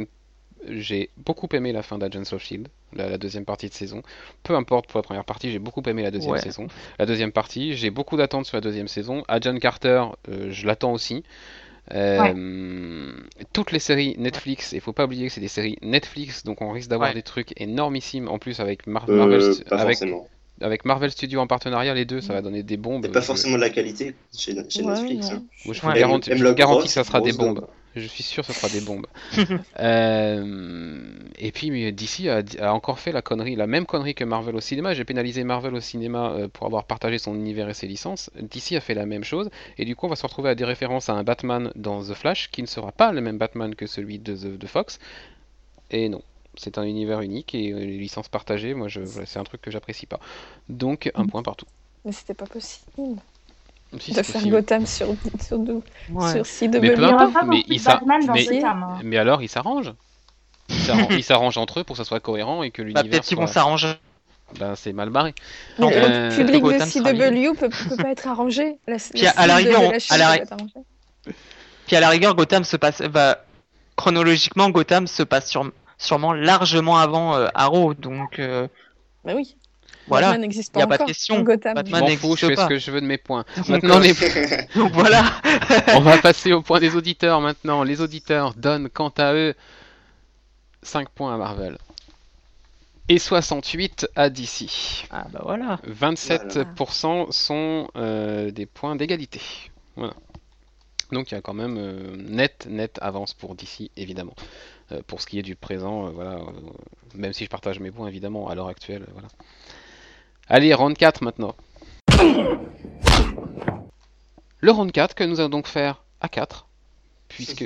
j'ai 0.67 1.09
beaucoup 1.17 1.47
aimé 1.53 1.71
la 1.73 1.83
fin 1.83 1.97
d'Agents 1.97 2.31
of 2.31 2.41
Shield, 2.41 2.69
la, 2.93 3.17
deuxième 3.17 3.45
partie 3.45 3.67
de 3.67 3.73
saison. 3.73 4.01
Peu 4.43 4.55
importe 4.55 4.87
pour 4.87 4.97
la 4.97 5.03
première 5.03 5.25
partie, 5.25 5.51
j'ai 5.51 5.59
beaucoup 5.59 5.81
aimé 5.87 6.03
la 6.03 6.11
deuxième 6.11 6.37
saison. 6.37 6.67
La 6.99 7.05
deuxième 7.05 7.31
partie, 7.31 7.73
j'ai 7.75 7.89
beaucoup 7.89 8.17
d'attentes 8.17 8.45
sur 8.45 8.57
la 8.57 8.61
deuxième 8.61 8.87
saison. 8.87 9.23
Agent 9.27 9.57
Carter, 9.57 10.05
euh, 10.29 10.51
je 10.51 10.65
l'attends 10.65 10.93
aussi. 10.93 11.23
Euh, 11.93 13.11
toutes 13.51 13.71
les 13.71 13.79
séries 13.79 14.15
Netflix, 14.17 14.71
il 14.71 14.79
faut 14.79 14.93
pas 14.93 15.03
oublier 15.03 15.27
que 15.27 15.33
c'est 15.33 15.41
des 15.41 15.49
séries 15.49 15.77
Netflix, 15.81 16.43
donc 16.43 16.61
on 16.61 16.71
risque 16.71 16.89
d'avoir 16.89 17.13
des 17.13 17.23
trucs 17.23 17.59
énormissimes 17.59 18.29
en 18.29 18.39
plus 18.39 18.59
avec 18.61 18.87
Marvel. 18.87 19.17
Euh, 19.17 19.53
avec, 19.71 19.97
avec 20.61 20.85
Marvel 20.85 21.11
Studios 21.11 21.39
en 21.39 21.47
partenariat, 21.47 21.93
les 21.93 22.05
deux, 22.05 22.21
ça 22.21 22.33
va 22.33 22.41
donner 22.41 22.63
des 22.63 22.77
bombes. 22.77 23.05
Et 23.05 23.09
pas 23.09 23.21
forcément 23.21 23.55
de 23.55 23.61
la 23.61 23.69
qualité 23.69 24.15
chez, 24.35 24.53
Netflix. 24.53 25.31
Hein. 25.31 25.43
je 25.65 25.81
vous 25.81 26.53
garantis, 26.53 26.87
que 26.87 26.91
ça 26.91 27.03
sera 27.03 27.21
des 27.21 27.33
bombes. 27.33 27.67
Je 27.95 28.07
suis 28.07 28.23
sûr 28.23 28.45
que 28.45 28.53
ce 28.53 28.59
sera 28.59 28.71
des 28.71 28.81
bombes. 28.81 29.07
Euh, 29.79 31.01
et 31.37 31.51
puis 31.51 31.91
DC 31.91 32.27
a, 32.27 32.73
encore 32.73 32.99
fait 32.99 33.11
la 33.11 33.21
connerie, 33.21 33.55
la 33.55 33.67
même 33.67 33.85
connerie 33.85 34.13
que 34.15 34.23
Marvel 34.23 34.55
au 34.55 34.59
cinéma. 34.59 34.93
J'ai 34.93 35.03
pénalisé 35.03 35.43
Marvel 35.43 35.73
au 35.73 35.79
cinéma 35.79 36.31
euh, 36.31 36.47
pour 36.47 36.67
avoir 36.67 36.85
partagé 36.85 37.17
son 37.17 37.35
univers 37.35 37.67
et 37.69 37.73
ses 37.73 37.87
licences. 37.87 38.29
DC 38.39 38.73
a 38.73 38.79
fait 38.79 38.93
la 38.93 39.05
même 39.05 39.23
chose. 39.23 39.49
Et 39.77 39.85
du 39.85 39.95
coup, 39.95 40.05
on 40.05 40.09
va 40.09 40.15
se 40.15 40.23
retrouver 40.23 40.49
à 40.49 40.55
des 40.55 40.63
références 40.63 41.09
à 41.09 41.13
un 41.13 41.23
Batman 41.23 41.71
dans 41.75 42.01
The 42.03 42.13
Flash 42.13 42.49
qui 42.51 42.61
ne 42.61 42.67
sera 42.67 42.91
pas 42.91 43.11
le 43.11 43.21
même 43.21 43.37
Batman 43.37 43.75
que 43.75 43.87
celui 43.87 44.19
de, 44.19 44.35
de 44.35 44.67
Fox. 44.67 44.99
Et 45.91 46.07
non, 46.07 46.21
c'est 46.55 46.77
un 46.77 46.83
univers 46.83 47.21
unique 47.21 47.55
et 47.55 47.71
les 47.73 47.97
licences 47.97 48.29
partagées, 48.29 48.73
moi, 48.73 48.87
je, 48.87 49.01
c'est 49.25 49.39
un 49.39 49.43
truc 49.43 49.61
que 49.61 49.71
j'apprécie 49.71 50.05
pas. 50.05 50.19
Donc, 50.69 51.11
un 51.15 51.25
point 51.25 51.43
partout. 51.43 51.65
Mais 52.05 52.11
c'était 52.11 52.33
pas 52.33 52.45
possible. 52.45 53.17
de 53.91 54.23
faire 54.23 54.47
Gotham 54.47 54.85
sur, 54.85 55.07
sur, 55.41 55.57
sur 55.57 56.45
CW. 56.45 56.79
Mais 56.81 56.93
peu 56.93 57.03
importe, 57.03 57.45
mais, 57.47 57.63
il 57.67 57.81
mais, 58.05 58.63
hein. 58.63 58.99
mais, 59.03 59.17
alors 59.17 59.41
il 59.41 59.49
s'arrange. 59.49 59.93
Il 61.09 61.23
s'arrange 61.23 61.57
entre 61.57 61.79
eux 61.79 61.83
pour 61.83 61.95
que 61.95 62.03
ça 62.03 62.07
soit 62.07 62.19
cohérent 62.19 62.63
et 62.63 62.71
que 62.71 62.81
bah, 62.81 62.85
l'univers. 62.87 63.03
Bah, 63.03 63.09
peut-être 63.09 63.25
qu'ils 63.25 63.37
vont 63.37 63.47
s'arranger. 63.47 63.93
Ben, 64.59 64.75
c'est 64.75 64.93
mal 64.93 65.09
barré. 65.09 65.33
le 65.79 65.87
euh, 65.87 66.35
public 66.35 66.63
de 66.63 67.53
CW 67.53 67.57
peut, 67.57 67.69
peut 67.69 67.95
pas 67.97 68.11
être 68.11 68.27
arrangé. 68.27 68.77
La, 68.87 68.97
Puis 68.97 69.25
à, 69.25 69.47
la 69.47 69.55
rigueur, 69.55 69.81
à 70.09 70.17
la... 70.17 70.37
Puis 71.87 71.95
à 71.95 71.99
la 71.99 72.09
rigueur, 72.09 72.35
Gotham 72.35 72.63
se 72.63 72.77
passe. 72.77 73.01
Bah, 73.01 73.43
chronologiquement, 73.95 74.69
Gotham 74.69 75.07
se 75.07 75.23
passe 75.23 75.49
sur 75.49 75.71
sûrement 76.03 76.33
largement 76.33 76.97
avant 76.97 77.35
euh, 77.35 77.47
Arrow, 77.53 77.93
donc. 77.93 78.39
Euh, 78.39 78.67
bah 79.23 79.33
oui. 79.35 79.55
Voilà, 80.07 80.27
Batman 80.27 80.41
n'existe 80.41 80.73
pas, 80.73 80.81
y 80.81 80.83
a 80.83 80.87
pas 80.87 80.97
de 80.97 81.05
question. 81.05 81.43
Batman 81.43 82.05
je 82.09 82.17
fous, 82.17 82.35
je 82.35 82.47
fais 82.47 82.55
ce 82.57 82.67
que 82.67 82.77
je 82.77 82.91
veux 82.91 82.99
de 82.99 83.05
mes 83.05 83.17
points. 83.17 83.45
Maintenant, 83.69 83.99
les... 83.99 84.13
donc 84.75 84.91
voilà. 84.91 85.23
On 85.95 86.01
va 86.01 86.17
passer 86.17 86.51
au 86.51 86.61
point 86.61 86.81
des 86.81 86.97
auditeurs 86.97 87.39
maintenant. 87.39 87.83
Les 87.83 88.01
auditeurs 88.01 88.53
donnent 88.53 88.89
quant 88.89 89.13
à 89.17 89.33
eux 89.33 89.55
5 90.81 91.07
points 91.07 91.33
à 91.33 91.37
Marvel. 91.37 91.77
Et 93.07 93.17
68 93.17 94.09
à 94.15 94.29
DC. 94.29 95.07
Ah 95.09 95.25
bah 95.31 95.41
voilà. 95.43 95.79
27% 95.87 97.31
sont 97.31 97.87
euh, 97.95 98.51
des 98.51 98.65
points 98.65 98.97
d'égalité. 98.97 99.39
Voilà. 99.95 100.15
Donc 101.13 101.31
il 101.31 101.35
y 101.35 101.37
a 101.37 101.41
quand 101.41 101.53
même 101.53 101.77
net, 102.17 102.67
net 102.69 102.99
avance 103.01 103.33
pour 103.33 103.55
DC, 103.55 103.89
évidemment. 103.95 104.35
Pour 105.07 105.21
ce 105.21 105.27
qui 105.27 105.39
est 105.39 105.43
du 105.43 105.55
présent, 105.55 106.09
voilà, 106.11 106.39
même 107.15 107.33
si 107.33 107.45
je 107.45 107.49
partage 107.49 107.79
mes 107.79 107.91
points, 107.91 108.07
évidemment, 108.07 108.47
à 108.49 108.55
l'heure 108.55 108.67
actuelle, 108.67 109.05
voilà. 109.13 109.27
Allez, 110.47 110.73
round 110.73 110.97
4 110.97 111.23
maintenant. 111.23 111.55
Le 114.59 114.71
round 114.71 114.91
4 114.91 115.15
que 115.15 115.23
nous 115.23 115.39
allons 115.39 115.49
donc 115.49 115.67
faire 115.67 116.03
à 116.21 116.29
4, 116.29 116.67
puisque 117.27 117.65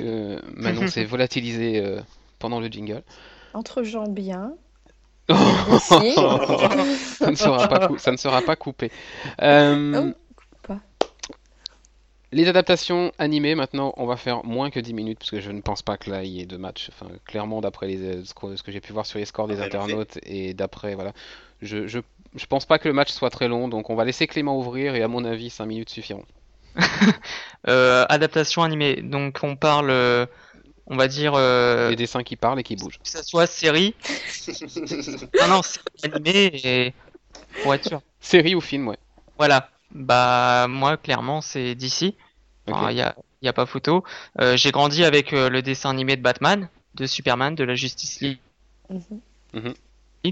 Manon 0.54 0.86
s'est 0.86 1.04
volatilisé 1.06 1.98
pendant 2.38 2.60
le 2.60 2.68
jingle. 2.68 3.02
Entre 3.54 3.82
gens 3.82 4.08
bien. 4.08 4.52
ça, 5.80 6.00
ne 7.30 7.34
sera 7.34 7.68
pas 7.68 7.88
ça 7.98 8.10
ne 8.12 8.16
sera 8.16 8.40
pas 8.40 8.56
coupé. 8.56 8.90
Euh, 9.42 10.10
oh, 10.10 10.14
les 12.32 12.48
adaptations 12.48 13.12
animées, 13.18 13.54
maintenant, 13.54 13.94
on 13.96 14.06
va 14.06 14.16
faire 14.16 14.44
moins 14.44 14.70
que 14.70 14.80
10 14.80 14.94
minutes, 14.94 15.18
parce 15.18 15.30
que 15.30 15.40
je 15.40 15.50
ne 15.50 15.60
pense 15.60 15.82
pas 15.82 15.96
que 15.96 16.10
là, 16.10 16.24
il 16.24 16.30
y 16.30 16.40
ait 16.40 16.46
de 16.46 16.56
match. 16.56 16.90
Enfin, 16.92 17.10
clairement, 17.24 17.60
d'après 17.60 17.86
les, 17.86 18.24
ce 18.24 18.62
que 18.62 18.72
j'ai 18.72 18.80
pu 18.80 18.92
voir 18.92 19.06
sur 19.06 19.18
les 19.18 19.24
scores 19.24 19.48
des 19.48 19.60
internautes, 19.60 20.18
et 20.24 20.54
d'après, 20.54 20.94
voilà, 20.94 21.12
je, 21.62 21.86
je, 21.86 22.00
je, 22.36 22.46
pense 22.46 22.66
pas 22.66 22.78
que 22.78 22.88
le 22.88 22.94
match 22.94 23.10
soit 23.10 23.30
très 23.30 23.48
long, 23.48 23.68
donc 23.68 23.90
on 23.90 23.94
va 23.94 24.04
laisser 24.04 24.26
Clément 24.26 24.58
ouvrir, 24.58 24.94
et 24.94 25.02
à 25.02 25.08
mon 25.08 25.24
avis, 25.24 25.50
5 25.50 25.66
minutes 25.66 25.90
suffiront. 25.90 26.24
euh, 27.68 28.04
adaptation 28.08 28.62
animée, 28.62 29.02
donc 29.02 29.40
on 29.42 29.56
parle 29.56 29.90
euh, 29.90 30.26
on 30.88 30.96
va 30.96 31.08
dire. 31.08 31.34
Euh, 31.34 31.90
les 31.90 31.96
dessins 31.96 32.22
qui 32.22 32.36
parlent 32.36 32.60
et 32.60 32.62
qui 32.62 32.76
bougent. 32.76 32.98
Que 32.98 33.08
ça 33.08 33.22
soit 33.22 33.46
série. 33.46 33.94
ah 35.40 35.46
non, 35.48 35.60
c'est 35.62 35.80
animé 36.04 36.50
et. 36.64 36.94
Pour 37.62 37.74
être 37.74 37.86
sûr. 37.88 38.00
Série 38.20 38.54
ou 38.54 38.60
film, 38.60 38.88
ouais. 38.88 38.98
Voilà. 39.36 39.70
Bah, 39.94 40.66
moi, 40.68 40.96
clairement, 40.96 41.40
c'est 41.40 41.74
d'ici. 41.74 42.16
Il 42.66 42.74
n'y 42.74 43.00
a, 43.00 43.14
y 43.40 43.48
a 43.48 43.52
pas 43.52 43.66
photo. 43.66 44.04
Euh, 44.40 44.56
j'ai 44.56 44.70
grandi 44.70 45.04
avec 45.04 45.32
euh, 45.32 45.48
le 45.48 45.62
dessin 45.62 45.88
animé 45.90 46.16
de 46.16 46.22
Batman, 46.22 46.68
de 46.94 47.06
Superman, 47.06 47.54
de 47.54 47.64
la 47.64 47.74
Justice 47.74 48.20
League. 48.20 48.38
Mm 48.90 49.70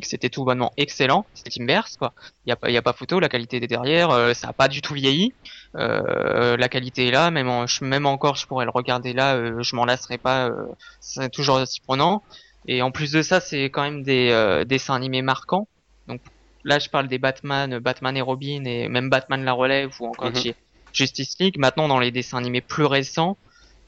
C'était 0.03 0.29
tout 0.29 0.45
bonnement 0.45 0.73
excellent. 0.77 1.25
C'était 1.33 1.51
Timbers, 1.51 1.89
quoi. 1.99 2.13
Il 2.45 2.49
n'y 2.49 2.53
a, 2.53 2.57
pas, 2.57 2.71
y 2.71 2.77
a 2.77 2.83
pas 2.83 2.93
photo. 2.93 3.19
La 3.19 3.31
qualité 3.31 3.59
des 3.61 3.67
derrière, 3.67 4.11
ça 4.35 4.49
n'a 4.49 4.53
pas 4.53 4.69
du 4.69 4.83
tout 4.83 4.93
vieilli. 4.93 5.33
Euh, 5.77 6.57
la 6.57 6.69
qualité 6.69 7.09
est 7.09 7.11
là, 7.11 7.31
même, 7.31 7.67
même 7.83 8.07
encore, 8.07 8.37
je 8.37 8.47
pourrais 8.47 8.65
le 8.65 8.71
regarder 8.71 9.13
là, 9.13 9.35
euh, 9.35 9.63
je 9.63 9.77
m'en 9.77 9.85
lasserai 9.85 10.17
pas, 10.17 10.49
euh, 10.49 10.67
c'est 11.01 11.31
toujours 11.31 11.57
aussi 11.57 11.81
prenant. 11.81 12.23
Et 12.67 12.83
en 12.83 12.91
plus 12.91 13.13
de 13.13 13.23
ça, 13.23 13.41
c'est 13.41 13.65
quand 13.65 13.83
même 13.83 14.03
des 14.03 14.65
dessins 14.67 14.95
animés 14.95 15.23
marquants. 15.23 15.69
Donc 16.09 16.21
là, 16.67 16.79
je 16.79 16.91
parle 16.91 17.09
des 17.09 17.19
Batman, 17.19 17.79
Batman 17.79 18.17
et 18.17 18.21
Robin, 18.21 18.65
et 18.65 18.89
même 18.89 19.09
Batman 19.09 19.43
la 19.45 19.53
relève 19.53 19.95
ou 20.01 20.09
encore 20.09 20.31
mhm. 20.31 20.53
Justice 20.93 21.37
League. 21.41 21.59
Maintenant, 21.59 21.89
dans 21.89 21.99
les 21.99 22.11
dessins 22.11 22.39
animés 22.39 22.61
plus 22.61 22.85
récents, 22.85 23.39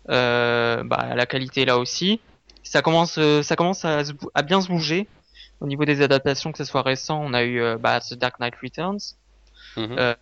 bah, 0.06 0.84
la 1.14 1.26
qualité 1.26 1.62
est 1.62 1.66
là 1.66 1.78
aussi. 1.78 2.20
Ça 2.62 2.82
commence, 2.82 3.18
ça 3.42 3.56
commence 3.56 3.84
à, 3.84 4.02
à, 4.34 4.42
bien 4.42 4.60
se 4.60 4.68
bouger. 4.68 5.06
Au 5.60 5.66
niveau 5.66 5.84
des 5.84 6.02
adaptations, 6.02 6.52
que 6.52 6.58
ce 6.58 6.64
soit 6.64 6.82
récent, 6.82 7.20
on 7.22 7.34
a 7.34 7.44
eu 7.44 7.76
bah, 7.78 8.00
The 8.00 8.14
Dark 8.14 8.40
Knight 8.40 8.54
Returns. 8.62 9.16
Mhm. 9.76 10.14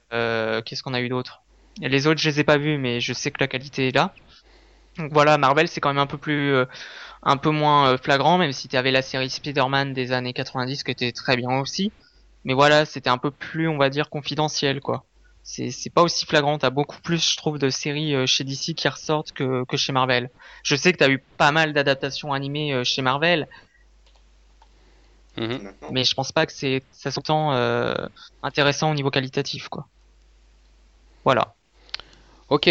Qu'est-ce 0.65 0.83
qu'on 0.83 0.95
a 0.95 1.01
eu 1.01 1.09
d'autre? 1.09 1.43
Les 1.81 2.07
autres, 2.07 2.21
je 2.21 2.29
les 2.29 2.41
ai 2.41 2.45
pas 2.45 2.57
vus, 2.57 2.79
mais 2.79 3.01
je 3.01 3.13
sais 3.13 3.31
que 3.31 3.39
la 3.41 3.49
qualité 3.49 3.89
est 3.89 3.95
là. 3.95 4.15
Donc 4.99 5.13
voilà, 5.13 5.37
Marvel, 5.39 5.69
c'est 5.69 5.81
quand 5.81 5.91
même 5.91 5.99
un 5.99 6.07
peu 6.07 6.19
plus, 6.19 6.55
euh, 6.55 6.65
un 7.23 7.37
peu 7.37 7.51
moins 7.51 7.91
euh, 7.91 7.99
flagrant, 7.99 8.39
même 8.39 8.53
si 8.53 8.69
tu 8.69 8.77
avais 8.77 8.91
la 8.91 9.03
série 9.03 9.29
Spider-Man 9.29 9.93
des 9.93 10.13
années 10.13 10.33
90 10.33 10.85
qui 10.85 10.91
était 10.91 11.13
très 11.13 11.37
bien 11.37 11.59
aussi. 11.59 11.93
Mais 12.47 12.55
voilà, 12.55 12.87
c'était 12.87 13.11
un 13.11 13.19
peu 13.19 13.31
plus, 13.31 13.69
on 13.69 13.77
va 13.77 13.91
dire, 13.91 14.09
confidentiel, 14.09 14.81
quoi. 14.81 15.05
C'est, 15.43 15.71
c'est 15.71 15.91
pas 15.91 16.03
aussi 16.03 16.25
flagrant. 16.25 16.57
T'as 16.57 16.71
beaucoup 16.71 17.01
plus, 17.03 17.33
je 17.33 17.37
trouve, 17.37 17.59
de 17.59 17.69
séries 17.69 18.15
euh, 18.15 18.27
chez 18.27 18.43
DC 18.43 18.75
qui 18.75 18.89
ressortent 18.89 19.33
que, 19.33 19.65
que 19.65 19.77
chez 19.77 19.93
Marvel. 19.93 20.31
Je 20.63 20.75
sais 20.75 20.93
que 20.93 20.99
t'as 20.99 21.11
eu 21.11 21.19
pas 21.19 21.53
mal 21.53 21.75
d'adaptations 21.75 22.33
animées 22.33 22.83
chez 22.85 23.03
Marvel. 23.03 23.47
Mhm. 25.37 25.73
Mais 25.91 26.05
je 26.05 26.15
pense 26.15 26.33
pas 26.33 26.47
que 26.47 26.53
c'est, 26.53 26.83
ça 26.93 27.11
soit 27.11 27.23
tant 27.23 27.51
intéressant 28.43 28.91
au 28.91 28.95
niveau 28.95 29.11
qualitatif, 29.11 29.69
quoi. 29.69 29.87
Voilà. 31.25 31.55
Ok. 32.49 32.71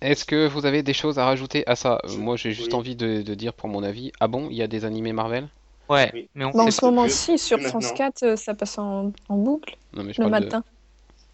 Est-ce 0.00 0.24
que 0.24 0.46
vous 0.46 0.64
avez 0.64 0.82
des 0.82 0.92
choses 0.92 1.18
à 1.18 1.24
rajouter 1.24 1.66
à 1.66 1.74
ça? 1.74 1.98
Euh, 2.04 2.16
Moi, 2.16 2.36
j'ai 2.36 2.52
juste 2.52 2.74
envie 2.74 2.94
de, 2.94 3.22
dire 3.34 3.52
pour 3.52 3.68
mon 3.68 3.82
avis. 3.82 4.12
Ah 4.20 4.28
bon, 4.28 4.48
il 4.50 4.56
y 4.56 4.62
a 4.62 4.68
des 4.68 4.84
animés 4.84 5.12
Marvel? 5.12 5.48
Ouais, 5.88 6.28
mais 6.34 6.44
on 6.44 6.58
En 6.58 6.70
ce 6.70 6.84
moment-ci, 6.84 7.38
sur 7.38 7.60
France 7.60 7.92
4, 7.92 8.22
euh, 8.22 8.36
ça 8.36 8.54
passe 8.54 8.78
en, 8.78 9.12
boucle 9.28 9.76
le 9.94 10.28
matin. 10.28 10.62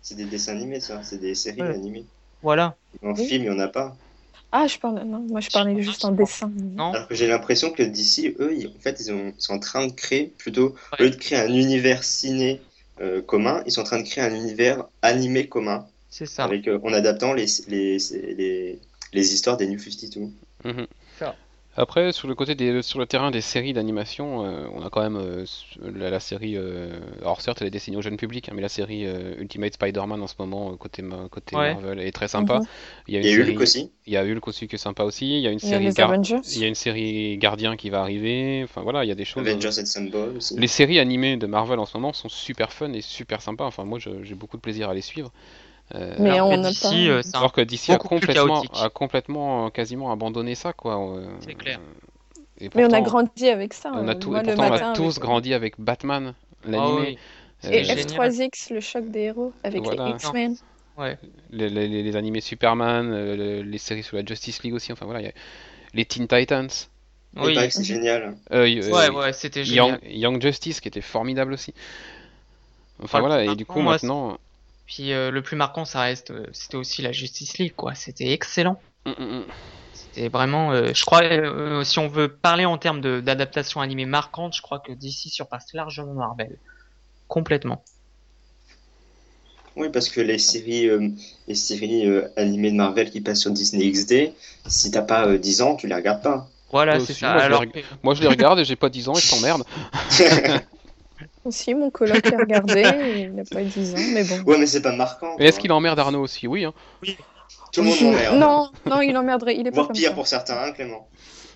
C'est 0.01 0.17
des 0.17 0.27
dessins 0.27 0.53
animés, 0.53 0.81
ça. 0.81 1.03
C'est 1.03 1.19
des 1.19 1.35
séries 1.35 1.63
animées. 1.63 2.05
Voilà. 2.43 2.77
En 3.03 3.15
film, 3.15 3.45
il 3.45 3.51
n'y 3.51 3.51
en 3.51 3.59
a 3.59 3.69
pas. 3.69 3.97
Ah, 4.53 4.69
je 4.69 4.79
parle. 4.79 5.03
Non, 5.03 5.19
moi, 5.21 5.41
je 5.41 5.51
parlais 5.51 5.83
juste 5.83 6.05
en 6.05 6.13
dessin. 6.13 6.53
Non. 6.57 6.93
Alors 6.93 7.09
que 7.09 7.15
j'ai 7.15 7.27
l'impression 7.27 7.73
que 7.73 7.83
d'ici, 7.83 8.37
eux, 8.39 8.55
en 8.69 8.81
fait, 8.81 9.01
ils, 9.01 9.33
sont 9.39 9.53
en 9.53 9.59
train 9.59 9.87
de 9.87 9.93
créer, 9.93 10.27
plutôt, 10.39 10.77
au 10.99 11.03
lieu 11.03 11.11
de 11.11 11.17
créer 11.17 11.39
un 11.39 11.53
univers 11.53 12.05
ciné 12.05 12.61
euh, 13.01 13.21
commun, 13.21 13.65
ils 13.67 13.73
sont 13.73 13.81
en 13.81 13.85
train 13.85 13.99
de 13.99 14.07
créer 14.07 14.23
un 14.23 14.33
univers 14.33 14.85
animé 15.03 15.49
commun. 15.49 15.87
C'est 16.11 16.27
ça. 16.27 16.45
Avec, 16.45 16.69
euh, 16.69 16.79
en 16.85 16.93
adaptant 16.93 17.33
les, 17.33 17.47
les, 17.67 17.99
les, 18.13 18.79
les, 19.13 19.35
histoires 19.35 19.57
des 19.57 19.67
New 19.67 19.81
52. 19.81 20.29
Mhm. 20.65 20.87
Après, 21.77 22.13
sur 22.13 22.29
le 22.29 22.35
côté 22.35 22.55
des, 22.55 22.83
sur 22.83 22.99
le 22.99 23.07
terrain 23.07 23.31
des 23.31 23.41
séries 23.41 23.73
d'animation, 23.73 24.45
euh, 24.45 24.67
on 24.75 24.85
a 24.85 24.91
quand 24.91 25.03
même 25.03 25.17
euh, 25.17 25.45
la, 25.83 26.21
série. 26.21 26.57
alors 27.21 27.41
certes, 27.41 27.61
elle 27.61 27.67
est 27.67 27.71
destinée 27.71 27.97
au 27.97 28.03
jeune 28.03 28.17
public, 28.17 28.49
hein, 28.49 28.53
mais 28.55 28.63
la 28.63 28.69
série 28.69 29.05
Ultimate 29.39 29.75
Spider-Man 29.75 30.23
en 30.23 30.27
ce 30.27 30.35
moment 30.39 30.77
côté 30.77 31.03
côté 31.31 31.57
Marvel 31.57 32.01
est 32.01 32.13
très 32.13 32.29
sympa. 32.29 32.61
Mhm. 32.61 32.67
Il 33.09 33.15
y 33.15 33.17
a, 33.17 33.21
une 33.21 33.51
Hulk 33.51 33.61
aussi. 33.61 33.91
Il 34.07 34.13
y 34.13 34.17
a 34.17 34.23
Hulk 34.25 34.47
aussi 34.47 34.69
qui 34.69 34.77
est 34.77 34.79
sympa 34.79 35.05
aussi. 35.05 35.27
Il 35.27 35.41
y 35.41 35.49
a 35.49 35.51
une 35.51 35.59
série. 35.59 35.89
Il 35.89 36.59
y 36.59 36.65
a 36.65 36.69
une 36.69 36.75
série 36.75 37.39
Gardien 37.39 37.77
qui 37.77 37.91
va 37.91 38.01
arriver. 38.01 38.63
Enfin 38.65 38.83
voilà, 38.83 39.05
il 39.05 39.09
y 39.09 39.13
a 39.13 39.17
des 39.17 39.25
choses. 39.25 39.47
Avengers 39.47 39.69
aussi. 40.37 40.59
Les 40.59 40.69
séries 40.69 40.99
animées 40.99 41.37
de 41.37 41.47
Marvel 41.47 41.79
en 41.79 41.87
ce 41.87 41.97
moment 41.97 42.13
sont 42.13 42.29
super 42.29 42.73
fun 42.73 42.93
et 42.93 43.01
super 43.01 43.43
sympas. 43.43 43.65
Enfin 43.65 43.85
moi, 43.85 43.99
j'ai 43.99 44.35
beaucoup 44.35 44.57
de 44.57 44.63
plaisir 44.63 44.89
à 44.89 44.95
les 44.95 45.01
suivre. 45.01 45.33
Euh, 45.95 46.15
mais 46.19 46.41
on 46.41 46.57
n'a 46.57 46.71
pas. 46.71 46.93
Euh, 46.95 47.23
alors 47.35 47.53
que 47.53 47.61
d'ici 47.61 47.93
a 47.93 47.99
complètement, 47.99 48.63
a 48.73 48.89
complètement, 48.89 49.67
euh, 49.67 49.71
quasiment 49.71 50.11
abandonné 50.11 50.55
ça, 50.55 50.73
quoi. 50.73 51.21
C'est 51.41 51.55
clair. 51.55 51.81
mais 52.75 52.85
on 52.85 52.93
a 52.93 53.01
grandi 53.01 53.49
avec 53.49 53.75
ça. 53.75 53.93
On 53.95 54.09
a, 54.09 54.15
tout, 54.15 54.31
pourtant, 54.31 54.55
on 54.57 54.73
a 54.73 54.93
tous 54.95 55.19
grandi 55.19 55.53
avec 55.53 55.79
Batman, 55.79 56.35
l'animé. 56.65 57.19
Ah 57.63 57.69
et 57.71 57.83
F3X, 57.83 58.75
le 58.75 58.81
choc 58.81 59.11
des 59.11 59.21
héros, 59.21 59.53
avec 59.63 59.83
les 59.87 60.11
X-Men. 60.11 60.57
Ouais. 60.99 61.19
Les, 61.51 61.69
les, 61.69 61.89
les, 61.89 62.17
animés 62.17 62.41
Superman, 62.41 63.33
les 63.35 63.79
séries 63.79 64.03
sur 64.03 64.17
la 64.17 64.25
Justice 64.25 64.63
League 64.63 64.75
aussi, 64.75 64.93
enfin 64.93 65.07
voilà, 65.07 65.23
y 65.23 65.27
a 65.27 65.33
les 65.95 66.05
Teen 66.05 66.29
Titans. 66.29 66.69
Oui, 67.37 67.57
c'est 67.71 67.85
génial. 67.85 68.37
ouais, 68.51 69.11
ouais, 69.11 69.33
c'était 69.33 69.65
génial. 69.65 69.99
Young, 70.05 70.41
Justice 70.41 70.81
qui 70.81 70.89
était 70.89 71.01
formidable 71.01 71.55
aussi. 71.55 71.75
Enfin 73.03 73.21
voilà, 73.21 73.45
et 73.45 73.57
du 73.57 73.67
coup 73.67 73.81
maintenant. 73.81 74.39
Puis 74.87 75.13
euh, 75.13 75.31
le 75.31 75.43
plus 75.43 75.57
marquant, 75.57 75.85
ça 75.85 76.01
reste, 76.03 76.31
euh, 76.31 76.47
c'était 76.53 76.77
aussi 76.77 77.03
la 77.03 77.13
Justice 77.13 77.59
League, 77.59 77.75
quoi. 77.77 77.95
C'était 77.95 78.33
excellent. 78.33 78.81
Mm, 79.07 79.11
mm, 79.11 79.39
mm. 79.39 79.45
C'était 79.93 80.29
vraiment, 80.29 80.73
euh, 80.73 80.93
je 80.95 81.05
crois, 81.05 81.23
si 81.85 81.99
on 81.99 82.09
veut 82.09 82.29
parler 82.29 82.65
en 82.65 82.79
termes 82.79 83.01
d'adaptation 83.01 83.81
animée 83.81 84.07
marquante, 84.07 84.55
je 84.57 84.63
crois 84.63 84.79
que 84.79 84.93
DC 84.93 85.29
surpasse 85.29 85.73
largement 85.73 86.15
Marvel, 86.15 86.57
complètement. 87.29 87.83
Oui, 89.77 89.89
parce 89.93 90.09
que 90.09 90.21
les 90.21 90.39
séries, 90.39 90.89
les 91.49 91.55
séries 91.57 92.09
animées 92.37 92.71
de 92.71 92.77
Marvel 92.77 93.11
qui 93.11 93.21
passent 93.21 93.41
sur 93.41 93.51
Disney 93.51 93.91
XD, 93.91 94.33
si 94.67 94.91
t'as 94.93 95.03
pas 95.03 95.37
10 95.37 95.63
ans, 95.63 95.75
tu 95.75 95.89
les 95.89 95.97
regardes 95.97 96.23
pas. 96.23 96.49
Voilà, 96.71 97.01
c'est 97.01 97.13
ça. 97.13 97.33
Moi, 97.33 97.43
Alors... 97.43 97.63
je 97.63 97.81
moi, 98.03 98.15
je 98.15 98.23
les 98.23 98.29
regarde 98.29 98.61
et 98.61 98.65
j'ai 98.65 98.77
pas 98.77 98.89
10 98.89 99.09
ans 99.09 99.15
et 99.15 99.21
je 99.21 99.31
t'emmerde. 99.31 99.65
Aussi, 101.45 101.75
mon 101.75 101.91
coloc 101.91 102.27
a 102.27 102.39
regardé, 102.39 102.83
il 103.19 103.35
n'a 103.35 103.45
pas 103.45 103.63
eu 103.63 103.67
10 103.67 103.95
ans, 103.95 103.99
mais 104.13 104.25
bon. 104.25 104.41
Ouais, 104.45 104.59
mais 104.59 104.67
c'est 104.67 104.81
pas 104.81 104.97
marquant. 104.97 105.37
Mais 105.39 105.47
est-ce 105.47 105.61
qu'il 105.61 105.73
emmerde 105.73 105.99
Arnaud 105.99 106.23
aussi? 106.23 106.47
Oui. 106.47 106.65
Hein. 106.65 106.73
Oui. 107.03 107.17
Tout 107.73 107.83
le 107.83 107.89
monde 107.89 108.01
l'emmerde. 108.01 108.39
Non, 108.39 108.71
non, 108.87 109.01
il 109.03 109.17
emmerderait. 109.17 109.57
Il 109.57 109.67
est 109.67 109.71
Voire 109.71 109.89
pas 109.89 109.93
pire 109.93 110.15
pour 110.15 110.27
certains, 110.27 110.57
hein, 110.57 110.73
Clément. 110.73 111.09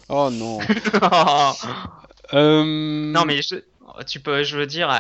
Oh 0.09 0.29
non. 0.31 0.59
euh... 2.35 2.65
Non, 3.13 3.25
mais 3.25 3.41
je... 3.43 3.57
tu 4.07 4.21
peux, 4.21 4.43
je 4.43 4.59
veux 4.59 4.67
dire, 4.67 4.91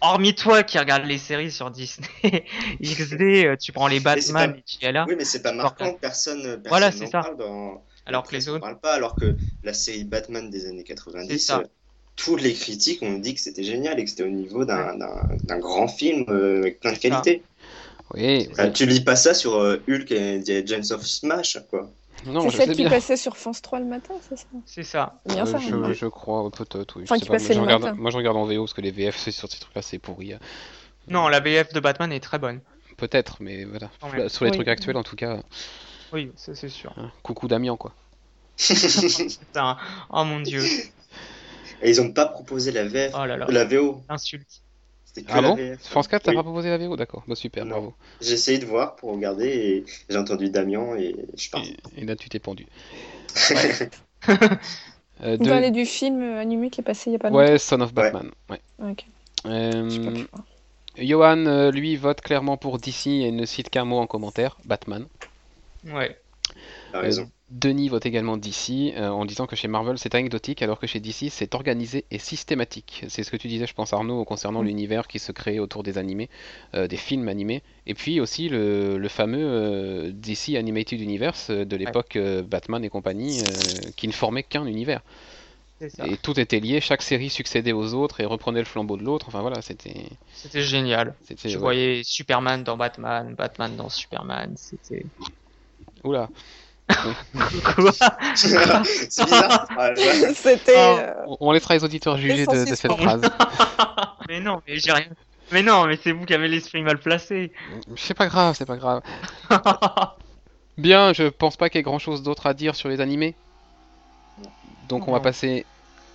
hormis 0.00 0.34
toi 0.34 0.62
qui 0.62 0.78
regarde 0.78 1.04
les 1.04 1.18
séries 1.18 1.50
sur 1.50 1.70
Disney 1.70 2.08
XD, 2.80 3.20
euh, 3.22 3.56
tu 3.56 3.72
prends 3.72 3.88
les 3.88 4.00
Batman 4.00 4.54
et 4.56 4.62
tu 4.62 4.84
es 4.84 4.92
là. 4.92 5.04
Oui, 5.08 5.14
mais 5.16 5.24
c'est 5.24 5.42
pas 5.42 5.52
marquant, 5.52 5.94
personne, 5.94 6.42
personne 6.42 6.62
voilà, 6.68 6.92
c'est 6.92 7.06
ça. 7.06 7.22
Parle 7.22 7.36
dans... 7.36 7.82
Alors 8.06 8.24
que 8.24 8.34
les 8.34 8.48
autres. 8.48 8.60
parle 8.60 8.80
pas, 8.80 8.94
alors 8.94 9.16
que 9.16 9.36
la 9.62 9.72
série 9.72 10.04
Batman 10.04 10.50
des 10.50 10.66
années 10.66 10.84
90, 10.84 11.52
toutes 12.16 12.42
les 12.42 12.54
critiques 12.54 13.02
ont 13.02 13.18
dit 13.18 13.34
que 13.34 13.40
c'était 13.40 13.64
génial 13.64 13.98
et 13.98 14.04
que 14.04 14.10
c'était 14.10 14.22
au 14.22 14.28
niveau 14.28 14.64
d'un 14.64 15.58
grand 15.58 15.88
film 15.88 16.24
euh, 16.28 16.60
avec 16.60 16.80
plein 16.80 16.92
de 16.92 16.98
qualités. 16.98 17.42
Oui, 18.14 18.48
Tu 18.74 18.86
lis 18.86 19.00
pas 19.00 19.16
ça 19.16 19.34
sur 19.34 19.54
euh, 19.56 19.82
Hulk 19.88 20.10
et 20.12 20.42
James 20.66 20.84
of 20.90 21.04
Smash, 21.04 21.58
quoi. 21.70 21.90
C'est 22.24 22.50
celle 22.50 22.76
qui 22.76 22.84
passait 22.84 23.16
sur 23.16 23.36
France 23.36 23.60
3 23.60 23.80
le 23.80 23.84
matin, 23.86 24.14
c'est 24.28 24.38
ça? 24.38 24.46
C'est 24.64 24.82
ça. 24.82 25.20
Bien 25.26 25.44
ça 25.44 25.58
je, 25.58 25.92
je, 25.92 26.06
crois, 26.06 26.50
peut-être, 26.50 26.96
oui. 26.96 27.02
Enfin, 27.04 27.18
qui 27.18 27.28
passait 27.28 27.54
le 27.54 27.60
regarde, 27.60 27.82
matin. 27.82 27.96
Moi, 27.98 28.10
je 28.10 28.16
regarde 28.16 28.36
en 28.36 28.44
VO 28.44 28.62
parce 28.62 28.72
que 28.72 28.80
les 28.80 28.92
VF 28.92 29.16
sur 29.28 29.50
ces 29.50 29.58
trucs-là, 29.58 29.82
c'est 29.82 29.98
pourri. 29.98 30.32
Hein. 30.32 30.38
Non, 31.08 31.28
la 31.28 31.40
VF 31.40 31.72
de 31.72 31.80
Batman 31.80 32.12
est 32.12 32.20
très 32.20 32.38
bonne. 32.38 32.60
Peut-être, 32.96 33.38
mais 33.40 33.64
voilà. 33.64 33.90
Sur 34.28 34.44
les 34.44 34.52
trucs 34.52 34.68
actuels, 34.68 34.96
en 34.96 35.02
tout 35.02 35.16
cas. 35.16 35.40
Oui, 36.12 36.30
ça 36.36 36.54
c'est 36.54 36.68
sûr. 36.68 36.94
Hein, 36.96 37.10
coucou 37.22 37.48
Damien, 37.48 37.76
quoi. 37.76 37.92
oh 40.10 40.24
mon 40.24 40.40
dieu. 40.40 40.62
Et 41.84 41.90
ils 41.90 42.00
ont 42.00 42.10
pas 42.10 42.26
proposé 42.26 42.72
la 42.72 42.84
VF, 42.84 43.12
oh 43.14 43.24
la 43.26 43.64
VO. 43.64 44.02
Insulte. 44.08 44.62
Ah 45.28 45.40
bon 45.40 45.56
France 45.80 46.08
4, 46.08 46.22
t'as 46.22 46.32
pas 46.32 46.42
proposé 46.42 46.70
la 46.70 46.78
VO 46.78 46.96
D'accord, 46.96 47.22
bah, 47.28 47.36
super, 47.36 47.64
bravo. 47.66 47.94
J'ai 48.20 48.32
essayé 48.32 48.58
de 48.58 48.66
voir 48.66 48.96
pour 48.96 49.12
regarder 49.12 49.46
et 49.46 49.84
j'ai 50.08 50.16
entendu 50.16 50.50
Damien 50.50 50.96
et 50.96 51.14
je 51.34 51.40
suis 51.40 51.50
parti. 51.50 51.76
Et, 51.96 52.04
là, 52.04 52.16
tu 52.16 52.28
t'es 52.28 52.40
pendu. 52.40 52.66
euh, 54.28 55.36
Vous 55.38 55.46
parlez 55.46 55.70
du 55.70 55.86
film 55.86 56.22
animé 56.36 56.70
qui 56.70 56.80
est 56.80 56.84
passé 56.84 57.10
il 57.10 57.12
y 57.12 57.16
a 57.16 57.18
pas 57.18 57.30
longtemps 57.30 57.52
Ouais, 57.52 57.58
Son 57.58 57.80
of 57.80 57.94
Batman. 57.94 58.30
Ouais. 58.50 58.60
Ok. 58.82 59.04
Euh, 59.46 60.24
Johan, 60.96 61.46
euh, 61.46 61.70
lui, 61.70 61.96
vote 61.96 62.20
clairement 62.20 62.56
pour 62.56 62.78
DC 62.78 63.06
et 63.06 63.30
ne 63.30 63.44
cite 63.44 63.70
qu'un 63.70 63.84
mot 63.84 63.98
en 63.98 64.06
commentaire 64.06 64.56
Batman. 64.64 65.06
Ouais. 65.86 66.18
T'as 66.92 67.00
raison. 67.00 67.30
Denis 67.50 67.90
vote 67.90 68.06
également 68.06 68.38
DC 68.38 68.94
euh, 68.96 69.08
en 69.08 69.26
disant 69.26 69.46
que 69.46 69.54
chez 69.54 69.68
Marvel 69.68 69.98
c'est 69.98 70.14
anecdotique 70.14 70.62
alors 70.62 70.80
que 70.80 70.86
chez 70.86 70.98
DC 70.98 71.28
c'est 71.28 71.54
organisé 71.54 72.06
et 72.10 72.18
systématique. 72.18 73.04
C'est 73.08 73.22
ce 73.22 73.30
que 73.30 73.36
tu 73.36 73.48
disais, 73.48 73.66
je 73.66 73.74
pense, 73.74 73.92
Arnaud, 73.92 74.24
concernant 74.24 74.62
mm. 74.62 74.66
l'univers 74.66 75.08
qui 75.08 75.18
se 75.18 75.30
crée 75.30 75.60
autour 75.60 75.82
des 75.82 75.98
animés, 75.98 76.30
euh, 76.74 76.86
des 76.86 76.96
films 76.96 77.28
animés. 77.28 77.62
Et 77.86 77.94
puis 77.94 78.18
aussi 78.18 78.48
le, 78.48 79.06
fameux 79.08 79.44
euh, 79.44 80.10
DC 80.12 80.56
Animated 80.56 81.00
Universe 81.00 81.50
de 81.50 81.76
l'époque 81.76 82.18
Batman 82.48 82.82
et 82.82 82.88
compagnie 82.88 83.42
qui 83.96 84.08
ne 84.08 84.12
formait 84.12 84.42
qu'un 84.42 84.64
univers. 84.64 85.02
Et 86.06 86.16
tout 86.16 86.38
était 86.40 86.60
lié, 86.60 86.80
chaque 86.80 87.02
série 87.02 87.28
succédait 87.28 87.72
aux 87.72 87.94
autres 87.94 88.20
et 88.20 88.24
reprenait 88.24 88.60
le 88.60 88.64
flambeau 88.64 88.96
de 88.96 89.02
l'autre. 89.02 89.26
Enfin 89.28 89.42
voilà, 89.42 89.60
c'était. 89.60 90.08
C'était 90.32 90.62
génial. 90.62 91.14
Tu 91.36 91.56
voyais 91.56 92.02
Superman 92.04 92.64
dans 92.64 92.76
Batman, 92.76 93.34
Batman 93.34 93.76
dans 93.76 93.90
Superman. 93.90 94.54
C'était. 94.56 95.04
Oula. 96.04 96.30
C'est 98.34 99.24
bizarre. 99.24 99.66
C'était. 100.34 100.74
Oh. 100.76 100.98
Euh, 100.98 101.36
on 101.40 101.52
laissera 101.52 101.74
les 101.74 101.84
auditeurs 101.84 102.16
juger 102.18 102.46
de, 102.46 102.64
cette 102.74 102.92
phrase. 102.92 103.22
mais 104.28 104.40
non, 104.40 104.60
mais 104.66 104.78
j'ai 104.78 104.92
rien. 104.92 105.06
Mais 105.52 105.62
non, 105.62 105.86
mais 105.86 105.98
c'est 106.02 106.12
vous 106.12 106.24
qui 106.24 106.34
avez 106.34 106.48
l'esprit 106.48 106.82
mal 106.82 106.98
placé. 106.98 107.52
C'est 107.96 108.14
pas 108.14 108.26
grave, 108.26 108.54
c'est 108.56 108.66
pas 108.66 108.76
grave. 108.76 109.02
Bien, 110.78 111.12
je 111.12 111.24
pense 111.28 111.56
pas 111.56 111.68
qu'il 111.68 111.78
y 111.78 111.80
ait 111.80 111.84
grand 111.84 111.98
chose 111.98 112.22
d'autre 112.22 112.46
à 112.46 112.54
dire 112.54 112.74
sur 112.74 112.88
les 112.88 113.00
animés. 113.00 113.34
Donc 114.88 115.08
on 115.08 115.12
va 115.12 115.20
passer 115.20 115.64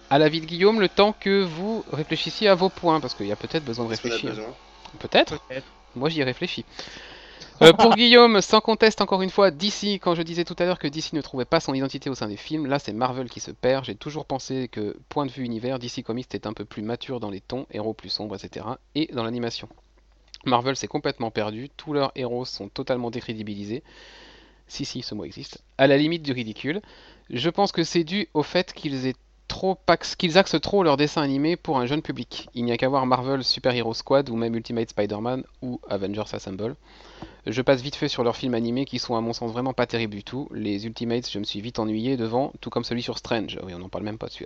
à 0.10 0.18
la 0.18 0.30
vie 0.30 0.42
de 0.42 0.46
Guillaume 0.46 0.80
le 0.80 0.90
temps 0.90 1.14
que 1.18 1.44
vous 1.44 1.86
réfléchissiez 1.92 2.48
à 2.48 2.56
vos 2.56 2.70
points, 2.70 3.00
parce 3.00 3.14
qu'il 3.14 3.28
y 3.28 3.32
a 3.32 3.36
peut-être 3.36 3.64
besoin 3.64 3.86
de 3.86 3.92
réfléchir. 3.92 4.34
Peut-être 5.00 5.40
peut 5.48 5.62
Moi 5.96 6.10
j'y 6.10 6.24
réfléchis. 6.24 6.66
Euh, 7.62 7.74
pour 7.74 7.96
Guillaume, 7.96 8.40
sans 8.40 8.62
conteste 8.62 9.02
encore 9.02 9.22
une 9.22 9.30
fois, 9.30 9.52
DC, 9.52 10.00
quand 10.02 10.16
je 10.16 10.22
disais 10.22 10.46
tout 10.46 10.56
à 10.60 10.66
l'heure 10.66 10.80
que 10.80 10.88
DC 10.88 11.12
ne 11.12 11.22
trouvait 11.22 11.44
pas 11.44 11.60
son 11.60 11.74
identité 11.74 12.10
au 12.10 12.16
sein 12.16 12.30
des 12.30 12.38
films, 12.38 12.68
là 12.68 12.80
c'est 12.80 12.94
Marvel 12.94 13.30
qui 13.30 13.42
se 13.42 13.52
perd. 13.52 13.84
J'ai 13.84 13.96
toujours 13.96 14.26
pensé 14.26 14.70
que, 14.70 14.98
point 15.10 15.26
de 15.26 15.32
vue 15.32 15.44
univers, 15.44 15.78
DC 15.78 16.02
Comics 16.04 16.34
était 16.34 16.48
un 16.48 16.54
peu 16.54 16.64
plus 16.64 16.82
mature 16.82 17.20
dans 17.20 17.30
les 17.30 17.42
tons, 17.42 17.66
héros 17.72 17.94
plus 17.94 18.08
sombres, 18.08 18.36
etc. 18.36 18.66
et 18.96 19.10
dans 19.14 19.24
l'animation. 19.24 19.68
Marvel 20.46 20.78
s'est 20.78 20.88
complètement 20.88 21.32
perdu, 21.32 21.70
tous 21.76 21.92
leurs 21.92 22.14
héros 22.16 22.46
sont 22.46 22.70
totalement 22.70 23.12
décrédibilisés. 23.12 23.84
Si, 24.68 24.86
si, 24.86 25.02
ce 25.02 25.14
mot 25.14 25.26
existe. 25.26 25.62
À 25.78 25.88
la 25.88 25.98
limite 25.98 26.24
du 26.24 26.32
ridicule. 26.32 26.82
Je 27.30 27.50
pense 27.50 27.74
que 27.74 27.84
c'est 27.84 28.06
dû 28.06 28.30
au 28.34 28.44
fait 28.44 28.72
qu'ils 28.72 29.06
aient 29.06 29.16
trop 29.50 29.78
axent 29.88 30.62
trop 30.62 30.84
leur 30.84 30.96
dessin 30.96 31.22
animé 31.22 31.58
pour 31.58 31.80
un 31.80 31.88
jeune 31.88 32.04
public. 32.04 32.48
Il 32.54 32.64
n'y 32.64 32.72
a 32.72 32.78
qu'à 32.78 32.88
voir 32.88 33.06
Marvel 33.06 33.44
Super 33.44 33.76
Hero 33.76 33.94
Squad 33.94 34.30
ou 34.30 34.36
même 34.38 34.56
Ultimate 34.56 34.92
Spider-Man 34.92 35.44
ou 35.62 35.82
Avengers 35.90 36.32
Assemble. 36.32 36.76
Je 37.46 37.62
passe 37.62 37.82
vite 37.82 37.96
fait 37.96 38.08
sur 38.08 38.24
leurs 38.24 38.36
films 38.36 38.54
animés 38.54 38.86
qui 38.86 39.00
sont 39.00 39.16
à 39.16 39.22
mon 39.22 39.34
sens 39.34 39.52
vraiment 39.52 39.74
pas 39.74 39.88
terribles 39.88 40.16
du 40.16 40.24
tout. 40.24 40.48
Les 40.54 40.86
Ultimates, 40.86 41.30
je 41.32 41.40
me 41.40 41.44
suis 41.44 41.62
vite 41.62 41.80
ennuyé 41.80 42.18
devant, 42.18 42.54
tout 42.62 42.70
comme 42.70 42.84
celui 42.84 43.02
sur 43.02 43.18
Strange. 43.18 43.58
Oui, 43.64 43.74
on 43.74 43.80
n'en 43.80 43.90
parle 43.90 44.04
même 44.04 44.18
pas 44.18 44.28
dessus. 44.28 44.46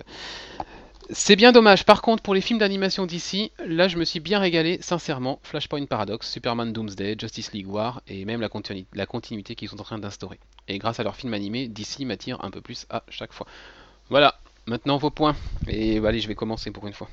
C'est 1.09 1.35
bien 1.35 1.51
dommage. 1.51 1.85
Par 1.85 2.01
contre, 2.01 2.23
pour 2.23 2.33
les 2.33 2.39
films 2.39 2.59
d'animation 2.59 3.05
d'ici, 3.05 3.51
là 3.65 3.87
je 3.87 3.97
me 3.97 4.05
suis 4.05 4.21
bien 4.21 4.39
régalé, 4.39 4.77
sincèrement. 4.81 5.39
Flashpoint 5.43 5.85
Paradox, 5.85 6.31
Superman 6.31 6.71
Doomsday, 6.71 7.15
Justice 7.19 7.51
League 7.51 7.67
War 7.67 8.01
et 8.07 8.23
même 8.23 8.39
la, 8.39 9.05
continuité 9.05 9.55
qu'ils 9.55 9.67
sont 9.67 9.81
en 9.81 9.83
train 9.83 9.99
d'instaurer. 9.99 10.39
Et 10.69 10.77
grâce 10.77 10.99
à 10.99 11.03
leurs 11.03 11.17
films 11.17 11.33
animés, 11.33 11.67
DC 11.67 12.01
m'attire 12.01 12.43
un 12.43 12.51
peu 12.51 12.61
plus 12.61 12.85
à 12.89 13.03
chaque 13.09 13.33
fois. 13.33 13.47
Voilà, 14.09 14.39
maintenant 14.65 14.97
vos 14.97 15.09
points. 15.09 15.35
Et 15.67 15.97
allez, 15.97 16.21
je 16.21 16.27
vais 16.27 16.35
commencer 16.35 16.71
pour 16.71 16.87
une 16.87 16.93
fois. 16.93 17.09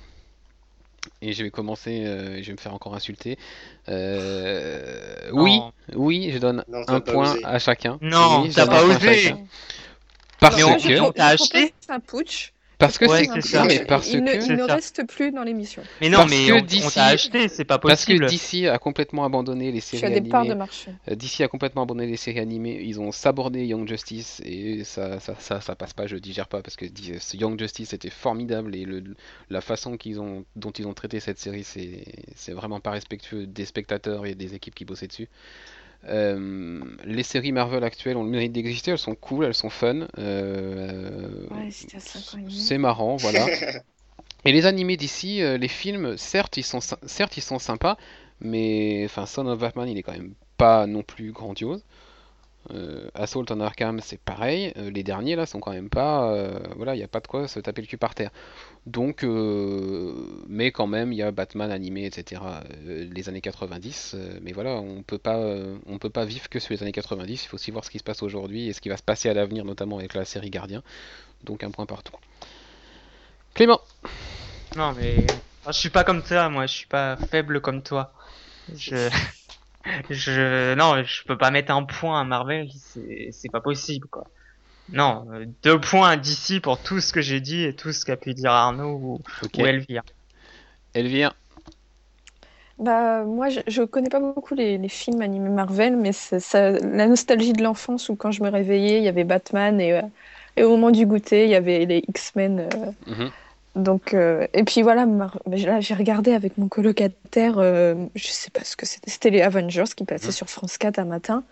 Et 1.23 1.33
je 1.33 1.43
vais 1.43 1.51
commencer, 1.51 2.05
euh, 2.05 2.43
je 2.43 2.47
vais 2.47 2.53
me 2.53 2.59
faire 2.59 2.75
encore 2.75 2.95
insulter. 2.95 3.39
Euh, 3.89 5.31
oui, 5.33 5.61
oui, 5.95 6.31
je 6.33 6.39
donne 6.39 6.65
un 6.89 7.01
point 7.01 7.37
à 7.45 7.59
chacun. 7.59 7.99
Non, 8.01 8.49
t'as 8.49 8.67
pas 8.67 8.85
osé. 8.85 9.35
Parce 10.39 10.57
que 10.57 11.01
on 11.01 11.13
t'a 11.13 11.27
acheté 11.27 11.75
un 11.89 12.01
putsch. 12.01 12.53
Parce 12.81 12.99
que 12.99 13.07
c'est 13.09 13.41
ça. 13.43 13.65
Mais 13.65 13.85
parce 13.85 14.11
il 14.11 14.25
ne, 14.25 14.33
il 14.33 14.57
ne 14.57 14.63
reste 14.63 15.07
plus 15.07 15.31
dans 15.31 15.43
l'émission. 15.43 15.83
Mais 16.01 16.09
non, 16.09 16.27
mais 16.27 16.51
on, 16.53 16.89
t'a 16.89 17.05
acheté, 17.05 17.49
c'est 17.49 17.65
pas 17.65 17.79
possible. 17.79 18.21
Parce 18.21 18.33
que 18.33 18.63
DC 18.63 18.69
a 18.69 18.79
complètement 18.79 19.25
abandonné 19.25 19.71
les 19.71 19.81
séries 19.81 20.07
animées. 20.07 20.21
des 20.23 20.29
parts 20.31 20.47
de 20.47 20.55
marché. 20.55 20.91
Euh, 21.09 21.15
DC 21.15 21.43
a 21.43 21.49
complètement 21.49 21.83
abandonné 21.83 22.11
les 22.11 22.17
séries 22.17 22.41
animées. 22.41 22.81
Ils 22.83 22.99
ont 22.99 23.13
sabordé 23.13 23.67
Young 23.67 23.87
Justice 23.87 24.41
et 24.45 24.85
ça, 24.85 25.21
ça, 25.21 25.35
ça, 25.39 25.61
ça 25.61 25.75
passe 25.77 25.93
pas. 25.93 26.07
Je 26.07 26.17
digère 26.17 26.49
pas 26.49 26.63
parce 26.63 26.77
que 26.77 26.87
Young 27.35 27.59
Justice 27.59 27.93
était 27.93 28.11
formidable 28.11 28.75
et 28.75 28.85
le, 28.85 29.03
la 29.51 29.61
façon 29.61 29.97
qu'ils 29.97 30.19
ont, 30.19 30.45
dont 30.57 30.71
ils 30.71 30.87
ont 30.87 30.95
traité 30.95 31.21
cette 31.21 31.39
série, 31.39 31.65
c'est 31.65 32.53
vraiment 32.53 32.81
pas 32.81 32.91
respectueux 32.91 33.47
des 33.47 33.67
spectateurs 33.67 34.25
et 34.27 34.35
des 34.35 34.55
équipes 34.55 34.75
qui 34.75 34.85
bossaient 34.85 35.07
dessus. 35.09 35.29
Euh, 36.09 36.81
les 37.05 37.23
séries 37.23 37.53
Marvel 37.53 37.85
actuelles 37.85 38.17
ont 38.17 38.25
le 38.25 38.31
mérite 38.31 38.53
d'exister, 38.53 38.93
elles 38.93 38.99
sont 38.99 39.15
cool, 39.15 39.45
elles 39.45 39.55
sont 39.55 39.69
fun. 39.69 40.07
Euh, 40.19 41.47
c'est 42.49 42.79
marrant, 42.79 43.17
voilà. 43.17 43.47
Et 44.47 44.53
les 44.53 44.65
animés 44.65 44.97
d'ici, 44.97 45.43
euh, 45.43 45.59
les 45.59 45.69
films, 45.69 46.17
certes 46.17 46.57
ils, 46.57 46.63
sont, 46.63 46.81
certes, 46.81 47.37
ils 47.37 47.43
sont 47.43 47.59
sympas, 47.59 47.99
mais 48.41 49.03
enfin, 49.05 49.27
Son 49.27 49.47
of 49.47 49.59
Batman, 49.59 49.89
il 49.89 49.99
est 49.99 50.03
quand 50.03 50.13
même 50.13 50.33
pas 50.57 50.87
non 50.87 51.03
plus 51.03 51.33
grandiose. 51.33 51.85
Euh, 52.73 53.09
Assault 53.15 53.45
on 53.51 53.61
Arkham, 53.61 54.01
c'est 54.01 54.21
pareil. 54.21 54.73
Les 54.77 55.03
derniers 55.03 55.37
là 55.37 55.45
sont 55.45 55.61
quand 55.61 55.73
même 55.73 55.91
pas. 55.91 56.51
Voilà, 56.77 56.95
il 56.95 56.99
n'y 56.99 57.05
a 57.05 57.09
pas 57.09 57.21
de 57.21 57.27
quoi 57.27 57.49
se 57.49 57.61
taper 57.61 57.83
le 57.83 57.87
cul 57.87 57.99
par 57.99 58.15
terre. 58.15 58.31
Donc, 58.87 59.25
mais 60.49 60.73
quand 60.73 60.87
même, 60.87 61.13
il 61.13 61.17
y 61.17 61.23
a 61.23 61.31
Batman 61.31 61.71
animé, 61.71 62.07
etc. 62.07 62.41
les 62.87 63.29
années 63.29 63.41
90. 63.41 64.17
mais 64.43 64.53
voilà, 64.53 64.71
on 64.71 65.03
peut 65.03 65.19
pas, 65.19 65.39
on 65.87 65.99
peut 65.99 66.11
pas 66.11 66.25
vivre 66.25 66.49
que 66.49 66.59
sur 66.59 66.73
les 66.73 66.83
années 66.83 66.93
90. 66.93 67.45
Il 67.45 67.49
faut 67.49 67.57
aussi 67.57 67.71
voir 67.71 67.85
ce 67.85 67.91
qui 67.91 67.99
se 67.99 68.05
passe 68.05 68.23
aujourd'hui 68.23 68.69
et 68.69 68.73
ce 68.73 68.81
qui 68.81 68.89
va 68.89 68.97
se 68.97 69.03
passer 69.03 69.29
à 69.29 69.35
l'avenir, 69.35 69.65
notamment 69.65 69.99
avec 69.99 70.15
la 70.15 70.25
série 70.25 70.51
Gardien. 70.51 70.83
Donc 71.45 71.63
un 71.63 71.71
point 71.71 71.87
partout. 71.87 72.15
Clément. 73.55 73.81
Non 74.77 74.93
mais 74.93 75.27
je 75.67 75.73
suis 75.73 75.91
pas 75.91 76.05
comme 76.05 76.23
toi, 76.23 76.49
moi. 76.49 76.67
Je 76.67 76.75
suis 76.75 76.87
pas 76.87 77.17
faible 77.17 77.61
comme 77.61 77.83
toi. 77.83 78.13
Je 78.75 79.11
je 80.11 80.75
non, 80.75 81.03
je 81.03 81.25
peux 81.25 81.39
pas 81.39 81.51
mettre 81.51 81.73
un 81.73 81.85
point 81.85 82.21
à 82.21 82.25
Marvel, 82.25 82.69
c'est 82.73 83.51
pas 83.51 83.61
possible 83.61 84.09
quoi. 84.09 84.25
Non, 84.93 85.27
euh, 85.33 85.47
deux 85.63 85.81
points 85.81 86.17
d'ici 86.17 86.61
pour 86.61 86.79
tout 86.79 87.01
ce 87.01 87.13
que 87.13 87.21
j'ai 87.21 87.41
dit 87.41 87.65
et 87.65 87.75
tout 87.75 87.93
ce 87.93 88.05
qu'a 88.05 88.17
pu 88.17 88.35
dire 88.35 88.51
Arnaud 88.51 89.01
ou, 89.03 89.21
Elvire. 89.59 90.03
Elvire. 90.95 91.35
Bah 92.79 93.25
moi 93.25 93.51
je, 93.51 93.61
je 93.67 93.83
connais 93.83 94.09
pas 94.09 94.21
beaucoup 94.21 94.55
les, 94.55 94.79
les 94.79 94.89
films 94.89 95.21
animés 95.21 95.51
Marvel, 95.51 95.97
mais 95.97 96.13
ça, 96.13 96.71
la 96.71 97.07
nostalgie 97.07 97.53
de 97.53 97.63
l'enfance 97.63 98.09
où 98.09 98.17
quand 98.17 98.31
je 98.31 98.43
me 98.43 98.49
réveillais 98.49 98.99
il 98.99 99.05
y 99.05 99.09
avait 99.09 99.25
Batman 99.25 99.79
et, 99.81 99.93
euh, 99.93 100.03
et 100.57 100.65
au 100.65 100.71
moment 100.71 100.91
du 100.91 101.05
goûter 101.05 101.45
il 101.45 101.51
y 101.51 101.55
avait 101.55 101.85
les 101.85 102.03
X-Men. 102.09 102.61
Euh, 102.61 102.93
mhm. 103.07 103.31
Donc, 103.77 104.15
euh, 104.15 104.47
et 104.53 104.65
puis 104.65 104.83
voilà, 104.83 105.07
là 105.07 105.81
j'ai 105.81 105.95
regardé 105.95 106.33
avec 106.33 106.59
mon 106.59 106.69
colocataire, 106.69 107.55
euh, 107.59 107.95
je 108.17 108.27
sais 108.27 108.51
pas 108.51 108.65
ce 108.65 108.77
que 108.77 108.85
c'était, 108.85 109.11
c'était 109.11 109.31
les 109.31 109.43
Avengers 109.43 109.85
qui 109.97 110.05
passaient 110.05 110.29
mmh. 110.29 110.33
sur 110.33 110.51
France 110.51 110.77
4 110.77 110.99
un 110.99 111.05
matin. 111.05 111.45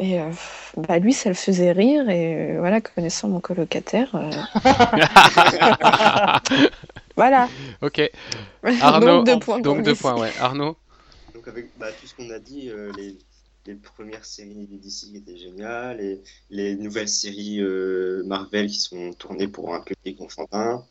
Et 0.00 0.18
euh, 0.18 0.30
bah 0.76 0.98
lui, 0.98 1.12
ça 1.12 1.28
le 1.28 1.34
faisait 1.34 1.72
rire, 1.72 2.08
et 2.08 2.56
voilà, 2.58 2.80
connaissant 2.80 3.28
mon 3.28 3.40
colocataire. 3.40 4.10
voilà. 7.16 7.48
Ok. 7.82 8.10
Arnaud, 8.80 9.22
donc 9.22 9.26
deux 9.26 9.38
points. 9.38 9.60
Donc 9.60 9.82
deux 9.82 9.94
points, 9.94 10.18
ouais. 10.18 10.32
Arnaud 10.40 10.76
Donc, 11.34 11.46
avec 11.46 11.68
bah, 11.78 11.88
tout 12.00 12.06
ce 12.06 12.14
qu'on 12.14 12.30
a 12.30 12.38
dit, 12.38 12.70
les, 12.96 13.18
les, 13.66 13.74
premières 13.74 14.24
séries 14.24 14.68
d'ici 14.70 15.14
étaient 15.16 15.36
géniales, 15.36 16.00
et 16.00 16.22
les 16.48 16.76
nouvelles 16.76 17.08
séries 17.08 17.60
Marvel 18.24 18.68
qui 18.68 18.80
sont 18.80 19.12
tournées 19.12 19.48
pour 19.48 19.74
un 19.74 19.80
public 19.80 20.18
enfantin 20.20 20.82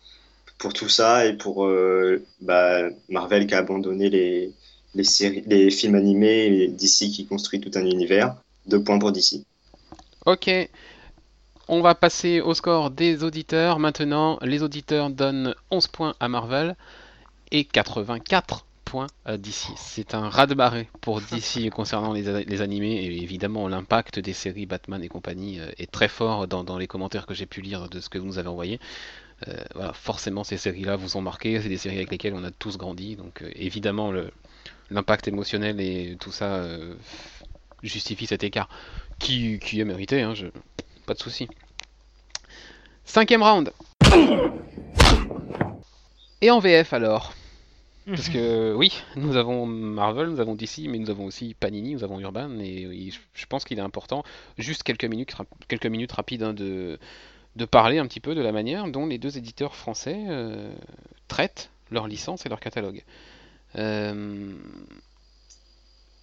pour 0.60 0.74
tout 0.74 0.90
ça 0.90 1.26
et 1.26 1.34
pour 1.34 1.66
euh, 1.66 2.24
bah, 2.42 2.90
Marvel 3.08 3.48
qui 3.48 3.56
a 3.56 3.60
abandonné 3.60 4.10
les, 4.10 4.54
les, 4.94 5.04
séries, 5.04 5.44
les 5.48 5.72
films 5.72 5.96
animés 5.96 6.46
et 6.46 6.68
DC 6.68 7.10
qui 7.10 7.26
construit 7.26 7.60
tout 7.60 7.72
un 7.76 7.86
univers. 7.86 8.36
Deux 8.70 8.84
points 8.84 9.00
pour 9.00 9.12
DC. 9.12 9.44
Ok. 10.26 10.50
On 11.68 11.82
va 11.82 11.96
passer 11.96 12.40
au 12.40 12.54
score 12.54 12.92
des 12.92 13.24
auditeurs. 13.24 13.80
Maintenant, 13.80 14.38
les 14.44 14.62
auditeurs 14.62 15.10
donnent 15.10 15.56
11 15.72 15.88
points 15.88 16.14
à 16.20 16.28
Marvel 16.28 16.76
et 17.52 17.64
84 17.64 18.66
point 18.86 19.08
à 19.26 19.38
DC. 19.38 19.70
C'est 19.76 20.14
un 20.14 20.30
raz-de-marée 20.30 20.88
pour 21.02 21.20
DC 21.20 21.70
concernant 21.72 22.14
les, 22.14 22.62
animés 22.62 23.06
et 23.06 23.24
évidemment 23.24 23.68
l'impact 23.68 24.20
des 24.20 24.34
séries 24.34 24.68
Batman 24.68 25.04
et 25.04 25.08
compagnie 25.08 25.60
euh, 25.60 25.72
est 25.78 25.90
très 25.92 26.08
fort 26.08 26.48
dans, 26.48 26.78
les 26.78 26.88
commentaires 26.88 27.26
que 27.26 27.34
j'ai 27.34 27.46
pu 27.48 27.62
lire 27.62 27.90
de 27.90 28.00
ce 28.00 28.10
que 28.10 28.18
vous 28.20 28.26
nous 28.26 28.38
avez 28.38 28.50
envoyé. 28.50 28.80
Euh, 29.48 29.54
voilà, 29.74 29.94
forcément 29.94 30.44
ces 30.44 30.58
séries-là 30.58 30.96
vous 30.96 31.18
ont 31.18 31.22
marqué, 31.22 31.60
c'est 31.62 31.70
des 31.70 31.78
séries 31.78 31.98
avec 31.98 32.12
lesquelles 32.12 32.34
on 32.34 32.44
a 32.44 32.52
tous 32.52 32.78
grandi, 32.78 33.16
donc 33.16 33.42
euh, 33.42 33.50
évidemment 33.56 34.12
l'impact 34.92 35.28
émotionnel 35.28 35.80
et 35.80 36.18
tout 36.20 36.32
ça 36.32 36.64
justifie 37.84 38.26
cet 38.26 38.44
écart 38.44 38.70
qui, 39.20 39.60
est 39.74 39.86
mérité, 39.86 40.22
hein, 40.22 40.34
pas 41.06 41.14
de 41.14 41.20
souci. 41.20 41.48
Cinquième 43.06 43.44
round. 43.44 43.72
Et 46.42 46.52
en 46.52 46.60
VF 46.60 46.94
alors? 46.94 47.34
Parce 48.06 48.30
que 48.30 48.74
oui, 48.74 49.04
nous 49.16 49.36
avons 49.36 49.66
Marvel, 49.66 50.30
nous 50.30 50.40
avons 50.40 50.56
DC, 50.56 50.88
mais 50.88 50.98
nous 50.98 51.10
avons 51.10 51.26
aussi 51.26 51.54
Panini, 51.54 51.94
nous 51.94 52.04
avons 52.04 52.20
Urban, 52.20 52.60
et, 52.60 53.12
je 53.34 53.46
pense 53.46 53.66
qu'il 53.66 53.78
est 53.78 53.84
important, 53.84 54.24
juste 54.58 54.84
quelques 54.84 55.06
minutes, 55.06 55.36
quelques 55.68 55.86
minutes 55.86 56.14
rapides, 56.14 56.44
hein, 56.44 56.54
de, 56.54 56.98
parler 57.70 58.00
un 58.00 58.08
petit 58.08 58.20
peu 58.20 58.36
de 58.36 58.42
la 58.42 58.52
manière 58.52 58.88
dont 58.88 59.06
les 59.06 59.18
deux 59.18 59.38
éditeurs 59.38 59.76
français 59.76 60.26
euh, 60.28 60.72
traitent 61.28 61.70
leurs 61.92 62.08
licences 62.08 62.46
et 62.46 62.50
leur 62.50 62.60
catalogue. 62.60 63.04
Euh, 63.76 64.54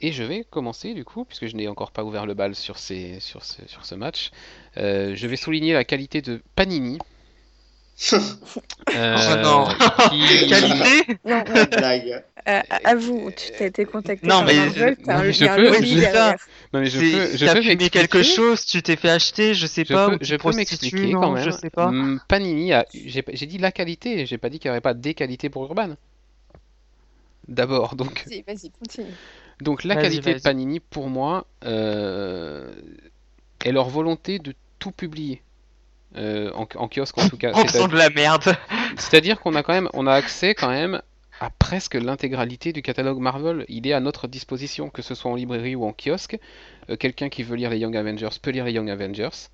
et 0.00 0.12
je 0.12 0.22
vais 0.22 0.44
commencer 0.44 0.94
du 0.94 1.04
coup, 1.04 1.24
puisque 1.24 1.46
je 1.46 1.56
n'ai 1.56 1.68
encore 1.68 1.90
pas 1.90 2.04
ouvert 2.04 2.26
le 2.26 2.34
bal 2.34 2.54
sur, 2.54 2.78
ces, 2.78 3.20
sur, 3.20 3.44
ce, 3.44 3.66
sur 3.66 3.84
ce 3.84 3.94
match, 3.94 4.30
euh, 4.76 5.14
je 5.14 5.26
vais 5.26 5.36
souligner 5.36 5.72
la 5.72 5.84
qualité 5.84 6.22
de 6.22 6.42
Panini, 6.54 6.98
euh, 8.12 9.16
oh 9.16 9.36
non. 9.42 9.68
Qualité 10.48 11.18
Non, 11.24 11.42
blague. 11.70 12.24
Euh, 12.46 12.60
avoue, 12.84 13.30
tu 13.34 13.50
t'as 13.58 13.66
été 13.66 13.86
contacté 13.86 14.26
non, 14.26 14.44
mais 14.44 14.54
Marvel, 14.54 14.96
je, 15.02 15.10
non, 15.10 15.18
mais 15.18 15.32
je 15.32 15.46
peux, 15.46 15.72
je, 15.82 16.72
non 16.72 16.80
mais 16.80 16.86
je 16.86 16.98
peux, 17.00 17.36
je 17.36 17.52
peux 17.52 17.62
filmé 17.62 17.90
quelque 17.90 18.22
chose, 18.22 18.66
tu 18.66 18.82
t'es 18.82 18.94
fait 18.96 19.10
acheter, 19.10 19.54
je 19.54 19.66
sais 19.66 19.84
je 19.84 19.94
pas. 19.94 20.10
Peux, 20.10 20.18
je 20.20 20.36
peux 20.36 20.52
m'expliquer 20.52 21.12
quand 21.12 21.32
même. 21.32 21.42
Je 21.42 21.50
sais 21.50 21.70
pas. 21.70 21.90
Mm, 21.90 22.20
Panini 22.28 22.72
a, 22.72 22.84
j'ai 22.92 23.46
dit 23.46 23.58
la 23.58 23.72
qualité, 23.72 24.26
j'ai 24.26 24.38
pas 24.38 24.50
dit 24.50 24.58
qu'il 24.58 24.70
n'y 24.70 24.72
avait 24.72 24.82
pas 24.82 24.94
des 24.94 25.14
qualités 25.14 25.48
pour 25.48 25.64
Urban. 25.64 25.96
D'abord, 27.48 27.96
donc. 27.96 28.24
Vas-y, 28.26 28.42
vas-y, 28.42 28.70
continue. 28.70 29.14
Donc 29.60 29.84
la 29.84 29.96
qualité 29.96 30.34
de 30.34 30.40
Panini, 30.40 30.80
pour 30.80 31.08
moi, 31.08 31.46
euh, 31.64 32.70
est 33.64 33.72
leur 33.72 33.88
volonté 33.88 34.38
de 34.38 34.54
tout 34.78 34.92
publier. 34.92 35.42
Euh, 36.16 36.50
en, 36.54 36.88
kiosque 36.88 37.18
en 37.18 37.28
tout 37.28 37.36
cas. 37.36 37.52
C'est 37.68 37.88
de 37.88 37.96
la 37.96 38.10
merde. 38.10 38.56
C'est-à-dire 38.96 39.40
qu'on 39.40 39.54
a 39.54 39.62
quand 39.62 39.72
même, 39.72 39.90
on 39.92 40.06
a 40.06 40.12
accès 40.12 40.54
quand 40.54 40.70
même 40.70 41.02
à 41.40 41.50
presque 41.50 41.94
l'intégralité 41.94 42.72
du 42.72 42.80
catalogue 42.80 43.18
Marvel. 43.18 43.66
Il 43.68 43.86
est 43.86 43.92
à 43.92 44.00
notre 44.00 44.26
disposition, 44.26 44.88
que 44.88 45.02
ce 45.02 45.14
soit 45.14 45.30
en 45.30 45.34
librairie 45.34 45.74
ou 45.74 45.84
en 45.84 45.92
kiosque. 45.92 46.38
Euh, 46.88 46.96
quelqu'un 46.96 47.28
qui 47.28 47.42
veut 47.42 47.56
lire 47.56 47.70
les 47.70 47.78
Young 47.78 47.96
Avengers 47.96 48.28
peut 48.40 48.50
lire 48.50 48.64
les 48.64 48.72
Young 48.72 48.88
Avengers. 48.88 49.50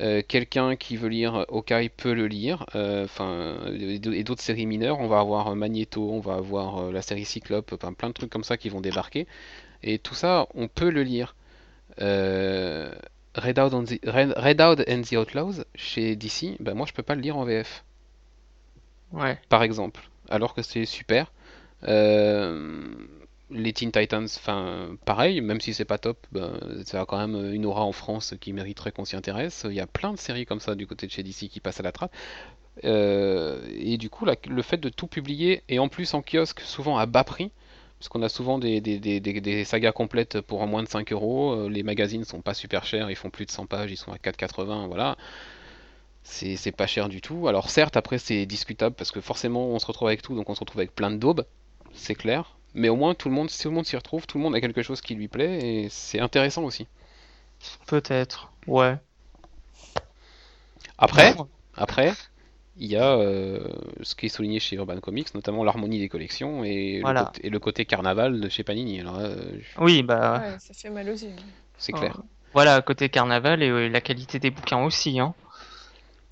Euh, 0.00 0.22
quelqu'un 0.26 0.74
qui 0.74 0.96
veut 0.96 1.08
lire 1.08 1.44
Hawkeye 1.48 1.88
peut 1.88 2.14
le 2.14 2.26
lire. 2.26 2.66
Enfin, 2.74 3.56
et 3.72 4.24
d'autres 4.24 4.42
séries 4.42 4.66
mineures. 4.66 5.00
On 5.00 5.08
va 5.08 5.20
avoir 5.20 5.54
Magneto, 5.54 6.10
on 6.10 6.20
va 6.20 6.34
avoir 6.34 6.90
la 6.90 7.02
série 7.02 7.24
Cyclope, 7.24 7.72
enfin, 7.72 7.92
plein 7.92 8.08
de 8.08 8.14
trucs 8.14 8.30
comme 8.30 8.44
ça 8.44 8.56
qui 8.56 8.68
vont 8.68 8.80
débarquer. 8.80 9.26
Et 9.82 9.98
tout 9.98 10.14
ça, 10.14 10.48
on 10.54 10.68
peut 10.68 10.90
le 10.90 11.02
lire. 11.02 11.36
Red 13.36 13.58
Out, 13.58 13.74
and 13.74 15.02
the 15.02 15.12
Outlaws 15.16 15.64
chez 15.74 16.14
DC, 16.16 16.56
ben 16.60 16.74
moi 16.74 16.86
je 16.86 16.92
peux 16.92 17.02
pas 17.02 17.14
le 17.14 17.20
lire 17.20 17.36
en 17.36 17.44
VF. 17.44 17.84
Ouais. 19.12 19.38
Par 19.48 19.62
exemple. 19.62 20.08
Alors 20.28 20.54
que 20.54 20.62
c'est 20.62 20.86
super. 20.86 21.32
Euh, 21.86 22.94
les 23.54 23.72
Teen 23.72 23.92
Titans, 23.92 24.24
enfin 24.24 24.96
pareil, 25.04 25.40
même 25.40 25.60
si 25.60 25.72
c'est 25.72 25.84
pas 25.84 25.98
top, 25.98 26.26
ben, 26.32 26.58
ça 26.84 27.00
a 27.00 27.06
quand 27.06 27.18
même 27.18 27.52
une 27.52 27.64
aura 27.64 27.82
en 27.82 27.92
France 27.92 28.34
qui 28.40 28.52
mériterait 28.52 28.92
qu'on 28.92 29.04
s'y 29.04 29.16
intéresse. 29.16 29.64
Il 29.68 29.74
y 29.74 29.80
a 29.80 29.86
plein 29.86 30.12
de 30.12 30.18
séries 30.18 30.44
comme 30.44 30.60
ça 30.60 30.74
du 30.74 30.86
côté 30.86 31.06
de 31.06 31.12
chez 31.12 31.22
DC 31.22 31.48
qui 31.48 31.60
passent 31.60 31.80
à 31.80 31.84
la 31.84 31.92
trappe. 31.92 32.12
Euh, 32.84 33.62
et 33.78 33.96
du 33.96 34.10
coup, 34.10 34.26
le 34.26 34.62
fait 34.62 34.78
de 34.78 34.88
tout 34.88 35.06
publier, 35.06 35.62
et 35.68 35.78
en 35.78 35.88
plus 35.88 36.14
en 36.14 36.22
kiosque, 36.22 36.60
souvent 36.60 36.98
à 36.98 37.06
bas 37.06 37.24
prix, 37.24 37.50
parce 37.98 38.08
qu'on 38.08 38.22
a 38.22 38.28
souvent 38.28 38.58
des, 38.58 39.64
sagas 39.64 39.92
complètes 39.92 40.40
pour 40.40 40.66
moins 40.66 40.82
de 40.82 40.88
5 40.88 41.12
euros. 41.12 41.52
Euh, 41.52 41.68
les 41.68 41.82
magazines 41.82 42.24
sont 42.24 42.42
pas 42.42 42.54
super 42.54 42.84
chers, 42.84 43.10
ils 43.10 43.16
font 43.16 43.30
plus 43.30 43.46
de 43.46 43.50
100 43.50 43.66
pages, 43.66 43.90
ils 43.90 43.96
sont 43.96 44.12
à 44.12 44.16
4,80, 44.16 44.88
voilà. 44.88 45.16
C'est 46.22 46.72
pas 46.72 46.86
cher 46.86 47.08
du 47.08 47.20
tout. 47.20 47.48
Alors 47.48 47.70
certes, 47.70 47.96
après 47.96 48.18
c'est 48.18 48.46
discutable 48.46 48.94
parce 48.96 49.10
que 49.10 49.20
forcément 49.20 49.66
on 49.68 49.78
se 49.78 49.86
retrouve 49.86 50.08
avec 50.08 50.22
tout, 50.22 50.34
donc 50.34 50.48
on 50.48 50.54
se 50.54 50.60
retrouve 50.60 50.80
avec 50.80 50.94
plein 50.94 51.10
de 51.10 51.16
daubes, 51.16 51.44
c'est 51.92 52.14
clair. 52.14 52.53
Mais 52.74 52.88
au 52.88 52.96
moins 52.96 53.14
tout 53.14 53.28
le 53.28 53.34
monde, 53.34 53.48
tout 53.48 53.68
le 53.68 53.74
monde 53.74 53.86
s'y 53.86 53.96
retrouve, 53.96 54.26
tout 54.26 54.38
le 54.38 54.42
monde 54.42 54.54
a 54.54 54.60
quelque 54.60 54.82
chose 54.82 55.00
qui 55.00 55.14
lui 55.14 55.28
plaît 55.28 55.58
et 55.58 55.88
c'est 55.88 56.20
intéressant 56.20 56.64
aussi. 56.64 56.86
Peut-être, 57.86 58.52
ouais. 58.66 58.96
Après, 60.98 61.34
après, 61.76 62.12
il 62.76 62.88
y 62.88 62.96
a 62.96 63.16
euh, 63.16 63.68
ce 64.02 64.14
qui 64.14 64.26
est 64.26 64.28
souligné 64.28 64.58
chez 64.60 64.76
Urban 64.76 64.98
Comics, 65.00 65.34
notamment 65.34 65.64
l'harmonie 65.64 65.98
des 66.00 66.08
collections 66.08 66.64
et, 66.64 67.02
le 67.02 67.58
côté, 67.58 67.84
carnaval 67.84 68.40
de 68.40 68.48
chez 68.48 68.64
Panini. 68.64 69.00
Alors, 69.00 69.20
Oui, 69.78 70.02
bah. 70.02 70.58
ça 70.58 70.74
fait 70.74 70.90
mal 70.90 71.08
aux 71.08 71.14
yeux. 71.14 71.30
C'est 71.78 71.92
clair. 71.92 72.20
Voilà, 72.52 72.80
côté 72.82 73.08
carnaval 73.08 73.62
et 73.62 73.88
la 73.88 74.00
qualité 74.00 74.38
des 74.38 74.50
bouquins 74.50 74.84
aussi. 74.84 75.18
Hein. 75.18 75.34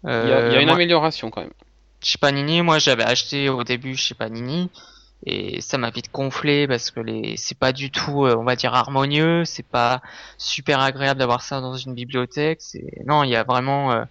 il 0.05 0.11
y 0.11 0.13
a, 0.13 0.61
une 0.61 0.71
amélioration 0.71 1.31
quand 1.31 1.43
même. 1.43 1.53
Chez 2.01 2.19
Panini, 2.19 2.63
moi 2.63 2.79
j'avais 2.81 3.05
acheté 3.05 3.49
au 3.49 3.63
début 3.63 3.97
chez 3.97 4.15
Panini 4.15 4.71
et 5.25 5.61
ça 5.61 5.79
m'a 5.79 5.91
vite 5.91 6.11
gonflé 6.13 6.67
parce 6.67 6.91
que 6.91 7.01
les 7.01 7.37
c'est 7.37 7.57
pas 7.57 7.73
du 7.73 7.91
tout 7.91 8.27
euh, 8.27 8.37
on 8.37 8.45
va 8.45 8.57
dire 8.57 8.75
harmonieux 8.75 9.45
c'est 9.45 9.67
pas 9.67 10.03
super 10.37 10.81
agréable 10.81 11.21
d'avoir 11.21 11.43
ça 11.43 11.61
dans 11.61 11.77
une 11.77 11.95
bibliothèque 11.95 12.61
c'est 12.61 12.87
non 13.07 13.23
il 13.23 13.31
y 13.31 13.37
a 13.37 13.45
vraiment 13.45 13.93
euh, 13.93 14.05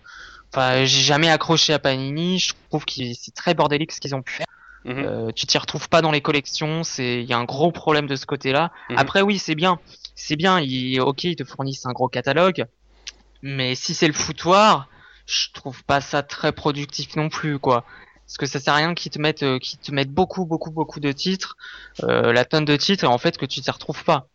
Enfin, 0.54 0.84
j'ai 0.84 1.02
jamais 1.02 1.30
accroché 1.30 1.74
à 1.74 1.80
Panini. 1.80 2.40
Je 2.40 2.54
trouve 2.70 2.86
que 2.86 2.92
c'est 3.14 3.34
très 3.34 3.54
bordélique 3.54 3.92
ce 3.92 4.02
qu'ils 4.02 4.16
ont 4.16 4.22
pu 4.22 4.34
faire. 4.34 4.48
Mhm. 4.84 5.06
Euh, 5.06 5.32
tu 5.32 5.46
t'y 5.46 5.58
retrouves 5.58 5.88
pas 5.88 6.02
dans 6.02 6.12
les 6.12 6.22
collections. 6.22 6.84
C'est, 6.84 7.22
il 7.22 7.30
y 7.30 7.34
a 7.34 7.38
un 7.38 7.46
gros 7.46 7.72
problème 7.72 8.08
de 8.08 8.16
ce 8.16 8.26
côté-là. 8.26 8.72
Mhm. 8.90 8.98
Après, 8.98 9.22
oui, 9.22 9.40
c'est 9.40 9.56
bien, 9.56 9.80
c'est 10.16 10.36
bien. 10.36 10.60
Ils, 10.60 11.00
ok, 11.00 11.24
ils 11.24 11.36
te 11.36 11.46
fournissent 11.46 11.86
un 11.86 11.94
gros 11.94 12.10
catalogue, 12.10 12.66
mais 13.42 13.76
si 13.76 13.94
c'est 13.94 14.08
le 14.08 14.14
foutoir, 14.14 14.90
je 15.26 15.48
trouve 15.54 15.84
pas 15.86 16.02
ça 16.02 16.22
très 16.22 16.52
productif 16.52 17.16
non 17.16 17.30
plus, 17.30 17.58
quoi. 17.58 17.86
Parce 18.32 18.38
que 18.38 18.46
ça 18.46 18.62
sert 18.62 18.74
à 18.74 18.78
rien 18.78 18.94
qu'ils 18.94 19.12
te 19.12 19.20
mettent, 19.20 19.44
euh, 19.44 19.60
beaucoup, 20.08 20.46
beaucoup, 20.46 20.72
beaucoup 20.72 21.02
de 21.02 21.12
titres, 21.12 21.58
euh, 22.04 22.32
la 22.32 22.46
tonne 22.46 22.64
de 22.64 22.78
titres, 22.78 23.04
et 23.04 23.08
en 23.08 23.18
fait 23.18 23.38
que 23.38 23.46
tu 23.46 23.60
t'y 23.60 23.70
retrouves 23.70 24.06
pas. 24.06 24.30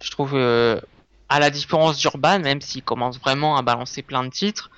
Je 0.00 0.12
trouve, 0.12 0.36
euh, 0.36 0.80
à 1.28 1.40
la 1.40 1.50
différence 1.50 1.98
d'Urban, 1.98 2.38
même 2.38 2.60
s'ils 2.60 2.84
commencent 2.84 3.18
vraiment 3.18 3.56
à 3.56 3.62
balancer 3.62 4.02
plein 4.02 4.22
de 4.22 4.28
titres, 4.28 4.70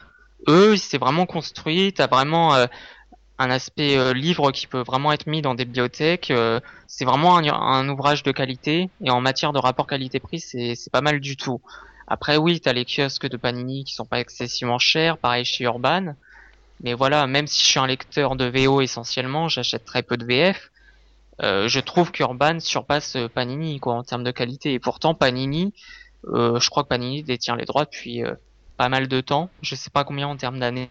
eux, 0.48 0.78
c'est 0.78 0.96
vraiment 0.96 1.26
construit. 1.26 1.92
T'as 1.92 2.06
vraiment 2.06 2.54
un 2.54 3.50
aspect 3.50 4.14
livre 4.14 4.50
qui 4.50 4.66
peut 4.66 4.82
vraiment 4.82 5.12
être 5.12 5.26
mis 5.26 5.42
dans 5.42 5.54
des 5.54 5.66
bibliothèques. 5.66 6.32
C'est 6.86 7.04
vraiment 7.04 7.36
un, 7.36 7.88
ouvrage 7.90 8.22
de 8.22 8.32
qualité 8.32 8.88
et 9.02 9.10
en 9.10 9.20
matière 9.20 9.52
de 9.52 9.58
rapport 9.58 9.86
qualité-prix, 9.86 10.40
c'est 10.40 10.90
pas 10.90 11.02
mal 11.02 11.20
du 11.20 11.36
tout. 11.36 11.60
Après, 12.06 12.36
oui, 12.38 12.60
t'as 12.60 12.72
les 12.72 12.84
kiosques 12.86 13.28
de 13.28 13.36
Panini 13.36 13.84
qui 13.84 13.94
sont 13.94 14.06
pas 14.06 14.20
excessivement 14.20 14.78
chers, 14.78 15.18
pareil 15.18 15.44
chez 15.44 15.64
Urban. 15.64 16.14
Mais 16.82 16.94
voilà, 16.94 17.26
même 17.26 17.46
si 17.46 17.62
je 17.62 17.66
suis 17.66 17.78
un 17.78 17.86
lecteur 17.86 18.36
de 18.36 18.44
VO 18.44 18.80
essentiellement, 18.80 19.48
j'achète 19.48 19.84
très 19.84 20.02
peu 20.02 20.16
de 20.16 20.24
VF. 20.24 20.70
je 21.40 21.80
trouve 21.80 22.10
qu'Urban 22.12 22.60
surpasse 22.60 23.16
Panini 23.34 23.80
quoi 23.80 23.94
en 23.94 24.02
termes 24.02 24.24
de 24.24 24.30
qualité. 24.30 24.74
Et 24.74 24.78
pourtant, 24.78 25.14
Panini, 25.14 25.72
je 26.26 26.68
crois 26.68 26.82
que 26.82 26.88
Panini 26.88 27.22
détient 27.22 27.56
les 27.56 27.64
droits 27.64 27.84
depuis 27.84 28.22
pas 28.76 28.88
mal 28.88 29.08
de 29.08 29.20
temps. 29.20 29.50
Je 29.62 29.74
sais 29.74 29.90
pas 29.90 30.04
combien 30.04 30.28
en 30.28 30.36
termes 30.36 30.58
d'années. 30.58 30.90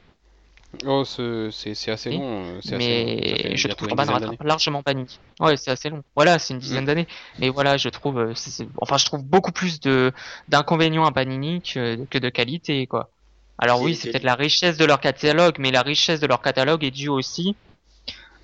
Oh, 0.85 1.03
c'est 1.05 1.91
assez 1.91 2.09
long. 2.09 2.45
Euh, 2.45 2.59
mais 2.71 3.55
je 3.55 3.67
trouve 3.67 3.89
Urban 3.89 4.05
rattrape 4.05 4.43
largement 4.43 4.81
Panini. 4.81 5.19
Ouais, 5.39 5.55
c'est 5.55 5.71
assez 5.71 5.89
long. 5.89 6.03
Voilà, 6.15 6.39
c'est 6.39 6.53
une 6.53 6.59
dizaine 6.59 6.83
mm. 6.83 6.87
d'années. 6.87 7.07
Mais 7.39 7.49
voilà, 7.49 7.77
je 7.77 7.89
trouve, 7.89 8.17
euh, 8.17 8.33
enfin, 8.77 8.97
je 8.97 9.05
trouve 9.05 9.23
beaucoup 9.23 9.51
plus 9.51 9.79
de 9.79 10.11
d'inconvénients 10.49 11.05
à 11.05 11.11
Panini 11.11 11.61
que, 11.61 12.03
que 12.05 12.17
de 12.17 12.29
qualité, 12.29 12.87
quoi. 12.87 13.09
Alors 13.63 13.81
oui, 13.81 13.95
c'est 13.95 14.11
peut-être 14.11 14.25
la 14.25 14.35
richesse 14.35 14.75
de 14.75 14.83
leur 14.83 14.99
catalogue, 14.99 15.55
mais 15.57 15.71
la 15.71 15.83
richesse 15.83 16.19
de 16.19 16.27
leur 16.27 16.41
catalogue 16.41 16.83
est 16.83 16.91
due 16.91 17.07
aussi, 17.07 17.55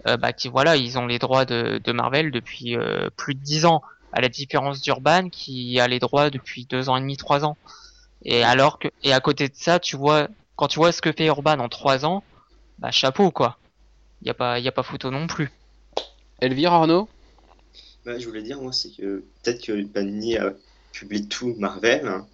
euh, 0.08 0.16
bah, 0.16 0.32
qui 0.32 0.48
voilà, 0.48 0.78
ils 0.78 0.98
ont 0.98 1.08
les 1.08 1.20
droits 1.20 1.44
de, 1.44 1.82
de 1.84 1.92
Marvel 1.92 2.32
depuis 2.32 2.78
euh, 2.78 3.10
plus 3.18 3.36
de 3.36 3.42
dix 3.42 3.66
ans, 3.66 3.82
à 4.14 4.22
la 4.22 4.30
différence 4.30 4.80
d'Urban 4.80 5.28
qui 5.28 5.78
a 5.78 5.90
les 5.90 6.00
droits 6.00 6.30
depuis 6.30 6.64
deux 6.64 6.88
ans 6.88 6.96
et 6.96 7.02
demi, 7.02 7.18
trois 7.18 7.44
ans. 7.44 7.58
Et 8.24 8.44
alors 8.46 8.80
que, 8.80 8.88
et 9.04 9.12
à 9.12 9.20
côté 9.20 9.50
de 9.50 9.56
ça, 9.56 9.82
tu 9.82 9.98
vois, 9.98 10.30
quand 10.56 10.68
tu 10.68 10.80
vois 10.80 10.94
ce 10.94 11.02
que 11.02 11.12
fait 11.12 11.26
Urban 11.26 11.60
en 11.60 11.68
3 11.68 12.06
ans, 12.06 12.24
bah 12.78 12.92
chapeau 12.92 13.30
quoi. 13.30 13.58
Y 14.22 14.30
a 14.30 14.34
pas, 14.34 14.58
y 14.60 14.70
a 14.70 14.72
pas 14.72 14.84
photo 14.84 15.12
non 15.12 15.28
plus. 15.28 15.52
Elvire 16.40 16.72
Arnaud? 16.72 17.10
Bah, 18.06 18.18
Je 18.18 18.26
voulais 18.26 18.42
dire, 18.42 18.62
moi, 18.62 18.72
c'est 18.72 18.92
que 18.96 19.26
peut-être 19.44 19.66
que 19.66 19.84
Panini 19.84 20.38
a 20.38 20.54
publié 20.94 21.26
tout 21.26 21.56
Marvel, 21.58 22.08
hein, 22.08 22.26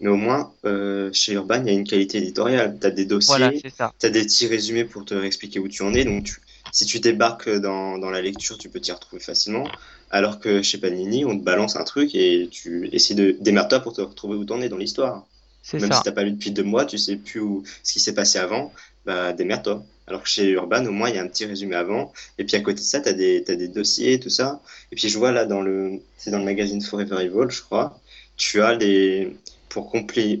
mais 0.00 0.10
au 0.10 0.16
moins, 0.16 0.52
euh, 0.64 1.10
chez 1.12 1.32
Urban, 1.32 1.62
il 1.62 1.66
y 1.66 1.70
a 1.70 1.72
une 1.72 1.86
qualité 1.86 2.18
éditoriale. 2.18 2.76
Tu 2.80 2.86
as 2.86 2.90
des 2.90 3.04
dossiers, 3.04 3.62
tu 3.62 4.06
as 4.06 4.10
des 4.10 4.22
petits 4.24 4.46
résumés 4.46 4.84
pour 4.84 5.04
te 5.04 5.14
expliquer 5.24 5.58
où 5.58 5.68
tu 5.68 5.82
en 5.82 5.94
es, 5.94 6.04
donc 6.04 6.24
tu, 6.24 6.36
si 6.72 6.84
tu 6.84 7.00
débarques 7.00 7.48
dans, 7.48 7.98
dans 7.98 8.10
la 8.10 8.20
lecture, 8.20 8.58
tu 8.58 8.68
peux 8.68 8.80
t'y 8.80 8.92
retrouver 8.92 9.22
facilement. 9.22 9.66
Alors 10.10 10.38
que 10.38 10.62
chez 10.62 10.78
Panini, 10.78 11.24
on 11.24 11.36
te 11.36 11.42
balance 11.42 11.76
un 11.76 11.84
truc 11.84 12.14
et 12.14 12.48
tu 12.50 12.88
essaies 12.92 13.14
de 13.14 13.36
démarrer 13.40 13.82
pour 13.82 13.92
te 13.92 14.00
retrouver 14.00 14.36
où 14.36 14.44
t'en 14.44 14.60
es 14.60 14.68
dans 14.68 14.76
l'histoire. 14.76 15.26
Même 15.72 15.90
ça. 15.90 15.96
si 15.98 16.02
t'as 16.04 16.12
pas 16.12 16.22
lu 16.22 16.32
depuis 16.32 16.52
deux 16.52 16.62
mois, 16.62 16.84
tu 16.84 16.96
sais 16.96 17.16
plus 17.16 17.40
où, 17.40 17.64
ce 17.82 17.92
qui 17.92 18.00
s'est 18.00 18.14
passé 18.14 18.38
avant, 18.38 18.72
bah 19.04 19.32
démerde-toi. 19.32 19.84
Alors 20.06 20.22
que 20.22 20.28
chez 20.28 20.50
Urban, 20.50 20.86
au 20.86 20.92
moins, 20.92 21.08
il 21.08 21.16
y 21.16 21.18
a 21.18 21.22
un 21.22 21.26
petit 21.26 21.44
résumé 21.44 21.74
avant. 21.74 22.12
Et 22.38 22.44
puis 22.44 22.56
à 22.56 22.60
côté 22.60 22.78
de 22.78 22.84
ça, 22.84 23.00
tu 23.00 23.08
as 23.08 23.12
des, 23.12 23.42
as 23.48 23.56
des 23.56 23.66
dossiers, 23.66 24.20
tout 24.20 24.30
ça. 24.30 24.60
Et 24.92 24.96
puis 24.96 25.08
je 25.08 25.18
vois 25.18 25.32
là, 25.32 25.44
dans 25.44 25.62
le, 25.62 26.00
c'est 26.18 26.30
dans 26.30 26.38
le 26.38 26.44
magazine 26.44 26.80
Forever 26.80 27.24
Evil, 27.24 27.50
je 27.50 27.62
crois, 27.62 27.98
tu 28.36 28.62
as 28.62 28.74
les, 28.74 29.36
pour, 29.76 29.92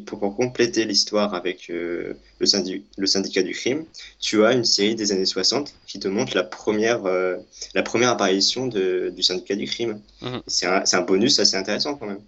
pour, 0.06 0.36
compléter 0.36 0.84
l'histoire 0.84 1.34
avec 1.34 1.68
euh, 1.68 2.14
le, 2.38 2.80
le, 2.96 3.06
syndicat 3.06 3.42
du 3.42 3.52
crime, 3.52 3.84
tu 4.18 4.44
as 4.44 4.52
une 4.52 4.64
série 4.64 4.94
des 4.94 5.12
années 5.12 5.26
60 5.26 5.74
qui 5.86 5.98
te 5.98 6.08
montre 6.08 6.34
la 6.34 6.42
première, 6.42 7.04
euh, 7.04 7.36
la 7.74 7.82
première 7.82 8.10
apparition 8.10 8.66
de, 8.66 9.12
du 9.14 9.22
syndicat 9.22 9.54
du 9.54 9.66
crime. 9.66 10.00
Mhm. 10.22 10.40
C'est 10.46 10.66
un, 10.66 10.82
un, 10.90 11.00
bonus 11.02 11.38
assez 11.38 11.56
intéressant 11.56 11.96
quand 11.96 12.06
même. 12.06 12.20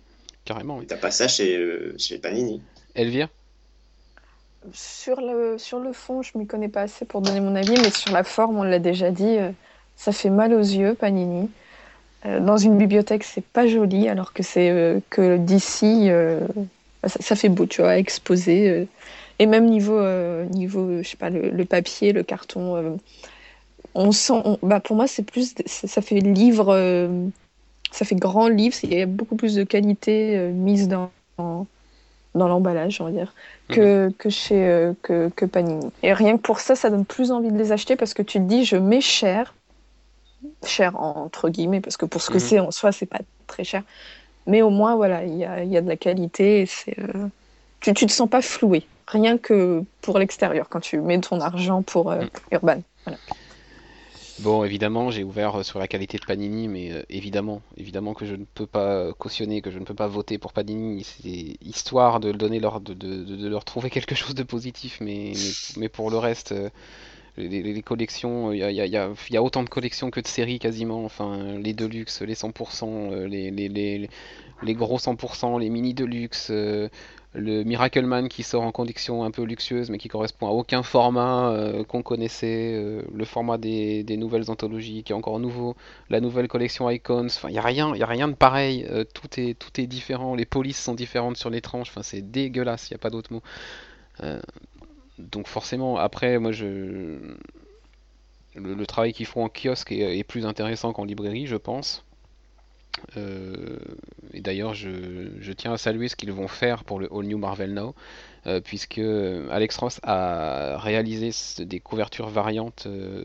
Carrément, 0.44 0.78
oui. 0.78 0.86
T'as 0.86 0.96
pas 0.96 1.10
ça 1.10 1.28
chez, 1.28 1.56
euh, 1.56 1.94
chez 1.96 2.18
Panini. 2.18 2.60
Elvire? 2.94 3.28
Sur 4.74 5.20
le, 5.20 5.56
sur 5.56 5.78
le 5.78 5.94
fond, 5.94 6.20
je 6.22 6.36
m'y 6.36 6.46
connais 6.46 6.68
pas 6.68 6.82
assez 6.82 7.06
pour 7.06 7.22
donner 7.22 7.40
mon 7.40 7.54
avis, 7.54 7.74
mais 7.80 7.90
sur 7.90 8.12
la 8.12 8.24
forme, 8.24 8.58
on 8.58 8.64
l'a 8.64 8.80
déjà 8.80 9.10
dit, 9.10 9.38
ça 9.96 10.12
fait 10.12 10.30
mal 10.30 10.52
aux 10.52 10.58
yeux, 10.58 10.94
Panini. 10.94 11.48
Dans 12.24 12.56
une 12.56 12.76
bibliothèque, 12.76 13.24
c'est 13.24 13.44
pas 13.44 13.66
joli, 13.66 14.08
alors 14.08 14.32
que 14.32 14.42
c'est 14.42 15.00
que 15.10 15.36
d'ici, 15.36 16.10
ça, 17.06 17.36
fait 17.36 17.48
beau, 17.48 17.66
tu 17.66 17.82
vois, 17.82 17.98
exposer. 17.98 18.68
Euh. 18.68 18.84
et 19.38 19.46
même 19.46 19.66
niveau, 19.66 19.98
euh, 19.98 20.44
niveau, 20.46 21.02
je 21.02 21.08
sais 21.08 21.16
pas, 21.16 21.30
le, 21.30 21.64
papier, 21.64 22.12
le 22.12 22.22
carton, 22.22 22.76
euh, 22.76 22.90
on 23.94 24.12
sent, 24.12 24.42
bah 24.62 24.80
pour 24.80 24.96
moi, 24.96 25.06
c'est 25.06 25.22
plus, 25.22 25.54
ça 25.66 26.02
fait 26.02 26.20
livre, 26.20 27.10
ça 27.90 28.04
fait 28.04 28.14
grand 28.14 28.48
livre, 28.48 28.76
il 28.82 28.94
y 28.94 29.00
a 29.00 29.06
beaucoup 29.06 29.36
plus 29.36 29.54
de 29.54 29.64
qualité 29.64 30.36
mise 30.52 30.88
dans, 30.88 31.10
dans, 31.38 31.66
l'emballage, 32.34 33.00
on 33.00 33.04
va 33.04 33.10
dire, 33.10 33.34
que, 33.68 34.06
mhm. 34.06 34.12
que 34.14 34.30
chez 34.30 34.92
que, 35.02 35.30
que 35.34 35.44
Panini. 35.46 35.90
Et 36.02 36.12
rien 36.12 36.36
que 36.36 36.42
pour 36.42 36.60
ça, 36.60 36.76
ça 36.76 36.90
donne 36.90 37.04
plus 37.04 37.30
envie 37.30 37.50
de 37.50 37.58
les 37.58 37.72
acheter 37.72 37.96
parce 37.96 38.14
que 38.14 38.22
tu 38.22 38.38
te 38.38 38.44
dis, 38.44 38.64
je 38.64 38.76
mets 38.76 39.00
cher, 39.00 39.54
cher 40.64 40.96
entre 41.00 41.48
guillemets, 41.48 41.80
parce 41.80 41.96
que 41.96 42.06
pour 42.06 42.22
ce 42.22 42.28
que 42.28 42.34
mhm. 42.34 42.40
c'est 42.40 42.58
en 42.60 42.70
soi, 42.70 42.92
c'est 42.92 43.06
pas 43.06 43.20
très 43.46 43.64
cher. 43.64 43.82
Mais 44.46 44.62
au 44.62 44.70
moins, 44.70 44.96
voilà, 44.96 45.24
il 45.24 45.36
y 45.36 45.44
a, 45.44 45.62
y 45.62 45.76
a, 45.76 45.82
de 45.82 45.88
la 45.88 45.96
qualité. 45.96 46.64
c'est, 46.66 46.98
euh, 46.98 47.28
tu 47.80 47.90
ne 47.90 47.94
te 47.94 48.12
sens 48.12 48.28
pas 48.28 48.42
floué, 48.42 48.86
rien 49.06 49.38
que 49.38 49.84
pour 50.00 50.18
l'extérieur, 50.18 50.68
quand 50.68 50.80
tu 50.80 50.98
mets 51.00 51.20
ton 51.20 51.40
argent 51.40 51.82
pour 51.82 52.10
euh, 52.10 52.22
mm. 52.22 52.28
Urban. 52.52 52.82
Bon, 54.40 54.64
évidemment, 54.64 55.10
j'ai 55.10 55.24
ouvert 55.24 55.56
euh, 55.56 55.62
sur 55.64 55.78
la 55.78 55.86
qualité 55.86 56.16
de 56.16 56.24
Panini, 56.24 56.66
mais 56.66 57.04
évidemment, 57.10 57.60
évidemment 57.76 58.14
que 58.14 58.24
je 58.24 58.36
ne 58.36 58.44
peux 58.44 58.66
pas 58.66 59.12
cautionner, 59.12 59.60
que 59.60 59.70
je 59.70 59.78
ne 59.78 59.84
peux 59.84 59.94
pas 59.94 60.06
voter 60.06 60.38
pour 60.38 60.52
Panini. 60.52 61.04
C'est 61.04 61.56
histoire 61.60 62.18
de 62.18 62.32
donner 62.32 62.58
leur, 62.58 62.80
de, 62.80 62.94
de, 62.94 63.24
de, 63.24 63.48
leur 63.48 63.64
trouver 63.64 63.90
quelque 63.90 64.14
chose 64.14 64.34
de 64.34 64.44
positif, 64.44 64.98
mais, 65.00 65.32
mais, 65.76 65.88
pour 65.88 66.10
le 66.10 66.16
reste, 66.16 66.54
les, 67.38 67.82
collections, 67.82 68.52
il 68.52 68.58
y 68.58 68.62
a, 68.62 68.70
y, 68.70 68.90
y 69.30 69.36
a, 69.36 69.42
autant 69.42 69.62
de 69.62 69.68
collections 69.68 70.10
que 70.10 70.20
de 70.20 70.26
séries 70.26 70.58
quasiment. 70.58 71.04
Enfin, 71.04 71.58
les 71.58 71.72
Deluxe, 71.72 72.22
les 72.22 72.34
100%, 72.34 73.24
les, 73.26 73.50
les, 73.50 74.08
les 74.62 74.74
gros 74.74 74.98
100%, 74.98 75.60
les 75.60 75.70
mini 75.70 75.94
Deluxe, 75.94 76.48
euh, 76.50 76.88
le 77.34 77.62
Miracle 77.62 78.04
Man 78.06 78.28
qui 78.28 78.42
sort 78.42 78.62
en 78.62 78.72
condition 78.72 79.22
un 79.22 79.30
peu 79.30 79.42
luxueuse 79.42 79.90
mais 79.90 79.98
qui 79.98 80.08
correspond 80.08 80.48
à 80.48 80.50
aucun 80.50 80.82
format 80.82 81.50
euh, 81.50 81.84
qu'on 81.84 82.02
connaissait, 82.02 82.72
euh, 82.74 83.02
le 83.14 83.24
format 83.24 83.58
des, 83.58 84.02
des, 84.02 84.16
nouvelles 84.16 84.50
anthologies 84.50 85.02
qui 85.04 85.12
est 85.12 85.14
encore 85.16 85.38
nouveau, 85.38 85.76
la 86.10 86.20
nouvelle 86.20 86.48
collection 86.48 86.88
Icons, 86.90 87.26
enfin 87.26 87.48
il 87.48 87.52
n'y 87.52 87.58
a 87.58 87.62
rien, 87.62 87.94
il 87.94 88.02
a 88.02 88.06
rien 88.06 88.28
de 88.28 88.34
pareil, 88.34 88.88
tout 89.14 89.28
est 89.38 89.58
tout 89.58 89.80
est 89.80 89.86
différent, 89.86 90.34
les 90.34 90.46
polices 90.46 90.82
sont 90.82 90.94
différentes 90.94 91.36
sur 91.36 91.50
les 91.50 91.60
tranches, 91.60 91.90
enfin 91.90 92.02
c'est 92.02 92.22
dégueulasse, 92.22 92.90
il 92.90 92.94
n'y 92.94 92.96
a 92.96 92.98
pas 93.00 93.10
d'autre 93.10 93.32
mot 93.32 93.42
donc 95.18 95.46
forcément, 95.46 95.96
après, 95.96 96.38
moi, 96.38 96.52
je... 96.52 97.18
Le, 98.54 98.86
travail 98.86 99.12
qu'ils 99.12 99.26
font 99.26 99.44
en 99.44 99.48
kiosque 99.48 99.92
est, 99.92 100.24
plus 100.24 100.44
intéressant 100.44 100.92
qu'en 100.92 101.04
librairie, 101.04 101.46
je 101.46 101.54
pense. 101.54 102.04
Euh, 103.16 103.78
et 104.32 104.40
d'ailleurs, 104.40 104.74
je, 104.74 105.52
tiens 105.52 105.74
à 105.74 105.78
saluer 105.78 106.08
ce 106.08 106.16
qu'ils 106.16 106.32
vont 106.32 106.48
faire 106.48 106.82
pour 106.82 106.98
le 106.98 107.08
All 107.12 107.24
New 107.24 107.38
Marvel 107.38 107.72
Now, 107.72 107.94
euh, 108.46 108.60
puisque 108.60 108.98
Alex 108.98 109.76
Ross 109.76 110.00
a 110.02 110.76
réalisé 110.78 111.30
des 111.64 111.78
couvertures 111.78 112.28
variantes 112.28 112.86
euh, 112.86 113.24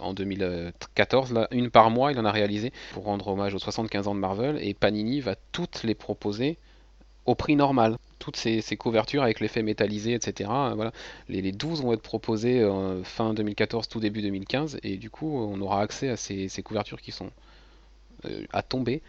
en 0.00 0.14
2014, 0.14 1.32
là, 1.32 1.46
une 1.52 1.70
par 1.70 1.90
mois, 1.90 2.10
il 2.10 2.18
en 2.18 2.24
a 2.24 2.32
réalisé 2.32 2.72
pour 2.94 3.04
rendre 3.04 3.28
hommage 3.28 3.54
aux 3.54 3.60
75 3.60 4.08
ans 4.08 4.14
de 4.16 4.20
Marvel, 4.20 4.58
et 4.60 4.74
Panini 4.74 5.20
va 5.20 5.36
toutes 5.52 5.84
les 5.84 5.94
proposer 5.94 6.58
au 7.26 7.34
prix 7.34 7.56
normal 7.56 7.96
toutes 8.22 8.36
ces, 8.36 8.62
couvertures 8.76 9.24
avec 9.24 9.40
l'effet 9.40 9.62
métallisé, 9.62 10.14
etc. 10.14 10.48
Voilà. 10.76 10.92
Les, 11.28 11.50
12 11.50 11.82
vont 11.82 11.92
être 11.92 12.02
proposées 12.02 12.60
euh, 12.60 13.02
fin 13.02 13.34
2014, 13.34 13.88
tout 13.88 13.98
début 13.98 14.22
2015, 14.22 14.78
et 14.84 14.96
du 14.96 15.10
coup, 15.10 15.36
on 15.36 15.60
aura 15.60 15.82
accès 15.82 16.08
à 16.08 16.16
ces, 16.16 16.48
couvertures 16.62 17.00
qui 17.00 17.10
sont 17.10 17.30
euh, 18.26 18.44
à 18.52 18.62
tomber. 18.62 19.02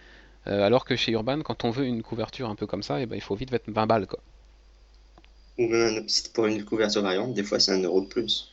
Euh, 0.47 0.65
alors 0.65 0.83
que 0.83 0.95
chez 0.95 1.11
Urban, 1.11 1.41
quand 1.41 1.63
on 1.63 1.69
veut 1.69 1.85
une 1.85 2.01
couverture 2.01 2.49
un 2.49 2.55
peu 2.55 2.65
comme 2.65 2.81
ça, 2.81 2.99
et 2.99 3.03
eh 3.03 3.05
ben, 3.05 3.15
il 3.15 3.21
faut 3.21 3.35
vite 3.35 3.51
mettre 3.51 3.71
20 3.71 3.85
balles. 3.85 4.07
Quoi. 4.07 4.19
Ou 5.59 5.67
même 5.67 6.05
pour 6.33 6.47
une 6.47 6.65
couverture 6.65 7.03
variante, 7.03 7.35
des 7.35 7.43
fois 7.43 7.59
c'est 7.59 7.71
un 7.71 7.81
euro 7.83 8.01
de 8.01 8.07
plus. 8.07 8.51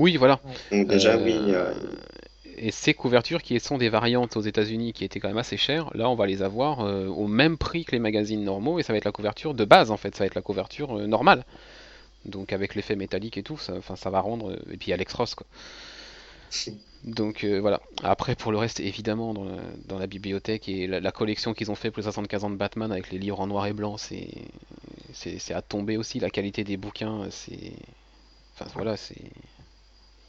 Oui, 0.00 0.16
voilà. 0.16 0.40
Donc 0.72 0.88
déjà, 0.88 1.16
oui 1.16 1.38
et 2.56 2.70
ces 2.70 2.94
couvertures 2.94 3.42
qui 3.42 3.58
sont 3.60 3.78
des 3.78 3.88
variantes 3.88 4.36
aux 4.36 4.40
États-Unis 4.40 4.92
qui 4.92 5.04
étaient 5.04 5.20
quand 5.20 5.28
même 5.28 5.38
assez 5.38 5.56
chères, 5.56 5.90
là 5.94 6.08
on 6.08 6.14
va 6.14 6.26
les 6.26 6.42
avoir 6.42 6.80
euh, 6.80 7.06
au 7.06 7.26
même 7.26 7.58
prix 7.58 7.84
que 7.84 7.92
les 7.92 7.98
magazines 7.98 8.44
normaux 8.44 8.78
et 8.78 8.82
ça 8.82 8.92
va 8.92 8.96
être 8.98 9.04
la 9.04 9.12
couverture 9.12 9.54
de 9.54 9.64
base 9.64 9.90
en 9.90 9.96
fait, 9.96 10.14
ça 10.14 10.24
va 10.24 10.26
être 10.26 10.34
la 10.34 10.42
couverture 10.42 10.98
euh, 10.98 11.06
normale. 11.06 11.44
Donc 12.24 12.52
avec 12.52 12.74
l'effet 12.74 12.96
métallique 12.96 13.36
et 13.36 13.42
tout, 13.42 13.58
ça, 13.58 13.74
ça 13.96 14.10
va 14.10 14.20
rendre. 14.20 14.52
Euh, 14.52 14.72
et 14.72 14.76
puis 14.76 14.92
Alex 14.92 15.12
Ross 15.14 15.34
quoi. 15.34 15.46
Donc 17.04 17.44
voilà. 17.44 17.80
Après 18.02 18.34
pour 18.34 18.52
le 18.52 18.58
reste, 18.58 18.80
évidemment, 18.80 19.34
dans 19.34 19.98
la, 19.98 20.06
bibliothèque 20.06 20.68
et 20.68 20.86
la, 20.86 21.12
collection 21.12 21.52
qu'ils 21.52 21.70
ont 21.70 21.74
fait 21.74 21.90
pour 21.90 21.98
les 21.98 22.04
75 22.04 22.44
ans 22.44 22.50
de 22.50 22.56
Batman 22.56 22.92
avec 22.92 23.10
les 23.10 23.18
livres 23.18 23.40
en 23.40 23.48
noir 23.48 23.66
et 23.66 23.72
blanc, 23.72 23.96
c'est 23.98 25.52
à 25.52 25.62
tomber 25.62 25.96
aussi. 25.96 26.20
La 26.20 26.30
qualité 26.30 26.62
des 26.64 26.76
bouquins, 26.76 27.26
c'est. 27.30 27.72
Enfin 28.54 28.70
voilà, 28.74 28.96
c'est 28.96 29.20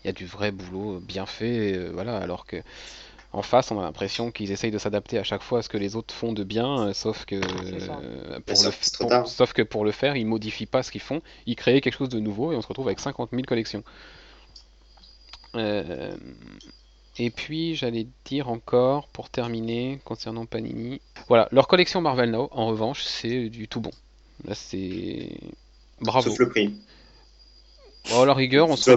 y 0.06 0.10
a 0.10 0.14
du 0.14 0.26
vrai 0.26 0.52
boulot 0.52 1.00
bien 1.00 1.26
fait, 1.26 1.74
euh, 1.74 1.90
voilà, 1.94 2.18
alors 2.18 2.46
que 2.46 2.58
en 3.34 3.42
face, 3.42 3.72
on 3.72 3.80
a 3.80 3.84
l'impression 3.84 4.32
qu'ils 4.32 4.52
essayent 4.52 4.72
de 4.72 4.78
s'adapter 4.78 5.18
à 5.18 5.24
chaque 5.24 5.42
fois 5.42 5.60
à 5.60 5.62
ce 5.62 5.68
que 5.68 5.78
les 5.78 5.98
autres 5.98 6.14
font 6.14 6.32
de 6.32 6.46
bien, 6.46 6.88
euh, 6.88 6.94
sauf 6.94 7.26
que, 7.26 7.36
euh, 7.36 8.40
pour 8.46 8.64
le, 8.64 9.26
sauf 9.26 9.52
que 9.52 9.62
pour 9.62 9.84
le 9.84 9.92
faire, 9.92 10.16
ils 10.16 10.26
modifient 10.26 10.68
pas 10.68 10.84
ce 10.84 10.92
qu'ils 10.92 11.02
font, 11.02 11.22
ils 11.46 11.58
créent 11.58 11.82
quelque 11.82 11.98
chose 11.98 12.10
de 12.10 12.20
nouveau 12.20 12.54
et 12.54 12.56
on 12.56 12.62
se 12.62 12.68
retrouve 12.68 12.88
avec 12.88 13.00
50 13.00 13.32
000 13.32 13.44
collections. 13.44 13.84
et 17.18 17.30
puis, 17.30 17.76
j'allais 17.76 18.08
dire 18.24 18.48
encore, 18.48 19.10
pour 19.10 19.30
terminer, 19.30 20.00
concernant 20.06 20.46
Panini, 20.46 21.02
voilà, 21.28 21.50
leur 21.52 21.68
collection 21.68 22.00
Marvel 22.00 22.32
Now, 22.32 22.48
en 22.52 22.68
revanche, 22.68 23.04
c'est 23.04 23.50
du 23.50 23.68
tout 23.68 23.82
bon. 23.82 23.92
Là, 24.46 24.56
c'est. 24.56 25.38
Bravo. 26.02 26.30
Sauf 26.30 26.40
le 26.40 26.50
prix. 26.50 26.74
Oh, 28.14 28.26
la 28.26 28.34
rigueur, 28.34 28.70
on 28.70 28.76
se 28.76 28.92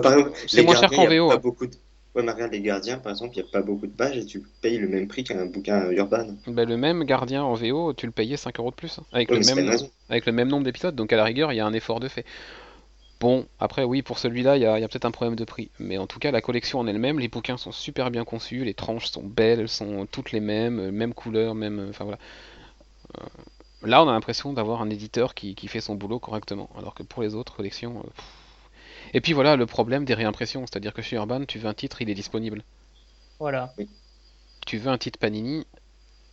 c'est 0.47 0.63
moins 0.63 0.77
cher 0.77 0.91
qu'en 0.91 1.07
VO. 1.07 1.29
Pas 1.29 1.35
hein. 1.35 1.41
beaucoup 1.43 1.67
de... 1.67 1.73
Ouais, 2.15 2.23
mais 2.23 2.33
regarde, 2.33 2.53
les 2.53 2.61
gardiens, 2.61 2.99
par 2.99 3.13
exemple, 3.13 3.37
il 3.37 3.43
n'y 3.43 3.49
a 3.49 3.53
pas 3.53 3.63
beaucoup 3.63 3.87
de 3.87 3.93
pages 3.93 4.17
et 4.17 4.25
tu 4.25 4.43
payes 4.61 4.79
le 4.79 4.89
même 4.89 5.07
prix 5.09 5.25
qu'un 5.25 5.47
bouquin 5.47 5.91
urbain. 5.91 6.27
Bah, 6.47 6.65
le 6.65 6.77
même 6.77 7.05
gardien 7.05 7.45
en 7.45 7.55
VO, 7.55 7.93
tu 7.93 8.07
le 8.07 8.13
payais 8.13 8.37
5 8.37 8.59
euros 8.59 8.71
de 8.71 8.77
plus. 8.77 8.99
Hein, 8.99 9.05
avec, 9.13 9.31
le 9.31 9.41
même... 9.41 9.77
avec 10.09 10.27
le 10.27 10.33
même 10.33 10.49
nombre 10.49 10.65
d'épisodes, 10.65 10.95
donc 10.95 11.13
à 11.13 11.17
la 11.17 11.25
rigueur, 11.25 11.53
il 11.53 11.57
y 11.57 11.61
a 11.61 11.67
un 11.67 11.73
effort 11.75 12.01
de 12.01 12.09
fait. 12.09 12.25
Bon, 13.21 13.47
après, 13.59 13.83
oui, 13.83 14.03
pour 14.03 14.19
celui-là, 14.19 14.57
il 14.57 14.63
y 14.63 14.67
a, 14.67 14.75
a 14.75 14.81
peut-être 14.81 15.05
un 15.05 15.11
problème 15.11 15.35
de 15.35 15.45
prix. 15.45 15.71
Mais 15.79 15.99
en 15.99 16.07
tout 16.07 16.21
cas, 16.21 16.31
la 16.31 16.41
collection 16.41 16.79
en 16.79 16.87
elle-même, 16.87 17.19
les 17.19 17.29
bouquins 17.29 17.57
sont 17.57 17.73
super 17.73 18.11
bien 18.11 18.25
conçus, 18.25 18.65
les 18.65 18.75
tranches 18.75 19.07
sont 19.11 19.25
belles, 19.25 19.61
elles 19.61 19.69
sont 19.69 20.07
toutes 20.11 20.31
les 20.31 20.41
mêmes, 20.41 20.79
euh, 20.79 20.93
même 20.93 21.15
couleur, 21.15 21.55
même. 21.55 21.89
Enfin 21.91 22.05
voilà. 22.05 22.19
Euh, 23.19 23.27
là, 23.83 24.03
on 24.03 24.09
a 24.09 24.13
l'impression 24.13 24.53
d'avoir 24.53 24.83
un 24.83 24.91
éditeur 24.91 25.35
qui, 25.35 25.57
qui, 25.57 25.67
fait 25.67 25.81
son 25.81 25.97
boulot 25.97 26.21
correctement. 26.21 26.71
Alors 26.79 26.95
que 26.95 27.03
pour 27.03 27.23
les 27.23 27.35
autres 27.35 27.57
collections. 27.57 27.99
Euh, 27.99 28.11
et 29.15 29.21
puis 29.21 29.33
voilà 29.33 29.57
le 29.57 29.67
problème 29.67 30.05
des 30.05 30.15
réimpressions, 30.15 30.67
c'est-à-dire 30.67 30.93
que 30.93 31.03
chez 31.03 31.17
Urban, 31.17 31.45
tu 31.45 31.59
veux 31.59 31.69
un 31.69 31.75
titre, 31.75 32.03
il 32.03 32.11
est 32.11 32.15
disponible. 32.15 32.63
Voilà. 33.39 33.73
Tu 34.67 34.79
veux 34.79 34.91
un 34.91 34.99
titre 34.99 35.19
Panini, 35.19 35.67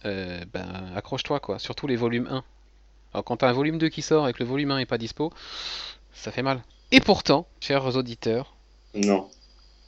euh, 0.05 0.43
ben 0.53 0.91
accroche-toi 0.95 1.39
quoi, 1.39 1.59
surtout 1.59 1.87
les 1.87 1.95
volumes 1.95 2.27
1. 2.29 2.43
Alors 3.13 3.23
quand 3.23 3.37
t'as 3.37 3.49
un 3.49 3.53
volume 3.53 3.77
2 3.77 3.89
qui 3.89 4.01
sort 4.01 4.27
et 4.27 4.33
que 4.33 4.39
le 4.39 4.49
volume 4.49 4.71
1 4.71 4.79
est 4.79 4.85
pas 4.85 4.97
dispo, 4.97 5.31
ça 6.13 6.31
fait 6.31 6.43
mal. 6.43 6.63
Et 6.91 6.99
pourtant, 6.99 7.47
chers 7.59 7.95
auditeurs, 7.95 8.55
non. 8.93 9.29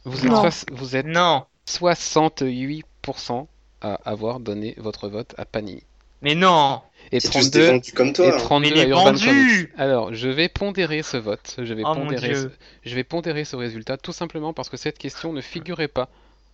Vous 0.03 0.26
êtes, 0.26 0.72
vous 0.72 0.95
êtes 0.95 1.05
non. 1.05 1.45
68% 1.68 3.47
à 3.81 3.93
avoir 4.05 4.39
donné 4.39 4.73
votre 4.77 5.09
vote 5.09 5.35
à 5.38 5.45
Panini. 5.45 5.84
Mais 6.22 6.35
non 6.35 6.81
et 7.11 7.19
32, 7.19 7.79
comme 7.95 8.13
toi, 8.13 8.27
et 8.27 8.38
32 8.38 8.79
hein. 8.79 8.88
Urban 8.88 9.13
Comics. 9.13 9.69
Alors, 9.77 10.13
je 10.13 10.29
vais 10.29 10.49
pondérer 10.49 11.03
ce 11.03 11.17
vote. 11.17 11.55
Je 11.57 11.73
vais, 11.73 11.84
oh 11.85 11.93
pondérer 11.93 12.35
ce, 12.35 12.49
je 12.85 12.95
vais 12.95 13.03
pondérer 13.03 13.45
ce 13.45 13.55
résultat 13.55 13.97
tout 13.97 14.11
simplement 14.11 14.53
parce 14.53 14.69
que 14.69 14.77
cette 14.77 14.97
question 14.97 15.34
ne 15.34 15.41
figurait 15.41 15.88
pas 15.88 16.09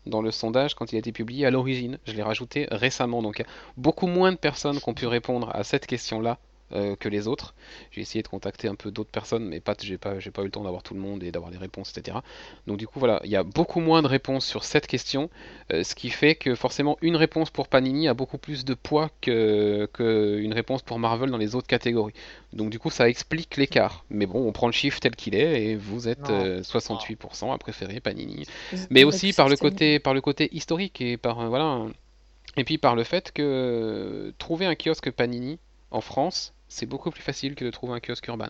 dans 0.06 0.22
le 0.22 0.32
sondage 0.32 0.76
quand 0.76 0.92
il 0.92 0.96
a 0.98 1.00
été 1.00 1.12
publié 1.12 1.46
à 1.46 1.52
l'origine. 1.52 1.98
Je 2.06 2.14
l'ai 2.14 2.24
rajouté 2.24 2.68
récemment. 2.72 3.22
Donc, 3.22 3.44
beaucoup 3.78 4.08
moins 4.08 4.32
de 4.32 4.38
personnes 4.38 4.80
qui 4.80 4.90
ont 4.90 4.94
pu 4.94 5.08
répondre 5.08 5.50
à 5.54 5.64
cette 5.64 5.88
question-là 5.88 6.38
euh, 6.74 6.96
que 6.96 7.08
les 7.08 7.28
autres. 7.28 7.54
J'ai 7.92 8.02
essayé 8.02 8.24
de 8.24 8.28
contacter 8.28 8.68
un 8.68 8.76
peu 8.76 8.90
d'autres 8.90 9.12
personnes, 9.12 9.46
mais 9.46 9.60
pas, 9.60 9.76
j'ai 9.80 9.98
pas, 9.98 10.20
j'ai 10.20 10.32
pas 10.32 10.42
eu 10.42 10.46
le 10.46 10.52
temps 10.52 10.64
d'avoir 10.64 10.82
tout 10.82 10.94
le 10.94 11.00
monde 11.00 11.24
et 11.24 11.32
d'avoir 11.32 11.52
des 11.52 11.58
réponses, 11.58 11.96
etc. 11.96 12.18
Donc 12.66 12.78
du 12.78 12.88
coup 12.88 13.00
voilà, 13.00 13.22
il 13.24 13.30
y 13.30 13.36
a 13.36 13.44
beaucoup 13.44 13.80
moins 13.80 14.02
de 14.02 14.08
réponses 14.08 14.46
sur 14.46 14.64
cette 14.64 14.88
question, 14.88 15.30
euh, 15.72 15.84
ce 15.84 15.94
qui 15.94 16.10
fait 16.10 16.36
que 16.36 16.56
forcément 16.56 16.98
une 17.02 17.16
réponse 17.16 17.52
pour 17.52 17.68
Panini 17.68 18.08
a 18.08 18.16
beaucoup 18.16 18.38
plus 18.38 18.66
de 18.66 18.74
poids 18.74 19.12
que, 19.22 19.88
que 19.94 20.40
une 20.40 20.54
réponse 20.54 20.82
pour 20.82 20.98
Marvel 20.98 21.30
dans 21.30 21.38
les 21.38 21.54
autres 21.54 21.68
catégories. 21.68 22.14
Donc 22.54 22.70
du 22.72 22.80
coup 22.80 22.90
ça 22.90 23.08
explique 23.08 23.56
l'écart. 23.58 24.04
Mais 24.10 24.26
bon, 24.26 24.48
on 24.48 24.52
prend 24.52 24.68
le 24.68 24.74
chiffre 24.74 25.00
tel 25.00 25.16
qu'il 25.16 25.36
est 25.36 25.64
et 25.64 25.76
vous 25.76 26.08
êtes 26.08 26.30
68% 26.30 27.50
euh, 27.50 27.52
à 27.52 27.58
préférer 27.58 28.00
Panini. 28.00 28.46
Mais 28.90 29.04
aussi 29.04 29.34
par 29.34 29.50
le 29.50 29.58
côté, 29.58 30.00
par 30.00 30.14
le 30.14 30.22
côté 30.22 30.50
historique 30.56 31.02
et 31.02 31.18
par 31.18 31.48
voilà. 31.50 31.86
Et 32.58 32.64
puis 32.64 32.78
par 32.78 32.96
le 32.96 33.04
fait 33.04 33.32
que 33.32 34.34
trouver 34.38 34.66
un 34.66 34.76
kiosque 34.76 35.12
Panini 35.12 35.60
en 35.92 36.02
France, 36.02 36.54
c'est 36.68 36.86
beaucoup 36.86 37.12
plus 37.12 37.22
facile 37.22 37.56
que 37.56 37.66
de 37.66 37.72
trouver 37.72 37.94
un 37.94 38.00
kiosque 38.00 38.28
urbain. 38.28 38.50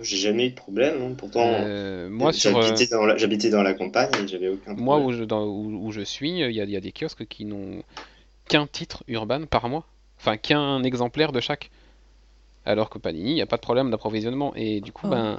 J'ai 0.00 0.18
jamais 0.18 0.46
eu 0.46 0.50
de 0.50 0.54
problème, 0.54 1.02
hein. 1.02 1.14
pourtant 1.16 1.42
euh, 1.44 2.10
moi 2.10 2.30
j'habitais 2.30 2.86
dans, 2.86 3.06
la, 3.06 3.16
dans 3.16 3.62
la 3.62 3.72
campagne 3.72 4.10
et 4.22 4.28
j'avais 4.28 4.48
aucun 4.48 4.74
problème. 4.74 4.84
Moi 4.84 4.98
où 4.98 5.12
je, 5.12 5.24
où, 5.24 5.90
je 5.90 6.02
suis, 6.02 6.40
il 6.40 6.52
y, 6.52 6.76
a, 6.76 6.80
des 6.80 6.92
kiosques 6.92 7.26
qui 7.26 7.46
n'ont 7.46 7.82
qu'un 8.46 8.66
titre 8.66 9.04
urbain 9.08 9.46
par 9.46 9.68
mois, 9.68 9.84
enfin 10.18 10.36
qu'un 10.36 10.82
exemplaire 10.82 11.32
de 11.32 11.40
chaque. 11.40 11.70
Alors 12.66 12.90
que 12.90 12.98
Panini, 12.98 13.30
il 13.30 13.34
n'y 13.34 13.42
a 13.42 13.46
pas 13.46 13.56
de 13.56 13.62
problème 13.62 13.90
d'approvisionnement 13.90 14.52
et 14.56 14.80
du 14.80 14.92
coup, 14.92 15.06
ben. 15.06 15.38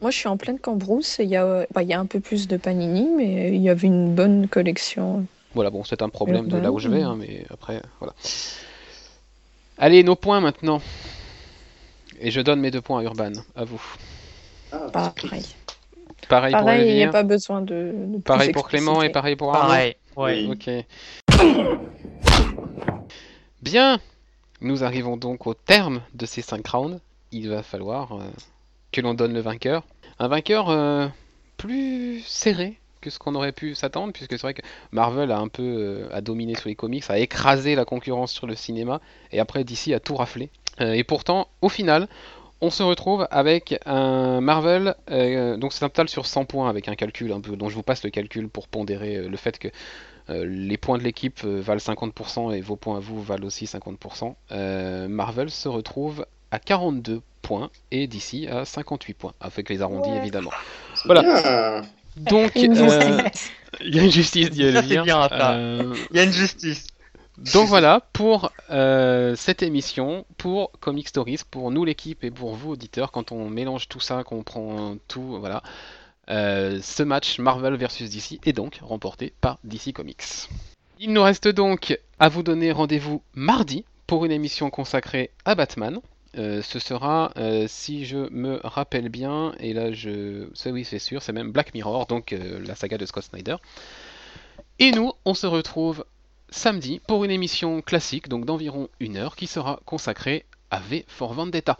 Moi 0.00 0.10
je 0.10 0.16
suis 0.16 0.28
en 0.28 0.36
pleine 0.36 0.58
Cambrousse, 0.58 1.16
il 1.18 1.28
y, 1.28 1.36
a, 1.36 1.66
bah, 1.74 1.82
il 1.82 1.88
y 1.88 1.92
a 1.92 2.00
un 2.00 2.06
peu 2.06 2.20
plus 2.20 2.48
de 2.48 2.56
Panini, 2.56 3.08
mais 3.16 3.54
il 3.54 3.60
y 3.60 3.68
avait 3.68 3.88
une 3.88 4.14
bonne 4.14 4.48
collection. 4.48 5.26
Voilà, 5.54 5.70
bon, 5.70 5.84
c'est 5.84 6.00
un 6.00 6.08
problème 6.08 6.48
de 6.48 6.56
là 6.56 6.72
où 6.72 6.78
je 6.78 6.88
vais, 6.88 7.02
hein, 7.02 7.16
mais 7.18 7.44
après, 7.50 7.82
voilà. 8.00 8.14
Allez, 9.78 10.02
nos 10.04 10.16
points 10.16 10.40
maintenant. 10.40 10.80
Et 12.20 12.30
je 12.30 12.40
donne 12.40 12.60
mes 12.60 12.70
deux 12.70 12.80
points 12.80 13.00
à 13.00 13.02
Urban, 13.02 13.32
à 13.56 13.64
vous. 13.64 13.82
Ah, 14.72 14.88
pareil. 14.92 15.44
Pareil, 16.28 16.54
pour 16.54 16.70
il 16.70 16.94
n'y 16.94 17.04
a 17.04 17.10
pas 17.10 17.22
besoin 17.22 17.60
de. 17.60 18.18
pareil 18.24 18.52
pour 18.52 18.68
Clément 18.68 19.02
et 19.02 19.10
pareil 19.10 19.36
pour 19.36 19.54
Arnaud. 19.54 19.68
Pareil, 19.68 19.96
ouais. 20.16 20.46
Ok. 20.48 20.70
Bien, 23.62 23.98
nous 24.60 24.84
arrivons 24.84 25.16
donc 25.16 25.46
au 25.46 25.54
terme 25.54 26.00
de 26.14 26.26
ces 26.26 26.42
5 26.42 26.66
rounds. 26.66 27.00
Il 27.32 27.48
va 27.50 27.62
falloir 27.62 28.12
euh, 28.12 28.22
que 28.92 29.00
l'on 29.00 29.14
donne 29.14 29.34
le 29.34 29.40
vainqueur. 29.40 29.84
Un 30.18 30.28
vainqueur 30.28 30.70
euh, 30.70 31.08
plus 31.56 32.20
serré 32.26 32.78
que 33.04 33.10
ce 33.10 33.18
qu'on 33.18 33.34
aurait 33.34 33.52
pu 33.52 33.74
s'attendre, 33.74 34.12
puisque 34.12 34.32
c'est 34.32 34.42
vrai 34.42 34.54
que 34.54 34.62
Marvel 34.90 35.30
a 35.30 35.38
un 35.38 35.48
peu 35.48 35.62
euh, 35.62 36.08
a 36.10 36.22
dominé 36.22 36.54
sur 36.54 36.68
les 36.68 36.74
comics, 36.74 37.04
a 37.08 37.18
écrasé 37.18 37.74
la 37.74 37.84
concurrence 37.84 38.32
sur 38.32 38.46
le 38.46 38.54
cinéma, 38.54 39.00
et 39.30 39.40
après 39.40 39.62
DC 39.62 39.88
a 39.94 40.00
tout 40.00 40.16
raflé. 40.16 40.50
Euh, 40.80 40.94
et 40.94 41.04
pourtant, 41.04 41.48
au 41.60 41.68
final, 41.68 42.08
on 42.62 42.70
se 42.70 42.82
retrouve 42.82 43.28
avec 43.30 43.78
un 43.84 44.40
Marvel, 44.40 44.94
euh, 45.10 45.58
donc 45.58 45.74
c'est 45.74 45.84
un 45.84 45.88
total 45.88 46.08
sur 46.08 46.24
100 46.24 46.46
points 46.46 46.70
avec 46.70 46.88
un 46.88 46.94
calcul 46.94 47.30
un 47.32 47.40
peu, 47.40 47.56
dont 47.56 47.68
je 47.68 47.74
vous 47.74 47.82
passe 47.82 48.02
le 48.02 48.10
calcul 48.10 48.48
pour 48.48 48.68
pondérer 48.68 49.28
le 49.28 49.36
fait 49.36 49.58
que 49.58 49.68
les 50.28 50.78
points 50.78 50.96
de 50.96 51.02
l'équipe 51.02 51.44
valent 51.44 51.76
50% 51.76 52.56
et 52.56 52.62
vos 52.62 52.76
points 52.76 52.96
à 52.96 53.00
vous 53.00 53.22
valent 53.22 53.46
aussi 53.46 53.66
50%. 53.66 54.34
Marvel 55.08 55.50
se 55.50 55.68
retrouve 55.68 56.24
à 56.50 56.58
42 56.58 57.20
points 57.42 57.68
et 57.90 58.06
DC 58.06 58.48
à 58.50 58.64
58 58.64 59.14
points, 59.14 59.34
avec 59.40 59.68
les 59.68 59.82
arrondis 59.82 60.10
évidemment. 60.10 60.52
Voilà. 61.04 61.82
Donc, 62.16 62.56
euh, 62.56 63.22
il 63.80 63.94
y 63.94 63.98
a 63.98 64.04
une 64.04 64.10
justice, 64.10 64.50
dit 64.50 64.62
Bien, 64.62 65.28
euh, 65.32 65.94
Il 66.10 66.16
y 66.16 66.20
a 66.20 66.24
une 66.24 66.32
justice. 66.32 66.86
Donc 67.52 67.66
voilà 67.66 68.00
pour 68.12 68.52
euh, 68.70 69.34
cette 69.34 69.64
émission, 69.64 70.24
pour 70.38 70.70
Comic 70.78 71.08
Stories, 71.08 71.40
pour 71.50 71.72
nous 71.72 71.84
l'équipe 71.84 72.22
et 72.22 72.30
pour 72.30 72.54
vous 72.54 72.72
auditeurs, 72.72 73.10
quand 73.10 73.32
on 73.32 73.50
mélange 73.50 73.88
tout 73.88 73.98
ça, 73.98 74.22
qu'on 74.22 74.44
prend 74.44 74.96
tout, 75.08 75.40
voilà. 75.40 75.62
ce 76.28 77.02
match 77.02 77.40
Marvel 77.40 77.74
versus 77.74 78.08
DC 78.08 78.38
est 78.46 78.52
donc 78.52 78.78
remporté 78.82 79.32
par 79.40 79.58
DC 79.64 79.92
Comics. 79.92 80.48
Il 81.00 81.12
nous 81.12 81.22
reste 81.22 81.48
donc 81.48 81.98
à 82.20 82.28
vous 82.28 82.44
donner 82.44 82.70
rendez-vous 82.70 83.20
mardi 83.34 83.84
pour 84.06 84.24
une 84.24 84.32
émission 84.32 84.70
consacrée 84.70 85.30
à 85.44 85.56
Batman. 85.56 85.98
Euh, 86.36 86.62
ce 86.62 86.78
sera, 86.78 87.32
euh, 87.36 87.66
si 87.68 88.04
je 88.04 88.28
me 88.30 88.60
rappelle 88.64 89.08
bien, 89.08 89.54
et 89.60 89.72
là 89.72 89.92
je. 89.92 90.46
oui, 90.68 90.84
c'est 90.84 90.98
sûr, 90.98 91.22
c'est 91.22 91.32
même 91.32 91.52
Black 91.52 91.74
Mirror, 91.74 92.06
donc 92.06 92.32
euh, 92.32 92.60
la 92.66 92.74
saga 92.74 92.98
de 92.98 93.06
Scott 93.06 93.24
Snyder. 93.24 93.56
Et 94.78 94.90
nous, 94.90 95.12
on 95.24 95.34
se 95.34 95.46
retrouve 95.46 96.04
samedi 96.50 97.00
pour 97.06 97.24
une 97.24 97.30
émission 97.30 97.82
classique, 97.82 98.28
donc 98.28 98.44
d'environ 98.44 98.88
une 99.00 99.16
heure, 99.16 99.36
qui 99.36 99.46
sera 99.46 99.80
consacrée 99.84 100.44
à 100.70 100.80
V 100.80 101.04
for 101.08 101.34
Vendetta. 101.34 101.78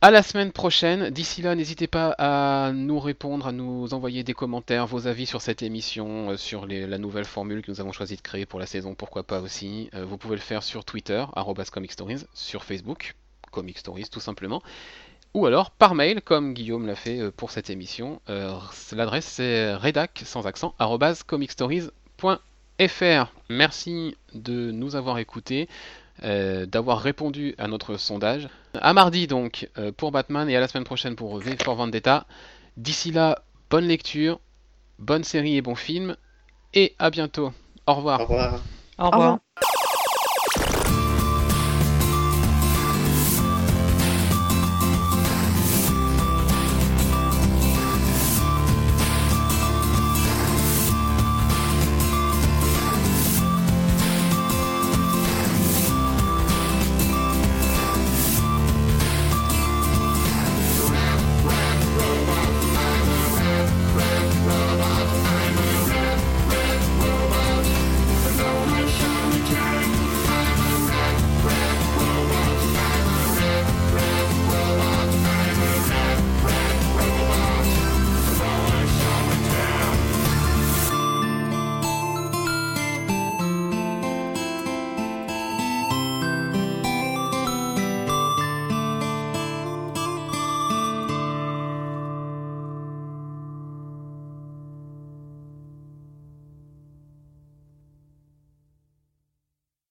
À 0.00 0.12
la 0.12 0.22
semaine 0.22 0.52
prochaine. 0.52 1.10
D'ici 1.10 1.42
là, 1.42 1.56
n'hésitez 1.56 1.88
pas 1.88 2.14
à 2.18 2.70
nous 2.72 3.00
répondre, 3.00 3.48
à 3.48 3.52
nous 3.52 3.92
envoyer 3.94 4.22
des 4.22 4.32
commentaires, 4.32 4.86
vos 4.86 5.08
avis 5.08 5.26
sur 5.26 5.42
cette 5.42 5.60
émission, 5.60 6.30
euh, 6.30 6.36
sur 6.36 6.66
la 6.66 6.98
nouvelle 6.98 7.24
formule 7.24 7.62
que 7.62 7.72
nous 7.72 7.80
avons 7.80 7.90
choisi 7.90 8.14
de 8.14 8.20
créer 8.20 8.46
pour 8.46 8.60
la 8.60 8.66
saison, 8.66 8.94
pourquoi 8.94 9.24
pas 9.24 9.40
aussi. 9.40 9.90
Euh, 9.94 10.04
vous 10.04 10.16
pouvez 10.16 10.36
le 10.36 10.40
faire 10.40 10.62
sur 10.62 10.84
Twitter, 10.84 11.24
@comicstories, 11.72 12.24
sur 12.32 12.62
Facebook, 12.62 13.16
Comic 13.50 13.78
Stories 13.78 14.08
tout 14.08 14.20
simplement, 14.20 14.62
ou 15.34 15.46
alors 15.46 15.72
par 15.72 15.96
mail, 15.96 16.22
comme 16.22 16.54
Guillaume 16.54 16.86
l'a 16.86 16.94
fait 16.94 17.18
euh, 17.18 17.32
pour 17.36 17.50
cette 17.50 17.68
émission. 17.68 18.20
L'adresse 18.92 19.26
c'est 19.26 19.74
redac 19.74 20.22
sans 20.24 20.46
accent 20.46 20.76
comicstories.fr. 21.26 23.32
Merci 23.48 24.16
de 24.32 24.70
nous 24.70 24.94
avoir 24.94 25.18
écoutés. 25.18 25.68
D'avoir 26.20 27.00
répondu 27.00 27.54
à 27.58 27.68
notre 27.68 27.96
sondage. 27.96 28.48
À 28.82 28.92
mardi 28.92 29.26
donc 29.26 29.68
euh, 29.78 29.92
pour 29.92 30.12
Batman 30.12 30.48
et 30.48 30.56
à 30.56 30.60
la 30.60 30.68
semaine 30.68 30.84
prochaine 30.84 31.16
pour 31.16 31.38
V 31.38 31.56
for 31.62 31.74
Vendetta. 31.74 32.26
D'ici 32.76 33.10
là, 33.10 33.42
bonne 33.70 33.86
lecture, 33.86 34.40
bonne 34.98 35.24
série 35.24 35.56
et 35.56 35.62
bon 35.62 35.74
film. 35.74 36.16
Et 36.74 36.94
à 36.98 37.10
bientôt. 37.10 37.52
Au 37.86 37.94
revoir. 37.94 38.20
Au 38.20 38.24
revoir. 38.24 38.60
Au 38.98 39.10
revoir. 39.10 39.38